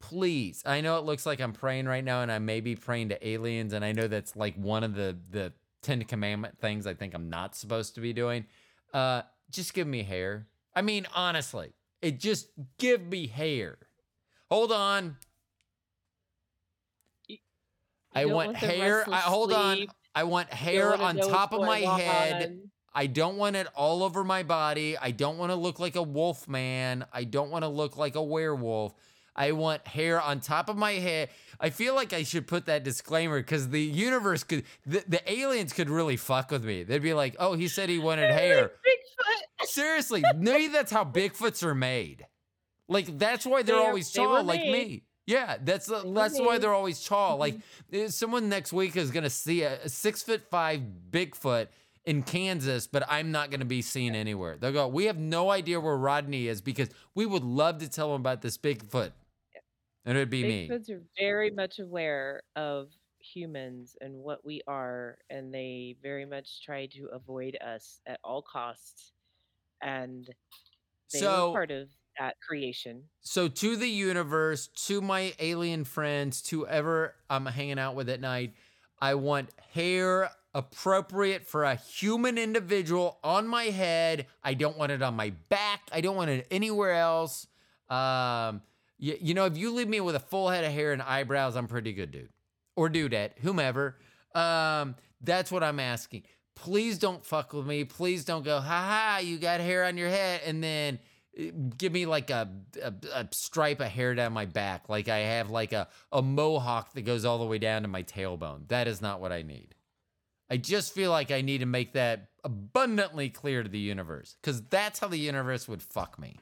please. 0.00 0.62
I 0.66 0.80
know 0.82 0.98
it 0.98 1.04
looks 1.04 1.24
like 1.26 1.40
I'm 1.40 1.52
praying 1.52 1.86
right 1.86 2.04
now, 2.04 2.22
and 2.22 2.30
I 2.30 2.38
may 2.38 2.60
be 2.60 2.76
praying 2.76 3.08
to 3.08 3.26
aliens, 3.26 3.72
and 3.72 3.84
I 3.84 3.92
know 3.92 4.08
that's 4.08 4.36
like 4.36 4.54
one 4.56 4.84
of 4.84 4.94
the 4.94 5.16
the 5.30 5.52
Ten 5.82 6.04
Commandment 6.04 6.58
things 6.58 6.86
I 6.86 6.94
think 6.94 7.14
I'm 7.14 7.28
not 7.28 7.56
supposed 7.56 7.94
to 7.96 8.00
be 8.00 8.12
doing. 8.12 8.46
Uh, 8.94 9.22
just 9.50 9.74
give 9.74 9.86
me 9.86 10.02
hair. 10.02 10.46
I 10.76 10.82
mean, 10.82 11.06
honestly, 11.14 11.72
it 12.00 12.20
just 12.20 12.48
give 12.78 13.02
me 13.02 13.26
hair. 13.26 13.78
Hold 14.50 14.70
on. 14.70 15.16
You 17.26 17.38
I 18.14 18.26
want 18.26 18.56
hair. 18.56 19.04
I, 19.10 19.20
hold 19.20 19.52
on. 19.52 19.86
I 20.14 20.24
want 20.24 20.52
hair 20.52 20.94
on 20.94 21.16
top 21.16 21.52
of 21.52 21.62
my 21.62 21.78
head. 21.78 22.42
on. 22.44 22.71
I 22.94 23.06
don't 23.06 23.36
want 23.36 23.56
it 23.56 23.66
all 23.74 24.02
over 24.02 24.22
my 24.22 24.42
body. 24.42 24.96
I 24.98 25.10
don't 25.10 25.38
want 25.38 25.50
to 25.50 25.56
look 25.56 25.78
like 25.80 25.96
a 25.96 26.02
wolf 26.02 26.46
man. 26.48 27.06
I 27.12 27.24
don't 27.24 27.50
want 27.50 27.64
to 27.64 27.68
look 27.68 27.96
like 27.96 28.14
a 28.14 28.22
werewolf. 28.22 28.94
I 29.34 29.52
want 29.52 29.86
hair 29.86 30.20
on 30.20 30.40
top 30.40 30.68
of 30.68 30.76
my 30.76 30.92
head. 30.92 31.30
I 31.58 31.70
feel 31.70 31.94
like 31.94 32.12
I 32.12 32.22
should 32.22 32.46
put 32.46 32.66
that 32.66 32.84
disclaimer 32.84 33.38
because 33.40 33.70
the 33.70 33.80
universe 33.80 34.44
could, 34.44 34.64
the, 34.84 35.02
the 35.08 35.32
aliens 35.32 35.72
could 35.72 35.88
really 35.88 36.16
fuck 36.16 36.50
with 36.50 36.64
me. 36.64 36.82
They'd 36.82 37.00
be 37.00 37.14
like, 37.14 37.36
oh, 37.38 37.54
he 37.54 37.68
said 37.68 37.88
he 37.88 37.98
wanted 37.98 38.30
hair. 38.30 38.68
Bigfoot. 38.68 39.66
Seriously, 39.66 40.22
maybe 40.36 40.68
that's 40.68 40.92
how 40.92 41.04
Bigfoots 41.04 41.62
are 41.62 41.74
made. 41.74 42.26
Like 42.88 43.18
that's 43.18 43.46
why 43.46 43.62
they're 43.62 43.76
They 43.76 43.82
are- 43.82 43.88
always 43.88 44.12
they 44.12 44.22
tall, 44.22 44.44
like 44.44 44.60
made. 44.60 44.72
me. 44.72 45.02
Yeah, 45.24 45.56
that's 45.62 45.90
uh, 45.90 46.02
that's 46.04 46.38
why 46.40 46.58
they're 46.58 46.74
always 46.74 47.04
tall. 47.04 47.36
Like 47.36 47.54
mm-hmm. 47.54 47.96
eh, 47.96 48.08
someone 48.08 48.48
next 48.48 48.72
week 48.72 48.96
is 48.96 49.12
gonna 49.12 49.30
see 49.30 49.62
a, 49.62 49.80
a 49.82 49.88
six 49.88 50.22
foot 50.22 50.42
five 50.50 50.82
Bigfoot 51.10 51.68
in 52.04 52.22
Kansas, 52.22 52.86
but 52.86 53.04
I'm 53.08 53.30
not 53.30 53.50
gonna 53.50 53.64
be 53.64 53.82
seen 53.82 54.14
anywhere. 54.14 54.56
They'll 54.58 54.72
go. 54.72 54.88
We 54.88 55.06
have 55.06 55.18
no 55.18 55.50
idea 55.50 55.80
where 55.80 55.96
Rodney 55.96 56.48
is 56.48 56.60
because 56.60 56.88
we 57.14 57.26
would 57.26 57.44
love 57.44 57.78
to 57.78 57.88
tell 57.88 58.14
him 58.14 58.20
about 58.20 58.42
this 58.42 58.58
Bigfoot, 58.58 59.12
and 60.04 60.16
it'd 60.16 60.30
be 60.30 60.42
me. 60.42 60.68
Bigfoots 60.68 60.90
are 60.90 61.02
very 61.18 61.50
much 61.50 61.78
aware 61.78 62.42
of 62.56 62.88
humans 63.20 63.96
and 64.00 64.14
what 64.16 64.44
we 64.44 64.62
are, 64.66 65.18
and 65.30 65.54
they 65.54 65.96
very 66.02 66.24
much 66.24 66.62
try 66.64 66.86
to 66.86 67.06
avoid 67.12 67.56
us 67.64 68.00
at 68.06 68.18
all 68.24 68.42
costs. 68.42 69.12
And 69.80 70.28
they 71.12 71.20
So 71.20 71.48
were 71.48 71.54
part 71.54 71.70
of 71.70 71.88
that 72.18 72.36
creation. 72.46 73.04
So 73.20 73.48
to 73.48 73.76
the 73.76 73.88
universe, 73.88 74.68
to 74.86 75.00
my 75.00 75.34
alien 75.38 75.84
friends, 75.84 76.42
to 76.42 76.66
ever 76.66 77.14
I'm 77.30 77.46
hanging 77.46 77.78
out 77.78 77.94
with 77.94 78.08
at 78.08 78.20
night, 78.20 78.54
I 79.00 79.14
want 79.14 79.50
hair 79.72 80.30
appropriate 80.54 81.46
for 81.46 81.64
a 81.64 81.74
human 81.74 82.38
individual 82.38 83.18
on 83.24 83.46
my 83.46 83.64
head. 83.64 84.26
I 84.42 84.54
don't 84.54 84.76
want 84.76 84.92
it 84.92 85.02
on 85.02 85.14
my 85.14 85.30
back. 85.48 85.80
I 85.92 86.00
don't 86.00 86.16
want 86.16 86.30
it 86.30 86.46
anywhere 86.50 86.92
else. 86.92 87.46
Um, 87.88 88.62
you, 88.98 89.16
you 89.20 89.34
know, 89.34 89.46
if 89.46 89.56
you 89.56 89.72
leave 89.72 89.88
me 89.88 90.00
with 90.00 90.14
a 90.14 90.20
full 90.20 90.48
head 90.48 90.64
of 90.64 90.72
hair 90.72 90.92
and 90.92 91.02
eyebrows, 91.02 91.56
I'm 91.56 91.66
pretty 91.66 91.92
good, 91.92 92.10
dude. 92.10 92.28
Or 92.76 92.88
dudette, 92.88 93.38
whomever. 93.40 93.96
Um, 94.34 94.94
that's 95.20 95.50
what 95.50 95.62
I'm 95.62 95.80
asking. 95.80 96.22
Please 96.54 96.98
don't 96.98 97.24
fuck 97.24 97.52
with 97.52 97.66
me. 97.66 97.84
Please 97.84 98.24
don't 98.24 98.44
go, 98.44 98.60
ha 98.60 99.16
ha, 99.16 99.20
you 99.22 99.38
got 99.38 99.60
hair 99.60 99.84
on 99.84 99.96
your 99.96 100.08
head, 100.08 100.42
and 100.44 100.62
then 100.62 100.98
uh, 101.38 101.44
give 101.76 101.92
me 101.92 102.06
like 102.06 102.30
a, 102.30 102.48
a, 102.82 102.92
a 103.14 103.28
stripe 103.32 103.80
of 103.80 103.88
hair 103.88 104.14
down 104.14 104.32
my 104.32 104.44
back, 104.44 104.88
like 104.88 105.08
I 105.08 105.18
have 105.18 105.50
like 105.50 105.72
a, 105.72 105.88
a 106.12 106.22
mohawk 106.22 106.92
that 106.92 107.02
goes 107.02 107.24
all 107.24 107.38
the 107.38 107.46
way 107.46 107.58
down 107.58 107.82
to 107.82 107.88
my 107.88 108.02
tailbone. 108.02 108.68
That 108.68 108.86
is 108.86 109.00
not 109.00 109.20
what 109.20 109.32
I 109.32 109.42
need. 109.42 109.74
I 110.52 110.58
just 110.58 110.92
feel 110.92 111.10
like 111.10 111.30
I 111.30 111.40
need 111.40 111.58
to 111.58 111.66
make 111.66 111.94
that 111.94 112.28
abundantly 112.44 113.30
clear 113.30 113.62
to 113.62 113.70
the 113.70 113.78
universe 113.78 114.36
because 114.38 114.60
that's 114.64 114.98
how 114.98 115.08
the 115.08 115.16
universe 115.16 115.66
would 115.66 115.82
fuck 115.82 116.18
me. 116.18 116.40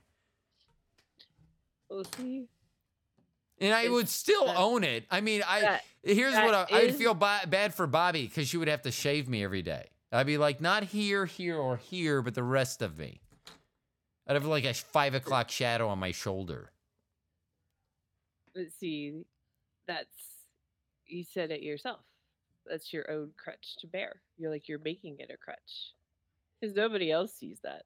We'll 1.89 2.03
see. 2.17 2.49
And 3.61 3.73
I 3.73 3.89
would 3.89 4.09
still 4.09 4.47
that- 4.47 4.57
own 4.57 4.83
it. 4.83 5.05
I 5.13 5.21
mean, 5.21 5.45
I 5.47 5.61
that- 5.61 5.85
here's 6.03 6.33
that 6.33 6.45
what 6.45 6.73
I, 6.73 6.79
I'd 6.79 6.97
feel 6.97 7.15
ba- 7.15 7.47
bad 7.47 7.73
for 7.73 7.87
Bobby 7.87 8.27
because 8.27 8.49
she 8.49 8.57
would 8.57 8.67
have 8.67 8.83
to 8.83 8.91
shave 8.91 9.29
me 9.29 9.45
every 9.45 9.63
day. 9.63 9.87
I'd 10.11 10.27
be 10.27 10.39
like, 10.39 10.61
not 10.61 10.83
here, 10.83 11.25
here, 11.25 11.57
or 11.57 11.77
here, 11.77 12.21
but 12.21 12.35
the 12.35 12.43
rest 12.43 12.83
of 12.83 12.99
me. 12.99 13.21
I'd 14.27 14.35
have 14.35 14.45
like 14.45 14.65
a 14.65 14.75
five 14.75 15.15
o'clock 15.15 15.53
shadow 15.53 15.87
on 15.87 16.01
my 16.01 16.11
shoulder. 16.11 16.73
Let's 18.57 18.75
see, 18.75 19.23
that's 19.87 20.09
you 21.07 21.23
said 21.23 21.53
it 21.53 21.63
yourself. 21.63 22.01
That's 22.71 22.93
your 22.93 23.11
own 23.11 23.33
crutch 23.37 23.77
to 23.81 23.87
bear. 23.87 24.23
You're 24.39 24.51
like 24.51 24.69
you're 24.69 24.79
making 24.79 25.17
it 25.19 25.31
a 25.33 25.37
crutch 25.37 25.93
because 26.61 26.75
nobody 26.75 27.11
else 27.11 27.35
sees 27.35 27.59
that. 27.65 27.83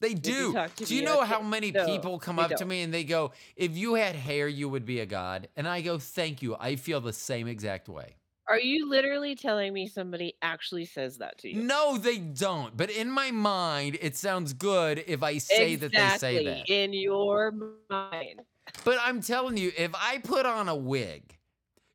They 0.00 0.14
do. 0.14 0.54
Do 0.76 0.94
you 0.94 1.02
know 1.02 1.22
how 1.22 1.40
many 1.40 1.70
no, 1.70 1.86
people 1.86 2.18
come 2.18 2.38
up 2.38 2.50
to 2.50 2.56
don't. 2.56 2.68
me 2.68 2.82
and 2.82 2.92
they 2.92 3.04
go, 3.04 3.32
"If 3.56 3.76
you 3.76 3.94
had 3.94 4.16
hair, 4.16 4.48
you 4.48 4.68
would 4.68 4.84
be 4.84 5.00
a 5.00 5.06
god," 5.06 5.48
and 5.56 5.66
I 5.66 5.80
go, 5.80 5.98
"Thank 5.98 6.42
you. 6.42 6.56
I 6.58 6.76
feel 6.76 7.00
the 7.00 7.12
same 7.12 7.46
exact 7.46 7.88
way." 7.88 8.16
Are 8.46 8.58
you 8.58 8.90
literally 8.90 9.34
telling 9.34 9.72
me 9.72 9.88
somebody 9.88 10.34
actually 10.42 10.84
says 10.84 11.16
that 11.18 11.38
to 11.38 11.48
you? 11.48 11.62
No, 11.62 11.96
they 11.96 12.18
don't. 12.18 12.76
But 12.76 12.90
in 12.90 13.10
my 13.10 13.30
mind, 13.30 13.96
it 14.02 14.16
sounds 14.16 14.52
good 14.52 15.02
if 15.06 15.22
I 15.22 15.38
say 15.38 15.76
that 15.76 15.92
they 15.92 16.18
say 16.18 16.44
that. 16.44 16.68
in 16.68 16.92
your 16.92 17.54
mind. 17.88 18.42
But 18.84 18.98
I'm 19.00 19.22
telling 19.22 19.56
you, 19.56 19.72
if 19.76 19.92
I 19.94 20.18
put 20.18 20.44
on 20.44 20.68
a 20.68 20.76
wig, 20.76 21.33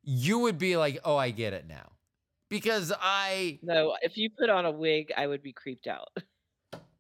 you 0.10 0.40
would 0.40 0.58
be 0.58 0.76
like, 0.76 1.00
"Oh, 1.06 1.16
I 1.16 1.30
get 1.30 1.54
it 1.54 1.68
now," 1.68 1.92
because 2.50 2.92
I 3.00 3.60
No, 3.62 3.96
if 4.02 4.18
you 4.18 4.32
put 4.32 4.50
on 4.50 4.66
a 4.66 4.72
wig, 4.72 5.12
I 5.16 5.28
would 5.28 5.44
be 5.44 5.54
creeped 5.54 5.86
out. 5.86 6.10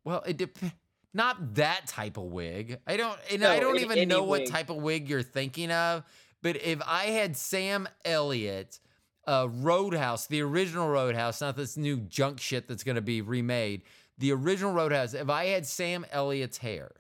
well, 0.03 0.22
it 0.27 0.38
dep- 0.38 0.57
not 1.14 1.56
that 1.56 1.88
type 1.88 2.18
of 2.18 2.26
wig. 2.26 2.77
I 2.86 2.98
don't, 2.98 3.18
and 3.31 3.44
I 3.44 3.60
don't 3.60 3.80
even 3.80 4.07
know 4.07 4.23
what 4.23 4.45
type 4.45 4.69
of 4.69 4.77
wig 4.77 5.10
you're 5.10 5.23
thinking 5.23 5.72
of. 5.72 6.03
But 6.44 6.61
if 6.61 6.81
I 6.86 7.06
had 7.06 7.36
Sam 7.36 7.90
Elliott, 8.06 8.80
uh, 9.27 9.48
Roadhouse, 9.49 10.27
the 10.27 10.41
original 10.41 10.88
Roadhouse, 10.88 11.41
not 11.41 11.57
this 11.57 11.77
new 11.77 11.98
junk 11.98 12.40
shit 12.40 12.68
that's 12.68 12.84
going 12.84 12.95
to 12.95 13.02
be 13.02 13.22
remade, 13.22 13.81
the 14.19 14.31
original 14.34 14.72
Roadhouse. 14.72 15.15
If 15.15 15.30
I 15.30 15.48
had 15.48 15.65
Sam 15.65 16.06
Elliott's 16.11 16.60
hair, 16.60 16.91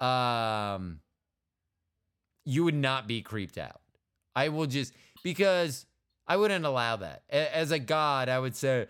um, 0.00 1.00
you 2.44 2.64
would 2.64 2.74
not 2.74 3.06
be 3.06 3.22
creeped 3.22 3.58
out. 3.58 3.80
I 4.34 4.50
will 4.50 4.66
just 4.66 4.92
because 5.22 5.86
I 6.26 6.36
wouldn't 6.36 6.64
allow 6.64 6.96
that. 6.96 7.22
As 7.30 7.70
a 7.70 7.78
god, 7.78 8.28
I 8.28 8.38
would 8.38 8.56
say, 8.56 8.86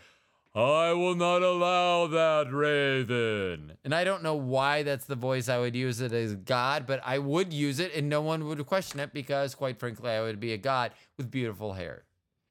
I 0.55 0.95
will 0.95 1.15
not 1.15 1.43
allow 1.43 2.07
that, 2.07 2.51
Raven. 2.51 3.73
And 3.85 3.95
I 3.95 4.05
don't 4.05 4.23
know 4.23 4.37
why 4.37 4.83
that's 4.85 5.05
the 5.05 5.15
voice 5.15 5.51
I 5.51 5.59
would 5.59 5.77
use 5.77 6.01
it 6.01 6.13
as 6.13 6.35
God, 6.35 6.87
but 6.87 7.03
I 7.05 7.19
would 7.19 7.53
use 7.53 7.79
it 7.79 7.95
and 7.95 8.09
no 8.09 8.23
one 8.23 8.47
would 8.47 8.65
question 8.65 8.99
it 9.01 9.13
because, 9.13 9.55
quite 9.55 9.79
frankly, 9.79 10.11
I 10.11 10.23
would 10.23 10.41
be 10.41 10.55
a 10.55 10.59
god 10.59 10.93
with 11.19 11.31
beautiful 11.31 11.75
hair. 11.75 12.05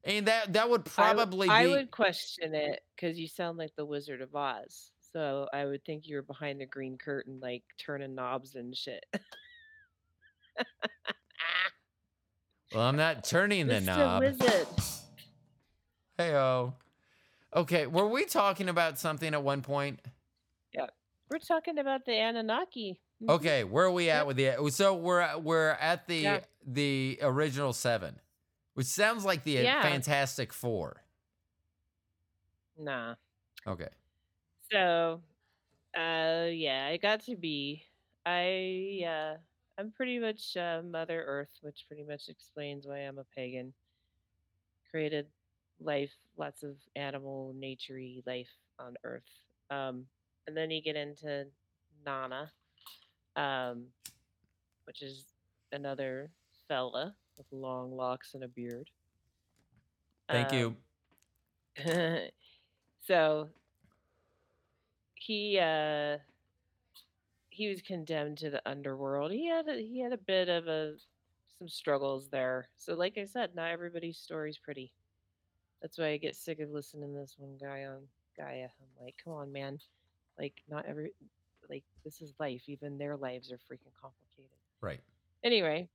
And 0.04 0.26
that 0.26 0.52
that 0.52 0.70
would 0.70 0.82
I 0.82 0.90
probably 0.90 1.48
I 1.48 1.64
be 1.64 1.72
would 1.72 1.90
question 1.90 2.54
it 2.54 2.82
because 2.94 3.18
you 3.18 3.26
sound 3.26 3.58
like 3.58 3.74
the 3.74 3.84
Wizard 3.84 4.22
of 4.22 4.36
Oz. 4.36 4.92
So 5.12 5.48
I 5.52 5.64
would 5.64 5.84
think 5.84 6.06
you 6.06 6.14
were 6.14 6.22
behind 6.22 6.60
the 6.60 6.66
green 6.66 6.96
curtain, 6.96 7.40
like 7.42 7.64
turning 7.76 8.14
knobs 8.14 8.54
and 8.54 8.76
shit. 8.76 9.04
well, 12.74 12.82
I'm 12.84 12.96
not 12.96 13.24
turning 13.24 13.66
the 13.66 13.74
Mr. 13.74 13.86
knob. 13.86 14.22
Wizard. 14.22 14.66
Heyo. 16.18 16.74
Okay, 17.54 17.86
were 17.86 18.06
we 18.08 18.24
talking 18.24 18.68
about 18.68 18.98
something 18.98 19.32
at 19.32 19.42
one 19.42 19.62
point? 19.62 20.00
Yeah, 20.74 20.86
we're 21.30 21.38
talking 21.38 21.78
about 21.78 22.04
the 22.04 22.12
Anunnaki. 22.12 23.00
Mhm. 23.22 23.30
Okay, 23.30 23.64
where 23.64 23.86
are 23.86 23.90
we 23.90 24.10
at 24.10 24.26
with 24.26 24.36
the? 24.36 24.68
So 24.70 24.94
we're 24.94 25.20
at- 25.20 25.42
we're 25.42 25.70
at 25.70 26.06
the 26.06 26.16
Yeah. 26.18 26.40
the 26.66 27.18
original 27.22 27.72
seven, 27.72 28.20
which 28.74 28.86
sounds 28.86 29.24
like 29.24 29.44
the 29.44 29.58
uh, 29.58 29.62
Yeah. 29.62 29.82
Fantastic 29.82 30.52
Four. 30.52 31.02
Nah. 32.78 33.14
Okay, 33.66 33.88
So, 34.70 35.22
uh, 35.96 36.46
yeah, 36.50 36.88
I 36.90 36.98
got 37.00 37.20
to 37.22 37.36
be. 37.36 37.82
I, 38.26 39.02
uh, 39.06 39.36
I'm 39.78 39.90
pretty 39.90 40.18
much 40.18 40.56
uh, 40.56 40.80
Mother 40.82 41.24
Earth, 41.26 41.58
which 41.60 41.84
pretty 41.86 42.04
much 42.04 42.28
explains 42.28 42.86
why 42.86 42.98
I'm 42.98 43.18
a 43.18 43.24
pagan. 43.34 43.72
Created 44.90 45.26
life, 45.80 46.12
lots 46.36 46.62
of 46.62 46.76
animal, 46.94 47.54
naturey 47.58 48.26
life 48.26 48.48
on 48.78 48.94
Earth. 49.04 49.28
Um, 49.70 50.06
and 50.46 50.56
then 50.56 50.70
you 50.70 50.80
get 50.80 50.96
into 50.96 51.46
Nana, 52.06 52.50
um, 53.34 53.84
which 54.84 55.02
is 55.02 55.24
another 55.72 56.30
fella 56.68 57.14
with 57.36 57.46
long 57.50 57.94
locks 57.94 58.34
and 58.34 58.44
a 58.44 58.48
beard. 58.48 58.88
thank 60.30 60.52
you. 60.52 60.74
Um, 61.84 62.28
so 63.06 63.48
he 65.14 65.58
uh 65.58 66.16
he 67.56 67.68
was 67.68 67.80
condemned 67.80 68.36
to 68.36 68.50
the 68.50 68.60
underworld. 68.68 69.32
He 69.32 69.48
had 69.48 69.66
a, 69.66 69.80
he 69.80 69.98
had 69.98 70.12
a 70.12 70.18
bit 70.18 70.50
of 70.50 70.68
a 70.68 70.92
some 71.58 71.68
struggles 71.68 72.28
there. 72.28 72.68
So 72.76 72.94
like 72.94 73.16
I 73.16 73.24
said, 73.24 73.54
not 73.54 73.70
everybody's 73.70 74.18
story's 74.18 74.58
pretty. 74.58 74.92
That's 75.80 75.96
why 75.96 76.08
I 76.08 76.18
get 76.18 76.36
sick 76.36 76.60
of 76.60 76.70
listening 76.70 77.14
to 77.14 77.20
this 77.20 77.36
one 77.38 77.56
guy 77.58 77.84
on 77.84 78.02
Gaia. 78.36 78.64
I'm 78.64 79.04
like, 79.04 79.14
come 79.22 79.32
on, 79.32 79.50
man. 79.50 79.78
Like 80.38 80.52
not 80.68 80.84
every 80.84 81.12
like 81.70 81.82
this 82.04 82.20
is 82.20 82.34
life. 82.38 82.62
Even 82.66 82.98
their 82.98 83.16
lives 83.16 83.50
are 83.50 83.56
freaking 83.56 83.94
complicated. 83.98 84.50
Right. 84.82 85.00
Anyway, 85.42 85.88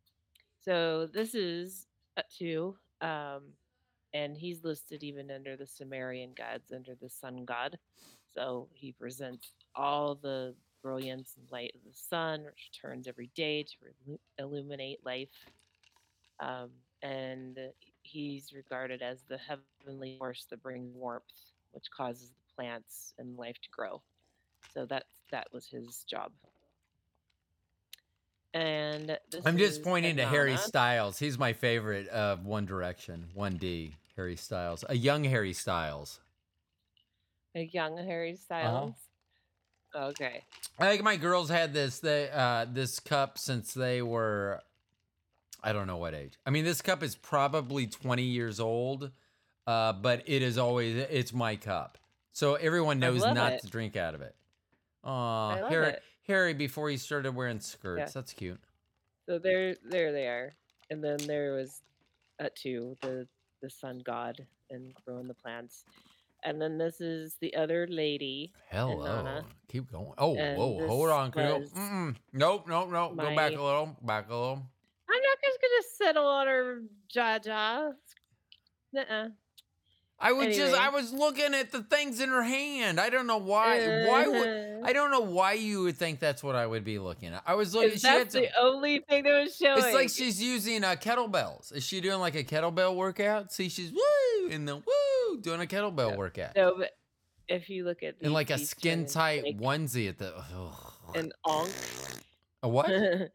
so 0.65 1.05
this 1.13 1.35
is 1.35 1.85
a 2.17 2.23
two, 2.35 2.75
um, 3.01 3.43
and 4.15 4.35
he's 4.35 4.63
listed 4.63 5.03
even 5.03 5.29
under 5.29 5.55
the 5.55 5.67
Sumerian 5.67 6.31
gods, 6.35 6.71
under 6.73 6.95
the 6.99 7.09
sun 7.09 7.45
god. 7.45 7.77
So 8.33 8.67
he 8.73 8.93
presents 8.93 9.51
all 9.75 10.15
the 10.15 10.55
brilliance 10.81 11.35
and 11.37 11.49
light 11.51 11.71
of 11.75 11.81
the 11.83 11.97
sun, 11.97 12.43
which 12.43 12.71
turns 12.79 13.07
every 13.07 13.29
day 13.35 13.63
to 13.63 13.73
relu- 13.83 14.19
illuminate 14.39 15.05
life. 15.05 15.29
Um, 16.39 16.69
and 17.01 17.57
he's 18.03 18.53
regarded 18.53 19.01
as 19.01 19.23
the 19.27 19.37
heavenly 19.37 20.17
force 20.17 20.45
that 20.49 20.61
brings 20.61 20.95
warmth, 20.95 21.23
which 21.71 21.89
causes 21.95 22.29
the 22.29 22.55
plants 22.55 23.13
and 23.17 23.37
life 23.37 23.59
to 23.61 23.69
grow. 23.69 24.01
So 24.73 24.85
that 24.85 25.05
that 25.31 25.47
was 25.53 25.67
his 25.67 26.03
job. 26.03 26.31
And 28.53 29.17
this 29.31 29.45
I'm 29.45 29.57
just 29.57 29.81
pointing 29.81 30.17
to 30.17 30.25
Harry 30.25 30.57
Styles. 30.57 31.17
He's 31.17 31.39
my 31.39 31.53
favorite 31.53 32.07
of 32.09 32.45
One 32.45 32.65
Direction, 32.65 33.29
One 33.33 33.55
D. 33.55 33.95
Harry 34.17 34.35
Styles, 34.35 34.83
a 34.89 34.95
young 34.95 35.23
Harry 35.23 35.53
Styles. 35.53 36.19
A 37.55 37.63
young 37.63 37.97
Harry 37.97 38.35
Styles. 38.35 38.93
Okay. 39.95 40.43
I 40.80 40.89
think 40.89 41.03
my 41.03 41.18
girls 41.18 41.49
had 41.49 41.73
this 41.73 41.99
they 41.99 42.30
uh 42.31 42.65
this 42.72 42.99
cup 42.99 43.38
since 43.38 43.73
they 43.73 44.01
were 44.01 44.61
I 45.63 45.73
don't 45.73 45.88
know 45.88 45.97
what 45.97 46.13
age. 46.13 46.34
I 46.45 46.49
mean 46.49 46.65
this 46.65 46.81
cup 46.81 47.03
is 47.03 47.15
probably 47.15 47.88
20 47.88 48.23
years 48.23 48.59
old. 48.59 49.11
Uh 49.68 49.93
but 49.93 50.23
it 50.26 50.41
is 50.41 50.57
always 50.57 50.95
it's 50.95 51.34
my 51.34 51.55
cup. 51.55 51.97
So 52.31 52.55
everyone 52.55 52.99
knows 52.99 53.22
not 53.22 53.53
it. 53.53 53.61
to 53.61 53.68
drink 53.68 53.95
out 53.95 54.15
of 54.15 54.22
it. 54.22 54.35
Aw, 55.03 55.68
Harry 55.68 55.88
it. 55.88 56.03
Harry 56.27 56.53
before 56.53 56.89
he 56.89 56.97
started 56.97 57.35
wearing 57.35 57.59
skirts. 57.59 57.99
Yeah. 57.99 58.11
That's 58.13 58.34
cute. 58.34 58.59
So 59.27 59.39
there 59.39 59.76
there 59.84 60.11
they 60.11 60.27
are. 60.27 60.53
And 60.89 61.03
then 61.03 61.18
there 61.27 61.53
was 61.53 61.81
Utu, 62.41 62.95
the 63.01 63.27
the 63.61 63.69
sun 63.69 64.01
god 64.03 64.45
and 64.69 64.93
growing 65.05 65.27
the 65.27 65.34
plants. 65.34 65.84
And 66.43 66.61
then 66.61 66.77
this 66.77 66.99
is 66.99 67.35
the 67.39 67.55
other 67.55 67.88
lady. 67.89 68.51
Hello. 68.72 69.03
Nana. 69.05 69.45
Keep 69.68 69.91
going. 69.91 70.13
Oh, 70.18 70.35
And 70.35 70.57
whoa, 70.57 70.88
hold 70.88 71.09
on. 71.09 71.31
Nope, 72.34 72.68
nope, 72.68 72.89
nope. 72.91 73.18
Go 73.18 73.35
back 73.35 73.51
a 73.51 73.61
little. 73.61 73.95
Back 74.01 74.30
a 74.30 74.34
little. 74.34 74.63
I'm 75.09 75.22
not 75.22 75.38
just 75.43 75.59
gonna 75.61 75.84
settle 75.97 76.27
on 76.27 76.47
her 76.47 76.81
jaja. 77.13 77.93
Nuh-uh. 78.93 79.27
I 80.23 80.34
was 80.34 80.55
just 80.55 80.76
I 80.76 80.89
was 80.89 81.11
looking 81.11 81.55
at 81.55 81.72
the 81.72 81.81
things 81.81 82.22
in 82.22 82.30
her 82.30 82.43
hand. 82.43 82.99
I 82.99 83.09
don't 83.09 83.26
know 83.26 83.38
why. 83.38 84.05
Why 84.07 84.27
would 84.27 84.47
Uh, 84.47 84.85
I 84.85 84.93
don't 84.93 85.09
know 85.09 85.22
why 85.22 85.53
you 85.53 85.84
would 85.84 85.97
think 85.97 86.19
that's 86.19 86.43
what 86.43 86.55
I 86.55 86.68
would 86.68 86.84
be 86.84 86.99
looking 86.99 87.30
at. 87.34 87.41
I 87.45 87.55
was 87.55 87.73
looking. 87.73 87.97
That's 88.01 88.34
some, 88.34 88.43
the 88.43 88.49
only 88.59 88.99
thing 89.09 89.23
that 89.23 89.43
was 89.43 89.55
showing. 89.55 89.80
it's 89.80 89.93
like 89.93 90.09
she's 90.09 90.41
using 90.41 90.84
uh, 90.84 90.95
kettlebells. 90.95 91.73
Is 91.73 91.84
she 91.84 92.01
doing 92.01 92.19
like 92.19 92.35
a 92.35 92.43
kettlebell 92.43 92.95
workout? 92.95 93.51
See, 93.51 93.69
she's 93.69 93.91
woo 93.91 94.49
and 94.51 94.68
then 94.68 94.76
woo 94.76 95.10
doing 95.37 95.61
a 95.61 95.65
kettlebell 95.65 96.11
No. 96.11 96.17
workout 96.17 96.55
no, 96.55 96.75
but 96.77 96.91
if 97.47 97.69
you 97.69 97.83
look 97.85 98.03
at 98.03 98.15
in 98.21 98.33
like 98.33 98.49
a 98.49 98.57
skin 98.57 99.05
tight 99.05 99.43
like 99.43 99.57
onesie 99.57 100.07
at 100.09 100.17
the. 100.17 100.33
ugh. 100.35 100.93
an 101.15 101.31
ankh, 101.47 101.73
a 102.63 102.69
what? 102.69 102.89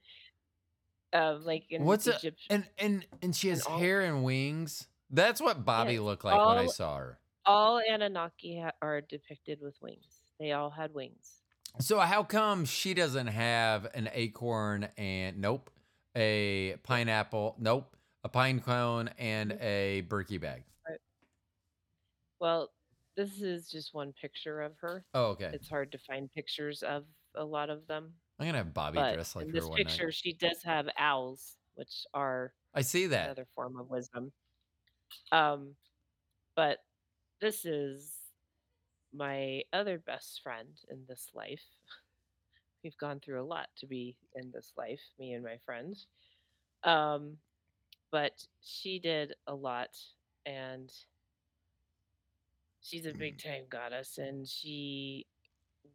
um, 1.13 1.45
like 1.45 1.65
in 1.71 1.85
What's 1.85 2.07
a 2.07 2.19
and 2.51 2.65
and 2.79 3.07
and 3.23 3.35
she 3.35 3.49
has 3.49 3.65
An 3.67 3.73
ankh. 3.73 3.81
hair 3.83 4.01
and 4.03 4.25
wings. 4.25 4.87
That's 5.11 5.41
what 5.41 5.65
Bobby 5.65 5.95
Yes, 5.95 6.03
looked 6.03 6.25
like 6.25 6.45
when 6.45 6.59
I 6.59 6.67
saw 6.67 6.97
her. 6.97 7.19
all 7.45 7.81
Anunnaki 7.81 8.61
ha- 8.61 8.73
are 8.83 9.01
depicted 9.01 9.61
with 9.61 9.77
wings. 9.81 10.05
They 10.41 10.53
all 10.53 10.71
had 10.71 10.93
wings. 10.95 11.43
So 11.79 11.99
how 12.01 12.23
come 12.25 12.65
she 12.65 12.93
doesn't 12.95 13.27
have 13.29 13.87
an 13.95 14.09
acorn 14.13 14.89
and 14.97 15.39
nope, 15.41 15.71
a 16.17 16.77
pineapple, 16.83 17.55
nope, 17.59 17.95
a 18.25 18.29
pine 18.29 18.61
cone 18.61 19.11
and 19.19 19.51
Mm-hmm. 19.53 19.63
a 19.63 20.03
Berkey 20.09 20.41
bag? 20.41 20.65
Well, 22.41 22.73
this 23.17 23.41
is 23.41 23.71
just 23.71 23.95
one 23.95 24.13
picture 24.13 24.61
of 24.61 24.77
her. 24.79 25.05
Oh, 25.15 25.31
okay. 25.31 25.49
It's 25.53 25.69
hard 25.69 25.93
to 25.93 25.99
find 25.99 26.31
pictures 26.33 26.83
of 26.83 27.07
a 27.35 27.45
lot 27.45 27.71
of 27.71 27.87
them. 27.87 28.15
I'm 28.39 28.47
gonna 28.47 28.59
have 28.59 28.75
Bobby 28.75 28.99
But 28.99 29.15
dress 29.15 29.35
like 29.35 29.47
in 29.47 29.53
her 29.55 29.55
this 29.55 29.69
one 29.69 29.77
picture, 29.77 30.05
night. 30.07 30.13
she 30.13 30.33
does 30.35 30.63
have 30.65 30.89
owls, 30.99 31.57
which 31.75 32.05
are 32.15 32.55
I 32.75 32.83
see 32.83 33.07
that. 33.09 33.27
another 33.27 33.47
form 33.55 33.79
of 33.79 33.89
wisdom. 33.89 34.33
Um, 35.33 35.77
but 36.57 36.81
this 37.41 37.65
is 37.65 38.13
my 39.13 39.63
other 39.73 39.99
best 39.99 40.43
friend 40.43 40.79
in 40.91 41.07
this 41.09 41.31
life. 41.35 41.65
We've 42.85 42.97
gone 42.99 43.21
through 43.21 43.43
a 43.43 43.45
lot 43.47 43.69
to 43.79 43.87
be 43.87 44.19
in 44.35 44.51
this 44.53 44.73
life, 44.77 45.01
me 45.19 45.35
and 45.35 45.45
my 45.45 45.59
friends. 45.65 46.07
Um, 46.85 47.39
but 48.13 48.47
she 48.63 48.99
did 49.01 49.35
a 49.47 49.55
lot, 49.55 49.91
and 50.47 50.93
she's 52.87 53.07
a 53.07 53.13
big 53.13 53.39
mm-hmm. 53.39 53.49
time 53.49 53.63
goddess, 53.69 54.19
and 54.19 54.47
she 54.47 55.27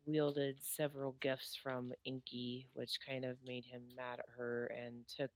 wielded 0.05 0.57
several 0.61 1.15
gifts 1.21 1.57
from 1.61 1.93
Enki, 2.05 2.67
which 2.73 2.99
kind 3.07 3.25
of 3.25 3.37
made 3.45 3.65
him 3.65 3.81
mad 3.95 4.19
at 4.19 4.25
her 4.37 4.71
and 4.77 4.95
took 5.17 5.31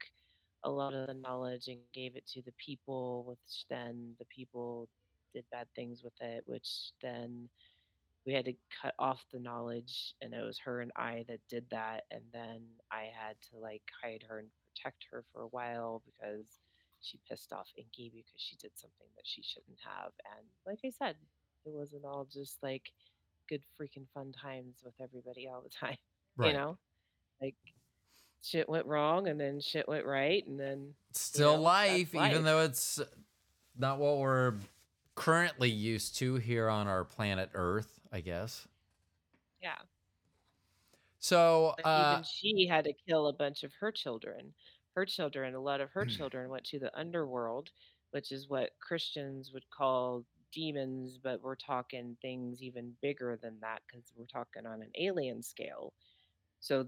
a 0.63 0.69
lot 0.69 0.93
of 0.93 1.07
the 1.07 1.13
knowledge 1.13 1.67
and 1.67 1.77
gave 1.93 2.15
it 2.15 2.27
to 2.27 2.41
the 2.41 2.53
people, 2.53 3.23
which 3.27 3.65
then 3.69 4.13
the 4.17 4.25
people 4.25 4.89
did 5.33 5.45
bad 5.51 5.67
things 5.75 6.01
with 6.03 6.19
it, 6.21 6.43
which 6.47 6.91
then 7.01 7.47
we 8.25 8.33
had 8.33 8.45
to 8.45 8.53
cut 8.81 8.95
off 8.97 9.23
the 9.31 9.39
knowledge 9.39 10.15
and 10.21 10.33
it 10.33 10.43
was 10.43 10.57
her 10.57 10.81
and 10.81 10.91
I 10.95 11.25
that 11.27 11.41
did 11.47 11.65
that 11.69 12.05
and 12.09 12.23
then 12.33 12.61
I 12.91 13.11
had 13.13 13.35
to 13.51 13.59
like 13.59 13.83
hide 14.01 14.23
her 14.27 14.39
and 14.39 14.47
protect 14.73 15.05
her 15.11 15.23
for 15.31 15.43
a 15.43 15.47
while 15.47 16.01
because 16.05 16.47
she 17.01 17.19
pissed 17.29 17.53
off 17.53 17.67
Enki 17.77 18.11
because 18.15 18.41
she 18.41 18.55
did 18.55 18.71
something 18.73 19.07
that 19.15 19.25
she 19.25 19.43
shouldn't 19.43 19.77
have 19.85 20.11
and 20.35 20.47
like 20.65 20.79
I 20.83 20.89
said 20.89 21.15
it 21.65 21.73
wasn't 21.73 22.05
all 22.05 22.25
just 22.31 22.57
like 22.63 22.91
good 23.49 23.63
freaking 23.79 24.07
fun 24.13 24.31
times 24.31 24.81
with 24.83 24.93
everybody 25.01 25.47
all 25.47 25.61
the 25.61 25.69
time 25.69 25.97
you 26.43 26.53
know 26.53 26.77
like 27.41 27.55
shit 28.41 28.67
went 28.69 28.85
wrong 28.85 29.27
and 29.27 29.39
then 29.39 29.59
shit 29.59 29.87
went 29.87 30.05
right 30.05 30.45
and 30.47 30.59
then 30.59 30.93
Still 31.13 31.57
know, 31.57 31.63
that's 31.63 31.63
life, 31.63 32.13
even 32.13 32.43
though 32.43 32.59
it's 32.61 32.99
not 33.77 33.99
what 33.99 34.17
we're 34.17 34.55
currently 35.15 35.69
used 35.69 36.15
to 36.17 36.35
here 36.35 36.67
on 36.69 36.87
our 36.87 37.05
planet 37.05 37.49
Earth, 37.53 37.99
I 38.11 38.19
guess. 38.21 38.67
yeah 39.61 39.77
So, 41.19 41.75
Like 41.77 41.85
uh, 41.85 42.17
even 42.17 42.23
she 42.23 42.67
had 42.67 42.85
to 42.85 42.93
kill 42.93 43.27
a 43.27 43.33
bunch 43.33 43.63
of 43.63 43.73
her 43.79 43.91
children. 43.91 44.53
Her 44.95 45.05
children, 45.05 45.55
a 45.55 45.59
lot 45.59 45.81
of 45.81 45.89
her 45.91 46.05
Mm. 46.05 46.09
children 46.09 46.49
went 46.49 46.65
to 46.65 46.79
the 46.79 46.97
underworld, 46.97 47.71
which 48.11 48.31
is 48.31 48.47
what 48.49 48.71
Christians 48.79 49.51
would 49.53 49.69
call 49.69 50.25
demons, 50.55 51.19
but 51.21 51.43
we're 51.43 51.55
talking 51.55 52.17
things 52.21 52.63
even 52.63 52.93
bigger 53.01 53.37
than 53.41 53.59
that 53.61 53.81
because 53.85 54.05
we're 54.17 54.25
talking 54.25 54.65
on 54.65 54.81
an 54.81 54.89
alien 54.97 55.43
scale. 55.43 55.93
So 56.61 56.87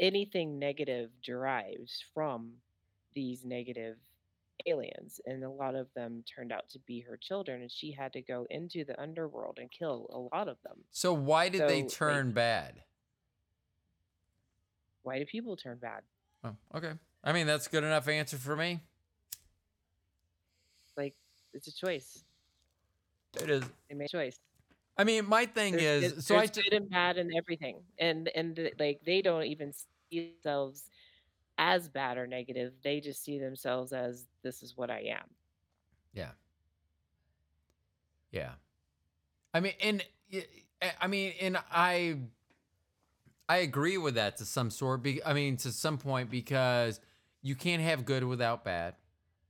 anything 0.00 0.58
negative 0.58 1.10
derives 1.22 2.02
from 2.14 2.50
these 3.14 3.44
negative 3.44 3.96
aliens, 4.66 5.20
and 5.26 5.44
a 5.44 5.50
lot 5.50 5.74
of 5.74 5.86
them 5.94 6.24
turned 6.34 6.50
out 6.50 6.68
to 6.70 6.78
be 6.80 7.00
her 7.00 7.16
children, 7.16 7.60
and 7.60 7.70
she 7.70 7.92
had 7.92 8.12
to 8.14 8.22
go 8.22 8.46
into 8.50 8.84
the 8.84 9.00
underworld 9.00 9.58
and 9.60 9.70
kill 9.70 10.08
a 10.12 10.36
lot 10.36 10.48
of 10.48 10.56
them. 10.64 10.78
so 10.90 11.12
why 11.12 11.48
did 11.48 11.68
they 11.68 11.80
so, 11.80 11.84
like- 11.84 11.92
turn 11.92 12.32
bad? 12.32 12.82
Why 15.02 15.18
do 15.18 15.26
people 15.26 15.54
turn 15.54 15.76
bad? 15.76 16.00
Oh, 16.42 16.56
okay. 16.74 16.92
I 17.22 17.32
mean, 17.34 17.46
that's 17.46 17.68
good 17.68 17.84
enough 17.84 18.08
answer 18.08 18.38
for 18.38 18.56
me. 18.56 18.80
Like 20.96 21.14
it's 21.52 21.68
a 21.68 21.74
choice. 21.74 22.24
It 23.36 23.50
is. 23.50 23.64
They 23.88 23.94
made 23.94 24.06
a 24.06 24.08
choice. 24.08 24.38
I 24.96 25.04
mean, 25.04 25.28
my 25.28 25.46
thing 25.46 25.76
There's, 25.76 26.04
is, 26.04 26.12
good, 26.12 26.24
so 26.24 26.36
I 26.36 26.38
there's 26.38 26.50
ju- 26.50 26.62
good 26.62 26.72
and 26.74 26.90
bad 26.90 27.18
and 27.18 27.32
everything, 27.36 27.80
and 27.98 28.28
and 28.34 28.70
like 28.78 29.00
they 29.04 29.22
don't 29.22 29.44
even 29.44 29.72
see 30.10 30.34
themselves 30.42 30.84
as 31.58 31.88
bad 31.88 32.18
or 32.18 32.26
negative. 32.26 32.72
They 32.82 33.00
just 33.00 33.24
see 33.24 33.38
themselves 33.38 33.92
as 33.92 34.26
this 34.42 34.62
is 34.62 34.76
what 34.76 34.90
I 34.90 35.00
am. 35.00 35.28
Yeah. 36.12 36.30
Yeah. 38.30 38.52
I 39.52 39.60
mean, 39.60 39.72
and 39.80 40.04
eh, 40.32 40.42
I 41.00 41.06
mean, 41.06 41.32
and 41.40 41.58
I, 41.70 42.18
I 43.48 43.58
agree 43.58 43.98
with 43.98 44.14
that 44.16 44.38
to 44.38 44.44
some 44.44 44.70
sort. 44.70 45.02
Be, 45.02 45.24
I 45.24 45.32
mean, 45.32 45.56
to 45.58 45.70
some 45.70 45.98
point 45.98 46.30
because 46.30 47.00
you 47.42 47.54
can't 47.54 47.82
have 47.82 48.04
good 48.04 48.24
without 48.24 48.64
bad. 48.64 48.94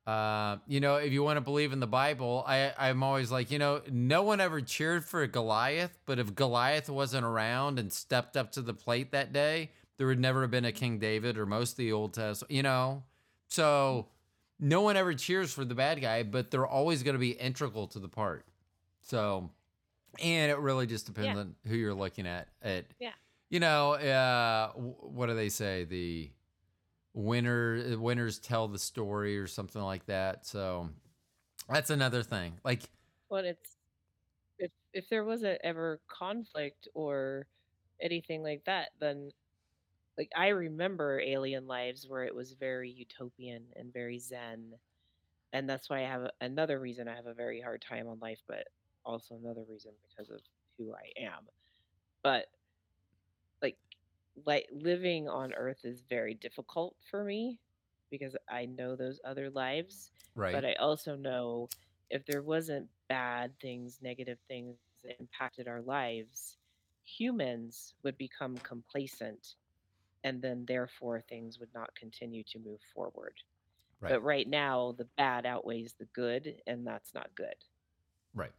Uh, 0.06 0.58
you 0.66 0.80
know, 0.80 0.96
if 0.96 1.12
you 1.12 1.22
want 1.22 1.38
to 1.38 1.40
believe 1.40 1.72
in 1.72 1.80
the 1.80 1.86
Bible, 1.86 2.44
I, 2.46 2.72
I'm 2.78 3.02
always 3.02 3.30
like, 3.30 3.50
you 3.50 3.58
know, 3.58 3.80
no 3.90 4.22
one 4.22 4.38
ever 4.40 4.60
cheered 4.60 5.04
for 5.04 5.26
Goliath, 5.26 5.98
but 6.04 6.18
if 6.18 6.34
Goliath 6.34 6.90
wasn't 6.90 7.24
around 7.24 7.78
and 7.78 7.90
stepped 7.90 8.36
up 8.36 8.52
to 8.52 8.60
the 8.62 8.74
plate 8.74 9.12
that 9.12 9.32
day, 9.32 9.70
there 9.96 10.06
would 10.06 10.20
never 10.20 10.42
have 10.42 10.50
been 10.50 10.66
a 10.66 10.72
King 10.72 10.98
David 10.98 11.38
or 11.38 11.46
most 11.46 11.72
of 11.72 11.76
the 11.78 11.92
Old 11.92 12.12
Testament, 12.12 12.50
you 12.52 12.62
know? 12.62 13.02
So 13.48 14.08
no 14.60 14.82
one 14.82 14.96
ever 14.98 15.14
cheers 15.14 15.52
for 15.54 15.64
the 15.64 15.74
bad 15.74 16.02
guy, 16.02 16.22
but 16.22 16.50
they're 16.50 16.66
always 16.66 17.02
going 17.02 17.14
to 17.14 17.18
be 17.20 17.30
integral 17.30 17.86
to 17.88 17.98
the 17.98 18.08
part. 18.08 18.44
So, 19.00 19.50
and 20.22 20.50
it 20.50 20.58
really 20.58 20.86
just 20.86 21.06
depends 21.06 21.34
Yeah. 21.34 21.40
on 21.40 21.54
who 21.66 21.76
you're 21.76 21.94
looking 21.94 22.26
at. 22.26 22.48
At 22.60 22.84
Yeah. 23.00 23.12
you 23.48 23.58
know, 23.60 23.92
uh, 23.94 24.72
what 24.72 25.26
do 25.28 25.34
they 25.34 25.48
say? 25.48 25.84
The 25.84 26.30
winner 27.14 27.96
winners 27.98 28.38
tell 28.38 28.68
the 28.68 28.78
story 28.78 29.38
or 29.38 29.46
something 29.46 29.82
like 29.82 30.06
that. 30.06 30.46
So 30.46 30.90
that's 31.68 31.90
another 31.90 32.22
thing. 32.22 32.60
Like, 32.64 32.82
But 33.30 33.44
it's 33.44 33.76
if 34.58 34.72
if 34.92 35.08
there 35.08 35.24
wasn't 35.24 35.60
ever 35.64 36.00
conflict 36.08 36.88
or 36.94 37.48
anything 38.00 38.42
like 38.42 38.64
that, 38.66 38.90
then 39.00 39.30
like 40.18 40.30
I 40.36 40.48
remember 40.48 41.20
alien 41.20 41.66
lives 41.66 42.06
where 42.08 42.24
it 42.24 42.34
was 42.34 42.52
very 42.54 42.90
utopian 42.90 43.66
and 43.76 43.92
very 43.92 44.18
zen, 44.18 44.74
and 45.52 45.68
that's 45.68 45.90
why 45.90 46.00
I 46.00 46.08
have 46.08 46.30
another 46.40 46.80
reason 46.80 47.08
I 47.08 47.16
have 47.16 47.26
a 47.26 47.34
very 47.34 47.60
hard 47.60 47.82
time 47.82 48.08
on 48.08 48.18
life, 48.20 48.40
but 48.48 48.68
also 49.04 49.36
another 49.36 49.64
reason 49.68 49.92
because 50.08 50.30
of 50.30 50.40
who 50.78 50.94
I 50.94 51.12
am. 51.22 51.46
But 52.22 52.46
like 54.46 54.66
living 54.72 55.28
on 55.28 55.52
earth 55.54 55.84
is 55.84 56.02
very 56.08 56.34
difficult 56.34 56.96
for 57.10 57.24
me 57.24 57.58
because 58.10 58.36
I 58.50 58.66
know 58.66 58.96
those 58.96 59.20
other 59.24 59.50
lives 59.50 60.10
right? 60.34 60.52
but 60.52 60.64
I 60.64 60.74
also 60.74 61.16
know 61.16 61.68
if 62.10 62.24
there 62.26 62.42
wasn't 62.42 62.88
bad 63.08 63.52
things, 63.60 63.98
negative 64.02 64.38
things 64.48 64.76
that 65.04 65.16
impacted 65.20 65.68
our 65.68 65.82
lives, 65.82 66.56
humans 67.04 67.94
would 68.02 68.16
become 68.18 68.56
complacent 68.58 69.54
and 70.24 70.40
then 70.40 70.64
therefore 70.66 71.20
things 71.20 71.58
would 71.58 71.68
not 71.74 71.94
continue 71.94 72.42
to 72.44 72.58
move 72.58 72.80
forward. 72.94 73.34
Right. 74.00 74.10
But 74.10 74.22
right 74.22 74.48
now, 74.48 74.94
the 74.96 75.06
bad 75.16 75.46
outweighs 75.46 75.94
the 75.98 76.06
good, 76.14 76.56
and 76.66 76.86
that's 76.86 77.14
not 77.14 77.28
good. 77.34 77.54
Right. 78.34 78.52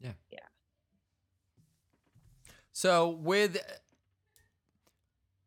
Yeah. 0.00 0.12
Yeah. 0.30 0.38
So 2.72 3.08
with 3.08 3.56
uh, 3.56 3.60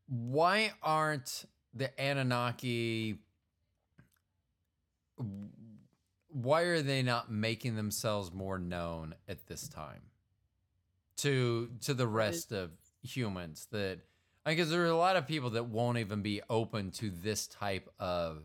why 0.08 0.72
aren't 0.82 1.46
the 1.74 1.90
Anunnaki 2.00 3.20
why 6.30 6.62
are 6.62 6.82
they 6.82 7.02
not 7.02 7.32
making 7.32 7.76
themselves 7.76 8.32
more 8.32 8.60
known 8.60 9.16
at 9.28 9.48
this 9.48 9.68
time 9.68 10.02
to 11.18 11.70
to 11.82 11.94
the 11.94 12.08
rest 12.08 12.52
of 12.52 12.72
humans 13.02 13.68
that 13.72 14.00
because 14.46 14.70
there 14.70 14.84
are 14.84 14.88
a 14.88 14.96
lot 14.96 15.16
of 15.16 15.28
people 15.28 15.50
that 15.52 15.66
won't 15.66 15.98
even 15.98 16.22
be 16.22 16.42
open 16.50 16.92
to 16.92 17.10
this 17.10 17.48
type 17.48 17.90
of 18.00 18.44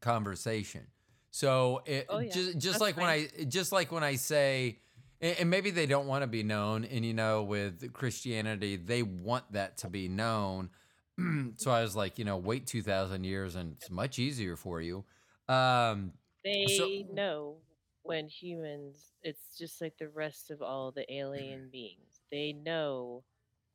conversation 0.00 0.86
so 1.30 1.82
it 1.86 2.06
Oh, 2.08 2.18
yeah. 2.18 2.30
just 2.32 2.52
just 2.58 2.78
That's 2.78 2.80
like 2.80 2.96
when 2.96 3.06
i 3.06 3.28
just 3.48 3.72
like 3.72 3.90
when 3.90 4.04
i 4.04 4.14
say 4.14 4.78
and 5.20 5.50
maybe 5.50 5.70
they 5.72 5.86
don't 5.86 6.06
want 6.06 6.22
to 6.22 6.28
be 6.28 6.44
known 6.44 6.84
and 6.84 7.04
you 7.04 7.14
know 7.14 7.42
with 7.42 7.92
christianity 7.92 8.76
they 8.76 9.02
want 9.02 9.50
that 9.52 9.78
to 9.78 9.88
be 9.88 10.06
known 10.08 10.70
so 11.56 11.70
i 11.70 11.82
was 11.82 11.96
like 11.96 12.18
you 12.18 12.24
know 12.24 12.36
wait 12.36 12.66
2000 12.66 13.24
years 13.24 13.56
and 13.56 13.72
it's 13.72 13.90
much 13.90 14.18
easier 14.18 14.56
for 14.56 14.80
you 14.80 15.04
um 15.48 16.12
They 16.44 17.06
know 17.12 17.56
when 18.02 18.28
humans, 18.28 19.12
it's 19.22 19.56
just 19.58 19.80
like 19.80 19.96
the 19.98 20.08
rest 20.08 20.50
of 20.50 20.62
all 20.62 20.92
the 20.92 21.10
alien 21.12 21.68
beings. 21.72 22.20
They 22.30 22.52
know 22.52 23.24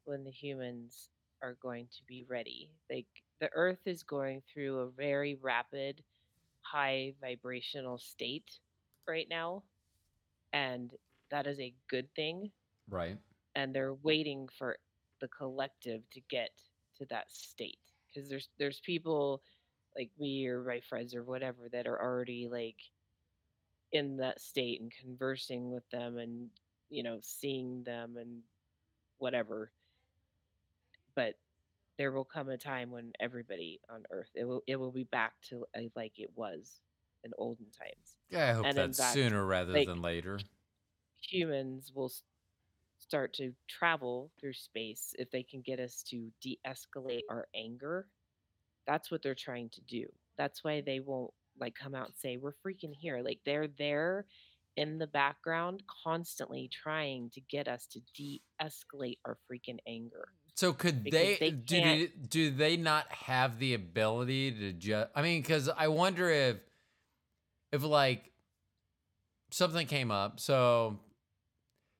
when 0.05 0.23
the 0.23 0.31
humans 0.31 1.09
are 1.41 1.57
going 1.61 1.87
to 1.87 2.03
be 2.07 2.25
ready. 2.27 2.71
Like 2.89 3.07
the 3.39 3.49
earth 3.53 3.85
is 3.85 4.03
going 4.03 4.41
through 4.51 4.79
a 4.79 4.89
very 4.91 5.35
rapid, 5.35 6.03
high 6.61 7.13
vibrational 7.21 7.97
state 7.97 8.59
right 9.07 9.27
now. 9.29 9.63
And 10.53 10.91
that 11.31 11.47
is 11.47 11.59
a 11.59 11.73
good 11.89 12.07
thing. 12.15 12.51
right 12.89 13.17
And 13.55 13.73
they're 13.73 13.93
waiting 13.93 14.47
for 14.57 14.77
the 15.21 15.27
collective 15.27 16.01
to 16.11 16.21
get 16.29 16.51
to 16.97 17.05
that 17.09 17.31
state. 17.31 17.79
Because 18.13 18.29
there's 18.29 18.49
there's 18.59 18.79
people 18.79 19.41
like 19.95 20.09
me 20.19 20.47
or 20.47 20.63
my 20.63 20.79
friends 20.81 21.13
or 21.15 21.23
whatever 21.23 21.69
that 21.71 21.87
are 21.87 22.01
already 22.01 22.47
like 22.51 22.77
in 23.91 24.17
that 24.17 24.41
state 24.41 24.81
and 24.81 24.91
conversing 25.01 25.71
with 25.71 25.87
them 25.91 26.17
and 26.17 26.49
you 26.89 27.03
know 27.03 27.19
seeing 27.21 27.83
them 27.83 28.17
and 28.19 28.41
whatever 29.19 29.71
but 31.15 31.35
there 31.99 32.11
will 32.11 32.25
come 32.25 32.49
a 32.49 32.57
time 32.57 32.89
when 32.89 33.11
everybody 33.19 33.79
on 33.93 34.03
earth 34.11 34.31
it 34.33 34.45
will 34.45 34.63
it 34.67 34.77
will 34.77 34.91
be 34.91 35.03
back 35.05 35.33
to 35.47 35.63
uh, 35.77 35.81
like 35.95 36.13
it 36.17 36.31
was 36.35 36.79
in 37.23 37.31
olden 37.37 37.67
times 37.77 38.17
yeah 38.29 38.49
i 38.49 38.53
hope 38.53 38.65
And 38.65 38.77
fact, 38.95 39.13
sooner 39.13 39.45
rather 39.45 39.73
like- 39.73 39.87
than 39.87 40.01
later 40.01 40.39
humans 41.21 41.91
will 41.95 42.11
start 43.03 43.33
to 43.33 43.53
travel 43.69 44.31
through 44.39 44.53
space 44.53 45.13
if 45.19 45.29
they 45.31 45.43
can 45.43 45.61
get 45.61 45.79
us 45.79 46.03
to 46.07 46.31
de-escalate 46.41 47.21
our 47.29 47.47
anger 47.55 48.07
that's 48.87 49.11
what 49.11 49.21
they're 49.21 49.35
trying 49.35 49.69
to 49.69 49.81
do 49.81 50.05
that's 50.37 50.63
why 50.63 50.81
they 50.81 50.99
won't 50.99 51.31
like 51.59 51.75
come 51.75 51.95
out 51.95 52.07
and 52.07 52.15
say 52.15 52.37
we're 52.37 52.53
freaking 52.65 52.93
here. 52.97 53.21
Like 53.23 53.39
they're 53.45 53.67
there 53.77 54.25
in 54.75 54.97
the 54.97 55.07
background 55.07 55.83
constantly 56.03 56.69
trying 56.71 57.29
to 57.33 57.41
get 57.41 57.67
us 57.67 57.87
to 57.91 57.99
de-escalate 58.15 59.19
our 59.25 59.37
freaking 59.51 59.77
anger. 59.87 60.29
So 60.55 60.73
could 60.73 61.03
they, 61.03 61.37
they 61.39 61.51
do, 61.51 62.07
do 62.29 62.51
they 62.51 62.77
not 62.77 63.11
have 63.11 63.59
the 63.59 63.73
ability 63.73 64.51
to 64.51 64.73
just 64.73 65.09
I 65.15 65.21
mean 65.21 65.43
cuz 65.43 65.67
I 65.69 65.87
wonder 65.87 66.29
if 66.29 66.57
if 67.71 67.83
like 67.83 68.31
something 69.49 69.87
came 69.87 70.11
up 70.11 70.39
so 70.39 70.99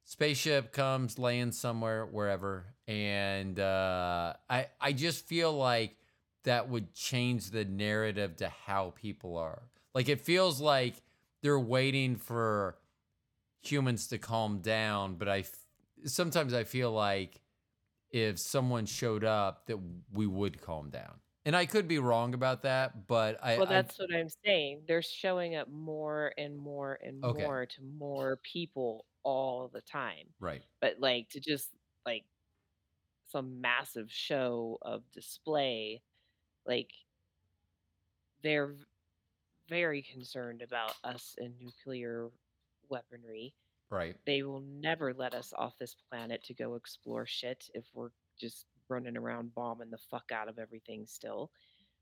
spaceship 0.06 0.72
comes 0.72 1.18
laying 1.18 1.52
somewhere 1.52 2.06
wherever 2.06 2.66
and 2.88 3.60
uh 3.60 4.34
I 4.50 4.68
I 4.80 4.92
just 4.94 5.26
feel 5.26 5.54
like 5.54 5.96
that 6.44 6.70
would 6.70 6.94
change 6.94 7.52
the 7.52 7.66
narrative 7.66 8.36
to 8.38 8.50
how 8.50 8.94
people 8.96 9.38
are. 9.38 9.64
Like 9.96 10.10
it 10.10 10.22
feels 10.22 10.60
like 10.60 10.96
they're 11.42 11.60
waiting 11.60 12.16
for 12.16 12.78
humans 13.62 14.08
to 14.08 14.18
calm 14.18 14.60
down, 14.60 15.16
but 15.16 15.30
I 15.30 15.40
f- 15.40 15.58
sometimes 16.06 16.54
I 16.54 16.64
feel 16.64 16.92
like 16.92 17.40
if 18.12 18.40
someone 18.40 18.86
showed 18.86 19.24
up 19.24 19.68
that 19.68 19.78
we 20.14 20.28
would 20.28 20.62
calm 20.62 20.90
down. 20.90 21.20
And 21.46 21.56
I 21.56 21.66
could 21.66 21.88
be 21.88 22.00
wrong 22.00 22.34
about 22.34 22.62
that, 22.62 23.06
but 23.08 23.38
I 23.44 23.58
Well, 23.58 23.68
I- 23.68 23.82
that's 23.82 24.00
what 24.00 24.14
I'm 24.14 24.30
saying. 24.46 24.86
They're 24.88 25.02
showing 25.02 25.56
up 25.56 25.68
more 25.68 26.34
and 26.38 26.58
more 26.58 26.96
and 27.04 27.24
Okay. 27.24 27.44
more 27.44 27.66
to 27.66 27.82
more 27.82 28.38
people 28.38 29.06
all 29.24 29.68
the 29.68 29.82
time. 29.82 30.34
right. 30.40 30.64
But 30.80 31.00
like 31.00 31.30
to 31.30 31.40
just 31.40 31.70
like 32.06 32.26
some 33.28 33.60
massive 33.62 34.12
show 34.12 34.78
of 34.82 35.10
display, 35.12 36.02
like 36.66 36.92
they're 38.42 38.76
very 39.68 40.02
concerned 40.02 40.62
about 40.62 40.96
us 41.04 41.36
and 41.38 41.58
nuclear 41.60 42.32
weaponry. 42.90 43.54
Right. 43.90 44.18
They 44.26 44.44
will 44.44 44.62
never 44.62 45.14
let 45.14 45.34
us 45.34 45.54
off 45.54 45.78
this 45.78 45.96
planet 46.10 46.44
to 46.46 46.54
go 46.54 46.76
explore 46.76 47.26
shit 47.26 47.70
if 47.74 47.86
we're 47.94 48.12
just 48.38 48.66
running 48.90 49.18
around 49.18 49.54
bombing 49.56 49.90
the 49.90 49.98
fuck 49.98 50.32
out 50.34 50.50
of 50.50 50.60
everything 50.60 51.06
still. 51.08 51.52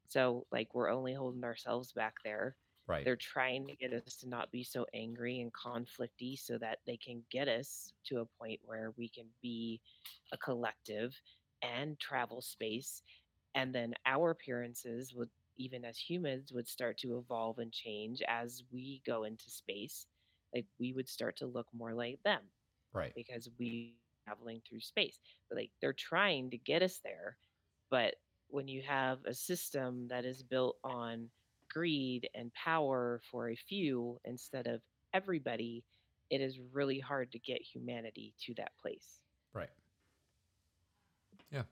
So 0.08 0.46
like 0.52 0.74
we're 0.74 0.90
only 0.90 1.14
holding 1.14 1.44
ourselves 1.44 1.94
back 1.94 2.16
there. 2.24 2.56
Right. 2.88 3.06
They're 3.06 3.16
trying 3.16 3.68
to 3.68 3.76
get 3.76 3.94
us 3.94 4.18
to 4.18 4.30
not 4.30 4.52
be 4.52 4.64
so 4.64 4.86
angry 4.94 5.40
and 5.40 5.52
conflicty 5.54 6.38
so 6.38 6.58
that 6.58 6.80
they 6.86 6.98
can 6.98 7.24
get 7.32 7.48
us 7.48 7.94
to 8.08 8.20
a 8.20 8.26
point 8.40 8.60
where 8.66 8.94
we 8.98 9.08
can 9.08 9.28
be 9.42 9.80
a 10.34 10.38
collective 10.38 11.14
and 11.62 12.00
travel 12.00 12.42
space. 12.42 13.02
And 13.56 13.74
then 13.74 13.94
our 14.06 14.32
appearances 14.32 15.14
would, 15.14 15.30
even 15.58 15.86
as 15.86 15.98
humans, 15.98 16.52
would 16.52 16.68
start 16.68 16.98
to 17.00 17.18
evolve 17.18 17.60
and 17.60 17.72
change 17.72 18.22
as 18.28 18.64
we 18.72 19.02
go 19.06 19.24
into 19.24 19.50
space. 19.50 20.08
Like 20.54 20.66
we 20.80 20.92
would 20.92 21.08
start 21.08 21.38
to 21.38 21.46
look 21.46 21.68
more 21.74 21.94
like 21.94 22.20
them 22.26 22.42
right. 22.94 23.14
because 23.16 23.50
we 23.58 23.96
traveling 24.26 24.62
through 24.68 24.82
space. 24.82 25.20
But 25.50 25.58
like 25.58 25.72
they're 25.82 25.94
trying 25.94 26.50
to 26.52 26.58
get 26.58 26.82
us 26.82 27.00
there. 27.04 27.38
But 27.90 28.16
when 28.48 28.68
you 28.68 28.82
have 28.82 29.20
a 29.26 29.34
system 29.34 30.08
that 30.10 30.26
is 30.26 30.44
built 30.44 30.78
on 30.84 31.30
greed 31.70 32.30
and 32.36 32.54
power 32.54 33.22
for 33.32 33.50
a 33.50 33.56
few 33.56 34.20
instead 34.26 34.68
of 34.68 34.82
everybody, 35.14 35.84
it 36.30 36.42
is 36.42 36.60
really 36.74 37.00
hard 37.00 37.32
to 37.32 37.40
get 37.40 37.62
humanity 37.62 38.34
to 38.46 38.54
that 38.56 38.72
place. 38.82 39.20
Right. 39.54 39.70
Yeah. 41.52 41.64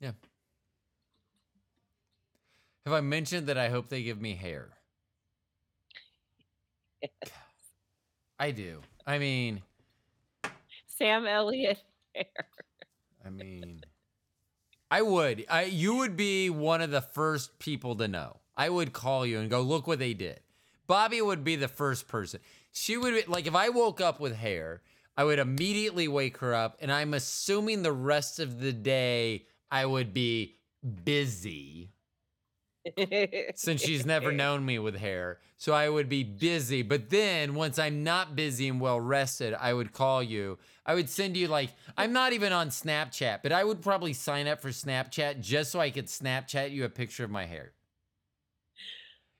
Yeah. 0.00 0.12
Have 2.86 2.94
I 2.94 3.00
mentioned 3.00 3.46
that 3.48 3.58
I 3.58 3.68
hope 3.68 3.88
they 3.88 4.02
give 4.02 4.20
me 4.20 4.34
hair? 4.34 4.68
I 8.38 8.50
do. 8.52 8.80
I 9.06 9.18
mean, 9.18 9.62
Sam 11.00 11.26
Elliott. 11.26 11.78
Hair. 12.14 12.24
I 13.24 13.30
mean, 13.30 13.80
I 14.90 15.02
would. 15.02 15.44
I 15.48 15.64
you 15.64 15.96
would 15.96 16.16
be 16.16 16.50
one 16.50 16.80
of 16.80 16.90
the 16.90 17.00
first 17.00 17.58
people 17.58 17.94
to 17.96 18.08
know. 18.08 18.38
I 18.56 18.68
would 18.68 18.92
call 18.92 19.24
you 19.24 19.38
and 19.38 19.50
go, 19.50 19.60
"Look 19.60 19.86
what 19.86 19.98
they 19.98 20.14
did." 20.14 20.40
Bobby 20.86 21.22
would 21.22 21.44
be 21.44 21.56
the 21.56 21.68
first 21.68 22.08
person. 22.08 22.40
She 22.72 22.96
would 22.96 23.14
be, 23.14 23.22
like 23.30 23.46
if 23.46 23.54
I 23.54 23.68
woke 23.68 24.00
up 24.00 24.18
with 24.18 24.34
hair, 24.36 24.82
I 25.16 25.24
would 25.24 25.38
immediately 25.38 26.08
wake 26.08 26.38
her 26.38 26.54
up, 26.54 26.76
and 26.80 26.92
I'm 26.92 27.14
assuming 27.14 27.82
the 27.82 27.92
rest 27.92 28.40
of 28.40 28.60
the 28.60 28.72
day 28.72 29.46
I 29.70 29.86
would 29.86 30.12
be 30.12 30.56
busy 31.04 31.92
since 33.54 33.82
she's 33.82 34.06
never 34.06 34.32
known 34.32 34.64
me 34.64 34.78
with 34.78 34.96
hair. 34.96 35.38
So 35.56 35.72
I 35.72 35.88
would 35.88 36.08
be 36.08 36.24
busy. 36.24 36.82
But 36.82 37.10
then 37.10 37.54
once 37.54 37.78
I'm 37.78 38.02
not 38.02 38.34
busy 38.34 38.68
and 38.68 38.80
well 38.80 39.00
rested, 39.00 39.54
I 39.54 39.72
would 39.74 39.92
call 39.92 40.22
you. 40.22 40.58
I 40.90 40.94
would 40.94 41.08
send 41.08 41.36
you 41.36 41.46
like 41.46 41.70
I'm 41.96 42.12
not 42.12 42.32
even 42.32 42.52
on 42.52 42.70
Snapchat, 42.70 43.44
but 43.44 43.52
I 43.52 43.62
would 43.62 43.80
probably 43.80 44.12
sign 44.12 44.48
up 44.48 44.60
for 44.60 44.70
Snapchat 44.70 45.40
just 45.40 45.70
so 45.70 45.78
I 45.78 45.90
could 45.90 46.06
Snapchat 46.06 46.72
you 46.72 46.84
a 46.84 46.88
picture 46.88 47.22
of 47.22 47.30
my 47.30 47.44
hair. 47.46 47.74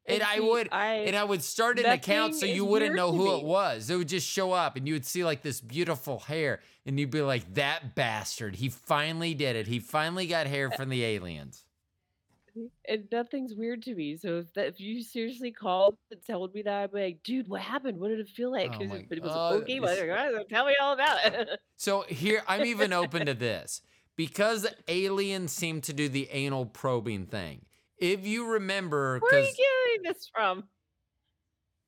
And, 0.07 0.23
And 0.23 0.31
I 0.31 0.39
would 0.39 0.69
I- 0.71 0.95
and 1.09 1.17
I 1.17 1.25
would 1.25 1.43
start 1.43 1.81
an 1.81 1.87
account 1.87 2.37
so 2.37 2.47
you 2.47 2.65
wouldn't 2.65 2.95
know 2.95 3.11
who 3.11 3.37
it 3.37 3.43
was. 3.45 3.91
It 3.91 3.97
would 3.97 4.07
just 4.09 4.29
show 4.29 4.53
up 4.53 4.77
and 4.77 4.87
you 4.87 4.95
would 4.95 5.05
see 5.05 5.25
like 5.25 5.43
this 5.43 5.61
beautiful 5.61 6.21
hair 6.21 6.61
and 6.87 7.01
you'd 7.01 7.11
be 7.11 7.21
like, 7.21 7.55
that 7.55 7.97
bastard, 7.97 8.55
he 8.55 8.69
finally 8.69 9.35
did 9.35 9.57
it. 9.57 9.67
He 9.67 9.81
finally 9.81 10.29
got 10.29 10.47
hair 10.47 10.71
from 10.71 10.89
the 10.89 11.03
aliens. 11.05 11.65
And 12.89 13.05
nothing's 13.13 13.55
weird 13.55 13.83
to 13.83 13.95
me. 13.95 14.17
So 14.17 14.39
if 14.39 14.53
that, 14.55 14.67
if 14.69 14.81
you 14.81 15.03
seriously 15.03 15.51
called 15.53 15.97
and 16.11 16.21
told 16.27 16.55
me 16.55 16.63
that, 16.63 16.83
I'd 16.85 16.93
be 16.93 17.01
like, 17.03 17.23
dude, 17.23 17.49
what 17.49 17.61
happened? 17.61 17.99
What 17.99 18.09
did 18.09 18.21
it 18.21 18.29
feel 18.29 18.51
like? 18.51 18.73
Oh 18.75 18.85
my 18.85 18.97
it- 18.97 19.09
but 19.09 19.19
it 19.19 19.25
was 19.25 19.33
God, 19.33 19.53
a 19.53 19.57
okay. 19.59 19.79
this- 19.81 20.47
Tell 20.51 20.67
me 20.67 20.75
all 20.81 20.93
about 20.95 21.25
it. 21.25 21.49
So 21.77 22.03
here, 22.09 22.43
I'm 22.47 22.67
even 22.67 22.93
open 22.93 23.25
to 23.25 23.33
this 23.33 23.81
because 24.15 24.67
aliens 24.87 25.51
seem 25.53 25.81
to 25.83 25.95
do 25.95 26.11
the 26.11 26.29
anal 26.31 26.67
probing 26.67 27.25
thing. 27.25 27.65
If 27.97 28.27
you 28.27 28.47
remember, 28.53 29.19
Where 29.19 29.41
are 29.41 29.43
you 29.43 29.47
getting 29.47 30.03
this 30.13 30.29
from? 30.35 30.65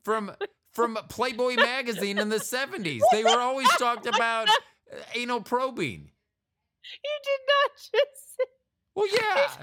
from 0.05 0.33
from 0.73 0.99
Playboy 1.11 1.57
magazine 1.57 2.17
in 2.19 2.31
the 2.31 2.37
70s, 2.39 3.01
they 3.13 3.23
were 3.23 3.39
always 3.39 3.69
talked 3.79 4.07
about 4.07 4.49
uh, 4.49 4.97
anal 5.15 5.43
probing. 5.43 6.11
You 7.05 7.11
did 7.25 7.41
not 7.49 7.71
just 7.77 8.37
say 8.37 8.45
Well, 8.95 9.09
yeah. 9.13 9.63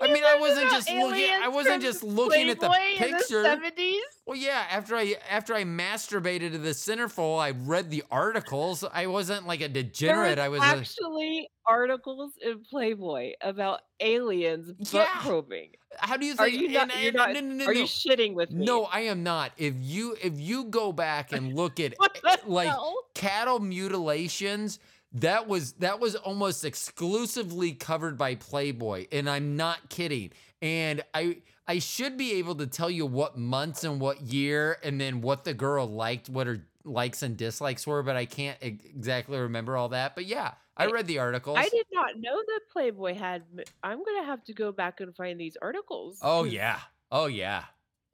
I 0.00 0.12
mean, 0.12 0.24
I 0.24 0.36
wasn't 0.38 0.70
just 0.70 0.90
looking. 0.90 1.30
I 1.42 1.48
wasn't 1.48 1.82
just 1.82 2.02
looking 2.02 2.48
at 2.50 2.60
the 2.60 2.70
picture. 2.96 3.42
the 3.42 3.48
70s. 3.76 3.98
Well, 4.26 4.36
yeah. 4.36 4.64
After 4.70 4.96
I 4.96 5.16
after 5.30 5.54
I 5.54 5.64
masturbated 5.64 6.52
to 6.52 6.58
the 6.58 6.70
centerfold, 6.70 7.40
I 7.40 7.50
read 7.50 7.90
the 7.90 8.02
articles. 8.10 8.84
I 8.92 9.06
wasn't 9.06 9.46
like 9.46 9.60
a 9.60 9.68
degenerate. 9.68 10.38
I 10.38 10.48
was. 10.48 10.60
A, 10.62 10.64
actually 10.64 11.48
articles 11.66 12.32
in 12.42 12.62
Playboy 12.70 13.32
about 13.40 13.80
aliens 14.00 14.70
butt 14.72 14.92
Yeah. 14.92 15.20
probing. 15.22 15.70
how 15.98 16.16
do 16.18 16.26
you 16.26 16.32
Are 16.38 16.44
think? 16.50 16.60
you 16.60 16.68
not? 16.70 16.90
and- 16.92 17.02
You're 17.02 17.12
not 17.12 17.32
no, 17.32 17.40
no, 17.40 17.54
no, 17.54 17.66
are 17.66 17.72
you 17.72 17.84
shitting 17.84 18.34
with 18.34 18.50
me? 18.50 18.64
No, 18.66 18.84
I 18.84 19.00
am 19.00 19.22
not. 19.22 19.52
If 19.56 19.74
you 19.78 20.16
if 20.22 20.38
you 20.38 20.64
go 20.64 20.92
back 20.92 21.32
and 21.32 21.54
look 21.54 21.80
at 21.80 21.94
What 21.98 22.20
eh, 22.24 22.36
like 22.46 22.68
hell? 22.68 22.94
cattle 23.14 23.60
mutilations, 23.60 24.78
that 25.14 25.48
was 25.48 25.72
that 25.74 26.00
was 26.00 26.16
almost 26.16 26.64
exclusively 26.64 27.72
covered 27.72 28.18
by 28.18 28.34
Playboy, 28.34 29.06
and 29.12 29.28
I'm 29.28 29.56
not 29.56 29.88
kidding. 29.88 30.30
And 30.60 31.02
I 31.14 31.38
I 31.66 31.78
should 31.78 32.16
be 32.16 32.34
able 32.34 32.56
to 32.56 32.66
tell 32.66 32.90
you 32.90 33.06
what 33.06 33.38
months 33.38 33.84
and 33.84 34.00
what 34.00 34.20
year, 34.22 34.78
and 34.82 35.00
then 35.00 35.20
what 35.20 35.44
the 35.44 35.54
girl 35.54 35.86
liked, 35.86 36.28
what 36.28 36.46
her 36.46 36.66
likes 36.84 37.22
and 37.22 37.36
dislikes 37.36 37.86
were, 37.86 38.02
but 38.02 38.16
I 38.16 38.26
can't 38.26 38.58
exactly 38.60 39.38
remember 39.38 39.76
all 39.76 39.90
that. 39.90 40.14
But 40.14 40.26
yeah, 40.26 40.52
I 40.76 40.86
read 40.86 41.06
the 41.06 41.18
articles. 41.18 41.58
I 41.58 41.68
did 41.68 41.86
not 41.92 42.18
know 42.18 42.36
that 42.46 42.60
Playboy 42.72 43.14
had. 43.14 43.42
I'm 43.82 44.04
gonna 44.04 44.26
have 44.26 44.44
to 44.44 44.52
go 44.52 44.72
back 44.72 45.00
and 45.00 45.14
find 45.14 45.40
these 45.40 45.56
articles. 45.62 46.18
Oh 46.22 46.44
yeah, 46.44 46.80
oh 47.12 47.26
yeah, 47.26 47.64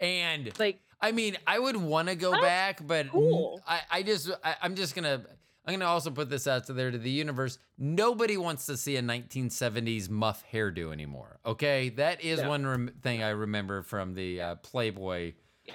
and 0.01 0.53
like 0.59 0.81
I 1.03 1.13
mean, 1.13 1.37
I 1.47 1.59
would 1.59 1.77
want 1.77 2.09
to 2.09 2.15
go 2.15 2.33
back, 2.33 2.87
but 2.87 3.09
cool. 3.09 3.63
I, 3.67 3.81
I 3.91 4.03
just, 4.03 4.31
I, 4.45 4.57
I'm 4.61 4.75
just 4.75 4.95
gonna, 4.95 5.23
I'm 5.71 5.79
gonna 5.79 5.91
also 5.91 6.11
put 6.11 6.29
this 6.29 6.47
out 6.49 6.67
to 6.67 6.73
there 6.73 6.91
to 6.91 6.99
the 6.99 7.11
universe. 7.11 7.59
Nobody 7.79 8.37
wants 8.37 8.67
to 8.67 8.77
see 8.77 8.97
a 8.97 9.03
1970s 9.03 10.11
muff 10.11 10.43
hairdo 10.53 10.93
anymore. 10.93 11.39
Okay, 11.47 11.91
that 11.91 12.23
is 12.23 12.41
No. 12.43 12.49
one 12.49 12.67
rem- 12.67 12.95
thing 13.03 13.23
I 13.23 13.31
remember 13.31 13.83
from 13.83 14.15
the 14.15 14.41
uh, 14.41 14.55
Playboy. 14.57 15.35
Yeah. 15.65 15.75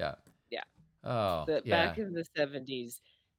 yeah, 0.00 0.14
Yeah. 0.50 0.62
Oh, 1.04 1.44
the, 1.46 1.62
yeah. 1.64 1.86
back 1.86 1.98
in 1.98 2.12
the 2.12 2.24
70s. 2.36 2.98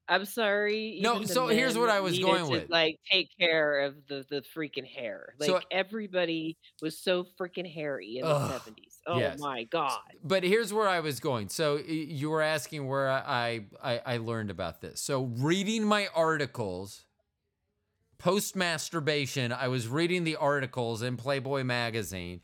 I'm 0.10 0.26
sorry. 0.26 1.00
No, 1.02 1.24
so 1.24 1.48
here's 1.48 1.78
what 1.78 1.90
I 1.90 2.00
was 2.00 2.18
going 2.18 2.46
to, 2.46 2.52
with. 2.52 2.70
Like 2.70 3.00
take 3.12 3.30
care 3.40 3.82
of 3.82 3.96
the 4.08 4.26
the 4.30 4.42
freaking 4.56 4.86
hair. 4.86 5.34
Like 5.40 5.50
So- 5.50 5.60
everybody 5.72 6.58
was 6.82 6.98
so 6.98 7.26
freaking 7.40 7.72
hairy 7.72 8.18
in 8.18 8.26
the 8.26 8.34
70s. 8.34 8.72
Oh 9.06 9.20
yes. 9.20 9.40
my 9.40 9.64
god. 9.66 10.00
but 10.24 10.44
here's 10.44 10.74
where 10.74 10.88
I 10.88 11.00
was 11.00 11.20
going. 11.20 11.50
So 11.50 11.78
you 11.78 12.30
were 12.30 12.42
asking 12.42 12.88
where 12.88 13.10
I, 13.10 13.62
I 13.84 14.02
I 14.06 14.18
learned 14.18 14.50
about 14.50 14.82
this. 14.82 15.00
So 15.02 15.24
reading 15.24 15.84
my 15.86 16.08
articles 16.16 17.06
post 18.18 18.56
masturbation, 18.56 19.52
I 19.52 19.68
was 19.68 19.88
reading 19.88 20.24
the 20.24 20.36
articles 20.38 21.02
in 21.02 21.18
Playboy 21.18 21.64
magazine 21.64 22.42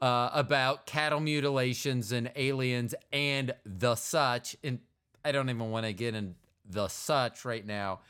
uh, 0.00 0.30
about 0.32 0.86
cattle 0.86 1.20
mutilations 1.20 2.12
and 2.12 2.30
aliens 2.36 2.94
and 3.12 3.54
the 3.64 3.94
such. 3.94 4.56
And 4.62 4.78
I 5.24 5.32
don't 5.32 5.50
even 5.50 5.70
want 5.70 5.84
to 5.86 5.92
get 5.92 6.14
in 6.14 6.34
the 6.68 6.88
such 6.88 7.44
right 7.44 7.64
now. 7.64 8.00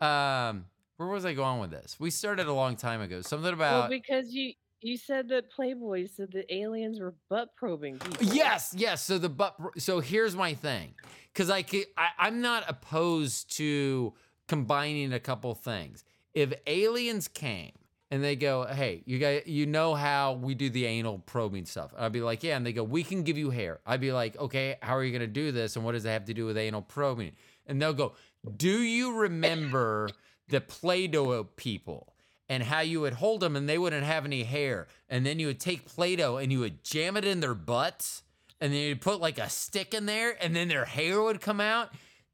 Um, 0.00 0.66
where 0.96 1.08
was 1.08 1.24
I 1.24 1.34
going 1.34 1.60
with 1.60 1.70
this? 1.70 1.96
We 1.98 2.10
started 2.10 2.46
a 2.46 2.52
long 2.52 2.76
time 2.76 3.00
ago. 3.00 3.20
Something 3.20 3.52
about 3.52 3.80
well, 3.80 3.88
because 3.88 4.32
you 4.32 4.52
you 4.80 4.96
said 4.96 5.28
that 5.28 5.50
Playboy 5.50 6.06
said 6.06 6.32
that 6.32 6.52
aliens 6.54 7.00
were 7.00 7.14
butt 7.28 7.54
probing 7.56 7.98
people. 7.98 8.26
Yes, 8.26 8.74
yes. 8.76 9.02
So 9.02 9.18
the 9.18 9.28
but 9.28 9.56
so 9.78 10.00
here's 10.00 10.36
my 10.36 10.54
thing, 10.54 10.94
because 11.32 11.50
I, 11.50 11.64
I 11.96 12.08
I'm 12.18 12.40
not 12.40 12.64
opposed 12.68 13.56
to 13.56 14.14
combining 14.48 15.12
a 15.12 15.20
couple 15.20 15.54
things. 15.54 16.04
If 16.34 16.52
aliens 16.66 17.28
came 17.28 17.72
and 18.10 18.22
they 18.22 18.36
go, 18.36 18.66
hey, 18.66 19.02
you 19.06 19.18
guys, 19.18 19.42
you 19.46 19.66
know 19.66 19.94
how 19.94 20.34
we 20.34 20.54
do 20.54 20.70
the 20.70 20.86
anal 20.86 21.18
probing 21.18 21.64
stuff? 21.64 21.92
I'd 21.98 22.12
be 22.12 22.20
like, 22.20 22.44
yeah, 22.44 22.56
and 22.56 22.64
they 22.64 22.72
go, 22.72 22.84
we 22.84 23.02
can 23.02 23.22
give 23.22 23.36
you 23.36 23.50
hair. 23.50 23.80
I'd 23.84 24.00
be 24.00 24.12
like, 24.12 24.38
okay, 24.38 24.76
how 24.80 24.96
are 24.96 25.02
you 25.02 25.12
gonna 25.12 25.26
do 25.26 25.50
this, 25.50 25.76
and 25.76 25.84
what 25.84 25.92
does 25.92 26.04
it 26.04 26.10
have 26.10 26.26
to 26.26 26.34
do 26.34 26.46
with 26.46 26.56
anal 26.56 26.82
probing? 26.82 27.32
And 27.66 27.80
they'll 27.80 27.92
go, 27.92 28.14
do 28.56 28.80
you 28.82 29.16
remember 29.16 30.10
the 30.48 30.60
Play-Doh 30.60 31.44
people? 31.56 32.12
and 32.48 32.62
how 32.62 32.80
you 32.80 33.00
would 33.00 33.14
hold 33.14 33.40
them 33.40 33.56
and 33.56 33.68
they 33.68 33.78
wouldn't 33.78 34.04
have 34.04 34.24
any 34.24 34.44
hair. 34.44 34.86
And 35.08 35.26
then 35.26 35.38
you 35.38 35.48
would 35.48 35.60
take 35.60 35.84
Play 35.84 36.16
Doh 36.16 36.36
and 36.36 36.52
you 36.52 36.60
would 36.60 36.84
jam 36.84 37.16
it 37.16 37.24
in 37.24 37.40
their 37.40 37.54
butts 37.54 38.22
and 38.60 38.72
then 38.72 38.80
you'd 38.80 39.00
put 39.00 39.20
like 39.20 39.38
a 39.38 39.50
stick 39.50 39.94
in 39.94 40.06
there 40.06 40.36
and 40.42 40.54
then 40.54 40.68
their 40.68 40.84
hair 40.84 41.20
would 41.20 41.40
come 41.40 41.60
out. 41.60 41.90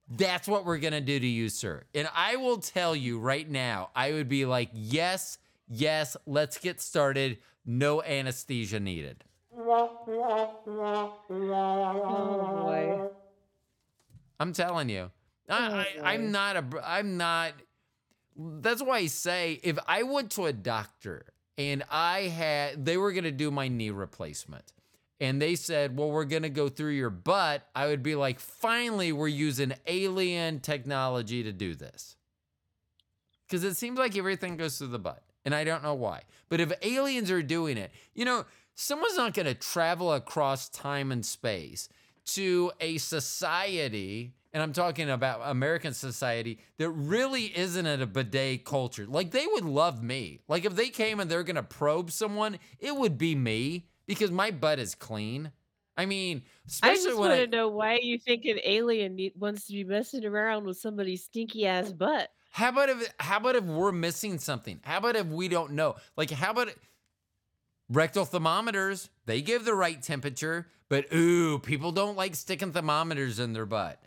That's 0.09 0.47
what 0.47 0.65
we're 0.67 0.79
going 0.79 0.93
to 0.93 1.01
do 1.01 1.19
to 1.19 1.27
you, 1.27 1.49
sir. 1.49 1.85
And 1.95 2.09
I 2.15 2.37
will 2.37 2.59
tell 2.59 2.95
you 2.95 3.19
right 3.19 3.49
now, 3.49 3.91
I 3.97 4.13
would 4.13 4.29
be 4.29 4.45
like, 4.45 4.69
yes, 4.73 5.39
yes, 5.69 6.17
let's 6.27 6.59
get 6.59 6.81
started. 6.81 7.39
No 7.65 8.03
anesthesia 8.03 8.81
needed. 8.81 9.25
Oh 9.57 9.99
boy. 12.63 13.09
I'm 14.39 14.53
telling 14.53 14.89
you. 14.89 15.11
I, 15.53 15.57
I, 15.57 15.87
Oh, 15.99 16.03
I'm 16.05 16.33
not 16.33 16.57
a. 16.57 16.65
I'm 16.85 17.17
not. 17.17 17.53
That's 18.37 18.83
why 18.83 18.99
I 18.99 19.07
say 19.07 19.61
if 19.63 19.79
I 19.87 20.03
went 20.03 20.31
to 20.33 20.47
a 20.47 20.53
doctor 20.53 21.27
and 21.59 21.85
I 21.91 22.23
had, 22.23 22.85
they 22.85 22.97
were 22.97 23.13
going 23.13 23.25
to 23.25 23.31
do 23.31 23.51
my 23.51 23.69
knee 23.69 23.91
replacement, 23.91 24.73
and 25.21 25.41
they 25.41 25.55
said, 25.55 25.97
"Well, 25.97 26.11
we're 26.11 26.25
going 26.25 26.43
to 26.43 26.49
go 26.51 26.69
through 26.69 26.93
your 26.93 27.11
butt," 27.11 27.69
I 27.75 27.87
would 27.89 28.03
be 28.03 28.15
like, 28.15 28.41
"Finally, 28.41 29.13
we're 29.13 29.29
using 29.29 29.75
alien 29.87 30.61
technology 30.61 31.43
to 31.43 31.53
do 31.53 31.75
this," 31.75 32.17
because 33.47 33.65
it 33.65 33.77
seems 33.77 33.99
like 33.99 34.17
everything 34.17 34.57
goes 34.57 34.79
through 34.79 34.89
the 34.89 34.99
butt, 34.99 35.23
and 35.45 35.55
I 35.55 35.65
don't 35.65 35.83
know 35.83 35.95
why. 35.95 36.23
But 36.49 36.61
if 36.61 36.73
aliens 36.83 37.31
are 37.31 37.43
doing 37.43 37.77
it, 37.77 37.91
you 38.15 38.25
know, 38.25 38.47
someone's 38.75 39.17
not 39.17 39.35
going 39.35 39.47
to 39.47 39.55
travel 39.55 40.13
across 40.15 40.69
time 40.69 41.13
and 41.13 41.25
space 41.25 41.89
to 42.25 42.73
a 42.81 42.99
society, 42.99 44.33
and 44.53 44.63
I'm 44.63 44.73
talking 44.73 45.09
about 45.09 45.41
American 45.45 45.95
society, 45.95 46.59
that 46.79 46.91
really 46.91 47.57
isn't 47.57 47.87
at 47.87 48.03
a 48.03 48.07
bidet 48.07 48.65
culture. 48.65 49.07
Like 49.07 49.31
they 49.31 49.47
would 49.47 49.65
love 49.65 50.03
me. 50.03 50.41
Like 50.49 50.65
if 50.65 50.77
they 50.77 50.91
came 50.91 51.21
and 51.21 51.31
they're 51.31 51.43
gonna 51.43 51.63
probe 51.63 52.11
someone, 52.11 52.59
it 52.79 52.95
would 52.95 53.17
be 53.17 53.35
me 53.35 53.87
because 54.07 54.31
my 54.31 54.51
butt 54.51 54.79
is 54.79 54.95
clean. 54.95 55.53
I 55.97 56.07
mean, 56.07 56.43
I 56.83 56.95
just 56.95 57.07
when 57.09 57.17
want 57.17 57.35
to 57.35 57.47
know 57.47 57.69
why 57.69 57.99
you 58.03 58.19
think 58.19 58.45
an 58.47 58.59
alien 58.65 59.19
wants 59.39 59.67
to 59.67 59.73
be 59.73 59.85
messing 59.85 60.25
around 60.25 60.65
with 60.65 60.79
somebody's 60.79 61.25
stinky 61.25 61.67
ass 61.67 61.93
butt. 61.93 62.31
how 62.51 62.71
about 62.71 62.89
if 62.89 63.13
how 63.19 63.39
about 63.39 63.57
if 63.57 63.65
we're 63.65 63.93
missing 63.93 64.39
something? 64.39 64.81
How 64.83 64.99
about 64.99 65.17
if 65.17 65.27
we 65.27 65.49
don't 65.49 65.73
know? 65.73 65.97
Like 66.17 66.31
how 66.31 66.51
about 66.51 66.69
rectal 67.89 68.25
thermometers? 68.25 69.11
They 69.27 69.43
give 69.43 69.65
the 69.65 69.75
right 69.75 70.01
temperature, 70.03 70.67
but 70.89 71.13
ooh, 71.15 71.59
people 71.59 71.93
don't 71.93 72.17
like 72.17 72.35
sticking 72.35 72.73
thermometers 72.73 73.39
in 73.39 73.53
their 73.53 73.67
butt. 73.67 74.03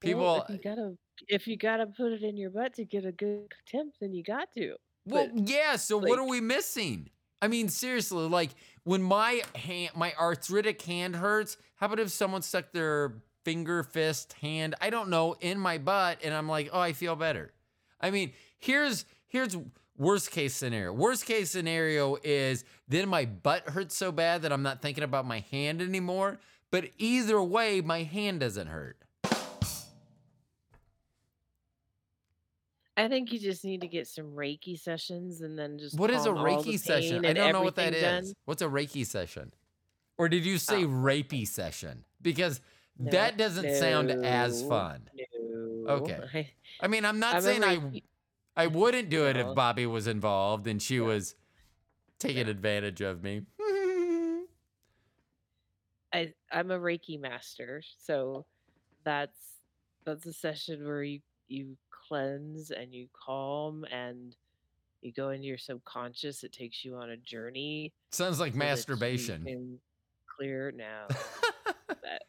People 0.00 0.22
Well, 0.22 0.46
if 0.48 0.50
you 0.50 0.58
gotta 0.62 0.96
if 1.28 1.46
you 1.46 1.56
gotta 1.56 1.86
put 1.86 2.12
it 2.12 2.22
in 2.22 2.36
your 2.36 2.50
butt 2.50 2.74
to 2.74 2.84
get 2.84 3.04
a 3.04 3.12
good 3.12 3.52
temp, 3.66 3.94
then 4.00 4.12
you 4.12 4.22
got 4.22 4.50
to. 4.56 4.74
Well, 5.04 5.28
But, 5.34 5.48
yeah. 5.48 5.76
So 5.76 5.98
what 5.98 6.18
are 6.18 6.26
we 6.26 6.40
missing? 6.40 7.10
I 7.42 7.48
mean, 7.48 7.68
seriously, 7.68 8.28
like 8.28 8.50
when 8.84 9.02
my 9.02 9.42
hand, 9.54 9.92
my 9.96 10.12
arthritic 10.18 10.80
hand 10.82 11.16
hurts. 11.16 11.56
How 11.76 11.86
about 11.86 12.00
if 12.00 12.10
someone 12.10 12.42
stuck 12.42 12.72
their 12.72 13.14
finger, 13.44 13.82
fist, 13.82 14.34
hand, 14.34 14.74
I 14.80 14.90
don't 14.90 15.08
know, 15.08 15.34
in 15.40 15.58
my 15.58 15.78
butt, 15.78 16.18
and 16.22 16.34
I'm 16.34 16.48
like, 16.48 16.68
oh, 16.72 16.80
I 16.80 16.92
feel 16.92 17.16
better. 17.16 17.52
I 18.00 18.10
mean, 18.10 18.32
here's 18.58 19.04
here's 19.28 19.56
worst 19.96 20.30
case 20.30 20.54
scenario. 20.54 20.92
Worst 20.92 21.26
case 21.26 21.50
scenario 21.50 22.16
is 22.22 22.64
then 22.88 23.08
my 23.08 23.26
butt 23.26 23.68
hurts 23.68 23.96
so 23.96 24.12
bad 24.12 24.42
that 24.42 24.52
I'm 24.52 24.62
not 24.62 24.82
thinking 24.82 25.04
about 25.04 25.26
my 25.26 25.44
hand 25.50 25.80
anymore. 25.80 26.38
But 26.70 26.90
either 26.98 27.42
way, 27.42 27.80
my 27.80 28.04
hand 28.04 28.40
doesn't 28.40 28.68
hurt. 28.68 28.96
I 32.96 33.08
think 33.08 33.32
you 33.32 33.38
just 33.38 33.64
need 33.64 33.80
to 33.80 33.88
get 33.88 34.06
some 34.06 34.32
Reiki 34.32 34.78
sessions 34.78 35.40
and 35.40 35.58
then 35.58 35.78
just 35.78 35.98
What 35.98 36.10
is 36.10 36.26
a 36.26 36.32
calm 36.32 36.38
all 36.38 36.62
the 36.62 36.72
Reiki 36.72 36.78
session? 36.78 37.24
I 37.24 37.32
don't 37.32 37.52
know 37.52 37.62
what 37.62 37.76
that 37.76 37.94
is. 37.94 38.02
done. 38.02 38.34
What's 38.44 38.62
a 38.62 38.66
Reiki 38.66 39.06
session? 39.06 39.52
Or 40.18 40.28
did 40.28 40.44
you 40.44 40.58
say 40.58 40.84
Oh. 40.84 40.88
rapey 40.88 41.46
session? 41.46 42.04
Because 42.20 42.60
No, 42.98 43.10
that 43.12 43.38
doesn't 43.38 43.70
sound 43.76 44.10
as 44.10 44.62
fun. 44.64 45.08
No. 45.14 45.94
Okay. 45.94 46.50
I, 46.80 46.88
mean, 46.88 47.04
I'm 47.06 47.18
not 47.18 47.36
I'm 47.36 47.42
saying 47.42 47.64
I 47.64 48.02
I 48.56 48.66
wouldn't 48.66 49.08
do 49.08 49.26
it 49.26 49.36
if 49.36 49.54
Bobby 49.54 49.86
was 49.86 50.06
involved 50.06 50.66
and 50.66 50.82
she 50.82 50.96
Yeah. 50.96 51.02
was 51.02 51.34
taking 52.18 52.48
advantage 52.48 53.00
of 53.00 53.22
me. 53.22 53.46
I 56.12 56.34
I'm 56.52 56.70
a 56.70 56.78
Reiki 56.78 57.18
master, 57.20 57.82
so 57.98 58.44
that's 59.04 59.38
that's 60.04 60.26
a 60.26 60.32
session 60.32 60.84
where 60.84 61.02
you 61.02 61.20
you 61.48 61.76
cleanse 62.10 62.70
and 62.70 62.92
you 62.92 63.06
calm 63.12 63.84
and 63.90 64.34
you 65.00 65.12
go 65.12 65.30
into 65.30 65.46
your 65.46 65.58
subconscious. 65.58 66.42
It 66.44 66.52
takes 66.52 66.84
you 66.84 66.96
on 66.96 67.10
a 67.10 67.16
journey. 67.16 67.92
Sounds 68.10 68.40
like 68.40 68.52
so 68.52 68.58
masturbation. 68.58 69.78
clear 70.36 70.72
now. 70.72 71.06
that 71.88 72.22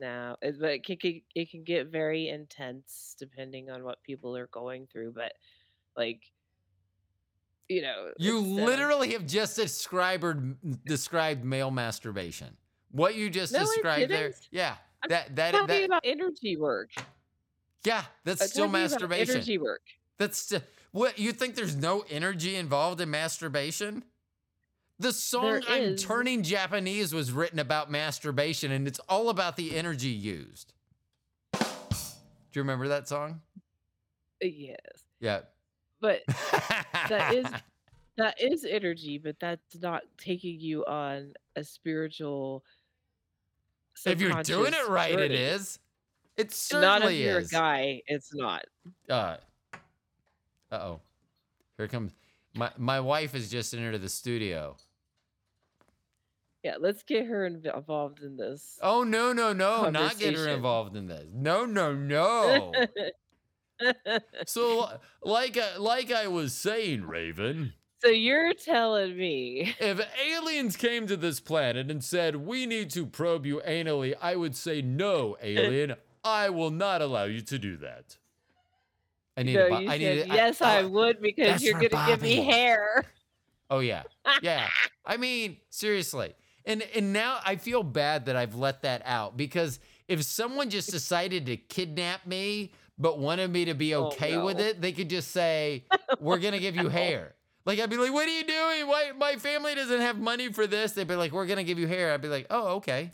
now, 0.00 0.36
it, 0.42 0.60
but 0.60 0.70
it 0.70 0.84
can, 0.84 0.96
get- 0.96 1.22
it 1.34 1.50
can 1.50 1.64
get 1.64 1.86
very 1.88 2.28
intense 2.28 3.16
depending 3.18 3.70
on 3.70 3.84
what 3.84 4.02
people 4.02 4.36
are 4.36 4.48
going 4.48 4.86
through. 4.92 5.12
But 5.12 5.32
like, 5.96 6.20
you 7.68 7.82
know, 7.82 8.10
you 8.18 8.38
uh, 8.38 8.40
literally 8.40 9.12
have 9.12 9.26
just 9.26 9.56
described 9.56 10.24
described 10.84 11.44
male 11.44 11.70
masturbation. 11.70 12.56
What 12.90 13.14
you 13.14 13.30
just 13.30 13.52
No, 13.52 13.60
described 13.60 14.10
there, 14.10 14.32
yeah, 14.50 14.74
I'm 15.02 15.08
that 15.08 15.36
that 15.36 15.54
about 15.54 16.02
energy 16.04 16.56
work. 16.56 16.90
Yeah, 17.84 18.04
that's 18.24 18.42
I'm 18.42 18.48
still 18.48 18.68
masturbation. 18.68 19.36
Energy 19.36 19.58
work. 19.58 19.82
That's 20.18 20.38
st- 20.38 20.62
what 20.92 21.18
you 21.18 21.32
think 21.32 21.54
there's 21.54 21.76
no 21.76 22.04
energy 22.10 22.56
involved 22.56 23.00
in 23.00 23.10
masturbation? 23.10 24.04
The 24.98 25.12
song 25.12 25.44
There 25.44 25.62
I'm 25.68 25.82
is. 25.94 26.02
turning 26.04 26.42
Japanese 26.42 27.14
was 27.14 27.32
written 27.32 27.58
about 27.58 27.90
masturbation 27.90 28.70
and 28.70 28.86
it's 28.86 28.98
all 29.08 29.30
about 29.30 29.56
the 29.56 29.74
energy 29.76 30.08
used. 30.10 30.74
Do 31.54 31.58
you 32.54 32.62
remember 32.62 32.88
that 32.88 33.08
song? 33.08 33.40
Uh, 34.42 34.46
Yes, 34.46 34.76
Yeah. 35.20 35.40
but 36.00 36.22
That 37.08 37.34
is- 37.34 37.46
that 38.16 38.38
is 38.42 38.66
energy, 38.68 39.16
but 39.16 39.36
that's 39.40 39.76
not 39.80 40.02
taking 40.18 40.60
you 40.60 40.84
on 40.84 41.32
a 41.56 41.64
spiritual. 41.64 42.62
if 44.04 44.20
you're 44.20 44.42
doing 44.42 44.74
it 44.74 44.88
right, 44.88 45.12
it 45.14 45.28
journey. 45.30 45.34
is. 45.36 45.78
It 46.36 46.44
Not 46.46 46.46
if 46.46 46.52
certainly 46.54 47.22
you're 47.22 47.38
is. 47.40 47.48
a 47.52 47.54
guy. 47.54 48.02
It's 48.06 48.34
not. 48.34 48.64
Uh 49.08 49.36
oh. 50.72 51.00
Here 51.76 51.88
comes 51.88 52.12
my 52.54 52.70
my 52.76 53.00
wife 53.00 53.32
has 53.32 53.50
just 53.50 53.74
entered 53.74 54.00
the 54.00 54.08
studio. 54.08 54.76
Yeah, 56.62 56.74
let's 56.78 57.02
get 57.02 57.26
her 57.26 57.46
involved 57.46 58.20
in 58.22 58.36
this. 58.36 58.78
Oh 58.82 59.02
no 59.02 59.32
no 59.32 59.52
no! 59.52 59.88
Not 59.90 60.18
get 60.18 60.36
her 60.36 60.48
involved 60.48 60.94
in 60.96 61.06
this. 61.06 61.26
No 61.34 61.64
no 61.64 61.94
no. 61.94 62.72
So, 64.46 64.90
like, 65.22 65.56
I- 65.56 65.78
like 65.78 66.12
I 66.12 66.26
was 66.28 66.52
saying, 66.52 67.06
Raven, 67.06 67.72
so 68.02 68.08
you're 68.08 68.52
telling 68.52 69.16
me 69.16 69.74
if 69.80 70.00
aliens 70.22 70.76
came 70.76 71.06
to 71.06 71.16
this 71.16 71.40
planet 71.40 71.90
and 71.90 72.04
said 72.04 72.36
we 72.36 72.66
need 72.66 72.90
to 72.90 73.06
probe 73.06 73.46
you 73.46 73.62
anally, 73.66 74.14
I 74.20 74.36
would 74.36 74.54
say 74.54 74.82
no, 74.82 75.38
alien. 75.42 75.94
I 76.24 76.50
will 76.50 76.70
not 76.70 77.02
allow 77.02 77.24
you 77.24 77.40
to 77.42 77.58
do 77.58 77.76
that. 77.78 78.16
I 79.36 79.42
need. 79.42 79.54
no, 79.54 79.66
a 79.66 79.70
bo- 79.70 79.76
I 79.76 79.98
said 79.98 80.18
a- 80.30 80.34
yes, 80.34 80.60
I, 80.60 80.82
oh, 80.82 80.88
would 80.88 81.20
because 81.22 81.62
you're 81.62 81.80
gonna 81.80 82.06
give 82.06 82.22
me 82.22 82.36
hair. 82.36 83.04
Oh 83.70 83.78
yeah, 83.78 84.02
yeah. 84.42 84.68
I 85.06 85.16
mean, 85.16 85.56
seriously. 85.70 86.34
And 86.66 86.82
and 86.94 87.12
now 87.12 87.38
I 87.44 87.56
feel 87.56 87.82
bad 87.82 88.26
that 88.26 88.36
I've 88.36 88.54
let 88.54 88.82
that 88.82 89.02
out 89.04 89.36
because 89.36 89.80
if 90.08 90.22
someone 90.24 90.68
just 90.70 90.90
decided 90.90 91.46
to 91.46 91.56
kidnap 91.56 92.26
me 92.26 92.72
but 92.98 93.18
wanted 93.18 93.50
me 93.50 93.64
to 93.66 93.74
be 93.74 93.94
Oh, 93.94 94.06
okay 94.08 94.36
with 94.36 94.60
it, 94.60 94.82
they 94.82 94.92
could 94.92 95.08
just 95.08 95.30
say, 95.30 95.84
"We're 96.20 96.38
gonna 96.38 96.58
give 96.58 96.76
you 96.76 96.88
hair." 97.00 97.34
Like 97.64 97.78
I'd 97.78 97.88
be 97.88 97.96
like, 97.96 98.12
"What 98.12 98.28
are 98.28 98.32
you 98.36 98.44
doing? 98.44 98.88
Why 98.88 99.12
my 99.16 99.36
family 99.36 99.74
doesn't 99.74 100.00
have 100.00 100.18
money 100.18 100.52
for 100.52 100.66
this?" 100.66 100.92
They'd 100.92 101.08
be 101.08 101.14
like, 101.14 101.32
"We're 101.32 101.46
gonna 101.46 101.64
give 101.64 101.78
you 101.78 101.86
hair." 101.86 102.12
I'd 102.12 102.20
be 102.20 102.28
like, 102.28 102.46
"Oh, 102.50 102.76
okay." 102.76 103.10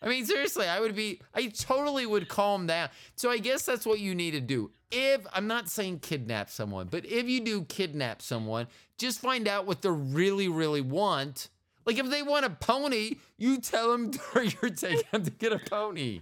I 0.00 0.08
mean, 0.08 0.24
seriously, 0.26 0.66
I 0.66 0.80
would 0.80 0.94
be, 0.94 1.20
I 1.34 1.48
totally 1.48 2.06
would 2.06 2.28
calm 2.28 2.66
down. 2.66 2.88
So 3.16 3.30
I 3.30 3.38
guess 3.38 3.64
that's 3.64 3.84
what 3.84 3.98
you 3.98 4.14
need 4.14 4.32
to 4.32 4.40
do. 4.40 4.70
If 4.90 5.26
I'm 5.32 5.46
not 5.46 5.68
saying 5.68 6.00
kidnap 6.00 6.50
someone, 6.50 6.88
but 6.90 7.04
if 7.04 7.28
you 7.28 7.40
do 7.40 7.64
kidnap 7.64 8.22
someone, 8.22 8.68
just 8.96 9.20
find 9.20 9.48
out 9.48 9.66
what 9.66 9.82
they 9.82 9.90
really, 9.90 10.48
really 10.48 10.80
want. 10.80 11.48
Like 11.84 11.98
if 11.98 12.08
they 12.10 12.22
want 12.22 12.46
a 12.46 12.50
pony, 12.50 13.16
you 13.36 13.58
tell 13.58 13.92
them 13.92 14.12
you're 14.34 14.70
taking 14.70 15.02
them 15.10 15.24
to 15.24 15.30
get 15.30 15.52
a 15.52 15.58
pony. 15.58 16.20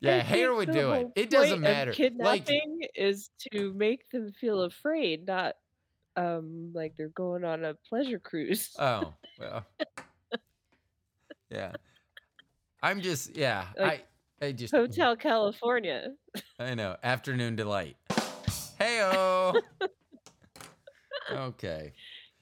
Yeah, 0.00 0.22
hair 0.22 0.54
would 0.54 0.70
do 0.70 0.92
it. 0.92 1.08
It 1.16 1.30
doesn't 1.30 1.60
matter. 1.60 1.90
Like, 1.90 1.96
Kidnapping 1.96 2.82
is 2.94 3.30
to 3.52 3.72
make 3.74 4.08
them 4.10 4.32
feel 4.40 4.62
afraid, 4.62 5.26
not 5.26 5.56
um 6.16 6.72
like 6.74 6.94
they're 6.96 7.08
going 7.08 7.44
on 7.44 7.64
a 7.64 7.74
pleasure 7.88 8.18
cruise. 8.18 8.70
oh, 8.78 9.14
well. 9.38 9.66
Yeah. 11.50 11.72
I'm 12.82 13.00
just, 13.00 13.36
yeah. 13.36 13.66
Like, 13.78 14.06
I, 14.40 14.46
I 14.46 14.52
just, 14.52 14.72
Hotel 14.74 15.16
California. 15.16 16.14
I 16.58 16.74
know. 16.74 16.96
Afternoon 17.02 17.56
delight. 17.56 17.96
Heyo. 18.80 19.60
okay. 21.32 21.92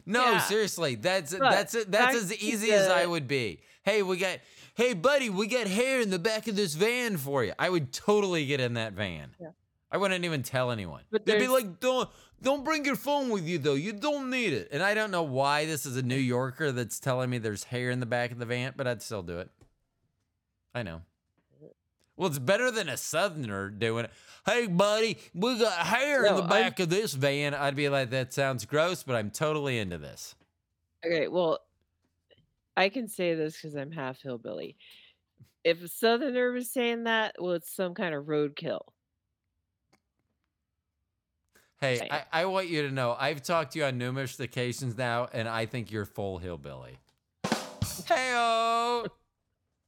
No, 0.05 0.33
Yeah. 0.33 0.39
seriously, 0.41 0.95
that's 0.95 1.33
But 1.33 1.51
that's 1.51 1.85
that's 1.87 2.17
as 2.17 2.35
easy 2.37 2.71
as 2.73 2.89
I 2.89 3.07
would 3.07 3.27
be. 3.27 3.61
Hey, 3.83 4.03
we 4.03 4.17
got. 4.19 4.39
Hey, 4.75 4.93
buddy, 4.93 5.31
we 5.31 5.47
got 5.47 5.67
hair 5.67 6.01
in 6.01 6.11
the 6.11 6.19
back 6.19 6.49
of 6.49 6.55
this 6.57 6.75
van 6.75 7.17
for 7.17 7.43
you. 7.43 7.55
I 7.59 7.71
would 7.71 7.93
totally 7.93 8.45
get 8.47 8.61
in 8.61 8.75
that 8.75 8.93
van. 8.93 9.31
Yeah. 9.41 9.49
I 9.91 9.97
wouldn't 9.97 10.25
even 10.25 10.43
tell 10.43 10.71
anyone. 10.71 11.03
But 11.11 11.25
They'd 11.25 11.39
be 11.39 11.49
like, 11.49 11.81
"Don't 11.81 12.09
don't 12.43 12.63
bring 12.65 12.85
your 12.85 12.97
phone 12.97 13.31
with 13.31 13.49
you 13.49 13.59
though. 13.59 13.75
You 13.75 13.93
don't 13.95 14.29
need 14.31 14.53
it." 14.53 14.69
And 14.71 14.83
I 14.83 14.93
don't 14.95 15.11
know 15.11 15.23
why 15.23 15.65
this 15.65 15.87
is 15.87 15.97
a 15.97 16.03
New 16.03 16.15
Yorker 16.17 16.73
that's 16.73 17.01
telling 17.01 17.31
me 17.31 17.39
there's 17.39 17.65
hair 17.65 17.91
in 17.91 18.01
the 18.01 18.07
back 18.07 18.31
of 18.33 18.39
the 18.39 18.45
van, 18.47 18.75
but 18.77 18.87
I'd 18.87 19.01
still 19.03 19.23
do 19.23 19.39
it. 19.39 19.51
I 20.77 20.83
know. 20.83 21.01
Well, 22.19 22.29
it's 22.29 22.39
better 22.39 22.71
than 22.71 22.91
a 22.91 22.99
southerner 22.99 23.71
doing 23.71 24.05
it. 24.05 24.11
Hey, 24.45 24.67
buddy, 24.67 25.17
we 25.35 25.59
got 25.59 25.87
hair 25.87 26.25
in 26.27 26.33
No, 26.33 26.37
the 26.37 26.43
I'm- 26.43 26.51
back 26.51 26.81
of 26.81 26.91
this 26.91 27.15
van. 27.15 27.55
I'd 27.55 27.75
be 27.75 27.89
like, 27.89 28.11
that 28.11 28.35
sounds 28.35 28.67
gross, 28.67 29.03
but 29.03 29.17
I'm 29.17 29.31
totally 29.31 29.79
into 29.79 29.97
this. 29.97 30.35
Okay, 31.05 31.29
well, 31.29 31.61
I 32.77 32.91
can 32.91 33.09
say 33.09 33.35
this 33.35 33.57
because 33.57 33.75
I'm 33.75 33.91
half 33.91 34.21
hillbilly. 34.21 34.77
If 35.65 35.83
a 35.83 35.89
southerner 35.89 36.53
was 36.53 36.71
saying 36.71 37.05
that, 37.05 37.37
well, 37.39 37.53
it's 37.55 37.75
some 37.75 37.95
kind 37.95 38.15
of 38.15 38.27
roadkill. 38.27 38.83
Hey, 41.81 41.97
Same. 41.97 42.09
I, 42.11 42.25
I 42.33 42.45
want 42.47 42.69
you 42.69 42.83
to 42.83 42.91
know 42.91 43.17
I've 43.19 43.43
talked 43.43 43.73
to 43.73 43.79
you 43.79 43.85
on 43.87 43.97
numerous 43.99 44.39
occasions 44.41 44.97
now, 44.97 45.29
and 45.33 45.49
I 45.49 45.65
think 45.67 45.91
you're 45.91 46.05
full 46.07 46.37
hillbilly. 46.39 46.99
Hey, 48.07 48.33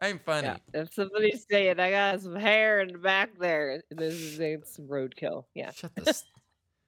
I'm 0.01 0.21
funny. 0.25 0.47
Yeah. 0.47 0.83
If 0.83 0.95
somebody's 0.95 1.45
saying 1.51 1.81
I 1.81 1.91
got 1.91 2.21
some 2.21 2.37
hair 2.37 2.81
in 2.81 2.93
the 2.93 2.99
back 2.99 3.31
there, 3.39 3.83
this 3.91 4.15
is 4.15 4.39
it's 4.39 4.77
some 4.77 4.87
roadkill. 4.87 5.45
Yeah. 5.55 5.73
Shut 5.73 5.95
this. 5.97 6.25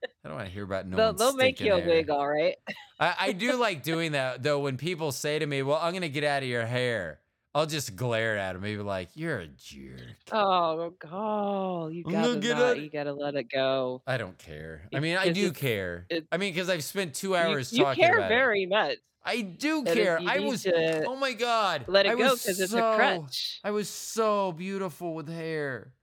I 0.03 0.29
don't 0.29 0.37
want 0.37 0.47
to 0.47 0.53
hear 0.53 0.63
about 0.63 0.87
no 0.87 0.97
they'll 0.97 1.13
they'll 1.13 1.35
make 1.35 1.59
you 1.59 1.73
a 1.73 1.79
hair. 1.79 1.87
wig, 1.87 2.09
all 2.09 2.27
right. 2.27 2.55
I, 2.99 3.15
I 3.19 3.31
do 3.33 3.55
like 3.55 3.83
doing 3.83 4.13
that 4.13 4.41
though. 4.41 4.59
When 4.59 4.77
people 4.77 5.11
say 5.11 5.37
to 5.37 5.45
me, 5.45 5.61
"Well, 5.61 5.79
I'm 5.79 5.93
gonna 5.93 6.09
get 6.09 6.23
out 6.23 6.41
of 6.41 6.49
your 6.49 6.65
hair," 6.65 7.20
I'll 7.53 7.65
just 7.65 7.95
glare 7.97 8.37
at 8.37 8.53
them, 8.53 8.61
maybe 8.61 8.81
like, 8.81 9.09
"You're 9.15 9.39
a 9.39 9.47
jerk." 9.47 10.17
Oh, 10.31 10.91
God, 10.99 11.87
you 11.93 12.03
I'm 12.05 12.11
gotta 12.11 12.39
get 12.39 12.57
not, 12.57 12.77
it. 12.77 12.83
you 12.83 12.89
gotta 12.89 13.13
let 13.13 13.35
it 13.35 13.49
go. 13.49 14.01
I 14.07 14.17
don't 14.17 14.37
care. 14.37 14.87
I 14.93 14.99
mean, 14.99 15.17
I 15.17 15.29
do 15.29 15.51
care. 15.51 16.05
I 16.31 16.37
mean, 16.37 16.53
because 16.53 16.69
I've 16.69 16.83
spent 16.83 17.13
two 17.13 17.35
You, 17.35 17.35
hours 17.35 17.73
you 17.73 17.83
talking 17.83 18.03
care 18.03 18.17
about 18.17 18.31
it. 18.31 18.35
very 18.35 18.65
much. 18.65 18.97
I 19.23 19.41
do 19.41 19.83
if 19.85 19.93
care. 19.93 20.19
I 20.25 20.39
was. 20.39 20.65
Oh 21.05 21.15
my 21.15 21.33
god. 21.33 21.85
let 21.87 22.07
I 22.07 22.13
it 22.13 22.17
go 22.17 22.31
was 22.31 22.41
because 22.41 22.59
it's 22.59 22.73
a 22.73 22.81
crutch. 22.81 23.59
I 23.63 23.71
was 23.71 23.89
so 23.89 24.51
beautiful 24.53 25.13
with 25.13 25.27
hair. 25.27 25.93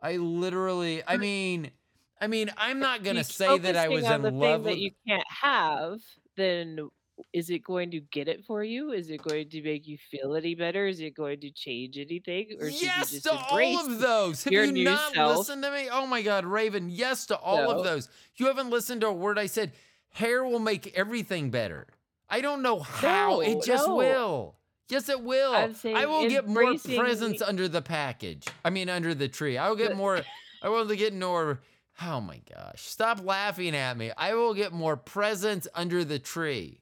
I 0.00 0.16
literally. 0.16 1.02
I 1.06 1.16
mean. 1.16 1.72
I 2.18 2.28
mean, 2.28 2.50
I'm 2.56 2.78
not 2.78 3.02
gonna 3.02 3.24
say 3.24 3.58
that 3.58 3.76
I 3.76 3.88
was 3.88 4.08
in 4.08 4.22
the 4.22 4.30
love 4.30 4.64
thing 4.64 4.72
that 4.72 4.78
you 4.78 4.90
can't 5.06 5.26
have, 5.28 6.00
then 6.36 6.88
is 7.32 7.50
it 7.50 7.64
going 7.64 7.90
to 7.90 8.00
get 8.00 8.28
it 8.28 8.44
for 8.46 8.62
you? 8.62 8.92
Is 8.92 9.10
it 9.10 9.22
going 9.22 9.48
to 9.48 9.62
make 9.62 9.86
you 9.86 9.98
feel 10.10 10.34
any 10.34 10.54
better? 10.54 10.86
Is 10.86 11.00
it 11.00 11.16
going 11.16 11.40
to 11.40 11.50
change 11.50 11.98
anything? 11.98 12.56
Or 12.60 12.68
yes 12.68 13.12
you 13.12 13.20
just 13.20 13.24
to 13.24 13.32
all 13.32 13.78
of 13.80 13.98
those. 13.98 14.44
Have 14.44 14.52
you 14.52 14.84
not 14.84 15.14
self? 15.14 15.38
listened 15.38 15.62
to 15.62 15.70
me? 15.70 15.88
Oh 15.90 16.06
my 16.06 16.22
God, 16.22 16.44
Raven. 16.44 16.88
Yes 16.90 17.26
to 17.26 17.38
all 17.38 17.70
of 17.70 17.84
those. 17.84 18.08
You 18.36 18.46
haven't 18.46 18.70
listened 18.70 19.00
to 19.02 19.08
a 19.08 19.12
word 19.12 19.38
I 19.38 19.46
said. 19.46 19.72
Hair 20.10 20.44
will 20.44 20.60
make 20.60 20.92
everything 20.96 21.50
better. 21.50 21.86
I 22.28 22.40
don't 22.40 22.62
know 22.62 22.80
how. 22.80 23.40
it 23.40 23.62
just 23.62 23.86
no. 23.86 23.96
will. 23.96 24.56
Yes, 24.88 25.08
it 25.08 25.22
will. 25.22 25.52
I 25.52 26.06
will 26.06 26.28
get 26.28 26.46
more 26.46 26.74
presents 26.78 27.40
the- 27.40 27.48
under 27.48 27.68
the 27.68 27.82
package. 27.82 28.46
I 28.64 28.70
mean, 28.70 28.88
under 28.88 29.14
the 29.14 29.28
tree. 29.28 29.58
I 29.58 29.68
will 29.68 29.76
get 29.76 29.96
more. 29.96 30.22
I 30.62 30.68
will 30.68 30.86
get 30.86 31.14
more. 31.14 31.60
Oh 32.02 32.20
my 32.20 32.40
gosh! 32.54 32.82
Stop 32.82 33.24
laughing 33.24 33.74
at 33.74 33.96
me. 33.96 34.12
I 34.16 34.34
will 34.34 34.54
get 34.54 34.72
more 34.72 34.96
presents 34.96 35.66
under 35.74 36.04
the 36.04 36.18
tree, 36.18 36.80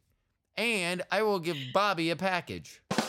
and 0.56 1.02
I 1.10 1.22
will 1.22 1.38
give 1.38 1.56
Bobby 1.72 2.10
a 2.10 2.16
package. 2.16 2.80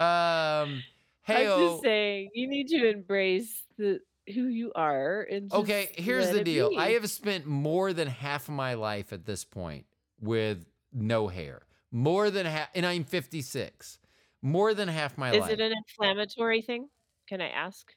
Um. 0.00 0.84
Hey, 1.22 1.48
I'm 1.50 1.58
just 1.58 1.82
saying 1.82 2.30
you 2.32 2.48
need 2.48 2.68
to 2.68 2.88
embrace 2.88 3.64
the 3.76 3.98
who 4.32 4.46
you 4.46 4.70
are 4.76 5.22
and 5.22 5.52
Okay, 5.52 5.90
here's 5.96 6.30
the 6.30 6.44
deal. 6.44 6.70
be. 6.70 6.78
I 6.78 6.92
have 6.92 7.10
spent 7.10 7.46
more 7.46 7.92
than 7.92 8.06
half 8.06 8.48
of 8.48 8.54
my 8.54 8.74
life 8.74 9.12
at 9.12 9.26
this 9.26 9.44
point 9.44 9.86
with 10.20 10.64
no 10.92 11.26
hair. 11.26 11.62
More 11.90 12.30
than 12.30 12.46
half, 12.46 12.68
and 12.76 12.86
I'm 12.86 13.02
56. 13.02 13.98
More 14.40 14.72
than 14.72 14.86
half 14.86 15.18
my 15.18 15.32
Is 15.32 15.40
life. 15.40 15.50
Is 15.50 15.58
it 15.58 15.60
an 15.60 15.72
inflammatory 15.76 16.62
thing? 16.62 16.88
Can 17.28 17.40
I 17.40 17.48
ask? 17.48 17.92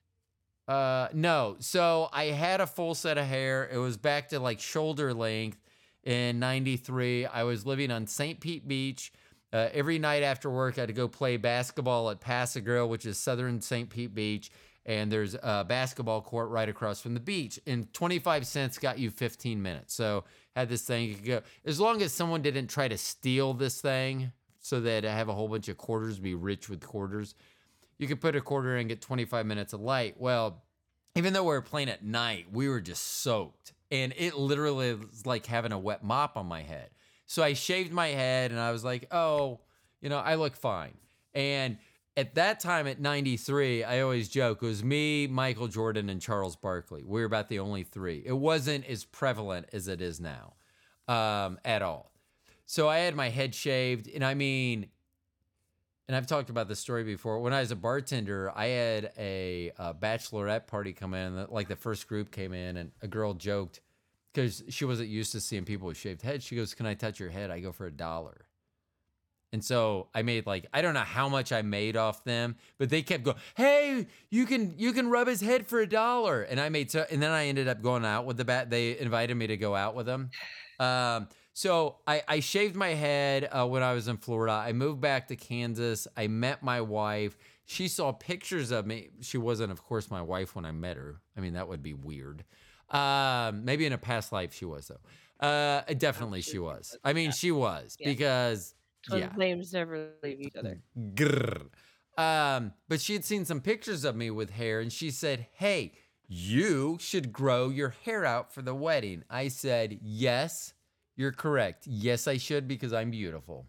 uh, 0.67 1.09
no. 1.13 1.57
So 1.59 2.09
I 2.11 2.25
had 2.25 2.61
a 2.61 2.67
full 2.67 2.95
set 2.95 3.17
of 3.17 3.25
hair. 3.25 3.69
It 3.71 3.77
was 3.77 3.97
back 3.97 4.29
to 4.29 4.39
like 4.39 4.59
shoulder 4.59 5.13
length 5.13 5.59
in 6.03 6.39
93. 6.39 7.25
I 7.25 7.43
was 7.43 7.65
living 7.65 7.91
on 7.91 8.07
St. 8.07 8.39
Pete 8.39 8.67
Beach. 8.67 9.11
Uh, 9.53 9.69
every 9.73 9.99
night 9.99 10.23
after 10.23 10.49
work, 10.49 10.77
I 10.77 10.81
had 10.81 10.87
to 10.87 10.93
go 10.93 11.07
play 11.07 11.37
basketball 11.37 12.09
at 12.09 12.21
Pass-a-Grille, 12.21 12.87
which 12.87 13.05
is 13.05 13.17
southern 13.17 13.59
St. 13.61 13.89
Pete 13.89 14.15
Beach. 14.15 14.49
And 14.85 15.11
there's 15.11 15.35
a 15.43 15.63
basketball 15.63 16.21
court 16.21 16.49
right 16.49 16.67
across 16.67 17.01
from 17.01 17.13
the 17.13 17.19
beach. 17.19 17.59
And 17.67 17.93
25 17.93 18.47
cents 18.47 18.77
got 18.77 18.97
you 18.97 19.11
15 19.11 19.61
minutes. 19.61 19.93
So 19.93 20.23
had 20.55 20.69
this 20.69 20.81
thing 20.81 21.07
you 21.07 21.15
could 21.15 21.25
go 21.25 21.41
as 21.65 21.79
long 21.79 22.01
as 22.01 22.11
someone 22.13 22.41
didn't 22.41 22.67
try 22.67 22.87
to 22.87 22.97
steal 22.97 23.53
this 23.53 23.79
thing 23.79 24.31
so 24.59 24.79
that 24.81 25.05
I 25.05 25.13
have 25.13 25.29
a 25.29 25.33
whole 25.33 25.47
bunch 25.47 25.67
of 25.67 25.77
quarters, 25.77 26.19
be 26.19 26.35
rich 26.35 26.69
with 26.69 26.85
quarters. 26.85 27.35
You 27.99 28.07
could 28.07 28.21
put 28.21 28.35
a 28.35 28.41
quarter 28.41 28.75
in 28.75 28.81
and 28.81 28.89
get 28.89 29.01
25 29.01 29.45
minutes 29.45 29.73
of 29.73 29.81
light. 29.81 30.15
Well, 30.17 30.63
even 31.15 31.33
though 31.33 31.43
we 31.43 31.49
were 31.49 31.61
playing 31.61 31.89
at 31.89 32.03
night, 32.03 32.47
we 32.51 32.67
were 32.67 32.81
just 32.81 33.03
soaked. 33.21 33.73
And 33.91 34.13
it 34.17 34.35
literally 34.35 34.93
was 34.93 35.25
like 35.25 35.45
having 35.45 35.71
a 35.71 35.79
wet 35.79 36.03
mop 36.03 36.37
on 36.37 36.45
my 36.45 36.61
head. 36.61 36.89
So 37.25 37.43
I 37.43 37.53
shaved 37.53 37.91
my 37.91 38.07
head 38.07 38.51
and 38.51 38.59
I 38.59 38.71
was 38.71 38.83
like, 38.83 39.07
oh, 39.11 39.59
you 40.01 40.09
know, 40.09 40.17
I 40.17 40.35
look 40.35 40.55
fine. 40.55 40.97
And 41.33 41.77
at 42.17 42.35
that 42.35 42.59
time 42.59 42.87
at 42.87 42.99
93, 42.99 43.83
I 43.83 44.01
always 44.01 44.27
joke, 44.27 44.61
it 44.61 44.65
was 44.65 44.83
me, 44.83 45.27
Michael 45.27 45.67
Jordan, 45.67 46.09
and 46.09 46.21
Charles 46.21 46.55
Barkley. 46.55 47.03
We 47.05 47.21
were 47.21 47.25
about 47.25 47.47
the 47.47 47.59
only 47.59 47.83
three. 47.83 48.21
It 48.25 48.33
wasn't 48.33 48.85
as 48.85 49.05
prevalent 49.05 49.67
as 49.71 49.87
it 49.87 50.01
is 50.01 50.19
now 50.19 50.53
um, 51.07 51.57
at 51.63 51.81
all. 51.81 52.11
So 52.65 52.89
I 52.89 52.99
had 52.99 53.15
my 53.15 53.29
head 53.29 53.55
shaved. 53.55 54.09
And 54.09 54.23
I 54.23 54.33
mean, 54.33 54.87
and 56.11 56.17
I've 56.17 56.27
talked 56.27 56.49
about 56.49 56.67
this 56.67 56.81
story 56.81 57.05
before. 57.05 57.39
When 57.39 57.53
I 57.53 57.61
was 57.61 57.71
a 57.71 57.75
bartender, 57.77 58.51
I 58.53 58.65
had 58.65 59.13
a, 59.17 59.71
a 59.79 59.93
bachelorette 59.93 60.67
party 60.67 60.91
come 60.91 61.13
in. 61.13 61.47
Like 61.49 61.69
the 61.69 61.77
first 61.77 62.05
group 62.09 62.31
came 62.31 62.51
in, 62.51 62.75
and 62.75 62.91
a 63.01 63.07
girl 63.07 63.33
joked 63.33 63.79
because 64.33 64.61
she 64.67 64.83
wasn't 64.83 65.07
used 65.07 65.31
to 65.31 65.39
seeing 65.39 65.63
people 65.63 65.87
with 65.87 65.95
shaved 65.95 66.21
heads. 66.21 66.43
She 66.43 66.57
goes, 66.57 66.73
"Can 66.73 66.85
I 66.85 66.95
touch 66.95 67.17
your 67.17 67.29
head?" 67.29 67.49
I 67.49 67.61
go 67.61 67.71
for 67.71 67.85
a 67.85 67.91
dollar. 67.91 68.45
And 69.53 69.63
so 69.63 70.09
I 70.13 70.21
made 70.21 70.45
like 70.45 70.65
I 70.73 70.81
don't 70.81 70.93
know 70.93 70.99
how 70.99 71.29
much 71.29 71.53
I 71.53 71.61
made 71.61 71.95
off 71.95 72.25
them, 72.25 72.57
but 72.77 72.89
they 72.89 73.03
kept 73.03 73.23
going, 73.23 73.37
"Hey, 73.55 74.07
you 74.29 74.45
can 74.45 74.73
you 74.77 74.91
can 74.91 75.09
rub 75.09 75.29
his 75.29 75.39
head 75.39 75.65
for 75.65 75.79
a 75.79 75.87
dollar." 75.87 76.41
And 76.41 76.59
I 76.59 76.67
made 76.67 76.91
so, 76.91 77.05
and 77.09 77.23
then 77.23 77.31
I 77.31 77.45
ended 77.45 77.69
up 77.69 77.81
going 77.81 78.03
out 78.03 78.25
with 78.25 78.35
the 78.35 78.43
bat. 78.43 78.69
They 78.69 78.99
invited 78.99 79.35
me 79.35 79.47
to 79.47 79.55
go 79.55 79.77
out 79.77 79.95
with 79.95 80.07
them. 80.07 80.29
Um, 80.77 81.29
so 81.53 81.97
I, 82.07 82.23
I 82.27 82.39
shaved 82.39 82.75
my 82.75 82.89
head 82.89 83.49
uh, 83.51 83.67
when 83.67 83.83
I 83.83 83.93
was 83.93 84.07
in 84.07 84.17
Florida. 84.17 84.53
I 84.53 84.73
moved 84.73 85.01
back 85.01 85.27
to 85.27 85.35
Kansas. 85.35 86.07
I 86.15 86.27
met 86.27 86.63
my 86.63 86.81
wife. 86.81 87.37
She 87.65 87.87
saw 87.87 88.11
pictures 88.11 88.71
of 88.71 88.85
me. 88.85 89.09
She 89.21 89.37
wasn't, 89.37 89.71
of 89.71 89.83
course, 89.83 90.09
my 90.09 90.21
wife 90.21 90.55
when 90.55 90.65
I 90.65 90.71
met 90.71 90.97
her. 90.97 91.21
I 91.37 91.41
mean, 91.41 91.53
that 91.53 91.67
would 91.67 91.83
be 91.83 91.93
weird. 91.93 92.43
Um, 92.89 93.63
maybe 93.63 93.85
in 93.85 93.93
a 93.93 93.97
past 93.97 94.31
life 94.31 94.53
she 94.53 94.65
was 94.65 94.89
though. 94.89 95.45
Uh, 95.45 95.81
definitely 95.97 96.41
she 96.41 96.59
was. 96.59 96.97
I 97.03 97.13
mean, 97.13 97.31
she 97.31 97.51
was 97.51 97.97
because 97.97 98.75
Twin 99.03 99.21
yeah. 99.21 99.33
flames 99.33 99.73
never 99.73 100.09
leave 100.21 100.39
each 100.39 100.55
other. 100.55 100.79
Grrr. 101.15 101.67
Um, 102.17 102.73
but 102.87 103.01
she 103.01 103.13
had 103.13 103.25
seen 103.25 103.45
some 103.45 103.61
pictures 103.61 104.03
of 104.03 104.15
me 104.15 104.29
with 104.29 104.51
hair 104.51 104.79
and 104.79 104.91
she 104.91 105.09
said, 105.09 105.47
Hey, 105.53 105.93
you 106.27 106.97
should 106.99 107.31
grow 107.31 107.69
your 107.69 107.95
hair 108.05 108.25
out 108.25 108.53
for 108.53 108.61
the 108.61 108.75
wedding. 108.75 109.23
I 109.29 109.47
said, 109.47 109.99
Yes, 110.01 110.73
You're 111.15 111.31
correct. 111.31 111.87
Yes, 111.87 112.27
I 112.27 112.37
should 112.37 112.67
because 112.67 112.93
I'm 112.93 113.11
beautiful. 113.11 113.67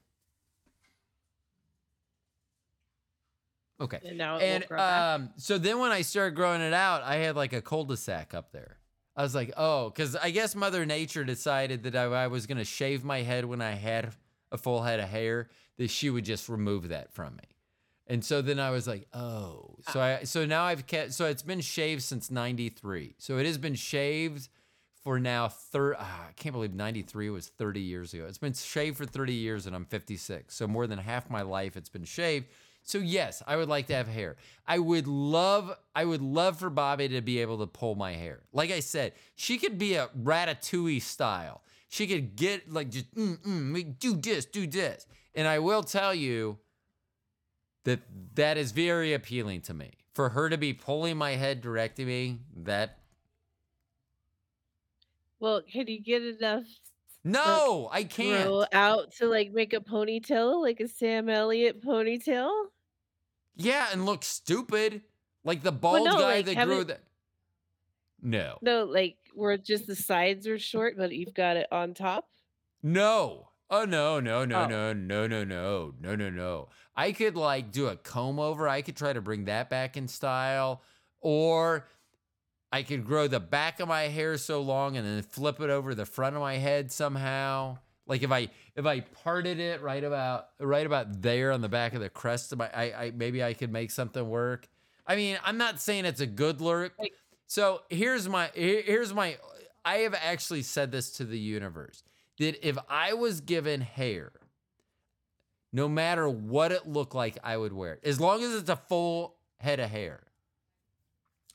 Okay. 3.81 3.99
And 4.05 4.17
And 4.41 4.71
um, 4.73 5.31
so 5.37 5.59
then 5.59 5.79
when 5.81 5.91
I 5.91 6.03
started 6.03 6.37
growing 6.37 6.61
it 6.61 6.73
out, 6.73 7.03
I 7.03 7.17
had 7.17 7.35
like 7.35 7.53
a 7.53 7.61
cul-de-sac 7.61 8.33
up 8.33 8.53
there. 8.53 8.79
I 9.17 9.23
was 9.23 9.35
like, 9.35 9.53
oh, 9.57 9.91
because 9.91 10.17
I 10.17 10.31
guess 10.31 10.55
Mother 10.55 10.87
Nature 10.87 11.25
decided 11.25 11.83
that 11.83 11.97
I, 11.97 12.05
I 12.05 12.27
was 12.29 12.47
gonna 12.47 12.65
shave 12.65 13.05
my 13.05 13.23
head 13.23 13.45
when 13.45 13.61
I 13.61 13.73
had 13.73 14.15
a 14.51 14.57
full 14.57 14.83
head 14.83 15.01
of 15.01 15.09
hair, 15.09 15.49
that 15.79 15.91
she 15.91 16.11
would 16.11 16.25
just 16.25 16.49
remove 16.49 16.89
that 16.89 17.13
from 17.13 17.37
me. 17.37 17.45
And 18.07 18.25
so 18.25 18.41
then 18.43 18.59
I 18.59 18.71
was 18.71 18.87
like, 18.87 19.07
oh, 19.13 19.77
so 19.91 20.01
I 20.01 20.25
so 20.25 20.47
now 20.47 20.65
I've 20.65 20.87
kept 20.87 21.13
so 21.13 21.27
it's 21.27 21.43
been 21.43 21.61
shaved 21.61 22.03
since 22.03 22.31
'93. 22.31 23.15
So 23.19 23.39
it 23.39 23.47
has 23.47 23.59
been 23.59 23.75
shaved 23.75 24.49
for 25.03 25.19
now 25.19 25.49
thir 25.49 25.97
ah, 25.99 26.27
I 26.29 26.33
can't 26.33 26.53
believe 26.53 26.75
93 26.75 27.31
was 27.31 27.49
30 27.49 27.81
years 27.81 28.15
ago. 28.15 28.27
It's 28.27 28.39
been 28.39 28.55
shaved 28.55 28.97
for 28.97 29.05
30 29.05 29.33
years 29.35 29.67
and 29.67 29.75
I'm 29.75 29.85
56. 29.85 30.55
So 30.55 30.67
more 30.67 30.87
than 30.87 30.99
half 30.99 31.31
my 31.31 31.43
life 31.43 31.77
it's 31.77 31.89
been 31.89 32.05
shaved. 32.05 32.47
So 32.85 32.99
yes, 32.99 33.43
I 33.47 33.57
would 33.57 33.69
like 33.69 33.87
to 33.89 33.95
have 33.95 34.09
hair. 34.09 34.37
I 34.67 34.79
would 34.79 35.07
love 35.07 35.77
I 35.95 36.05
would 36.05 36.23
love 36.23 36.59
for 36.59 36.71
Bobby 36.71 37.09
to 37.09 37.21
be 37.21 37.41
able 37.41 37.59
to 37.59 37.67
pull 37.67 37.95
my 37.95 38.13
hair. 38.13 38.41
Like 38.53 38.71
I 38.71 38.81
said, 38.81 39.13
she 39.35 39.59
could 39.59 39.79
be 39.79 39.95
a 39.95 40.09
ratatouille 40.21 41.03
style. 41.03 41.63
She 41.89 42.07
could 42.07 42.37
get 42.37 42.73
like 42.73 42.91
just 42.91 43.15
mm, 43.15 43.39
mm, 43.39 43.99
do 43.99 44.15
this, 44.15 44.47
do 44.47 44.67
this. 44.67 45.07
And 45.35 45.49
I 45.49 45.59
will 45.59 45.83
tell 45.83 46.15
you 46.15 46.59
that 47.85 48.01
that 48.35 48.57
is 48.57 48.73
very 48.73 49.13
appealing 49.13 49.63
to 49.63 49.75
me. 49.75 49.93
For 50.15 50.31
her 50.31 50.51
to 50.51 50.59
be 50.59 50.75
pulling 50.75 51.17
my 51.17 51.33
head 51.33 51.63
directing 51.63 52.07
me, 52.07 52.41
that 52.65 52.99
well, 55.43 55.61
can 55.61 55.89
you 55.89 56.01
get 56.01 56.23
enough 56.23 56.63
no, 57.25 57.89
I 57.93 58.05
can't. 58.05 58.47
grow 58.47 58.65
out 58.73 59.13
to 59.17 59.27
like 59.27 59.53
make 59.53 59.73
a 59.73 59.81
ponytail, 59.81 60.63
like 60.63 60.81
a 60.81 60.89
Sam 60.89 61.29
Elliott 61.29 61.85
ponytail? 61.85 62.51
Yeah, 63.57 63.89
and 63.93 64.07
look 64.07 64.25
stupid. 64.25 65.03
Like 65.45 65.63
the 65.63 65.73
bald 65.73 66.05
no, 66.05 66.13
guy 66.13 66.37
like, 66.37 66.47
that 66.47 66.67
grew 66.67 66.85
that. 66.85 67.03
No. 68.23 68.59
No, 68.63 68.85
like 68.85 69.17
where 69.35 69.57
just 69.57 69.87
the 69.87 69.97
sides 69.97 70.47
are 70.47 70.59
short, 70.59 70.97
but 70.97 71.13
you've 71.13 71.35
got 71.35 71.57
it 71.57 71.67
on 71.73 71.95
top. 71.95 72.29
No. 72.83 73.49
Oh 73.71 73.85
no, 73.85 74.21
no, 74.21 74.45
no, 74.45 74.63
Oh. 74.63 74.67
no, 74.67 74.93
no, 74.93 75.27
no, 75.27 75.45
no, 75.45 75.95
no, 76.01 76.15
no, 76.17 76.31
no. 76.31 76.69
I 76.95 77.13
could 77.13 77.37
like 77.37 77.73
do 77.73 77.87
a 77.89 77.97
comb 77.97 78.39
over. 78.39 78.69
I 78.69 78.83
could 78.83 78.97
try 78.97 79.13
to 79.13 79.21
bring 79.21 79.47
that 79.47 79.71
back 79.71 79.97
in 79.97 80.07
style. 80.09 80.83
Or 81.21 81.89
I 82.73 82.83
could 82.83 83.05
grow 83.05 83.29
the 83.29 83.39
back 83.39 83.81
of 83.81 83.89
my 83.89 84.05
hair 84.05 84.39
so 84.39 84.63
long 84.63 84.97
and 84.97 85.07
then 85.07 85.23
flip 85.23 85.61
it 85.61 85.69
over 85.69 85.95
the 85.95 86.07
front 86.07 86.35
of 86.35 86.41
my 86.41 86.57
head 86.57 86.91
somehow. 86.91 87.79
Like 88.07 88.23
if 88.23 88.33
I 88.33 88.49
if 88.75 88.87
I 88.87 89.01
parted 89.01 89.61
it 89.61 89.83
right 89.83 90.03
about 90.03 90.49
right 90.59 90.87
about 90.87 91.21
there 91.21 91.53
on 91.53 91.61
the 91.61 91.69
back 91.69 91.93
of 91.93 92.01
the 92.01 92.09
crest 92.09 92.51
of 92.53 92.59
my 92.59 92.71
I, 92.75 93.05
I 93.05 93.13
maybe 93.15 93.45
I 93.45 93.53
could 93.53 93.71
make 93.71 93.91
something 93.91 94.27
work. 94.29 94.69
I 95.07 95.17
mean, 95.17 95.39
I'm 95.45 95.59
not 95.59 95.81
saying 95.81 96.07
it's 96.07 96.21
a 96.21 96.27
good 96.27 96.61
look. 96.61 96.93
So 97.47 97.83
here's 97.91 98.29
my 98.29 98.51
here's 98.55 99.13
my 99.13 99.37
I 99.85 99.99
have 99.99 100.15
actually 100.15 100.63
said 100.63 100.91
this 100.91 101.11
to 101.13 101.25
the 101.25 101.39
universe 101.39 102.03
that 102.39 102.67
if 102.67 102.79
I 102.89 103.13
was 103.13 103.43
given 103.43 103.83
hair, 103.83 104.33
no 105.73 105.89
matter 105.89 106.29
what 106.29 106.73
it 106.73 106.87
looked 106.89 107.15
like, 107.15 107.37
I 107.45 107.57
would 107.57 107.73
wear 107.73 107.95
it. 107.95 108.01
As 108.05 108.19
long 108.19 108.43
as 108.43 108.55
it's 108.55 108.71
a 108.71 108.77
full 108.77 109.37
head 109.61 109.79
of 109.79 109.91
hair, 109.91 110.23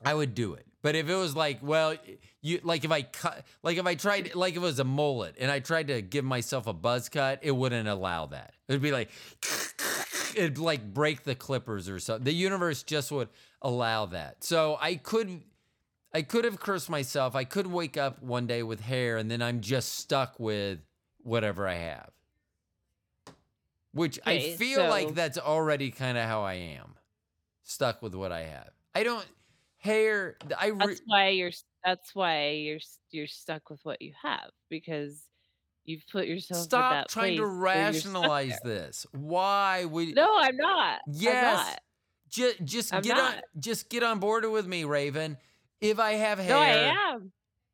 I 0.05 0.13
would 0.13 0.35
do 0.35 0.53
it. 0.53 0.65
But 0.87 0.95
if 0.95 1.09
it 1.09 1.15
was 1.15 1.35
like, 1.35 1.59
well, 1.61 1.95
you 2.41 2.61
like 2.63 2.85
if 2.85 2.93
I 2.93 3.01
cut, 3.01 3.43
like 3.61 3.75
if 3.75 3.85
I 3.85 3.95
tried, 3.95 4.33
like 4.35 4.53
if 4.53 4.59
it 4.59 4.61
was 4.61 4.79
a 4.79 4.85
mullet 4.85 5.35
and 5.37 5.51
I 5.51 5.59
tried 5.59 5.87
to 5.87 6.01
give 6.01 6.23
myself 6.23 6.65
a 6.65 6.71
buzz 6.71 7.09
cut, 7.09 7.39
it 7.41 7.51
wouldn't 7.51 7.89
allow 7.89 8.27
that. 8.27 8.53
It'd 8.69 8.81
be 8.81 8.93
like, 8.93 9.09
it'd 10.33 10.57
like 10.57 10.93
break 10.93 11.25
the 11.25 11.35
clippers 11.35 11.89
or 11.89 11.99
something. 11.99 12.23
The 12.23 12.31
universe 12.31 12.83
just 12.83 13.11
would 13.11 13.27
allow 13.61 14.05
that. 14.05 14.45
So 14.45 14.77
I 14.79 14.95
could, 14.95 15.41
I 16.13 16.21
could 16.21 16.45
have 16.45 16.57
cursed 16.61 16.89
myself. 16.89 17.35
I 17.35 17.43
could 17.43 17.67
wake 17.67 17.97
up 17.97 18.23
one 18.23 18.47
day 18.47 18.63
with 18.63 18.79
hair 18.79 19.17
and 19.17 19.29
then 19.29 19.41
I'm 19.41 19.59
just 19.59 19.95
stuck 19.95 20.39
with 20.39 20.79
whatever 21.21 21.67
I 21.67 21.73
have. 21.73 22.11
Which 23.91 24.21
I 24.25 24.35
Okay, 24.35 24.55
feel 24.55 24.87
like 24.87 25.15
that's 25.15 25.37
already 25.37 25.91
kind 25.91 26.17
of 26.17 26.23
how 26.23 26.43
I 26.43 26.53
am. 26.53 26.95
Stuck 27.63 28.01
with 28.01 28.15
what 28.15 28.31
I 28.31 28.43
have. 28.43 28.69
I 28.95 29.03
don't 29.03 29.25
hair 29.87 30.37
I 30.59 30.67
re- 30.67 30.77
That's 30.79 31.01
why 31.05 31.29
you're. 31.29 31.51
That's 31.83 32.13
why 32.15 32.49
you're. 32.49 32.79
You're 33.11 33.27
stuck 33.27 33.69
with 33.69 33.79
what 33.83 34.01
you 34.01 34.13
have 34.21 34.51
because 34.69 35.23
you've 35.85 36.03
put 36.11 36.27
yourself. 36.27 36.63
stop 36.63 37.07
trying 37.07 37.37
to 37.37 37.45
rationalize 37.45 38.59
this. 38.63 39.05
Why 39.11 39.85
would 39.85 40.13
No, 40.15 40.37
I'm 40.37 40.57
not. 40.57 40.99
I'm 41.07 41.13
Yes. 41.13 41.65
not. 41.65 41.79
just 42.29 42.63
just 42.65 42.93
I'm 42.93 43.01
get 43.01 43.17
on 43.17 43.33
just 43.59 43.89
get 43.89 44.03
on 44.03 44.19
board 44.19 44.45
with 44.45 44.67
me, 44.67 44.83
Raven. 44.83 45.37
If 45.81 45.99
I 45.99 46.13
have 46.13 46.39
hair 46.39 46.49
No, 46.49 46.59
I 46.59 47.13
am. 47.13 47.31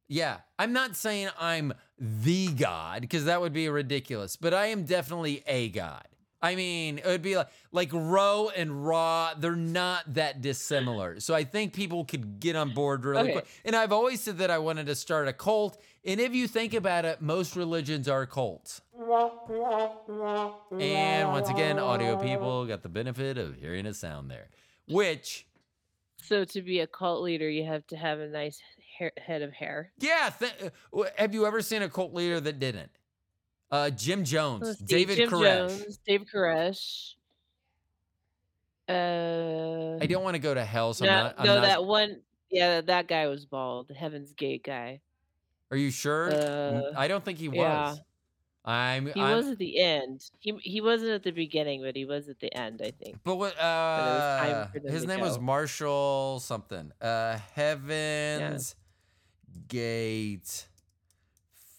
Yeah, 0.08 0.38
I'm 0.60 0.74
not 0.74 0.96
saying 0.96 1.30
I'm 1.40 1.74
the 1.98 2.48
god 2.50 3.02
because 3.02 3.26
that 3.26 3.42
would 3.42 3.54
be 3.54 3.68
ridiculous, 3.70 4.36
but 4.36 4.54
I 4.54 4.68
am 4.68 4.84
definitely 4.84 5.42
a 5.48 5.70
god. 5.70 6.08
I 6.44 6.56
mean, 6.56 6.98
it 7.00 7.06
would 7.06 7.22
be 7.22 7.38
like 7.38 7.48
like 7.72 7.90
Ro 7.94 8.50
and 8.56 8.86
Raw. 8.86 9.34
they're 9.36 9.56
not 9.56 10.14
that 10.16 10.42
dissimilar. 10.42 11.20
So 11.22 11.34
I 11.34 11.44
think 11.46 11.74
people 11.74 12.04
could 12.06 12.40
get 12.40 12.56
on 12.58 12.74
board 12.74 13.06
really 13.06 13.22
Okay. 13.24 13.32
quick. 13.32 13.48
And 13.66 13.76
I've 13.76 13.92
always 13.94 14.20
said 14.22 14.38
that 14.40 14.52
I 14.52 14.58
wanted 14.60 14.86
to 14.88 14.96
start 14.96 15.28
a 15.30 15.34
cult. 15.34 15.82
And 16.06 16.20
if 16.20 16.36
you 16.36 16.48
think 16.50 16.74
about 16.74 17.06
it, 17.06 17.22
most 17.22 17.56
religions 17.56 18.10
are 18.10 18.26
cults. 18.26 18.82
And 19.00 19.08
once 21.32 21.50
again, 21.50 21.80
audio 21.80 22.18
people 22.22 22.66
got 22.66 22.84
the 22.84 22.90
benefit 22.90 23.38
of 23.38 23.56
hearing 23.56 23.86
a 23.86 23.94
sound 23.94 24.30
there, 24.30 24.50
which 24.88 25.48
So 26.18 26.44
to 26.46 26.62
be 26.62 26.80
a 26.82 26.88
cult 26.88 27.22
leader, 27.24 27.50
you 27.50 27.64
have 27.66 27.86
to 27.88 27.96
have 27.98 28.20
a 28.20 28.28
nice 28.28 28.62
hair, 28.98 29.12
head 29.18 29.42
of 29.42 29.54
hair. 29.54 29.92
Yeah, 30.00 30.30
th- 30.38 30.72
have 31.18 31.34
you 31.34 31.46
ever 31.46 31.62
seen 31.62 31.82
a 31.82 31.90
cult 31.90 32.14
leader 32.14 32.40
that 32.42 32.60
didn't? 32.60 32.92
Uh, 33.74 33.90
Jim 33.90 34.24
Jones, 34.24 34.78
see, 34.78 34.86
David 34.86 35.18
Jim 35.18 35.30
Koresh. 35.32 35.68
Jones, 35.70 36.00
David 36.06 36.28
Koresh. 36.32 37.16
Uh, 38.88 39.98
I 40.00 40.06
don't 40.06 40.24
want 40.24 40.36
to 40.36 40.40
go 40.40 40.54
to 40.54 40.64
hell, 40.64 40.94
so 40.94 41.06
I'm 41.06 41.12
not, 41.12 41.36
I'm 41.40 41.46
no, 41.48 41.56
not- 41.56 41.64
that 41.64 41.84
one. 41.84 42.22
Yeah, 42.52 42.82
that 42.82 43.08
guy 43.08 43.26
was 43.26 43.46
bald. 43.48 43.90
Heaven's 43.98 44.32
Gate 44.34 44.64
guy. 44.64 45.02
Are 45.72 45.78
you 45.78 45.90
sure? 45.90 46.32
Uh, 46.32 46.92
I 46.96 47.08
don't 47.08 47.26
think 47.26 47.40
he 47.40 47.50
was. 47.50 47.58
yeah. 47.58 47.96
I'm. 48.64 49.08
He 49.08 49.20
I'm 49.20 49.38
was 49.38 49.48
at 49.48 49.58
the 49.58 49.80
end. 49.80 50.30
He 50.40 50.54
he 50.62 50.80
wasn't 50.80 51.10
at 51.14 51.24
the 51.24 51.32
beginning, 51.32 51.82
but 51.82 51.96
he 51.96 52.06
was 52.06 52.30
at 52.30 52.40
the 52.40 52.56
end. 52.56 52.80
I 52.84 52.92
think. 52.92 53.18
but 53.24 53.38
what? 53.38 53.54
it 53.54 53.58
was 53.58 54.40
time 54.40 54.52
Uh, 54.52 54.80
them 54.80 54.92
his 54.94 55.08
name 55.08 55.20
was. 55.20 55.40
Marshall 55.40 56.40
something. 56.42 56.92
Uh, 57.02 57.40
Heaven's 57.56 58.76
Gate 59.68 60.68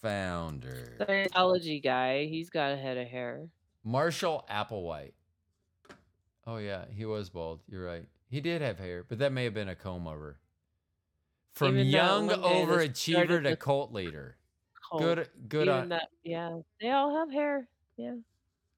founder 0.09 0.97
Scientology 0.99 1.83
guy. 1.83 2.25
He's 2.25 2.49
got 2.49 2.71
a 2.71 2.77
head 2.77 2.97
of 2.97 3.07
hair. 3.07 3.47
Marshall 3.83 4.45
Applewhite. 4.51 5.13
Oh 6.47 6.57
yeah, 6.57 6.85
he 6.89 7.05
was 7.05 7.29
bald. 7.29 7.61
You're 7.69 7.85
right. 7.85 8.05
He 8.29 8.41
did 8.41 8.61
have 8.61 8.77
hair, 8.77 9.03
but 9.07 9.19
that 9.19 9.31
may 9.31 9.43
have 9.45 9.53
been 9.53 9.69
a 9.69 9.75
comb 9.75 10.07
over. 10.07 10.37
From 11.53 11.75
Even 11.75 11.87
young 11.87 12.27
one 12.27 12.41
guy 12.41 12.41
that 12.41 12.67
overachiever 12.67 13.43
to 13.43 13.55
cult 13.55 13.93
leader. 13.93 14.35
Cult. 14.89 15.01
Good, 15.01 15.29
good 15.47 15.67
Even 15.67 15.79
on. 15.79 15.89
that. 15.89 16.09
Yeah, 16.23 16.59
they 16.81 16.91
all 16.91 17.15
have 17.15 17.31
hair. 17.31 17.67
Yeah. 17.97 18.15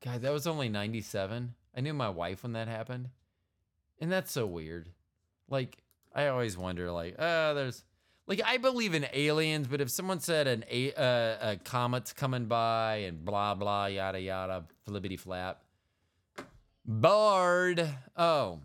God, 0.04 0.22
that 0.22 0.32
was 0.32 0.46
only 0.46 0.70
97. 0.70 1.56
I 1.76 1.82
knew 1.82 1.94
my 1.94 2.10
wife 2.10 2.44
when 2.44 2.54
that 2.54 2.68
happened. 2.68 3.10
And 4.00 4.12
that's 4.12 4.32
so 4.32 4.46
weird. 4.46 4.90
Like, 5.50 5.78
I 6.14 6.28
always 6.28 6.56
wonder, 6.56 6.92
like, 6.92 7.16
uh, 7.18 7.54
there's, 7.56 7.84
like, 8.28 8.42
I 8.46 8.58
believe 8.58 8.94
in 8.94 9.08
aliens, 9.14 9.68
but 9.68 9.80
if 9.80 9.90
someone 9.90 10.20
said 10.20 10.48
an 10.48 10.66
a, 10.70 10.94
uh, 10.94 11.52
a 11.52 11.58
comet's 11.58 12.12
coming 12.12 12.46
by 12.46 12.98
and 12.98 13.24
blah, 13.24 13.56
blah, 13.56 13.86
yada, 13.86 14.20
yada, 14.20 14.66
flippity 14.86 15.18
flap. 15.18 15.64
Bard. 16.86 17.88
Oh, 18.16 18.60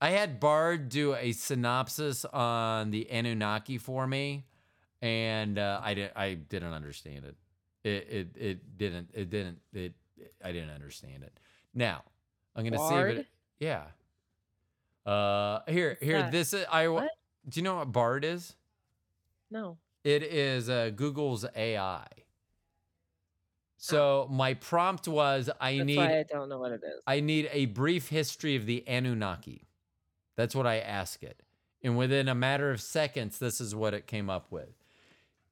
I 0.00 0.10
had 0.10 0.40
Bard 0.40 0.88
do 0.88 1.14
a 1.14 1.32
synopsis 1.32 2.24
on 2.26 2.90
the 2.90 3.10
Anunnaki 3.10 3.78
for 3.78 4.06
me, 4.06 4.44
and 5.00 5.58
uh, 5.58 5.80
I 5.82 5.94
didn't. 5.94 6.12
I 6.14 6.34
didn't 6.34 6.72
understand 6.74 7.24
it. 7.24 7.36
It 7.84 8.08
it 8.10 8.36
it 8.36 8.78
didn't. 8.78 9.10
It 9.14 9.30
didn't. 9.30 9.60
It. 9.72 9.94
I 10.44 10.52
didn't 10.52 10.70
understand 10.70 11.22
it. 11.22 11.32
Now 11.74 12.02
I'm 12.54 12.64
gonna 12.64 12.88
see 12.88 12.94
if 12.94 13.18
it. 13.18 13.26
Yeah. 13.58 13.84
Uh, 15.06 15.60
here, 15.68 15.96
here. 16.00 16.22
that? 16.22 16.32
This 16.32 16.52
is. 16.52 16.66
I. 16.70 16.88
What? 16.88 17.10
Do 17.48 17.60
you 17.60 17.64
know 17.64 17.76
what 17.76 17.90
Bard 17.90 18.26
is? 18.26 18.54
No. 19.54 19.78
It 20.02 20.24
is 20.24 20.68
uh, 20.68 20.90
Google's 20.94 21.46
AI. 21.56 22.06
So 23.78 24.26
my 24.30 24.54
prompt 24.54 25.06
was 25.06 25.48
I 25.60 25.76
That's 25.76 25.86
need 25.86 25.96
why 25.96 26.18
I 26.18 26.24
don't 26.24 26.48
know 26.48 26.58
what 26.58 26.72
it 26.72 26.82
is. 26.82 27.00
I 27.06 27.20
need 27.20 27.48
a 27.52 27.66
brief 27.66 28.08
history 28.08 28.56
of 28.56 28.66
the 28.66 28.82
Anunnaki. 28.88 29.68
That's 30.36 30.54
what 30.54 30.66
I 30.66 30.78
ask 30.80 31.22
it. 31.22 31.42
And 31.82 31.96
within 31.96 32.28
a 32.28 32.34
matter 32.34 32.70
of 32.70 32.80
seconds, 32.80 33.38
this 33.38 33.60
is 33.60 33.74
what 33.74 33.94
it 33.94 34.06
came 34.06 34.28
up 34.28 34.50
with. 34.50 34.74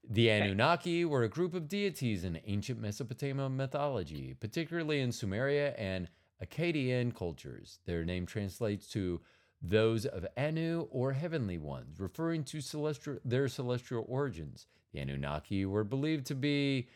The 0.09 0.31
Anunnaki 0.31 1.05
were 1.05 1.23
a 1.23 1.29
group 1.29 1.55
of 1.55 1.69
deities 1.69 2.25
in 2.25 2.41
ancient 2.45 2.81
Mesopotamian 2.81 3.57
mythology, 3.57 4.35
particularly 4.35 5.01
in 5.01 5.11
Sumeria 5.11 5.75
and 5.79 6.09
Akkadian 6.45 7.15
cultures. 7.15 7.79
Their 7.87 8.05
name 8.05 8.27
translates 8.27 8.89
to 8.89 9.21
those 9.63 10.07
of 10.07 10.27
Anu 10.37 10.89
or 10.91 11.13
heavenly 11.13 11.59
ones, 11.59 12.01
referring 12.01 12.45
to 12.45 12.61
celestial 12.61 13.19
their 13.25 13.49
celestial 13.49 14.05
origins. 14.09 14.67
The 14.93 15.01
Anunnaki 15.01 15.65
were 15.65 15.85
believed 15.85 16.27
to 16.27 16.35
be 16.35 16.89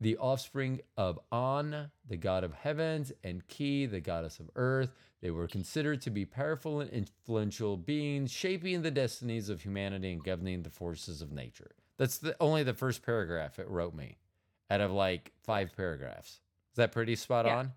the 0.00 0.16
offspring 0.18 0.80
of 0.96 1.18
An, 1.32 1.90
the 2.08 2.16
god 2.16 2.44
of 2.44 2.52
heavens, 2.54 3.12
and 3.24 3.46
Ki, 3.48 3.86
the 3.86 4.00
goddess 4.00 4.38
of 4.38 4.50
earth. 4.54 4.94
They 5.22 5.30
were 5.30 5.48
considered 5.48 6.02
to 6.02 6.10
be 6.10 6.24
powerful 6.24 6.80
and 6.80 6.90
influential 6.90 7.76
beings, 7.76 8.30
shaping 8.30 8.82
the 8.82 8.90
destinies 8.90 9.48
of 9.48 9.62
humanity 9.62 10.12
and 10.12 10.22
governing 10.22 10.62
the 10.62 10.70
forces 10.70 11.22
of 11.22 11.32
nature. 11.32 11.70
That's 11.96 12.18
the, 12.18 12.36
only 12.40 12.62
the 12.62 12.74
first 12.74 13.02
paragraph 13.02 13.58
it 13.58 13.68
wrote 13.68 13.94
me 13.94 14.18
out 14.70 14.82
of 14.82 14.92
like 14.92 15.32
five 15.42 15.74
paragraphs. 15.74 16.28
Is 16.72 16.76
that 16.76 16.92
pretty 16.92 17.16
spot 17.16 17.46
Yeah. 17.46 17.56
on? 17.56 17.72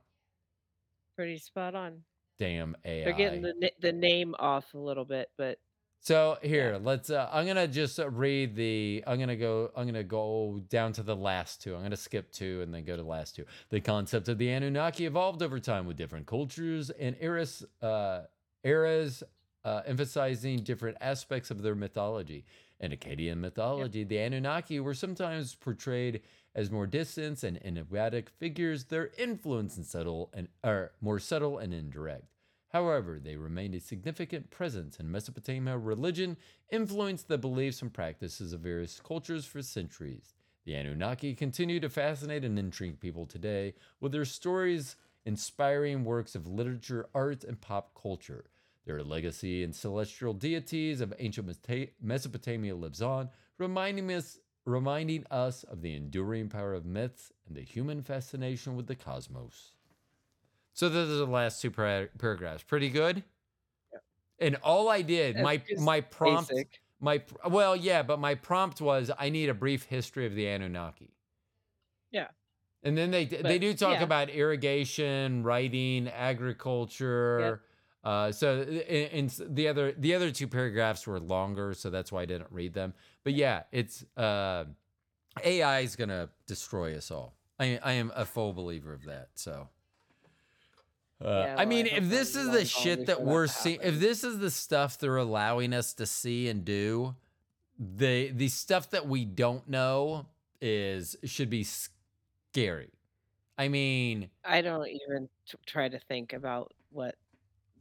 Pretty 1.16 1.38
spot 1.38 1.74
on. 1.76 2.04
Damn 2.40 2.76
AI. 2.86 3.04
They're 3.04 3.14
getting 3.14 3.42
the 3.42 3.72
the 3.82 3.92
name 3.92 4.36
off 4.40 4.74
a 4.74 4.78
little 4.78 5.06
bit, 5.06 5.30
but 5.38 5.60
So 6.02 6.38
here, 6.42 6.80
let's. 6.82 7.10
Uh, 7.10 7.30
I'm 7.32 7.46
gonna 7.46 7.68
just 7.68 8.00
uh, 8.00 8.10
read 8.10 8.56
the. 8.56 9.04
I'm 9.06 9.20
gonna 9.20 9.36
go. 9.36 9.72
I'm 9.76 9.86
gonna 9.86 10.04
go 10.04 10.62
down 10.70 10.94
to 10.94 11.04
the 11.04 11.16
last 11.16 11.62
two. 11.62 11.76
I'm 11.76 11.84
gonna 11.84 11.98
skip 11.98 12.32
two 12.32 12.62
and 12.62 12.74
then 12.74 12.86
go 12.86 12.96
to 12.96 13.04
the 13.04 13.10
last 13.10 13.36
two. 13.36 13.46
The 13.70 13.82
concept 13.82 14.30
of 14.30 14.38
the 14.38 14.50
Anunnaki 14.50 15.06
evolved 15.06 15.44
over 15.44 15.60
time 15.60 15.86
with 15.86 15.98
different 15.98 16.28
cultures 16.28 16.90
and 16.92 17.16
eras. 17.20 17.66
Uh, 17.82 18.22
eras 18.64 19.24
uh, 19.66 19.82
emphasizing 19.86 20.60
different 20.60 20.98
aspects 21.02 21.52
of 21.52 21.62
their 21.62 21.76
mythology. 21.76 22.46
In 22.80 22.92
Akkadian 22.94 23.40
mythology, 23.40 24.06
the 24.06 24.18
Anunnaki 24.20 24.80
were 24.80 24.94
sometimes 24.94 25.54
portrayed 25.54 26.22
as 26.56 26.72
more 26.72 26.88
distant 26.88 27.44
and 27.44 27.64
enigmatic 27.66 28.30
figures. 28.30 28.86
Their 28.86 29.12
influence 29.18 29.78
and 29.78 29.86
subtle 29.86 30.32
and 30.34 30.48
are 30.64 30.92
more 31.02 31.20
subtle 31.20 31.58
and 31.58 31.74
indirect. 31.74 32.26
However, 32.70 33.20
they 33.20 33.36
remained 33.36 33.74
a 33.76 33.80
significant 33.80 34.52
presence 34.52 35.00
in 35.00 35.12
Mesopotamia. 35.12 35.78
Religion 35.78 36.38
influenced 36.72 37.28
the 37.28 37.38
beliefs 37.38 37.82
and 37.82 37.92
practices 37.92 38.54
of 38.54 38.62
various 38.62 39.00
cultures 39.00 39.46
for 39.46 39.62
centuries. 39.62 40.34
The 40.66 40.76
Anunnaki 40.76 41.34
continue 41.34 41.80
to 41.80 41.90
fascinate 41.90 42.46
and 42.46 42.60
intrigue 42.60 43.00
people 43.00 43.26
today 43.26 43.74
with 44.00 44.12
their 44.12 44.26
stories 44.26 44.96
inspiring 45.26 46.04
works 46.04 46.36
of 46.36 46.48
literature, 46.48 47.10
art, 47.14 47.44
and 47.44 47.60
pop 47.60 48.00
culture. 48.00 48.46
Their 48.86 49.04
legacy 49.04 49.64
and 49.64 49.76
celestial 49.76 50.34
deities 50.34 51.02
of 51.02 51.14
ancient 51.20 51.56
Mesopotamia 52.02 52.76
lives 52.76 53.02
on, 53.02 53.30
reminding 53.58 54.12
us, 54.12 54.40
reminding 54.70 55.26
us 55.32 55.64
of 55.64 55.82
the 55.82 55.96
enduring 55.96 56.50
power 56.50 56.74
of 56.74 56.86
myths 56.86 57.32
and 57.48 57.58
the 57.58 57.62
human 57.62 58.02
fascination 58.02 58.76
with 58.76 58.88
the 58.88 58.96
cosmos. 58.96 59.72
So 60.74 60.88
those 60.88 61.10
are 61.10 61.26
the 61.26 61.32
last 61.32 61.62
two 61.62 61.72
para- 61.72 62.10
paragraphs. 62.18 62.64
Pretty 62.64 62.90
good. 62.90 63.24
Yeah. 63.92 64.00
And 64.40 64.56
all 64.58 64.88
I 64.88 65.02
did, 65.02 65.36
That's 65.36 65.44
my 65.44 65.62
my 65.78 66.02
prompt, 66.02 66.52
basic. 66.52 66.82
my 67.02 67.22
well, 67.50 67.76
yeah, 67.76 68.04
but 68.04 68.20
my 68.20 68.36
prompt 68.36 68.80
was 68.80 69.12
I 69.18 69.30
need 69.30 69.50
a 69.50 69.54
brief 69.54 69.84
history 69.84 70.26
of 70.26 70.36
the 70.36 70.48
Anunnaki. 70.48 71.14
Yeah. 72.12 72.28
And 72.84 72.98
then 72.98 73.12
they 73.12 73.26
they 73.26 73.60
do 73.60 73.74
talk 73.74 73.98
yeah. 73.98 74.04
about 74.04 74.30
irrigation, 74.30 75.44
writing, 75.44 76.08
agriculture. 76.08 77.62
Yeah. 78.06 78.10
Uh, 78.10 78.32
so 78.32 78.62
and, 78.62 79.32
and 79.40 79.56
the 79.56 79.68
other 79.68 79.92
the 79.92 80.16
other 80.16 80.32
two 80.32 80.48
paragraphs 80.48 81.06
were 81.06 81.20
longer, 81.20 81.74
so 81.74 81.90
that's 81.90 82.12
why 82.12 82.22
I 82.22 82.26
didn't 82.26 82.52
read 82.52 82.74
them. 82.74 82.94
But 83.24 83.34
yeah, 83.34 83.64
it's 83.72 84.06
uh, 84.18 84.66
AI 85.44 85.80
is 85.80 85.96
gonna 85.96 86.30
destroy 86.48 86.96
us 86.96 87.12
all. 87.12 87.36
I 87.60 87.80
I 87.84 87.94
am 87.94 88.12
a 88.16 88.26
full 88.26 88.54
believer 88.54 88.94
of 88.94 89.06
that. 89.06 89.30
So. 89.36 89.70
Uh, 91.22 91.28
Yeah, 91.48 91.56
I 91.58 91.66
mean, 91.66 91.86
I 91.86 91.98
if 91.98 92.10
this 92.10 92.36
is 92.36 92.50
the 92.50 92.64
shit 92.64 93.08
that 93.08 93.22
we're 93.22 93.48
seeing, 93.48 93.80
if 93.84 94.00
this 94.00 94.24
is 94.24 94.40
the 94.40 94.50
stuff 94.50 94.98
they're 94.98 95.18
allowing 95.18 95.74
us 95.74 95.94
to 95.96 96.06
see 96.06 96.48
and 96.48 96.64
do, 96.64 97.14
the 97.78 98.32
the 98.32 98.48
stuff 98.48 98.90
that 98.92 99.06
we 99.08 99.26
don't 99.26 99.68
know 99.68 100.28
is 100.62 101.18
should 101.26 101.50
be 101.50 101.66
scary. 101.66 102.92
I 103.58 103.68
mean, 103.68 104.30
I 104.46 104.62
don't 104.62 104.88
even 104.88 105.28
t- 105.46 105.58
try 105.66 105.90
to 105.90 106.00
think 106.00 106.32
about 106.32 106.74
what 106.92 107.16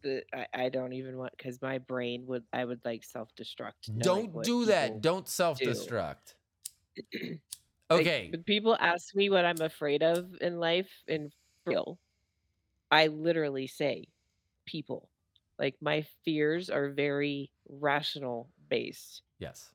the 0.08 0.22
I, 0.34 0.64
I 0.64 0.68
don't 0.68 0.92
even 0.92 1.16
want 1.16 1.32
because 1.36 1.60
my 1.62 1.78
brain 1.78 2.24
would 2.26 2.44
I 2.52 2.64
would 2.64 2.80
like 2.84 3.04
self 3.04 3.28
destruct. 3.38 3.96
don't 3.98 4.42
do 4.42 4.66
that. 4.66 5.00
Don't 5.00 5.28
self 5.28 5.58
destruct. 5.60 6.34
Okay. 7.90 8.28
when 8.30 8.42
people 8.42 8.76
ask 8.78 9.14
me 9.14 9.30
what 9.30 9.46
I'm 9.46 9.62
afraid 9.62 10.02
of 10.02 10.26
in 10.42 10.58
life, 10.60 10.90
in 11.06 11.30
real, 11.64 11.98
I 12.90 13.06
literally 13.06 13.66
say 13.66 14.08
people. 14.66 15.08
Like 15.58 15.76
my 15.80 16.04
fears 16.22 16.68
are 16.68 16.90
very 16.90 17.50
rational 17.66 18.50
based. 18.68 19.22
Yes. 19.38 19.70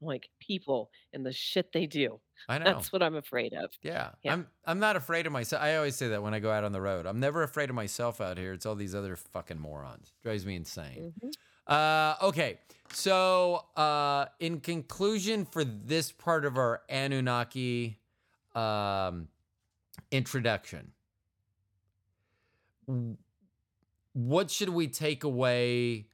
Like 0.00 0.28
people 0.40 0.90
and 1.12 1.24
the 1.24 1.32
shit 1.32 1.72
they 1.72 1.86
do. 1.86 2.20
I 2.48 2.58
know. 2.58 2.64
That's 2.64 2.92
what 2.92 3.02
I'm 3.02 3.16
afraid 3.16 3.54
of. 3.54 3.70
Yeah. 3.82 4.10
Yeah. 4.22 4.34
I'm 4.34 4.46
I'm 4.64 4.78
not 4.78 4.94
afraid 4.96 5.26
of 5.26 5.32
myself. 5.32 5.62
I 5.62 5.76
always 5.76 5.96
say 5.96 6.08
that 6.08 6.22
when 6.22 6.34
I 6.34 6.38
go 6.38 6.50
out 6.50 6.64
on 6.64 6.72
the 6.72 6.80
road. 6.80 7.06
I'm 7.06 7.18
never 7.18 7.42
afraid 7.42 7.70
of 7.70 7.76
myself 7.76 8.20
out 8.20 8.36
here. 8.38 8.52
It's 8.52 8.66
all 8.66 8.74
these 8.74 8.94
other 8.94 9.16
fucking 9.16 9.58
morons. 9.58 10.12
Drives 10.22 10.44
me 10.44 10.54
insane. 10.54 11.14
Mhm. 11.22 11.32
Uh, 11.66 12.14
okay. 12.22 12.58
So, 12.92 13.64
uh, 13.76 14.26
in 14.38 14.60
conclusion, 14.60 15.44
for 15.44 15.64
this 15.64 16.12
part 16.12 16.44
of 16.44 16.56
our 16.56 16.82
Anunnaki 16.88 17.98
um, 18.54 19.28
introduction, 20.12 20.92
what 24.12 24.50
should 24.50 24.68
we 24.68 24.86
take 24.88 25.24
away 25.24 26.06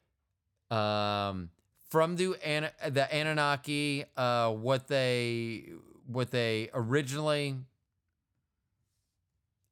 um, 0.71 1.51
from 1.93 2.17
the 2.17 2.35
An- 2.43 2.71
the 2.89 3.15
Anunnaki? 3.15 4.07
Uh, 4.17 4.51
what 4.51 4.89
they 4.89 5.67
what 6.07 6.31
they 6.31 6.71
originally 6.75 7.57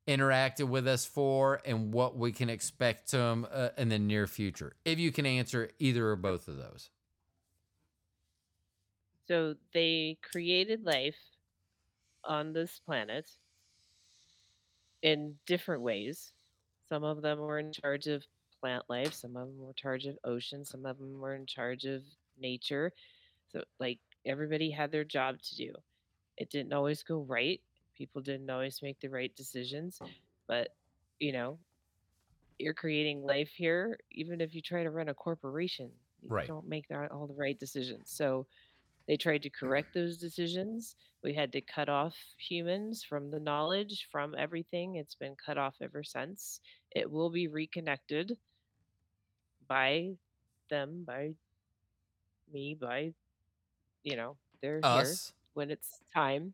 interacted 0.07 0.69
with 0.69 0.87
us 0.87 1.07
for 1.07 1.61
and 1.65 1.93
what 1.95 2.17
we 2.17 2.33
can 2.33 2.51
expect 2.51 3.11
them 3.11 3.47
uh, 3.51 3.71
in 3.79 3.89
the 3.89 3.99
near 3.99 4.27
future 4.27 4.75
if 4.85 4.99
you 4.99 5.13
can 5.13 5.27
answer 5.27 5.71
either 5.79 6.09
or 6.09 6.17
both 6.17 6.49
of 6.49 6.57
those 6.57 6.91
So 9.29 9.55
they 9.73 10.19
created 10.33 10.85
life 10.85 11.17
on 12.25 12.53
this 12.53 12.81
planet 12.85 13.31
in 15.03 15.37
different 15.47 15.83
ways. 15.83 16.33
Some 16.89 17.05
of 17.05 17.23
them 17.23 17.39
were 17.39 17.59
in 17.59 17.73
charge 17.73 18.07
of 18.09 18.25
plant 18.61 18.85
life, 18.89 19.15
some 19.15 19.37
of 19.37 19.49
them 19.49 19.59
were 19.59 19.69
in 19.69 19.75
charge 19.75 20.07
of 20.07 20.19
ocean, 20.25 20.65
some 20.65 20.87
of 20.87 20.99
them 20.99 21.19
were 21.19 21.35
in 21.35 21.47
charge 21.47 21.85
of 21.85 22.03
nature. 22.39 22.93
So, 23.53 23.65
like, 23.79 23.99
everybody 24.27 24.71
had 24.71 24.93
their 24.93 25.05
job 25.05 25.41
to 25.43 25.57
do. 25.57 25.75
It 26.37 26.51
didn't 26.51 26.73
always 26.73 27.03
go 27.03 27.21
right. 27.21 27.61
People 27.97 28.23
didn't 28.23 28.51
always 28.51 28.81
make 28.83 29.01
the 29.01 29.09
right 29.11 29.35
decisions, 29.37 29.99
hmm. 29.99 30.09
but 30.47 30.75
you 31.19 31.33
know, 31.33 31.59
you're 32.59 32.75
creating 32.75 33.23
life 33.23 33.51
here. 33.57 33.99
Even 34.13 34.41
if 34.41 34.55
you 34.55 34.63
try 34.63 34.83
to 34.83 34.91
run 34.91 35.09
a 35.09 35.15
corporation, 35.15 35.91
you 36.23 36.29
Right. 36.29 36.47
don't 36.47 36.69
make 36.69 36.87
all 37.11 37.27
the 37.27 37.35
right 37.35 37.59
decisions. 37.59 38.11
So, 38.11 38.47
they 39.07 39.17
tried 39.17 39.43
to 39.43 39.51
correct 39.51 39.93
those 39.93 40.19
decisions. 40.19 40.95
We 41.25 41.35
had 41.35 41.53
to 41.53 41.61
cut 41.61 41.89
off 41.89 42.15
humans 42.39 43.03
from 43.03 43.31
the 43.31 43.41
knowledge, 43.41 44.09
from 44.13 44.35
everything. 44.39 44.97
It's 44.97 45.17
been 45.17 45.35
cut 45.35 45.59
off 45.59 45.77
ever 45.81 46.05
since. 46.05 46.61
It 46.93 47.11
will 47.11 47.31
be 47.31 47.49
reconnected 47.49 48.39
by 49.71 50.11
them, 50.69 51.05
by 51.07 51.31
me, 52.53 52.77
by, 52.79 53.13
you 54.03 54.17
know, 54.17 54.37
they're 54.61 54.81
here 54.83 54.83
us 54.85 55.33
when 55.55 55.71
it's 55.71 56.01
time. 56.13 56.53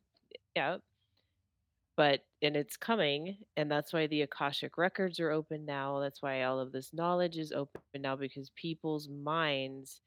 Yeah. 0.55 0.77
But, 1.97 2.21
and 2.43 2.57
it's 2.57 2.77
coming. 2.77 3.39
And 3.57 3.71
that's 3.71 3.95
why 3.95 4.07
the 4.07 4.23
Akashic 4.23 4.77
records 4.77 5.19
are 5.19 5.31
open 5.31 5.65
now. 5.65 5.99
That's 5.99 6.21
why 6.21 6.43
all 6.43 6.61
of 6.61 6.73
this 6.73 6.93
knowledge 6.93 7.39
is 7.39 7.53
open 7.53 7.81
now 7.97 8.17
because 8.17 8.51
people's 8.55 9.09
minds 9.09 10.03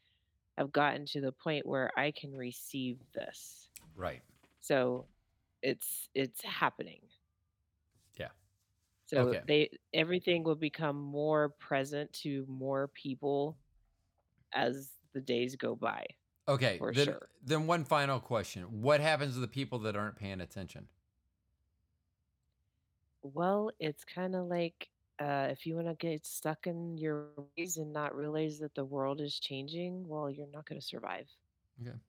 have 0.59 0.71
gotten 0.71 1.05
to 1.07 1.19
the 1.19 1.31
point 1.31 1.65
where 1.65 1.89
I 1.97 2.11
can 2.11 2.35
receive 2.35 2.99
this. 3.15 3.69
right 3.95 4.21
So 4.61 5.05
it's 5.63 6.09
it's 6.13 6.43
happening. 6.43 6.99
So 9.09 9.33
Okay. 9.33 9.43
they 9.43 9.71
everything 9.93 10.43
will 10.43 10.55
become 10.55 10.95
more 11.01 11.49
present 11.49 12.13
to 12.23 12.45
more 12.47 12.87
people 12.89 13.59
as 14.53 14.93
the 15.13 15.21
days 15.21 15.55
go 15.55 15.75
by. 15.75 16.05
okay 16.47 16.81
For 16.81 16.91
then, 16.91 17.15
sure. 17.15 17.29
then 17.41 17.67
one 17.67 17.85
final 17.85 18.19
question 18.19 18.81
what 18.81 18.99
happens 18.99 19.33
to 19.35 19.39
the 19.39 19.47
people 19.47 19.79
that 19.79 19.95
aren't 19.95 20.15
paying 20.15 20.41
attention 20.41 20.87
Well, 23.21 23.71
it's 23.79 24.03
kind 24.05 24.35
of 24.35 24.47
like 24.47 24.89
uh, 25.19 25.47
if 25.51 25.65
you 25.65 25.75
want 25.75 25.87
to 25.87 25.95
get 25.95 26.25
stuck 26.25 26.67
in 26.67 26.97
your 26.97 27.33
ways 27.57 27.77
and 27.77 27.91
not 27.91 28.15
realize 28.15 28.59
that 28.59 28.75
the 28.75 28.85
world 28.85 29.19
is 29.21 29.39
changing, 29.39 30.07
well, 30.07 30.29
you're 30.29 30.47
not 30.47 30.65
going 30.65 30.79
to 30.79 30.85
survive. 30.85 31.27
Okay. 31.81 31.99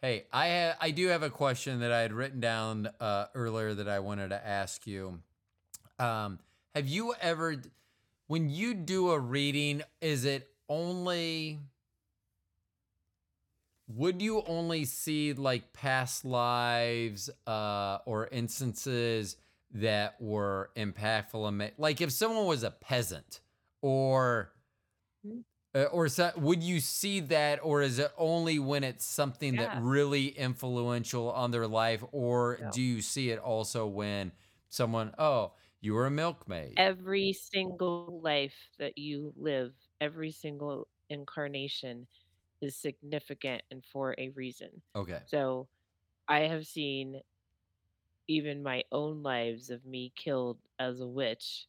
Hey, 0.00 0.26
I 0.32 0.48
ha- 0.48 0.76
I 0.80 0.90
do 0.90 1.08
have 1.08 1.22
a 1.22 1.30
question 1.30 1.80
that 1.80 1.92
I 1.92 2.00
had 2.00 2.12
written 2.12 2.40
down 2.40 2.86
uh, 3.00 3.28
earlier 3.34 3.74
that 3.74 3.88
I 3.88 3.98
wanted 3.98 4.28
to 4.28 4.46
ask 4.46 4.86
you. 4.86 5.22
Um, 5.98 6.38
have 6.74 6.86
you 6.88 7.14
ever, 7.20 7.56
when 8.26 8.48
you 8.50 8.74
do 8.74 9.10
a 9.10 9.18
reading, 9.18 9.82
is 10.00 10.24
it 10.24 10.48
only? 10.68 11.60
Would 13.88 14.20
you 14.20 14.42
only 14.46 14.84
see 14.84 15.32
like 15.32 15.72
past 15.72 16.24
lives 16.24 17.30
uh, 17.46 17.98
or 18.04 18.26
instances 18.32 19.36
that 19.72 20.20
were 20.20 20.70
impactful? 20.76 21.70
Like 21.78 22.00
if 22.00 22.10
someone 22.10 22.46
was 22.46 22.62
a 22.62 22.70
peasant 22.72 23.40
or 23.82 24.52
Mhm. 25.24 25.44
uh, 25.74 25.84
or 25.92 26.08
so, 26.08 26.32
would 26.36 26.62
you 26.62 26.80
see 26.80 27.20
that, 27.20 27.60
or 27.62 27.82
is 27.82 27.98
it 27.98 28.10
only 28.16 28.58
when 28.58 28.82
it's 28.82 29.04
something 29.04 29.54
Yeah. 29.54 29.74
that 29.74 29.82
really 29.82 30.28
influential 30.28 31.30
on 31.30 31.50
their 31.50 31.66
life, 31.66 32.02
or 32.12 32.58
No. 32.62 32.70
do 32.70 32.80
you 32.82 33.02
see 33.02 33.30
it 33.30 33.38
also 33.38 33.86
when 33.86 34.32
someone, 34.70 35.14
oh, 35.18 35.52
you 35.86 35.94
were 35.94 36.06
a 36.06 36.10
milkmaid? 36.10 36.78
Every 36.78 37.32
single 37.32 38.20
life 38.22 38.70
that 38.78 38.98
you 38.98 39.32
live, 39.36 39.74
every 40.00 40.30
single 40.30 40.88
incarnation 41.08 42.06
is 42.62 42.76
significant 42.76 43.62
and 43.70 43.84
for 43.84 44.14
a 44.18 44.30
reason. 44.30 44.82
Okay, 44.94 45.22
So 45.26 45.68
I 46.28 46.40
have 46.42 46.66
seen 46.66 47.22
even 48.28 48.62
my 48.62 48.84
own 48.92 49.22
lives 49.22 49.70
of 49.70 49.84
me 49.84 50.12
killed 50.16 50.58
as 50.78 51.00
a 51.00 51.06
witch, 51.06 51.66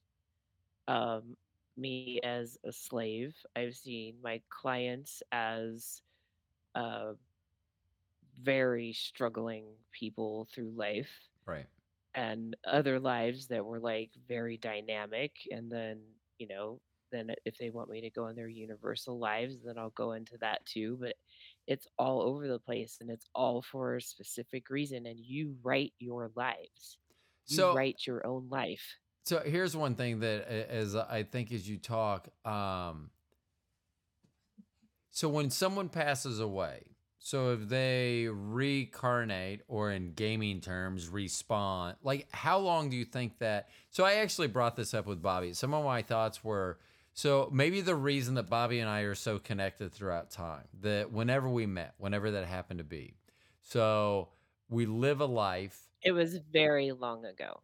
um, 0.88 1.38
me 1.77 2.19
as 2.23 2.57
a 2.65 2.73
slave. 2.73 3.35
I've 3.56 3.76
seen 3.77 4.22
my 4.22 4.41
clients 4.49 5.23
as 5.31 6.02
uh, 6.76 7.14
very 8.39 8.94
struggling 8.94 9.76
people 9.91 10.45
through 10.53 10.69
life 10.72 11.30
right. 11.45 11.68
And 12.18 12.56
other 12.65 12.99
lives 12.99 13.48
that 13.48 13.65
were 13.65 13.80
like 13.80 14.10
very 14.27 14.57
dynamic 14.57 15.31
and 15.52 15.72
then 15.72 16.02
you 16.39 16.48
know 16.48 16.81
then 17.11 17.31
if 17.45 17.57
they 17.57 17.69
want 17.69 17.89
me 17.89 18.02
to 18.02 18.10
go 18.10 18.27
in 18.27 18.35
their 18.35 18.49
universal 18.49 19.18
lives 19.18 19.56
then 19.64 19.77
i'll 19.77 19.91
go 19.91 20.11
into 20.11 20.38
that 20.41 20.65
too 20.65 20.98
but 20.99 21.14
it's 21.68 21.88
all 21.99 22.22
over 22.22 22.48
the 22.48 22.60
place 22.60 22.98
and 23.02 23.10
it's 23.10 23.27
all 23.35 23.61
for 23.61 23.98
a 23.98 24.02
specific 24.02 24.69
reason 24.69 25.06
and 25.06 25.19
you 25.19 25.56
write 25.61 25.94
your 25.99 26.31
lives. 26.35 26.98
You 27.48 27.57
So, 27.57 27.76
write 27.76 28.02
your 28.07 28.26
own 28.26 28.48
life. 28.49 28.84
So 29.26 29.41
here's 29.45 29.76
one 29.76 29.95
thing 29.95 30.22
that, 30.22 30.48
as 30.48 30.95
I 30.95 31.23
think 31.23 31.52
as 31.52 31.68
you 31.68 31.77
talk, 31.77 32.30
um, 32.45 33.11
so 35.11 35.27
when 35.27 35.49
someone 35.49 35.89
passes 35.89 36.39
away, 36.39 36.95
so 37.19 37.52
if 37.52 37.68
they 37.68 38.27
reincarnate 38.30 39.61
or 39.68 39.91
in 39.91 40.14
gaming 40.14 40.61
terms 40.61 41.10
respawn, 41.10 41.95
like 42.03 42.27
how 42.31 42.60
long 42.60 42.89
do 42.89 42.95
you 42.98 43.06
think 43.06 43.39
that? 43.39 43.69
So 43.89 44.03
I 44.03 44.15
actually 44.15 44.48
brought 44.48 44.76
this 44.76 44.94
up 44.94 45.06
with 45.06 45.22
Bobby. 45.22 45.53
Some 45.53 45.73
of 45.73 45.84
my 45.84 46.02
thoughts 46.02 46.44
were 46.44 46.80
so 47.14 47.49
maybe 47.52 47.81
the 47.81 47.95
reason 47.95 48.35
that 48.35 48.49
Bobby 48.49 48.80
and 48.80 48.89
I 48.89 49.02
are 49.02 49.15
so 49.15 49.39
connected 49.39 49.91
throughout 49.91 50.30
time 50.30 50.65
that 50.81 51.11
whenever 51.11 51.49
we 51.49 51.65
met, 51.65 51.95
whenever 51.98 52.31
that 52.31 52.45
happened 52.45 52.77
to 52.77 52.84
be, 52.84 53.15
so 53.61 54.30
we 54.69 54.85
live 54.85 55.22
a 55.22 55.26
life 55.26 55.81
it 56.03 56.11
was 56.11 56.38
very 56.53 56.91
long 56.91 57.26
ago 57.26 57.61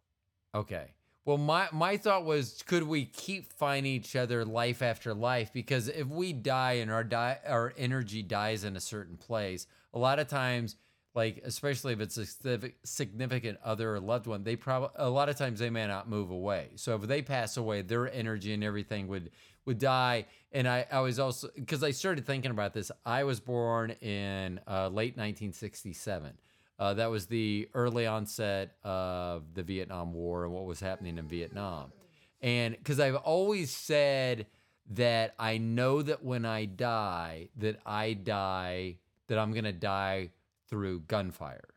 Okay. 0.54 0.94
Well, 1.24 1.38
my 1.38 1.68
my 1.72 1.96
thought 1.96 2.24
was, 2.24 2.62
could 2.66 2.82
we 2.82 3.06
keep 3.06 3.52
finding 3.54 3.92
each 3.92 4.14
other 4.14 4.44
life 4.44 4.82
after 4.82 5.14
life? 5.14 5.52
Because 5.52 5.88
if 5.88 6.06
we 6.06 6.32
die 6.34 6.74
and 6.74 6.90
our 6.90 7.04
die 7.04 7.38
our 7.46 7.72
energy 7.78 8.22
dies 8.22 8.64
in 8.64 8.76
a 8.76 8.80
certain 8.80 9.16
place, 9.16 9.66
a 9.94 9.98
lot 9.98 10.18
of 10.18 10.28
times, 10.28 10.76
like 11.14 11.40
especially 11.44 11.94
if 11.94 12.00
it's 12.00 12.18
a 12.18 12.72
significant 12.84 13.58
other 13.64 13.94
or 13.94 14.00
loved 14.00 14.26
one, 14.26 14.44
they 14.44 14.54
probably 14.54 14.90
a 14.96 15.08
lot 15.08 15.30
of 15.30 15.36
times 15.36 15.60
they 15.60 15.70
may 15.70 15.86
not 15.86 16.10
move 16.10 16.30
away. 16.30 16.68
So 16.76 16.94
if 16.96 17.02
they 17.02 17.22
pass 17.22 17.56
away, 17.56 17.80
their 17.80 18.12
energy 18.12 18.52
and 18.52 18.62
everything 18.62 19.08
would 19.08 19.30
would 19.64 19.78
die. 19.78 20.26
And 20.52 20.68
I 20.68 20.86
I 20.92 21.00
was 21.00 21.18
also 21.18 21.48
because 21.54 21.82
I 21.82 21.92
started 21.92 22.26
thinking 22.26 22.50
about 22.50 22.74
this. 22.74 22.90
I 23.06 23.24
was 23.24 23.40
born 23.40 23.92
in 24.02 24.60
uh, 24.68 24.88
late 24.88 25.16
1967. 25.16 26.32
Uh, 26.78 26.94
that 26.94 27.10
was 27.10 27.26
the 27.26 27.68
early 27.74 28.06
onset 28.06 28.76
of 28.82 29.54
the 29.54 29.62
Vietnam 29.62 30.12
War 30.12 30.44
and 30.44 30.52
what 30.52 30.64
was 30.64 30.80
happening 30.80 31.18
in 31.18 31.28
Vietnam. 31.28 31.92
And 32.40 32.76
because 32.76 33.00
I've 33.00 33.14
always 33.16 33.70
said 33.70 34.46
that 34.90 35.34
I 35.38 35.58
know 35.58 36.02
that 36.02 36.24
when 36.24 36.44
I 36.44 36.64
die, 36.66 37.48
that 37.56 37.80
I 37.86 38.12
die, 38.12 38.96
that 39.28 39.38
I'm 39.38 39.52
going 39.52 39.64
to 39.64 39.72
die 39.72 40.30
through 40.68 41.00
gunfire. 41.00 41.68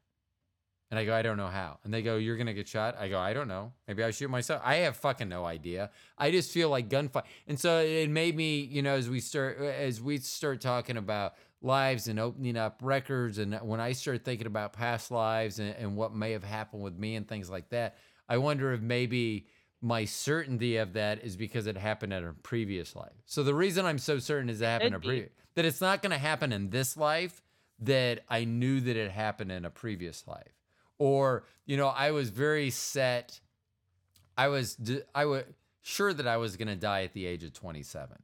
And 0.90 0.98
I 0.98 1.04
go, 1.04 1.14
I 1.14 1.22
don't 1.22 1.36
know 1.36 1.48
how. 1.48 1.80
And 1.84 1.94
they 1.94 2.02
go, 2.02 2.16
You're 2.16 2.38
going 2.38 2.48
to 2.48 2.54
get 2.54 2.68
shot? 2.68 2.96
I 2.98 3.10
go, 3.10 3.20
I 3.20 3.34
don't 3.34 3.50
know. 3.50 3.74
Maybe 3.88 4.04
I 4.04 4.12
shoot 4.12 4.30
myself. 4.30 4.62
I 4.64 4.76
have 4.76 4.96
fucking 4.96 5.28
no 5.28 5.46
idea. 5.46 5.90
I 6.18 6.32
just 6.32 6.52
feel 6.52 6.70
like 6.70 6.88
gunfire. 6.88 7.24
And 7.46 7.60
so 7.60 7.80
it 7.80 8.10
made 8.10 8.38
me, 8.38 8.62
you 8.62 8.82
know, 8.82 8.96
as 8.96 9.10
we 9.10 9.20
start, 9.20 9.60
as 9.60 10.02
we 10.02 10.18
start 10.20 10.62
talking 10.62 10.96
about 10.96 11.36
lives 11.62 12.08
and 12.08 12.20
opening 12.20 12.58
up 12.58 12.80
records, 12.82 13.38
and 13.38 13.56
when 13.56 13.80
I 13.80 13.94
start 13.94 14.24
thinking 14.24 14.48
about 14.48 14.74
past 14.74 15.12
lives 15.12 15.60
and, 15.60 15.76
and 15.76 15.96
what 15.96 16.14
may 16.14 16.32
have 16.32 16.44
happened 16.44 16.84
with 16.84 16.98
me 16.98 17.16
and 17.16 17.28
things 17.28 17.50
like 17.50 17.70
that, 17.70 17.98
I 18.30 18.38
wonder 18.38 18.74
if 18.74 18.82
maybe 18.82 19.48
my 19.82 20.06
certainty 20.06 20.78
of 20.78 20.94
that 20.94 21.24
is 21.24 21.36
because 21.36 21.68
it 21.68 21.78
happened 21.78 22.14
in 22.14 22.24
a 22.24 22.34
previous 22.34 22.96
life. 22.96 23.14
So 23.26 23.44
the 23.44 23.54
reason 23.54 23.86
I'm 23.86 24.00
so 24.00 24.20
certain 24.20 24.50
is 24.50 24.62
it 24.62 24.66
happened 24.66 24.88
in 24.88 24.94
a 24.96 25.00
previous 25.00 25.30
that 25.56 25.66
it's 25.66 25.82
not 25.82 26.04
going 26.04 26.12
to 26.12 26.20
happen 26.20 26.52
in 26.54 26.70
this 26.70 26.96
life 26.96 27.42
that 27.80 28.20
I 28.30 28.44
knew 28.44 28.80
that 28.82 28.96
it 28.96 29.12
happened 29.12 29.52
in 29.52 29.66
a 29.66 29.72
previous 29.72 30.28
life. 30.28 30.54
Or, 31.00 31.46
you 31.66 31.78
know, 31.78 31.88
I 31.88 32.12
was 32.12 32.30
very 32.30 32.70
set 32.70 33.40
I 34.38 34.48
was 34.50 34.78
I 35.16 35.26
was 35.26 35.44
sure 35.82 36.14
that 36.14 36.28
I 36.28 36.38
was 36.38 36.58
going 36.58 36.68
to 36.68 36.76
die 36.76 37.04
at 37.04 37.14
the 37.14 37.26
age 37.26 37.44
of 37.44 37.54
27. 37.54 38.18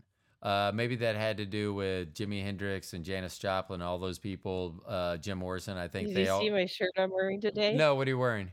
Uh, 0.43 0.71
maybe 0.75 0.97
that 0.97 1.15
had 1.15 1.37
to 1.37 1.45
do 1.45 1.73
with 1.73 2.13
Jimi 2.13 2.43
Hendrix 2.43 2.91
and 2.91 3.05
Janis 3.05 3.37
Joplin, 3.39 3.81
all 3.81 3.97
those 3.97 4.19
people, 4.19 4.83
uh, 4.85 5.15
Jim 5.17 5.37
Morrison. 5.37 5.77
I 5.77 5.87
think 5.87 6.09
did 6.09 6.17
they 6.17 6.23
you 6.25 6.31
all. 6.31 6.41
see 6.41 6.49
my 6.49 6.65
shirt 6.65 6.91
i'm 6.97 7.11
wearing 7.11 7.39
today 7.39 7.73
No, 7.75 7.95
what 7.95 8.07
are 8.07 8.11
you 8.11 8.17
wearing? 8.19 8.51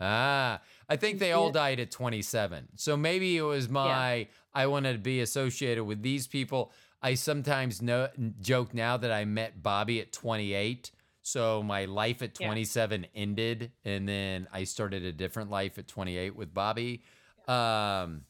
Ah, 0.00 0.60
I 0.88 0.96
think 0.96 1.18
they 1.18 1.32
all 1.32 1.50
died 1.50 1.78
at 1.80 1.90
27. 1.90 2.68
So 2.76 2.96
maybe 2.96 3.36
it 3.36 3.42
was 3.42 3.68
my 3.68 4.28
I 4.54 4.66
wanted 4.68 4.92
to 4.94 4.98
be 5.00 5.20
associated 5.20 5.84
with 5.84 6.02
these 6.02 6.26
people. 6.26 6.72
I 7.02 7.14
sometimes 7.14 7.82
know 7.82 8.08
joke 8.40 8.72
now 8.72 8.96
that 8.96 9.10
I 9.10 9.24
met 9.24 9.62
Bobby 9.62 10.00
at 10.00 10.12
28. 10.12 10.92
So 11.22 11.62
my 11.62 11.84
life 11.84 12.22
at 12.22 12.38
Yeah. 12.40 12.46
27 12.46 13.06
ended 13.14 13.72
and 13.84 14.08
then 14.08 14.46
I 14.52 14.64
started 14.64 15.04
a 15.04 15.12
different 15.12 15.50
life 15.50 15.78
at 15.78 15.88
28 15.88 16.36
with 16.36 16.54
Bobby. 16.54 17.02
Um 17.48 18.22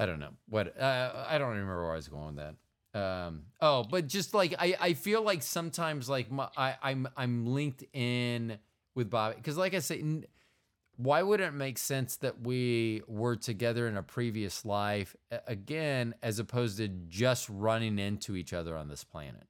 I 0.00 0.06
don't 0.06 0.18
know. 0.18 0.32
What 0.48 0.80
uh, 0.80 1.26
I 1.28 1.38
don't 1.38 1.50
remember 1.50 1.82
where 1.82 1.92
I 1.92 1.96
was 1.96 2.08
going 2.08 2.34
with 2.34 2.36
that. 2.36 2.54
Um 2.98 3.42
oh, 3.60 3.84
but 3.84 4.08
just 4.08 4.34
like 4.34 4.54
I 4.58 4.76
I 4.80 4.92
feel 4.94 5.22
like 5.22 5.42
sometimes 5.42 6.08
like 6.08 6.30
my, 6.30 6.48
I 6.56 6.76
I'm 6.82 7.08
I'm 7.16 7.46
linked 7.46 7.84
in 7.92 8.58
with 8.94 9.10
Bobby 9.10 9.36
because 9.36 9.56
like 9.56 9.74
I 9.74 9.78
say 9.78 10.00
n- 10.00 10.24
why 10.96 11.22
would 11.22 11.40
it 11.40 11.52
make 11.52 11.78
sense 11.78 12.16
that 12.16 12.42
we 12.42 13.02
were 13.06 13.36
together 13.36 13.88
in 13.88 13.96
a 13.96 14.02
previous 14.02 14.64
life 14.64 15.16
again 15.46 16.14
as 16.22 16.38
opposed 16.38 16.76
to 16.78 16.88
just 17.08 17.48
running 17.48 17.98
into 17.98 18.36
each 18.36 18.52
other 18.52 18.76
on 18.76 18.88
this 18.88 19.02
planet 19.02 19.46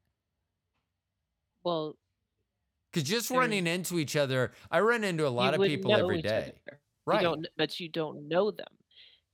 well 1.64 1.96
because 2.92 3.08
just 3.08 3.30
running 3.30 3.66
into 3.66 3.98
each 3.98 4.14
other 4.14 4.52
i 4.70 4.78
run 4.78 5.02
into 5.02 5.26
a 5.26 5.28
lot 5.28 5.54
of 5.54 5.60
people 5.62 5.94
every 5.94 6.22
day 6.22 6.52
other. 6.68 6.78
right 7.06 7.22
You 7.22 7.28
don't, 7.28 7.46
but 7.56 7.80
you 7.80 7.88
don't 7.88 8.28
know 8.28 8.50
them. 8.52 8.66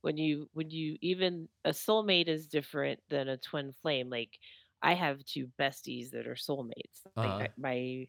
When 0.01 0.17
you, 0.17 0.49
when 0.53 0.69
you, 0.69 0.97
even 1.01 1.49
a 1.65 1.71
soulmate 1.71 2.27
is 2.27 2.47
different 2.47 2.99
than 3.09 3.27
a 3.27 3.37
twin 3.37 3.73
flame. 3.81 4.09
Like 4.09 4.37
I 4.81 4.93
have 4.93 5.25
two 5.25 5.49
besties 5.59 6.11
that 6.11 6.27
are 6.27 6.35
soulmates. 6.35 7.05
Uh-huh. 7.15 7.27
I, 7.27 7.49
my, 7.57 8.07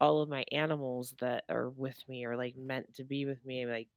all 0.00 0.20
of 0.20 0.28
my 0.28 0.44
animals 0.52 1.14
that 1.20 1.44
are 1.48 1.70
with 1.70 1.98
me 2.08 2.24
are 2.24 2.36
like 2.36 2.56
meant 2.56 2.94
to 2.96 3.04
be 3.04 3.24
with 3.24 3.44
me. 3.46 3.66
Like, 3.66 3.88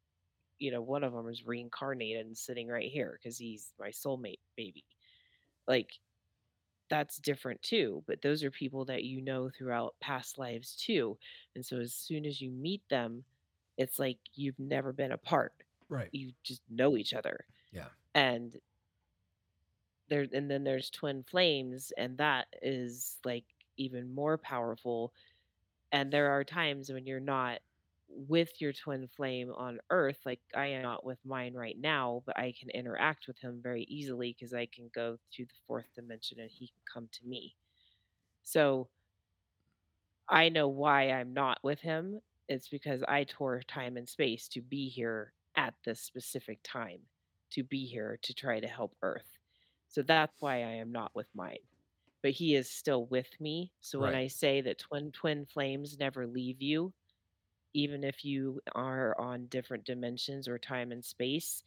you 0.59 0.71
know, 0.71 0.81
one 0.81 1.03
of 1.03 1.13
them 1.13 1.27
is 1.27 1.45
reincarnated 1.45 2.25
and 2.25 2.37
sitting 2.37 2.67
right 2.67 2.89
here 2.89 3.19
because 3.21 3.37
he's 3.37 3.73
my 3.79 3.89
soulmate 3.89 4.39
baby. 4.55 4.85
Like 5.67 5.91
that's 6.89 7.17
different 7.17 7.61
too. 7.61 8.03
But 8.07 8.21
those 8.21 8.43
are 8.43 8.51
people 8.51 8.85
that 8.85 9.03
you 9.03 9.21
know 9.21 9.49
throughout 9.49 9.95
past 9.99 10.37
lives 10.37 10.75
too. 10.75 11.17
And 11.55 11.65
so 11.65 11.79
as 11.79 11.93
soon 11.93 12.25
as 12.25 12.39
you 12.39 12.51
meet 12.51 12.83
them, 12.89 13.23
it's 13.77 13.99
like 13.99 14.19
you've 14.33 14.59
never 14.59 14.93
been 14.93 15.11
apart 15.11 15.53
right 15.89 16.13
you 16.13 16.33
just 16.43 16.61
know 16.69 16.97
each 16.97 17.13
other 17.13 17.45
Yeah. 17.71 17.89
and 18.15 18.59
there 20.09 20.27
and 20.33 20.49
then 20.49 20.63
there's 20.63 20.89
twin 20.89 21.23
flames 21.23 21.91
and 21.97 22.17
that 22.17 22.47
is 22.61 23.17
like 23.25 23.45
even 23.77 24.13
more 24.13 24.37
powerful 24.37 25.13
and 25.91 26.11
there 26.11 26.31
are 26.31 26.43
times 26.43 26.91
when 26.91 27.07
you're 27.07 27.19
not 27.19 27.61
with 28.09 28.61
your 28.61 28.73
twin 28.73 29.07
flame 29.07 29.51
on 29.51 29.79
earth 29.91 30.19
like 30.25 30.41
i 30.55 30.67
am 30.67 30.83
not 30.83 31.05
with 31.05 31.19
mine 31.25 31.53
right 31.55 31.79
now 31.79 32.23
but 32.25 32.37
i 32.39 32.53
can 32.59 32.69
interact 32.71 33.27
with 33.27 33.39
him 33.39 33.61
very 33.63 33.83
easily 33.83 34.33
because 34.37 34.53
i 34.53 34.67
can 34.67 34.89
go 34.93 35.17
to 35.31 35.45
the 35.45 35.53
fourth 35.67 35.87
dimension 35.95 36.39
and 36.39 36.51
he 36.51 36.67
can 36.67 36.81
come 36.93 37.09
to 37.11 37.25
me 37.27 37.55
so 38.43 38.89
I 40.29 40.49
know 40.49 40.67
why 40.67 41.09
I'm 41.11 41.33
not 41.33 41.63
with 41.63 41.79
him. 41.81 42.21
It's 42.47 42.67
because 42.69 43.01
I 43.07 43.23
tore 43.23 43.61
time 43.63 43.97
and 43.97 44.07
space 44.07 44.47
to 44.49 44.61
be 44.61 44.87
here 44.89 45.33
at 45.57 45.75
this 45.85 46.01
specific 46.01 46.59
time, 46.63 47.01
to 47.51 47.63
be 47.63 47.85
here 47.85 48.19
to 48.23 48.33
try 48.33 48.59
to 48.59 48.67
help 48.67 48.95
Earth. 49.01 49.37
So 49.87 50.01
that's 50.03 50.41
why 50.41 50.57
I 50.57 50.73
am 50.81 50.91
not 50.91 51.15
with 51.15 51.27
mine. 51.35 51.59
But 52.23 52.31
he 52.31 52.55
is 52.55 52.71
still 52.71 53.05
with 53.07 53.29
me. 53.39 53.73
So 53.81 53.99
when 54.01 54.13
Right. 54.13 54.15
I 54.15 54.27
say 54.27 54.61
that 54.61 54.79
twin 54.79 55.11
twin 55.11 55.45
flames 55.45 55.97
never 55.99 56.27
leave 56.27 56.61
you, 56.61 56.93
even 57.73 58.03
if 58.03 58.23
you 58.23 58.61
are 58.73 59.19
on 59.19 59.47
different 59.47 59.85
dimensions 59.85 60.47
or 60.47 60.57
time 60.57 60.91
and 60.91 61.03
space, 61.03 61.61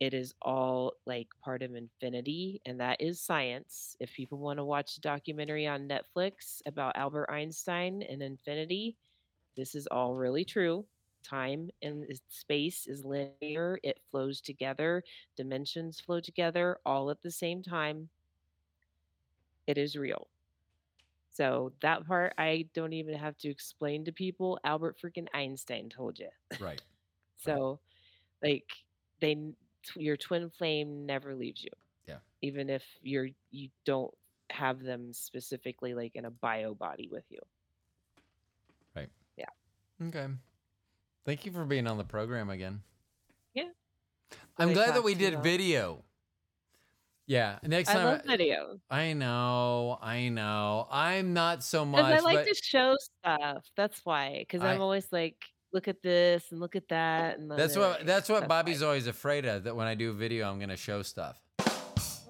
it 0.00 0.14
is 0.14 0.34
all 0.42 0.94
like 1.06 1.28
part 1.42 1.62
of 1.62 1.74
infinity 1.74 2.60
and 2.66 2.80
that 2.80 3.00
is 3.00 3.20
science 3.22 3.96
if 4.00 4.12
people 4.14 4.38
want 4.38 4.58
to 4.58 4.64
watch 4.64 4.96
a 4.96 5.00
documentary 5.00 5.66
on 5.66 5.88
netflix 5.88 6.62
about 6.66 6.96
albert 6.96 7.30
einstein 7.30 8.02
and 8.02 8.22
infinity 8.22 8.96
this 9.56 9.74
is 9.74 9.86
all 9.88 10.14
really 10.16 10.44
true 10.44 10.86
time 11.22 11.70
and 11.82 12.04
space 12.28 12.86
is 12.86 13.04
linear 13.04 13.78
it 13.82 13.98
flows 14.10 14.40
together 14.40 15.02
dimensions 15.36 16.00
flow 16.00 16.20
together 16.20 16.78
all 16.84 17.10
at 17.10 17.22
the 17.22 17.30
same 17.30 17.62
time 17.62 18.08
it 19.66 19.78
is 19.78 19.96
real 19.96 20.28
so 21.32 21.72
that 21.82 22.06
part 22.06 22.32
i 22.38 22.66
don't 22.74 22.92
even 22.92 23.14
have 23.14 23.36
to 23.38 23.48
explain 23.48 24.04
to 24.04 24.12
people 24.12 24.58
albert 24.64 24.96
freaking 25.02 25.28
einstein 25.34 25.88
told 25.88 26.18
you 26.18 26.28
Right. 26.60 26.80
so, 27.38 27.80
like, 28.42 28.66
they 29.20 29.36
your 29.96 30.16
twin 30.16 30.50
flame 30.50 31.06
never 31.06 31.34
leaves 31.34 31.62
you. 31.62 31.70
Yeah. 32.06 32.18
Even 32.42 32.70
if 32.70 32.82
you're 33.02 33.28
you 33.50 33.68
don't 33.84 34.12
have 34.50 34.82
them 34.82 35.12
specifically 35.12 35.94
like 35.94 36.16
in 36.16 36.24
a 36.24 36.30
bio 36.30 36.74
body 36.74 37.08
with 37.10 37.24
you. 37.30 37.38
Right. 38.94 39.08
Yeah. 39.36 39.46
Okay. 40.08 40.26
Thank 41.24 41.44
you 41.46 41.52
for 41.52 41.64
being 41.64 41.86
on 41.86 41.98
the 41.98 42.04
program 42.04 42.50
again. 42.50 42.80
Yeah. 43.54 43.68
I'm 44.58 44.72
glad 44.72 44.94
that 44.94 45.04
we 45.04 45.14
did 45.14 45.34
long? 45.34 45.42
video. 45.42 46.04
Yeah. 47.26 47.58
Next 47.62 47.88
time. 47.88 47.98
I 47.98 48.00
time. 48.00 48.12
love 48.18 48.22
video 48.26 48.80
I 48.90 49.12
know. 49.12 49.98
I 50.02 50.28
know. 50.28 50.88
I'm 50.90 51.32
not 51.32 51.62
so 51.62 51.84
much. 51.84 52.04
I 52.04 52.20
like 52.20 52.46
to 52.46 52.54
show 52.54 52.96
stuff. 52.98 53.64
That's 53.76 54.00
why. 54.04 54.38
Because 54.40 54.62
I- 54.62 54.72
I'm 54.72 54.80
always 54.80 55.06
like, 55.12 55.36
look 55.72 55.86
at 55.88 56.02
this 56.02 56.50
and 56.50 56.58
look 56.58 56.74
at 56.74 56.88
that, 56.88 57.38
and 57.38 57.48
that's 57.50 57.74
then- 57.74 57.82
what 57.82 58.04
that's 58.06 58.28
what 58.28 58.42
why. 58.42 58.48
Bobby's 58.48 58.82
always 58.82 59.06
afraid 59.06 59.44
of. 59.46 59.64
That 59.64 59.76
when 59.76 59.86
I 59.86 59.94
do 59.94 60.12
video, 60.12 60.50
I'm 60.50 60.58
gonna 60.58 60.76
show 60.76 61.02
stuff. 61.02 61.38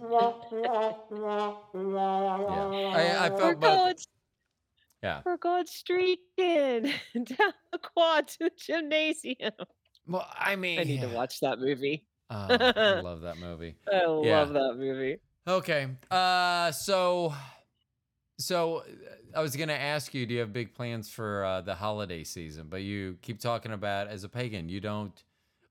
Yeah. 0.02 0.92
I, 2.94 3.26
I 3.26 3.28
We're 3.28 3.38
felt 3.38 3.60
both. 3.60 4.06
Yeah. 5.02 5.22
we're 5.24 5.36
going 5.38 5.66
streaking 5.66 6.18
down 7.14 7.52
the 7.72 7.78
quad 7.78 8.28
to 8.28 8.38
the 8.40 8.50
gymnasium. 8.56 9.52
Well, 10.06 10.26
I 10.36 10.56
mean, 10.56 10.80
I 10.80 10.84
need 10.84 11.00
to 11.02 11.08
watch 11.08 11.40
that 11.40 11.58
movie. 11.58 12.06
Oh, 12.32 12.36
I 12.36 13.00
love 13.00 13.22
that 13.22 13.38
movie. 13.38 13.74
I 13.92 14.04
Yeah. 14.06 14.44
love 14.44 14.52
that 14.52 14.74
movie. 14.76 15.16
Okay. 15.48 15.88
Uh, 16.12 16.70
so, 16.70 17.34
so 18.38 18.78
uh, 18.78 18.84
I 19.34 19.42
was 19.42 19.56
gonna 19.56 19.72
ask 19.72 20.14
you, 20.14 20.26
do 20.26 20.34
you 20.34 20.40
have 20.40 20.52
big 20.52 20.74
plans 20.74 21.10
for 21.10 21.44
uh, 21.44 21.60
the 21.60 21.74
holiday 21.74 22.24
season? 22.24 22.68
But 22.68 22.82
you 22.82 23.18
keep 23.22 23.40
talking 23.40 23.72
about 23.72 24.08
as 24.08 24.24
a 24.24 24.28
pagan, 24.28 24.68
you 24.68 24.80
don't. 24.80 25.12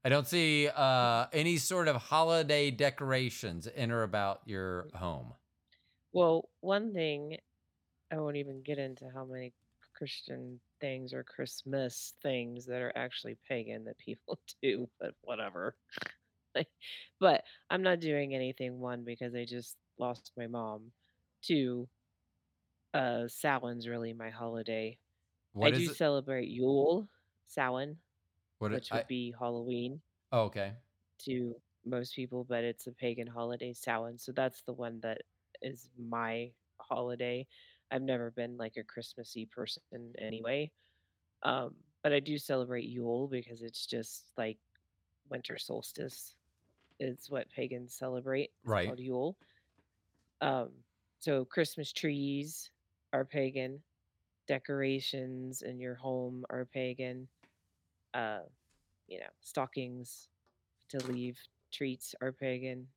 I 0.03 0.09
don't 0.09 0.27
see 0.27 0.69
uh, 0.73 1.27
any 1.33 1.57
sort 1.57 1.87
of 1.89 1.97
holiday 1.97 2.71
decorations 2.71 3.67
in 3.67 3.91
or 3.91 4.03
about 4.03 4.41
your 4.45 4.87
home. 4.95 5.33
Well, 6.13 6.49
one 6.61 6.93
thing 6.93 7.37
I 8.11 8.17
won't 8.17 8.37
even 8.37 8.61
get 8.63 8.77
into 8.77 9.05
how 9.13 9.25
many 9.25 9.53
Christian 9.95 10.59
things 10.79 11.13
or 11.13 11.23
Christmas 11.23 12.13
things 12.23 12.65
that 12.65 12.81
are 12.81 12.93
actually 12.95 13.37
pagan 13.47 13.83
that 13.85 13.97
people 13.97 14.39
do, 14.63 14.89
but 14.99 15.11
whatever. 15.21 15.75
Like, 16.55 16.67
but 17.19 17.43
I'm 17.69 17.83
not 17.83 17.99
doing 17.99 18.33
anything 18.33 18.79
one 18.79 19.03
because 19.05 19.35
I 19.35 19.45
just 19.45 19.75
lost 19.97 20.31
my 20.37 20.47
mom. 20.47 20.91
Two, 21.43 21.87
uh 22.93 23.27
Samhain's 23.27 23.87
really 23.87 24.13
my 24.13 24.29
holiday. 24.29 24.97
What 25.53 25.73
I 25.73 25.77
do 25.77 25.91
it? 25.91 25.97
celebrate 25.97 26.47
Yule, 26.47 27.07
Samhain, 27.47 27.97
What? 28.59 28.71
which 28.71 28.91
I, 28.91 28.97
would 28.97 29.07
be 29.07 29.33
Halloween 29.37 30.01
oh, 30.31 30.43
okay. 30.43 30.73
to 31.25 31.55
most 31.85 32.15
people, 32.15 32.45
but 32.47 32.63
it's 32.63 32.87
a 32.87 32.91
pagan 32.91 33.27
holiday, 33.27 33.73
Samhain. 33.73 34.17
So 34.17 34.31
that's 34.31 34.61
the 34.63 34.73
one 34.73 34.99
that 35.01 35.21
is 35.61 35.89
my 35.97 36.51
holiday. 36.79 37.47
I've 37.91 38.01
never 38.01 38.31
been 38.31 38.57
like 38.57 38.77
a 38.77 38.83
Christmassy 38.83 39.45
person 39.45 40.13
anyway. 40.17 40.71
Um, 41.43 41.75
but 42.03 42.13
I 42.13 42.19
do 42.19 42.37
celebrate 42.37 42.85
Yule 42.85 43.27
because 43.27 43.61
it's 43.61 43.85
just 43.85 44.31
like 44.37 44.57
winter 45.29 45.57
solstice 45.57 46.35
is 46.99 47.29
what 47.29 47.49
pagans 47.49 47.93
celebrate. 47.93 48.51
It's 48.61 48.69
Right. 48.69 48.87
called 48.87 48.99
Yule. 48.99 49.37
Um, 50.41 50.71
so 51.19 51.45
Christmas 51.45 51.91
trees 51.91 52.71
are 53.13 53.25
pagan, 53.25 53.81
decorations 54.47 55.61
in 55.61 55.79
your 55.79 55.95
home 55.95 56.45
are 56.49 56.65
pagan. 56.65 57.27
Uh, 58.13 58.41
you 59.07 59.19
know, 59.19 59.29
stockings 59.41 60.29
to 60.89 60.97
leave 61.07 61.37
treats 61.71 62.15
are 62.21 62.31
pagan. 62.31 62.87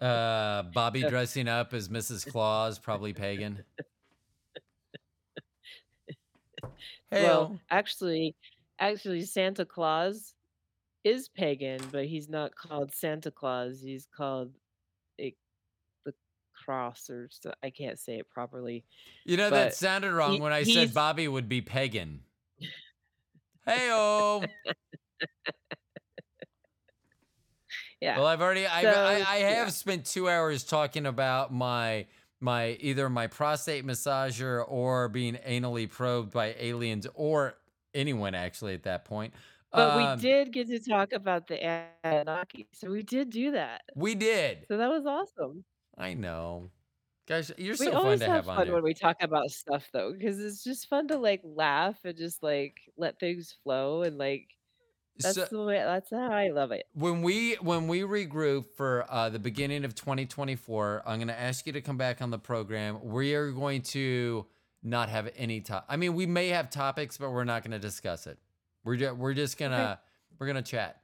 Uh, 0.00 0.62
Bobby 0.62 1.02
dressing 1.02 1.48
up 1.48 1.74
as 1.74 1.88
Mrs. 1.88 2.24
Claus, 2.30 2.78
probably 2.78 3.12
pagan. 3.12 3.64
Well, 7.10 7.58
actually, 7.70 8.36
actually, 8.78 9.22
Santa 9.22 9.64
Claus 9.64 10.34
is 11.04 11.28
pagan, 11.28 11.80
but 11.90 12.06
he's 12.06 12.28
not 12.28 12.54
called 12.54 12.94
Santa 12.94 13.30
Claus. 13.30 13.80
He's 13.82 14.06
called 14.16 14.52
a, 15.20 15.34
the 16.04 16.14
cross, 16.64 17.10
or 17.10 17.28
so, 17.30 17.52
I 17.62 17.70
can't 17.70 17.98
say 17.98 18.18
it 18.18 18.30
properly. 18.30 18.84
you 19.24 19.36
know 19.36 19.50
that 19.50 19.74
sounded 19.74 20.12
wrong 20.12 20.34
he- 20.34 20.40
when 20.40 20.52
I 20.52 20.62
said 20.62 20.94
Bobby 20.94 21.26
would 21.26 21.48
be 21.48 21.60
pagan. 21.60 22.20
Hey, 23.66 23.90
oh. 23.92 24.42
Yeah. 28.00 28.16
Well, 28.16 28.26
I've 28.26 28.40
already 28.40 28.66
I've, 28.66 28.86
I, 28.86 29.16
I 29.16 29.36
have 29.36 29.66
yeah. 29.66 29.68
spent 29.68 30.06
two 30.06 30.28
hours 30.28 30.64
talking 30.64 31.04
about 31.04 31.52
my 31.52 32.06
my 32.40 32.70
either 32.80 33.08
my 33.10 33.26
prostate 33.26 33.84
massager 33.86 34.64
or 34.66 35.08
being 35.08 35.34
anally 35.46 35.88
probed 35.90 36.32
by 36.32 36.54
aliens 36.58 37.06
or 37.14 37.58
anyone 37.94 38.34
actually 38.34 38.74
at 38.74 38.84
that 38.84 39.04
point. 39.04 39.34
but 39.74 39.90
Um, 39.90 39.96
we 39.96 40.22
did 40.22 40.52
get 40.52 40.68
to 40.68 40.80
talk 40.80 41.12
about 41.12 41.46
the 41.46 41.58
Anunnaki, 42.04 42.68
so 42.72 42.90
we 42.90 43.02
did 43.02 43.30
do 43.30 43.52
that. 43.52 43.82
We 43.94 44.14
did. 44.14 44.68
So 44.68 44.76
that 44.78 44.88
was 44.90 45.06
awesome. 45.06 45.64
I 45.96 46.14
know. 46.14 46.70
Guys, 47.26 47.52
you're 47.58 47.76
we 47.78 47.86
so 47.86 47.96
fun 47.96 47.96
always 47.96 48.20
to 48.20 48.26
have 48.26 48.46
have 48.46 48.48
on 48.48 48.56
fun 48.56 48.72
when 48.72 48.82
we 48.82 48.94
talk 48.94 49.16
about 49.22 49.50
stuff, 49.50 49.88
though, 49.92 50.12
because 50.12 50.38
it's 50.40 50.64
just 50.64 50.88
fun 50.88 51.08
to 51.08 51.18
like 51.18 51.40
laugh 51.44 51.98
and 52.04 52.16
just 52.16 52.42
like 52.42 52.80
let 52.96 53.18
things 53.20 53.56
flow 53.62 54.02
and 54.02 54.18
like 54.18 54.48
that's 55.22 55.34
So- 55.36 55.44
the 55.50 55.64
way. 55.64 55.78
That's 55.78 56.10
how 56.10 56.30
I 56.30 56.48
love 56.48 56.72
it. 56.72 56.86
when 56.94 57.22
we 57.22 57.54
when 57.56 57.88
we 57.88 58.00
regroup 58.00 58.66
for 58.76 59.04
uh, 59.08 59.28
the 59.28 59.38
beginning 59.38 59.84
of 59.84 59.94
2024 59.94 61.02
i'm 61.06 61.18
going 61.18 61.28
to 61.28 61.38
ask 61.38 61.66
you 61.66 61.72
to 61.72 61.80
come 61.80 61.96
back 61.96 62.20
on 62.22 62.30
the 62.30 62.38
program 62.38 62.98
we 63.02 63.34
are 63.34 63.50
going 63.52 63.82
to 63.82 64.46
not 64.82 65.08
have 65.08 65.30
any 65.36 65.60
top 65.60 65.84
i 65.88 65.96
mean 65.96 66.14
we 66.14 66.26
may 66.26 66.48
have 66.48 66.70
topics 66.70 67.16
but 67.18 67.30
we're 67.30 67.44
not 67.44 67.62
going 67.62 67.70
to 67.72 67.78
discuss 67.78 68.26
it 68.26 68.38
we're, 68.84 68.96
ju- 68.96 69.14
we're 69.14 69.34
just 69.34 69.58
going 69.58 69.70
to 69.72 69.98
we're 70.38 70.52
to 70.52 70.62
chat 70.62 71.00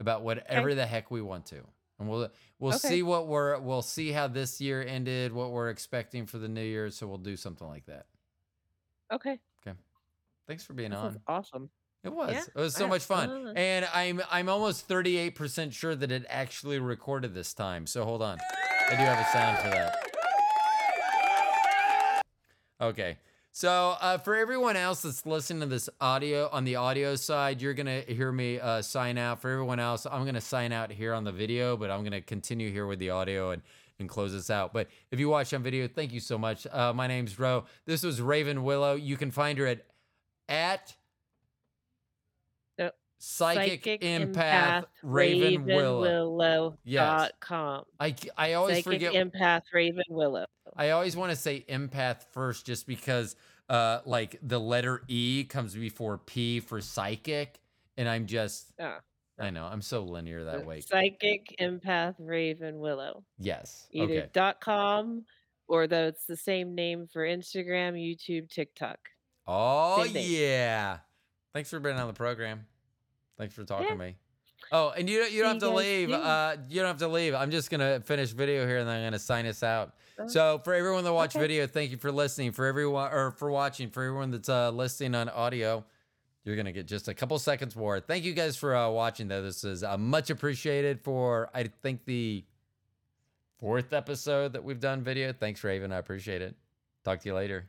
about 0.00 0.22
whatever 0.22 0.74
the 0.74 0.84
heck 0.86 1.10
we 1.10 1.22
want 1.22 1.46
to 1.46 1.62
and 1.98 2.08
we'll 2.08 2.28
we'll 2.58 2.74
Okay. 2.74 2.88
see 2.88 3.02
what 3.02 3.26
we're 3.26 3.58
we'll 3.58 3.80
see 3.82 4.12
how 4.12 4.28
this 4.28 4.60
year 4.60 4.82
ended 4.82 5.32
what 5.32 5.50
we're 5.50 5.70
expecting 5.70 6.26
for 6.26 6.36
the 6.38 6.48
new 6.48 6.62
year 6.62 6.90
so 6.90 7.06
we'll 7.06 7.16
do 7.18 7.36
something 7.36 7.66
like 7.66 7.86
that 7.86 8.06
Okay, 9.12 9.38
Okay. 9.66 9.76
thanks 10.46 10.64
for 10.64 10.72
being 10.74 10.90
that 10.90 10.98
on 10.98 11.20
awesome. 11.26 11.70
It 12.06 12.12
was. 12.12 12.32
Yeah, 12.32 12.42
It 12.54 12.60
was 12.60 12.74
so 12.74 12.88
much 12.88 13.02
fun. 13.02 13.52
And 13.56 13.88
I'm 13.92 14.22
I'm 14.30 14.48
almost 14.48 14.88
38% 14.88 15.72
sure 15.72 15.94
that 15.94 16.10
it 16.10 16.24
actually 16.28 16.78
recorded 16.78 17.34
this 17.34 17.52
time. 17.52 17.86
So 17.86 18.04
hold 18.04 18.22
on. 18.22 18.38
I 18.88 18.90
do 18.90 18.96
have 18.96 19.18
a 19.18 19.30
sound 19.32 19.58
for 19.58 19.70
that. 19.70 19.96
Okay. 22.80 23.18
So 23.52 23.96
uh, 24.02 24.18
for 24.18 24.36
everyone 24.36 24.76
else 24.76 25.00
that's 25.00 25.24
listening 25.24 25.60
to 25.60 25.66
this 25.66 25.88
audio 25.98 26.50
on 26.52 26.64
the 26.64 26.76
audio 26.76 27.16
side, 27.16 27.62
you're 27.62 27.72
gonna 27.72 28.02
hear 28.02 28.30
me 28.30 28.60
uh, 28.60 28.82
sign 28.82 29.16
out. 29.16 29.40
For 29.40 29.50
everyone 29.50 29.80
else, 29.80 30.06
I'm 30.06 30.26
gonna 30.26 30.42
sign 30.42 30.72
out 30.72 30.90
here 30.92 31.14
on 31.14 31.24
the 31.24 31.32
video, 31.32 31.74
but 31.76 31.90
I'm 31.90 32.04
gonna 32.04 32.20
continue 32.20 32.70
here 32.70 32.86
with 32.86 32.98
the 32.98 33.10
audio 33.10 33.50
and 33.52 33.62
and 33.98 34.10
close 34.10 34.32
this 34.34 34.50
out. 34.50 34.74
But 34.74 34.88
if 35.10 35.18
you 35.18 35.30
watch 35.30 35.54
on 35.54 35.62
video, 35.62 35.88
thank 35.88 36.12
you 36.12 36.20
so 36.20 36.36
much. 36.36 36.66
Uh, 36.70 36.92
my 36.92 37.06
name's 37.06 37.38
Ro. 37.38 37.64
This 37.86 38.02
was 38.02 38.20
Raven 38.20 38.62
Willow. 38.62 38.94
You 38.94 39.16
can 39.16 39.30
find 39.30 39.58
her 39.58 39.66
at 39.66 39.86
at 40.50 40.94
Psychic, 43.18 44.00
Empath, 44.02 44.84
Raven, 45.02 45.64
Willow. 45.64 46.00
Willow. 46.00 46.78
Yes. 46.84 47.20
Dot 47.20 47.32
com. 47.40 47.84
I, 47.98 48.14
I 48.36 48.52
always 48.54 48.84
Psychic 48.84 49.02
forget. 49.02 49.14
Empath 49.14 49.62
Raven 49.72 50.04
Willow. 50.10 50.46
I 50.76 50.90
always 50.90 51.16
want 51.16 51.30
to 51.30 51.36
say 51.36 51.64
empath 51.68 52.24
first 52.32 52.66
just 52.66 52.86
because 52.86 53.36
uh 53.68 54.00
like 54.04 54.38
the 54.42 54.60
letter 54.60 55.02
E 55.08 55.44
comes 55.44 55.74
before 55.74 56.18
P 56.18 56.60
for 56.60 56.80
psychic 56.80 57.58
and 57.96 58.08
I'm 58.08 58.26
just 58.26 58.72
Ah, 58.78 59.00
I 59.38 59.50
know, 59.50 59.64
I'm 59.64 59.82
so 59.82 60.02
linear 60.04 60.44
that 60.44 60.66
way. 60.66 60.80
Psychic 60.82 61.54
Empath 61.60 62.14
Raven 62.18 62.78
Willow. 62.78 63.24
Yes. 63.38 63.86
Either 63.92 64.12
Okay. 64.12 64.28
dot 64.32 64.60
com 64.60 65.24
or 65.68 65.86
though 65.86 66.06
it's 66.08 66.26
the 66.26 66.36
same 66.36 66.74
name 66.74 67.08
for 67.12 67.22
Instagram, 67.26 67.94
YouTube, 67.94 68.50
TikTok. 68.50 68.98
Oh 69.46 70.04
yeah. 70.04 70.98
Thanks 71.54 71.70
for 71.70 71.80
being 71.80 71.96
on 71.96 72.06
the 72.06 72.12
program. 72.12 72.66
Thanks 73.38 73.54
for 73.54 73.64
talking 73.64 73.86
Yeah. 73.86 73.92
to 73.92 73.98
me. 73.98 74.16
Oh, 74.72 74.90
and 74.90 75.08
you 75.08 75.20
don't 75.20 75.30
you 75.32 75.42
don't 75.42 75.54
have 75.54 75.62
to 75.62 75.70
leave. 75.70 76.10
Uh 76.10 76.56
you 76.68 76.80
don't 76.80 76.88
have 76.88 76.98
to 76.98 77.08
leave. 77.08 77.34
I'm 77.34 77.50
just 77.50 77.70
gonna 77.70 78.00
finish 78.00 78.30
video 78.30 78.66
here 78.66 78.78
and 78.78 78.88
then 78.88 78.98
I'm 78.98 79.04
gonna 79.06 79.18
sign 79.18 79.46
us 79.46 79.62
out. 79.62 79.94
Oh, 80.18 80.26
So 80.26 80.60
for 80.64 80.72
everyone 80.74 81.04
that 81.04 81.12
watched 81.12 81.36
okay. 81.36 81.42
video, 81.44 81.66
thank 81.66 81.90
you 81.90 81.98
for 81.98 82.10
listening. 82.10 82.52
For 82.52 82.66
everyone 82.66 83.12
or 83.12 83.30
for 83.32 83.50
watching, 83.50 83.90
for 83.90 84.02
everyone 84.02 84.30
that's 84.30 84.48
uh 84.48 84.70
listening 84.70 85.14
on 85.14 85.28
audio, 85.28 85.84
you're 86.44 86.56
gonna 86.56 86.72
get 86.72 86.86
just 86.86 87.06
a 87.08 87.14
couple 87.14 87.38
seconds 87.38 87.76
more. 87.76 88.00
Thank 88.00 88.24
you 88.24 88.32
guys 88.32 88.56
for 88.56 88.74
uh, 88.74 88.88
watching 88.90 89.28
though. 89.28 89.42
This 89.42 89.62
is 89.62 89.84
uh, 89.84 89.98
much 89.98 90.30
appreciated 90.30 91.00
for 91.02 91.50
I 91.54 91.64
think 91.82 92.04
the 92.06 92.44
fourth 93.60 93.92
episode 93.92 94.52
that 94.54 94.64
we've 94.64 94.80
done 94.80 95.02
video. 95.02 95.32
Thanks, 95.32 95.62
Raven. 95.62 95.92
I 95.92 95.98
appreciate 95.98 96.42
it. 96.42 96.54
Talk 97.04 97.20
to 97.20 97.28
you 97.28 97.34
later. 97.34 97.68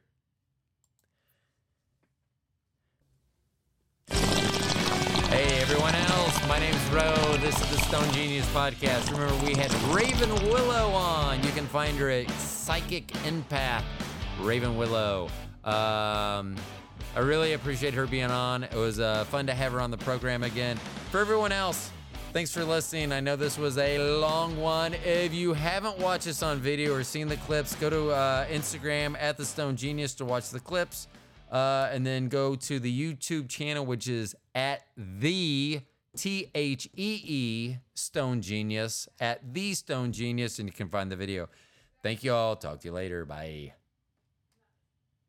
Hey, 5.38 5.62
everyone 5.62 5.94
else. 5.94 6.48
My 6.48 6.58
name's 6.58 6.84
Ro. 6.90 7.14
This 7.38 7.54
is 7.62 7.70
the 7.70 7.78
Stone 7.84 8.12
Genius 8.12 8.48
Podcast. 8.56 9.12
Remember, 9.12 9.46
we 9.46 9.54
had 9.54 9.72
Raven 9.94 10.34
Willow 10.50 10.90
on. 10.90 11.44
You 11.44 11.52
can 11.52 11.68
find 11.68 11.96
her 12.00 12.10
at 12.10 12.28
Psychic 12.32 13.06
Empath, 13.24 13.84
Raven 14.42 14.78
Willow. 14.78 15.26
Um, 15.64 16.56
I 17.16 17.20
really 17.20 17.54
appreciate 17.54 17.94
her 17.94 18.08
being 18.08 18.32
on. 18.32 18.64
It 18.64 18.74
was 18.74 19.00
uh, 19.00 19.26
fun 19.26 19.46
to 19.46 19.54
have 19.54 19.74
her 19.74 19.80
on 19.80 19.92
the 19.92 19.98
program 20.00 20.42
again. 20.42 20.78
For 21.12 21.20
everyone 21.20 21.52
else, 21.52 21.92
thanks 22.34 22.52
for 22.52 22.66
listening. 22.66 23.12
I 23.12 23.20
know 23.20 23.36
this 23.36 23.60
was 23.60 23.78
a 23.78 24.00
long 24.20 24.60
one. 24.60 24.96
If 25.06 25.36
you 25.36 25.54
haven't 25.54 26.00
watched 26.00 26.26
this 26.26 26.42
on 26.42 26.58
video 26.58 26.96
or 26.96 27.04
seen 27.04 27.28
the 27.28 27.38
clips, 27.38 27.76
go 27.76 27.92
to 27.92 28.10
uh, 28.10 28.48
Instagram 28.48 29.16
at 29.20 29.38
the 29.38 29.46
Stone 29.46 29.76
Genius 29.76 30.16
to 30.16 30.26
watch 30.26 30.50
the 30.50 30.60
clips. 30.60 31.08
Uh, 31.52 31.90
and 31.92 32.06
then 32.06 32.28
go 32.28 32.56
to 32.56 32.80
the 32.80 32.92
YouTube 32.92 33.48
channel, 33.48 33.86
which 33.86 34.08
is 34.08 34.36
at 34.54 34.84
the 34.98 35.82
T 36.18 36.50
H 36.54 36.90
E 36.96 37.22
E 37.24 37.78
Stone 37.94 38.42
Genius, 38.42 39.08
at 39.20 39.54
the 39.54 39.74
Stone 39.74 40.12
Genius, 40.12 40.60
and 40.60 40.68
you 40.68 40.74
can 40.74 40.90
find 40.90 41.12
the 41.12 41.16
video. 41.16 41.48
Thank 42.04 42.24
you 42.24 42.34
all. 42.34 42.56
Talk 42.56 42.82
to 42.82 42.88
you 42.88 42.94
later. 42.94 43.24
Bye. 43.24 43.77